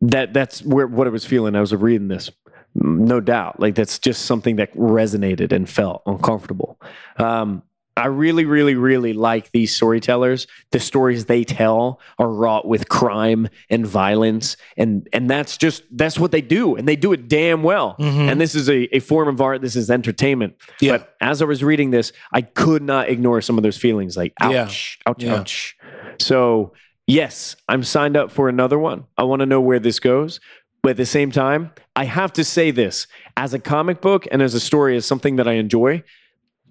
that 0.02 0.32
that's 0.32 0.62
where 0.62 0.86
what 0.86 1.06
I 1.06 1.10
was 1.10 1.24
feeling. 1.24 1.56
I 1.56 1.60
was 1.60 1.74
reading 1.74 2.08
this, 2.08 2.30
no 2.74 3.20
doubt. 3.20 3.58
Like 3.58 3.74
that's 3.74 3.98
just 3.98 4.26
something 4.26 4.56
that 4.56 4.72
resonated 4.74 5.52
and 5.52 5.68
felt 5.68 6.02
uncomfortable. 6.06 6.80
Um, 7.16 7.62
I 8.00 8.06
really, 8.06 8.44
really, 8.44 8.74
really 8.74 9.12
like 9.12 9.50
these 9.52 9.74
storytellers. 9.74 10.46
The 10.72 10.80
stories 10.80 11.26
they 11.26 11.44
tell 11.44 12.00
are 12.18 12.28
wrought 12.28 12.66
with 12.66 12.88
crime 12.88 13.48
and 13.68 13.86
violence, 13.86 14.56
and 14.76 15.08
and 15.12 15.28
that's 15.30 15.56
just 15.56 15.82
that's 15.90 16.18
what 16.18 16.30
they 16.32 16.40
do, 16.40 16.76
and 16.76 16.88
they 16.88 16.96
do 16.96 17.12
it 17.12 17.28
damn 17.28 17.62
well. 17.62 17.96
Mhm. 17.98 18.30
And 18.30 18.40
this 18.40 18.54
is 18.54 18.68
a, 18.68 18.94
a 18.96 19.00
form 19.00 19.28
of 19.28 19.40
art. 19.40 19.60
This 19.62 19.76
is 19.76 19.90
entertainment. 19.90 20.54
Yeah. 20.80 20.92
But 20.98 21.14
as 21.20 21.42
I 21.42 21.44
was 21.44 21.62
reading 21.62 21.90
this, 21.90 22.12
I 22.32 22.42
could 22.42 22.82
not 22.82 23.08
ignore 23.08 23.40
some 23.40 23.58
of 23.58 23.62
those 23.62 23.76
feelings, 23.76 24.16
like 24.16 24.32
Yeah. 24.40 24.62
ouch, 24.64 24.98
ouch, 25.06 25.22
Yeah. 25.22 25.34
ouch. 25.36 25.76
So 26.18 26.72
yes, 27.06 27.56
I'm 27.68 27.82
signed 27.84 28.16
up 28.16 28.30
for 28.30 28.48
another 28.48 28.78
one. 28.78 29.04
I 29.18 29.24
want 29.24 29.40
to 29.40 29.46
know 29.46 29.60
where 29.60 29.78
this 29.80 29.98
goes. 30.00 30.40
But 30.82 30.92
at 30.92 30.96
the 30.96 31.06
same 31.06 31.30
time, 31.30 31.72
I 31.94 32.04
have 32.04 32.32
to 32.34 32.44
say 32.44 32.70
this 32.70 33.06
as 33.36 33.52
a 33.52 33.58
comic 33.58 34.00
book 34.00 34.26
and 34.32 34.40
as 34.40 34.54
a 34.54 34.60
story, 34.60 34.96
as 34.96 35.04
something 35.04 35.36
that 35.36 35.46
I 35.46 35.52
enjoy, 35.54 36.02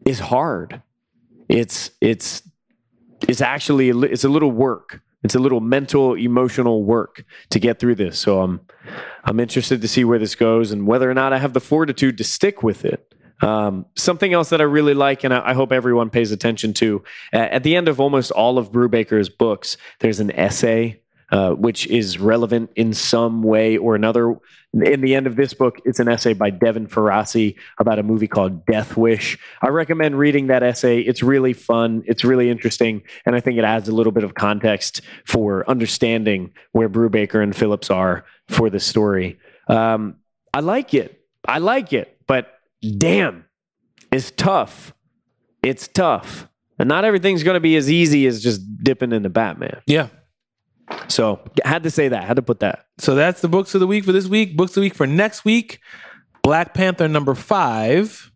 is 0.06 0.20
hard. 0.20 0.82
It's 1.50 1.92
it's 2.00 2.44
it's 3.28 3.42
actually 3.42 3.90
it's 3.90 4.24
a 4.24 4.30
little 4.30 4.52
work. 4.52 5.02
It's 5.22 5.36
a 5.36 5.40
little 5.40 5.60
mental, 5.60 6.14
emotional 6.14 6.84
work 6.84 7.26
to 7.50 7.60
get 7.60 7.80
through 7.80 7.96
this. 7.96 8.18
So 8.18 8.42
I'm 8.42 8.62
I'm 9.26 9.40
interested 9.40 9.82
to 9.82 9.88
see 9.88 10.06
where 10.06 10.20
this 10.20 10.36
goes 10.36 10.72
and 10.72 10.88
whether 10.88 11.10
or 11.10 11.14
not 11.14 11.34
I 11.34 11.40
have 11.40 11.54
the 11.54 11.60
fortitude 11.60 12.18
to 12.20 12.24
stick 12.24 12.64
with 12.64 12.86
it. 12.86 13.14
Um, 13.42 13.86
something 13.96 14.34
else 14.34 14.50
that 14.50 14.60
I 14.60 14.66
really 14.66 14.94
like, 14.94 15.24
and 15.24 15.34
I, 15.34 15.50
I 15.52 15.54
hope 15.54 15.72
everyone 15.72 16.10
pays 16.10 16.32
attention 16.32 16.74
to, 16.76 17.04
at 17.32 17.64
the 17.64 17.76
end 17.76 17.88
of 17.88 18.00
almost 18.00 18.32
all 18.32 18.58
of 18.58 18.72
Brubaker's 18.72 19.30
books, 19.30 19.78
there's 20.00 20.20
an 20.20 20.32
essay 20.32 21.00
uh, 21.32 21.52
which 21.52 21.88
is 21.88 22.20
relevant 22.20 22.72
in 22.76 22.94
some 22.94 23.44
way 23.44 23.78
or 23.78 23.96
another. 23.96 24.36
In 24.74 25.02
the 25.02 25.16
end 25.16 25.26
of 25.26 25.36
this 25.36 25.54
book, 25.54 25.80
it's 25.84 26.00
an 26.00 26.08
essay 26.08 26.34
by 26.34 26.52
Devin 26.52 26.88
Faraci 26.88 27.56
about 27.80 27.98
a 27.98 28.04
movie 28.04 28.28
called 28.28 28.66
Death 28.66 28.96
Wish. 28.98 29.38
I 29.62 29.70
recommend 29.70 30.18
reading 30.18 30.48
that 30.48 30.62
essay. 30.62 31.00
It's 31.02 31.24
really 31.24 31.54
fun, 31.54 32.04
it's 32.06 32.24
really 32.24 32.50
interesting, 32.50 33.02
and 33.26 33.36
I 33.36 33.40
think 33.40 33.58
it 33.58 33.64
adds 33.64 33.90
a 33.90 33.92
little 33.92 34.12
bit 34.12 34.24
of 34.24 34.36
context 34.36 35.02
for 35.26 35.68
understanding 35.70 36.52
where 36.72 36.88
Brubaker 36.90 37.42
and 37.42 37.56
Phillips 37.56 37.90
are 37.90 38.26
for 38.48 38.70
the 38.70 38.80
story. 38.80 39.40
Um, 39.68 40.16
I 40.54 40.60
like 40.60 40.94
it. 40.94 41.20
I 41.48 41.60
like 41.60 41.94
it, 41.94 42.18
but 42.28 42.60
damn, 42.98 43.46
it's 44.12 44.32
tough. 44.32 44.94
It's 45.64 45.88
tough. 45.88 46.48
And 46.78 46.88
not 46.88 47.06
everything's 47.06 47.44
going 47.44 47.56
to 47.56 47.60
be 47.60 47.76
as 47.76 47.92
easy 47.92 48.26
as 48.28 48.42
just 48.42 48.62
dipping 48.84 49.12
into 49.12 49.30
Batman. 49.30 49.82
yeah. 49.86 50.08
So 51.08 51.40
had 51.66 51.84
to 51.84 51.92
say 51.92 52.08
that. 52.10 52.24
Had 52.24 52.36
to 52.36 52.42
put 52.42 52.60
that. 52.62 52.86
So 52.98 53.16
that's 53.16 53.42
the 53.42 53.48
books 53.50 53.74
of 53.74 53.80
the 53.82 53.88
week 53.88 54.06
for 54.06 54.12
this 54.12 54.28
week. 54.28 54.56
Books 54.58 54.72
of 54.72 54.76
the 54.76 54.82
week 54.82 54.96
for 54.96 55.08
next 55.08 55.44
week. 55.46 55.80
Black 56.44 56.74
Panther 56.74 57.08
number 57.08 57.36
five, 57.36 58.32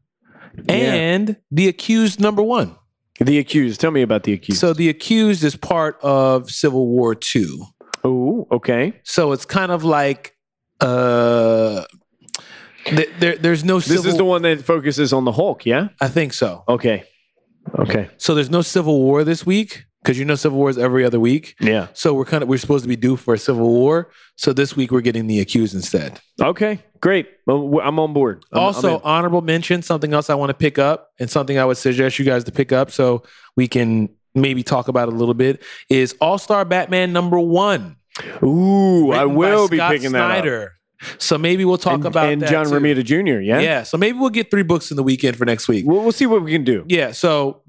and 0.68 1.38
The 1.52 1.68
Accused 1.68 2.20
number 2.20 2.44
one. 2.44 2.76
The 3.20 3.38
accused. 3.38 3.80
Tell 3.80 3.92
me 3.92 4.02
about 4.02 4.24
the 4.24 4.34
accused. 4.34 4.60
So 4.60 4.74
The 4.74 4.90
Accused 4.90 5.44
is 5.44 5.56
part 5.56 5.98
of 6.02 6.50
Civil 6.52 6.88
War 6.88 7.16
two. 7.16 7.66
oh, 8.04 8.48
okay. 8.52 9.00
So 9.04 9.32
it's 9.32 9.46
kind 9.46 9.72
of 9.72 9.84
like 9.84 10.34
uh, 10.82 11.86
th- 12.86 13.10
there, 13.20 13.38
there's 13.38 13.64
no 13.64 13.80
This 13.80 14.04
is 14.04 14.18
the 14.18 14.26
one 14.26 14.42
that 14.42 14.62
focuses 14.64 15.14
on 15.14 15.26
the 15.26 15.32
Hulk, 15.32 15.66
yeah? 15.66 15.90
I 16.02 16.08
think 16.08 16.34
so. 16.34 16.64
Okay. 16.68 17.04
Okay. 17.80 18.10
So 18.18 18.36
there's 18.36 18.50
no 18.50 18.62
Civil 18.62 19.00
War 19.00 19.24
this 19.24 19.46
week 19.46 19.86
because 20.04 20.20
you 20.20 20.26
know 20.26 20.36
Civil 20.36 20.58
War 20.58 20.70
is 20.70 20.78
every 20.78 21.06
other 21.06 21.20
week. 21.20 21.56
Yeah. 21.62 21.88
So 21.94 22.14
we're 22.14 22.26
kind 22.26 22.44
of 22.44 22.50
we're 22.50 22.58
supposed 22.58 22.84
to 22.84 22.90
be 22.90 22.98
due 22.98 23.16
for 23.16 23.34
a 23.34 23.38
Civil 23.38 23.70
War. 23.70 24.10
So 24.36 24.52
this 24.52 24.76
week 24.76 24.92
we're 24.92 25.02
getting 25.02 25.28
the 25.28 25.40
accused 25.40 25.74
instead. 25.74 26.20
Okay. 26.42 26.80
Great. 27.00 27.30
Well, 27.46 27.80
I'm 27.82 28.00
on 28.00 28.14
board. 28.14 28.44
I'm- 28.52 28.60
I'm 28.60 28.66
also, 28.68 29.02
honorable 29.04 29.42
mention 29.42 29.82
something 29.82 30.14
else 30.14 30.30
I 30.30 30.36
want 30.36 30.50
to 30.50 30.54
pick 30.54 30.78
up 30.78 31.10
and 31.20 31.30
something 31.30 31.58
I 31.58 31.66
would 31.66 31.78
suggest 31.78 32.20
you 32.20 32.26
guys 32.26 32.44
to 32.46 32.52
pick 32.52 32.72
up 32.72 32.92
so 32.92 33.24
we 33.56 33.68
can 33.68 34.10
maybe 34.36 34.64
talk 34.64 34.88
about 34.88 35.08
a 35.08 35.12
little 35.12 35.34
bit 35.34 35.62
is 35.90 36.16
All 36.20 36.38
Star 36.38 36.66
Batman 36.66 37.14
number 37.14 37.40
one. 37.40 37.98
Ooh, 38.44 39.12
I 39.12 39.26
will 39.26 39.68
be 39.68 39.78
Scott 39.78 39.92
picking 39.94 40.12
that 40.12 40.22
up. 40.22 40.32
Snyder. 40.32 40.74
So 41.18 41.38
maybe 41.38 41.66
we'll 41.66 41.78
talk 41.78 41.96
and, 41.96 42.06
about 42.06 42.30
and 42.30 42.46
John 42.48 42.66
too. 42.66 42.72
Romita 42.72 43.04
Jr. 43.04 43.42
Yeah. 43.42 43.60
Yeah. 43.60 43.84
So 43.84 43.98
maybe 43.98 44.18
we'll 44.18 44.30
get 44.30 44.50
three 44.50 44.64
books 44.64 44.92
in 44.92 44.98
the 44.98 45.04
weekend 45.04 45.36
for 45.36 45.46
next 45.46 45.68
week. 45.68 45.86
We'll, 45.86 46.02
we'll 46.02 46.12
see 46.12 46.26
what 46.26 46.44
we 46.44 46.52
can 46.52 46.64
do. 46.64 46.86
Yeah. 46.88 47.12
So 47.12 47.62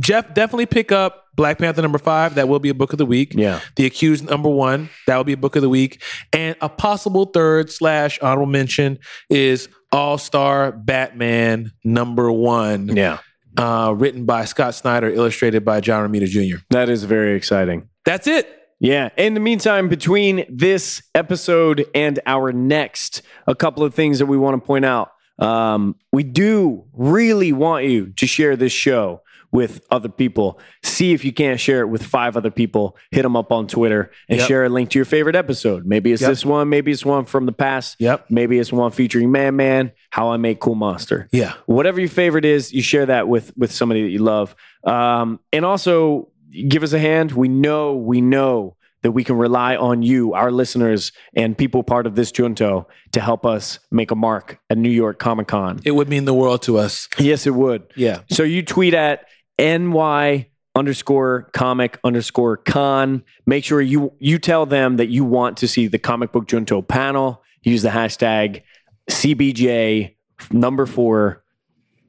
Jeff, 0.00 0.34
definitely 0.34 0.66
pick 0.66 0.90
up 0.92 1.26
Black 1.36 1.58
Panther 1.58 1.80
number 1.82 1.98
five. 1.98 2.34
That 2.34 2.48
will 2.48 2.58
be 2.58 2.68
a 2.70 2.74
book 2.74 2.92
of 2.92 2.98
the 2.98 3.06
week. 3.06 3.34
Yeah. 3.34 3.60
The 3.76 3.86
Accused 3.86 4.28
number 4.28 4.48
one. 4.48 4.90
That 5.06 5.16
will 5.16 5.24
be 5.24 5.32
a 5.32 5.36
book 5.38 5.56
of 5.56 5.62
the 5.62 5.68
week. 5.68 6.02
And 6.32 6.56
a 6.60 6.68
possible 6.68 7.26
third 7.26 7.70
slash 7.70 8.18
honorable 8.20 8.46
mention 8.50 8.98
is 9.28 9.68
All 9.92 10.18
Star 10.18 10.72
Batman 10.72 11.72
number 11.84 12.30
one, 12.32 12.88
Yeah. 12.96 13.18
uh, 13.56 13.94
written 13.96 14.24
by 14.24 14.44
Scott 14.44 14.74
Snyder, 14.74 15.08
illustrated 15.08 15.64
by 15.64 15.80
John 15.80 16.08
Romita 16.10 16.26
Jr. 16.26 16.62
That 16.70 16.88
is 16.88 17.04
very 17.04 17.36
exciting. 17.36 17.88
That's 18.04 18.26
it. 18.26 18.48
Yeah. 18.80 19.10
In 19.16 19.34
the 19.34 19.40
meantime, 19.40 19.88
between 19.88 20.44
this 20.48 21.02
episode 21.14 21.84
and 21.94 22.18
our 22.26 22.50
next, 22.52 23.22
a 23.46 23.54
couple 23.54 23.84
of 23.84 23.94
things 23.94 24.18
that 24.18 24.26
we 24.26 24.36
want 24.38 24.60
to 24.60 24.66
point 24.66 24.84
out. 24.84 25.12
Um, 25.38 25.96
we 26.12 26.22
do 26.22 26.84
really 26.92 27.52
want 27.52 27.86
you 27.86 28.12
to 28.16 28.26
share 28.26 28.56
this 28.56 28.72
show 28.72 29.22
with 29.52 29.84
other 29.90 30.08
people. 30.08 30.58
See 30.82 31.12
if 31.12 31.24
you 31.24 31.32
can't 31.32 31.58
share 31.58 31.80
it 31.80 31.86
with 31.88 32.04
five 32.04 32.36
other 32.36 32.50
people. 32.50 32.96
Hit 33.10 33.22
them 33.22 33.36
up 33.36 33.50
on 33.50 33.66
Twitter 33.66 34.10
and 34.28 34.38
Yep. 34.38 34.48
share 34.48 34.64
a 34.64 34.68
link 34.68 34.90
to 34.90 34.98
your 34.98 35.04
favorite 35.06 35.34
episode. 35.36 35.84
Maybe 35.86 36.12
it's 36.12 36.22
Yep. 36.22 36.30
this 36.30 36.44
one. 36.46 36.68
Maybe 36.68 36.92
it's 36.92 37.04
one 37.04 37.24
from 37.24 37.46
the 37.46 37.52
past. 37.52 37.96
Yep. 37.98 38.26
Maybe 38.30 38.58
it's 38.58 38.72
one 38.72 38.90
featuring 38.92 39.32
Man 39.32 39.56
Man, 39.56 39.90
How 40.10 40.30
I 40.30 40.36
Make 40.36 40.60
Cool 40.60 40.76
Monster. 40.76 41.28
Yeah. 41.32 41.54
whatever 41.66 41.98
your 42.00 42.08
favorite 42.08 42.44
is, 42.44 42.72
you 42.72 42.82
share 42.82 43.06
that 43.06 43.26
with 43.28 43.52
with 43.56 43.72
somebody 43.72 44.02
that 44.02 44.10
you 44.10 44.20
love. 44.20 44.54
Um, 44.84 45.40
and 45.52 45.64
also 45.64 46.28
give 46.68 46.82
us 46.82 46.92
a 46.92 46.98
hand. 46.98 47.32
We 47.32 47.48
know, 47.48 47.94
we 47.96 48.20
know 48.20 48.76
that 49.02 49.12
we 49.12 49.24
can 49.24 49.36
rely 49.36 49.76
on 49.76 50.02
you, 50.02 50.34
our 50.34 50.50
listeners, 50.50 51.12
and 51.34 51.56
people 51.56 51.82
part 51.82 52.06
of 52.06 52.14
this 52.16 52.30
junto 52.30 52.86
to 53.12 53.20
help 53.20 53.46
us 53.46 53.78
make 53.90 54.10
a 54.10 54.14
mark 54.14 54.58
at 54.68 54.76
New 54.76 54.90
York 54.90 55.18
Comic 55.18 55.48
Con. 55.48 55.80
It 55.86 55.92
would 55.92 56.08
mean 56.08 56.26
the 56.26 56.34
world 56.34 56.60
to 56.62 56.76
us. 56.76 57.08
Yes, 57.18 57.46
it 57.46 57.54
would. 57.54 57.82
Yeah. 57.96 58.20
So 58.30 58.42
you 58.42 58.62
tweet 58.62 58.92
at 58.92 59.24
ny 59.60 60.46
underscore 60.74 61.48
comic 61.52 61.98
underscore 62.04 62.56
con. 62.56 63.24
Make 63.46 63.64
sure 63.64 63.80
you 63.80 64.12
you 64.18 64.38
tell 64.38 64.66
them 64.66 64.96
that 64.96 65.08
you 65.08 65.24
want 65.24 65.56
to 65.58 65.68
see 65.68 65.86
the 65.86 65.98
comic 65.98 66.32
book 66.32 66.46
junto 66.46 66.82
panel. 66.82 67.42
Use 67.62 67.82
the 67.82 67.90
hashtag 67.90 68.62
CBJ 69.10 70.14
number 70.50 70.86
four 70.86 71.42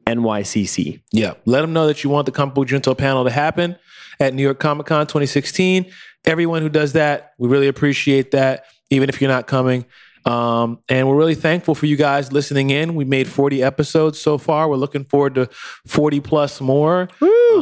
NYCC. 0.07 1.01
Yeah. 1.11 1.33
Let 1.45 1.61
them 1.61 1.73
know 1.73 1.87
that 1.87 2.03
you 2.03 2.09
want 2.09 2.25
the 2.25 2.31
Comic 2.31 2.55
Book 2.55 2.67
Junto 2.67 2.93
panel 2.95 3.23
to 3.23 3.29
happen 3.29 3.77
at 4.19 4.33
New 4.33 4.43
York 4.43 4.59
Comic 4.59 4.87
Con 4.87 5.05
2016. 5.05 5.91
Everyone 6.25 6.61
who 6.61 6.69
does 6.69 6.93
that, 6.93 7.33
we 7.37 7.49
really 7.49 7.67
appreciate 7.67 8.31
that, 8.31 8.65
even 8.89 9.09
if 9.09 9.21
you're 9.21 9.29
not 9.29 9.47
coming. 9.47 9.85
Um, 10.25 10.79
and 10.89 11.07
we're 11.07 11.15
really 11.15 11.35
thankful 11.35 11.75
for 11.75 11.85
you 11.85 11.95
guys 11.95 12.31
listening 12.31 12.69
in. 12.69 12.95
We 12.95 13.05
made 13.05 13.27
40 13.27 13.63
episodes 13.63 14.19
so 14.19 14.37
far. 14.37 14.69
We're 14.69 14.75
looking 14.75 15.05
forward 15.05 15.35
to 15.35 15.49
40 15.87 16.19
plus 16.19 16.61
more. 16.61 17.09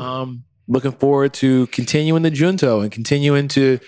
Um, 0.02 0.44
looking 0.68 0.92
forward 0.92 1.34
to 1.36 1.68
continuing 1.68 2.22
the 2.24 2.32
Junto 2.32 2.82
and 2.82 2.92
continuing 2.92 3.48
to 3.50 3.80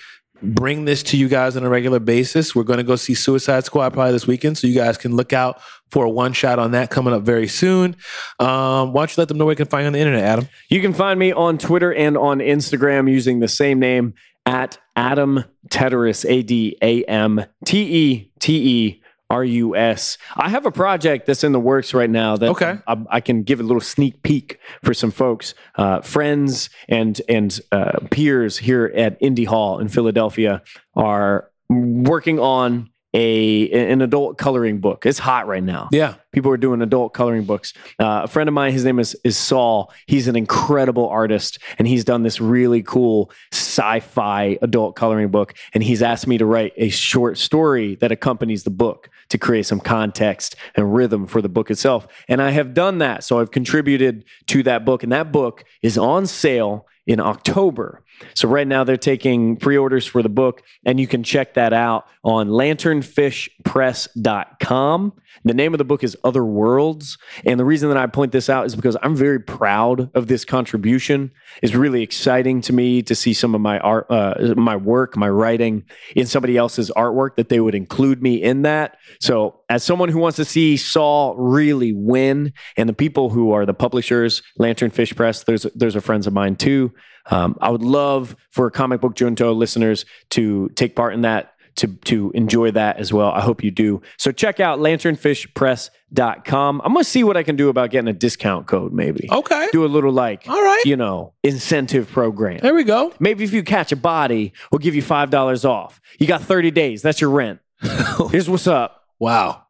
bring 0.41 0.85
this 0.85 1.03
to 1.03 1.17
you 1.17 1.27
guys 1.27 1.55
on 1.55 1.63
a 1.63 1.69
regular 1.69 1.99
basis. 1.99 2.55
We're 2.55 2.63
going 2.63 2.77
to 2.77 2.83
go 2.83 2.95
see 2.95 3.13
Suicide 3.13 3.63
Squad 3.65 3.93
probably 3.93 4.11
this 4.11 4.27
weekend, 4.27 4.57
so 4.57 4.67
you 4.67 4.73
guys 4.73 4.97
can 4.97 5.15
look 5.15 5.33
out 5.33 5.61
for 5.91 6.05
a 6.05 6.09
one 6.09 6.33
shot 6.33 6.57
on 6.57 6.71
that 6.71 6.89
coming 6.89 7.13
up 7.13 7.23
very 7.23 7.47
soon. 7.47 7.95
Um, 8.39 8.93
why 8.93 9.01
don't 9.01 9.15
you 9.15 9.21
let 9.21 9.27
them 9.27 9.37
know 9.37 9.45
where 9.45 9.55
they 9.55 9.63
can 9.63 9.67
find 9.67 9.83
you 9.83 9.87
on 9.87 9.93
the 9.93 9.99
internet, 9.99 10.23
Adam? 10.23 10.47
You 10.69 10.81
can 10.81 10.93
find 10.93 11.19
me 11.19 11.31
on 11.31 11.57
Twitter 11.57 11.93
and 11.93 12.17
on 12.17 12.39
Instagram 12.39 13.09
using 13.09 13.39
the 13.39 13.47
same 13.47 13.79
name 13.79 14.15
at 14.45 14.79
Adam 14.95 15.43
Teterus, 15.69 16.25
A 16.29 16.41
D 16.43 16.77
A 16.81 17.03
M 17.05 17.43
T 17.65 17.81
E 17.81 18.31
T 18.39 18.55
E 18.87 19.01
R 19.29 19.43
U 19.45 19.75
S. 19.77 20.17
I 20.35 20.49
have 20.49 20.65
a 20.65 20.71
project 20.71 21.25
that's 21.25 21.43
in 21.43 21.53
the 21.53 21.59
works 21.59 21.93
right 21.93 22.09
now 22.09 22.35
that 22.35 22.49
Okay. 22.49 22.77
I, 22.85 22.97
I 23.09 23.21
can 23.21 23.43
give 23.43 23.61
a 23.61 23.63
little 23.63 23.79
sneak 23.81 24.23
peek 24.23 24.59
for 24.83 24.93
some 24.93 25.09
folks, 25.11 25.53
uh, 25.75 26.01
friends 26.01 26.69
and 26.89 27.21
and 27.29 27.57
uh, 27.71 27.99
peers 28.09 28.57
here 28.57 28.91
at 28.95 29.17
Indy 29.21 29.45
Hall 29.45 29.79
in 29.79 29.87
Philadelphia 29.87 30.61
are 30.95 31.49
working 31.69 32.39
on 32.39 32.89
a 33.13 33.69
an 33.71 34.01
adult 34.01 34.37
coloring 34.37 34.79
book. 34.79 35.05
It's 35.05 35.19
hot 35.19 35.47
right 35.47 35.63
now 35.63 35.89
Yeah. 35.91 36.15
people 36.31 36.49
are 36.51 36.57
doing 36.57 36.81
adult 36.81 37.13
coloring 37.13 37.43
books. 37.43 37.73
Uh, 37.99 38.21
a 38.23 38.27
friend 38.27 38.47
of 38.47 38.53
mine, 38.53 38.71
his 38.71 38.85
name 38.85 38.99
is 38.99 39.15
is 39.23 39.35
Saul. 39.37 39.91
He's 40.07 40.27
an 40.27 40.35
incredible 40.35 41.09
artist, 41.09 41.59
and 41.77 41.87
he's 41.87 42.05
done 42.05 42.23
this 42.23 42.39
really 42.39 42.81
cool 42.81 43.29
sci-fi 43.51 44.57
adult 44.61 44.95
coloring 44.95 45.29
book. 45.29 45.53
And 45.73 45.83
he's 45.83 46.01
asked 46.01 46.27
me 46.27 46.37
to 46.37 46.45
write 46.45 46.73
a 46.77 46.89
short 46.89 47.37
story 47.37 47.95
that 47.95 48.11
accompanies 48.11 48.63
the 48.63 48.69
book 48.69 49.09
to 49.29 49.37
create 49.37 49.65
some 49.65 49.79
context 49.79 50.55
and 50.75 50.93
rhythm 50.93 51.25
for 51.27 51.41
the 51.41 51.49
book 51.49 51.69
itself. 51.71 52.07
And 52.27 52.41
I 52.41 52.51
have 52.51 52.73
done 52.73 52.97
that, 52.99 53.23
so 53.23 53.39
I've 53.39 53.51
contributed 53.51 54.23
to 54.47 54.63
that 54.63 54.85
book, 54.85 55.03
and 55.03 55.11
that 55.11 55.31
book 55.31 55.63
is 55.81 55.97
on 55.97 56.27
sale 56.27 56.85
in 57.07 57.19
October. 57.19 58.03
So 58.33 58.47
right 58.47 58.67
now 58.67 58.83
they're 58.83 58.97
taking 58.97 59.57
pre-orders 59.57 60.05
for 60.05 60.21
the 60.21 60.29
book, 60.29 60.61
and 60.85 60.99
you 60.99 61.07
can 61.07 61.23
check 61.23 61.55
that 61.55 61.73
out 61.73 62.05
on 62.23 62.49
lanternfishpress.com. 62.49 65.13
The 65.43 65.53
name 65.53 65.73
of 65.73 65.77
the 65.77 65.85
book 65.85 66.03
is 66.03 66.17
Other 66.23 66.45
Worlds. 66.45 67.17
And 67.45 67.59
the 67.59 67.65
reason 67.65 67.89
that 67.89 67.97
I 67.97 68.07
point 68.07 68.31
this 68.31 68.49
out 68.49 68.65
is 68.65 68.75
because 68.75 68.97
I'm 69.01 69.15
very 69.15 69.39
proud 69.39 70.15
of 70.15 70.27
this 70.27 70.45
contribution. 70.45 71.31
It's 71.61 71.73
really 71.73 72.03
exciting 72.03 72.61
to 72.61 72.73
me 72.73 73.01
to 73.03 73.15
see 73.15 73.33
some 73.33 73.55
of 73.55 73.61
my 73.61 73.79
art, 73.79 74.07
uh, 74.09 74.53
my 74.55 74.75
work, 74.75 75.17
my 75.17 75.29
writing 75.29 75.83
in 76.15 76.27
somebody 76.27 76.57
else's 76.57 76.91
artwork 76.91 77.35
that 77.37 77.49
they 77.49 77.59
would 77.59 77.75
include 77.75 78.21
me 78.21 78.41
in 78.41 78.63
that. 78.63 78.97
So 79.19 79.61
as 79.69 79.83
someone 79.83 80.09
who 80.09 80.19
wants 80.19 80.35
to 80.35 80.45
see 80.45 80.77
Saul 80.77 81.35
really 81.35 81.93
win, 81.93 82.53
and 82.77 82.87
the 82.87 82.93
people 82.93 83.29
who 83.29 83.51
are 83.51 83.65
the 83.65 83.73
publishers, 83.73 84.43
Lanternfish 84.59 85.15
Press, 85.15 85.43
there's 85.43 85.63
there's 85.75 85.95
a 85.95 86.01
friends 86.01 86.27
of 86.27 86.33
mine 86.33 86.55
too. 86.55 86.93
Um, 87.29 87.55
I 87.61 87.69
would 87.69 87.83
love 87.83 88.35
for 88.49 88.69
comic 88.71 88.99
book 89.01 89.15
junto 89.15 89.51
listeners 89.53 90.05
to 90.31 90.69
take 90.75 90.95
part 90.95 91.13
in 91.13 91.21
that 91.21 91.53
to 91.75 91.87
to 91.87 92.31
enjoy 92.35 92.71
that 92.71 92.97
as 92.97 93.13
well. 93.13 93.29
I 93.31 93.41
hope 93.41 93.63
you 93.63 93.71
do. 93.71 94.01
So 94.17 94.31
check 94.31 94.59
out 94.59 94.79
lanternfishpress.com. 94.79 96.81
I'm 96.83 96.93
going 96.93 97.03
to 97.03 97.09
see 97.09 97.23
what 97.23 97.37
I 97.37 97.43
can 97.43 97.55
do 97.55 97.69
about 97.69 97.91
getting 97.91 98.07
a 98.09 98.13
discount 98.13 98.67
code 98.67 98.91
maybe. 98.93 99.27
Okay. 99.31 99.67
Do 99.71 99.85
a 99.85 99.87
little 99.87 100.11
like, 100.11 100.47
All 100.49 100.61
right. 100.61 100.83
you 100.85 100.95
know, 100.97 101.33
incentive 101.43 102.09
program. 102.09 102.59
There 102.61 102.73
we 102.73 102.83
go. 102.83 103.13
Maybe 103.19 103.43
if 103.43 103.53
you 103.53 103.63
catch 103.63 103.91
a 103.91 103.95
body, 103.95 104.53
we'll 104.71 104.79
give 104.79 104.95
you 104.95 105.03
$5 105.03 105.65
off. 105.69 106.01
You 106.19 106.27
got 106.27 106.41
30 106.41 106.71
days. 106.71 107.01
That's 107.01 107.21
your 107.21 107.29
rent. 107.29 107.59
Here's 108.31 108.49
what's 108.49 108.67
up. 108.67 109.03
Wow. 109.19 109.63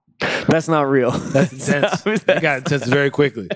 That's 0.47 0.67
not 0.67 0.87
real. 0.89 1.11
That's 1.11 1.51
intense. 1.69 2.05
it 2.05 2.41
got 2.41 2.59
intense 2.59 2.85
very 2.85 3.09
quickly. 3.09 3.49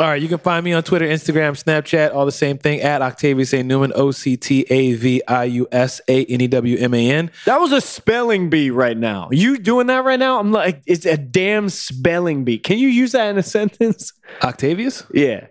All 0.00 0.06
right, 0.06 0.22
you 0.22 0.28
can 0.28 0.38
find 0.38 0.64
me 0.64 0.72
on 0.72 0.82
Twitter, 0.82 1.06
Instagram, 1.06 1.62
Snapchat, 1.62 2.14
all 2.14 2.24
the 2.24 2.32
same 2.32 2.56
thing 2.56 2.80
at 2.80 3.02
Octavius 3.02 3.52
A. 3.52 3.62
Newman, 3.62 3.92
O 3.94 4.12
C 4.12 4.34
T 4.34 4.64
A 4.70 4.94
V 4.94 5.20
I 5.28 5.44
U 5.44 5.68
S 5.70 6.00
A 6.08 6.24
N 6.24 6.40
E 6.40 6.46
W 6.46 6.78
M 6.78 6.94
A 6.94 7.10
N. 7.10 7.30
That 7.44 7.60
was 7.60 7.70
a 7.70 7.82
spelling 7.82 8.48
bee 8.48 8.70
right 8.70 8.96
now. 8.96 9.28
You 9.30 9.58
doing 9.58 9.88
that 9.88 10.02
right 10.02 10.18
now? 10.18 10.40
I'm 10.40 10.52
like, 10.52 10.80
it's 10.86 11.04
a 11.04 11.18
damn 11.18 11.68
spelling 11.68 12.44
bee. 12.44 12.56
Can 12.56 12.78
you 12.78 12.88
use 12.88 13.12
that 13.12 13.28
in 13.28 13.36
a 13.36 13.42
sentence? 13.42 14.14
Octavius? 14.42 15.04
Yeah. 15.12 15.48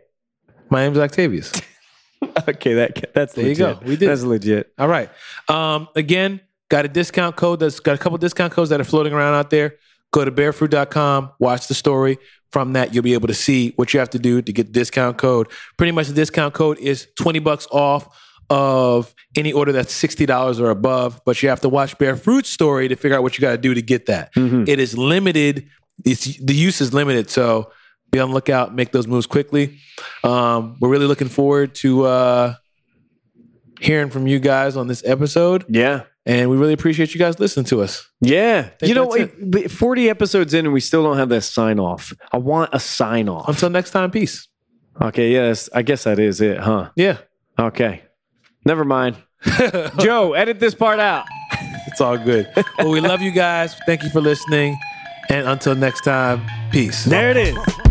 My 0.71 0.81
name's 0.81 0.97
Octavius. 0.97 1.53
Okay, 2.49 2.73
that 2.73 3.13
that's 3.13 3.33
There 3.33 3.47
you 3.47 3.55
go. 3.55 3.79
We 3.81 3.95
did. 3.95 4.09
That's 4.09 4.23
legit. 4.23 4.73
All 4.77 4.89
right. 4.89 5.09
Um, 5.47 5.87
again, 5.95 6.41
got 6.67 6.83
a 6.83 6.89
discount 6.89 7.37
code 7.37 7.61
that's 7.61 7.79
got 7.79 7.95
a 7.95 7.97
couple 7.97 8.17
discount 8.17 8.51
codes 8.51 8.71
that 8.71 8.81
are 8.81 8.85
floating 8.85 9.13
around 9.13 9.35
out 9.35 9.51
there. 9.51 9.75
Go 10.11 10.25
to 10.25 10.31
bearfruit.com, 10.31 11.31
watch 11.39 11.67
the 11.67 11.75
story. 11.75 12.17
From 12.51 12.73
that, 12.73 12.93
you'll 12.93 13.03
be 13.03 13.13
able 13.13 13.27
to 13.27 13.33
see 13.33 13.73
what 13.75 13.93
you 13.93 13.99
have 13.99 14.09
to 14.11 14.19
do 14.19 14.41
to 14.41 14.51
get 14.51 14.67
the 14.67 14.73
discount 14.73 15.17
code. 15.17 15.47
Pretty 15.77 15.91
much 15.91 16.07
the 16.07 16.13
discount 16.13 16.53
code 16.55 16.79
is 16.79 17.07
20 17.17 17.39
bucks 17.39 17.67
off 17.71 18.17
of 18.49 19.13
any 19.35 19.53
order 19.53 19.71
that's 19.71 19.93
$60 19.93 20.59
or 20.59 20.71
above, 20.71 21.21
but 21.25 21.43
you 21.43 21.49
have 21.49 21.61
to 21.61 21.69
watch 21.69 21.95
Bear 21.99 22.15
Fruit's 22.15 22.49
story 22.49 22.87
to 22.87 22.95
figure 22.95 23.15
out 23.15 23.21
what 23.21 23.37
you 23.37 23.41
got 23.41 23.51
to 23.51 23.57
do 23.59 23.75
to 23.75 23.81
get 23.83 24.07
that. 24.07 24.31
It 24.67 24.79
is 24.79 24.97
limited. 24.97 25.69
It's 26.03 26.37
the 26.37 26.55
use 26.55 26.81
is 26.81 26.91
limited, 26.93 27.29
so 27.29 27.71
be 28.09 28.19
on 28.19 28.29
the 28.29 28.33
lookout. 28.33 28.73
Make 28.73 28.91
those 28.91 29.05
moves 29.05 29.27
quickly. 29.27 29.77
Um, 30.23 30.77
we're 30.79 30.89
really 30.89 31.05
looking 31.05 31.27
forward 31.29 31.75
to 31.75 32.05
uh, 32.05 32.55
hearing 33.79 34.09
from 34.09 34.25
you 34.25 34.39
guys 34.39 34.75
on 34.75 34.87
this 34.87 35.03
episode. 35.05 35.65
Yeah. 35.69 36.03
And 36.25 36.49
we 36.49 36.57
really 36.57 36.73
appreciate 36.73 37.13
you 37.13 37.19
guys 37.19 37.39
listening 37.39 37.65
to 37.67 37.81
us. 37.81 38.07
Yeah. 38.21 38.69
You 38.81 38.93
know, 38.93 39.29
but 39.41 39.71
40 39.71 40.09
episodes 40.09 40.53
in 40.53 40.65
and 40.65 40.73
we 40.73 40.79
still 40.79 41.03
don't 41.03 41.17
have 41.17 41.29
that 41.29 41.41
sign 41.41 41.79
off. 41.79 42.13
I 42.31 42.37
want 42.37 42.69
a 42.73 42.79
sign 42.79 43.29
off. 43.29 43.47
Until 43.47 43.69
next 43.69 43.91
time, 43.91 44.11
peace. 44.11 44.47
Okay, 45.01 45.31
yes. 45.31 45.69
I 45.73 45.81
guess 45.81 46.03
that 46.03 46.19
is 46.19 46.41
it, 46.41 46.59
huh? 46.59 46.89
Yeah. 46.95 47.17
Okay. 47.57 48.03
Never 48.65 48.83
mind. 48.83 49.15
Joe, 49.99 50.33
edit 50.33 50.59
this 50.59 50.75
part 50.75 50.99
out. 50.99 51.25
It's 51.87 52.01
all 52.01 52.17
good. 52.17 52.47
well, 52.77 52.89
we 52.89 52.99
love 52.99 53.21
you 53.21 53.31
guys. 53.31 53.75
Thank 53.85 54.03
you 54.03 54.09
for 54.09 54.21
listening. 54.21 54.77
And 55.29 55.47
until 55.47 55.75
next 55.75 56.01
time, 56.01 56.41
peace. 56.71 57.05
There 57.05 57.31
it 57.31 57.37
is. 57.37 57.88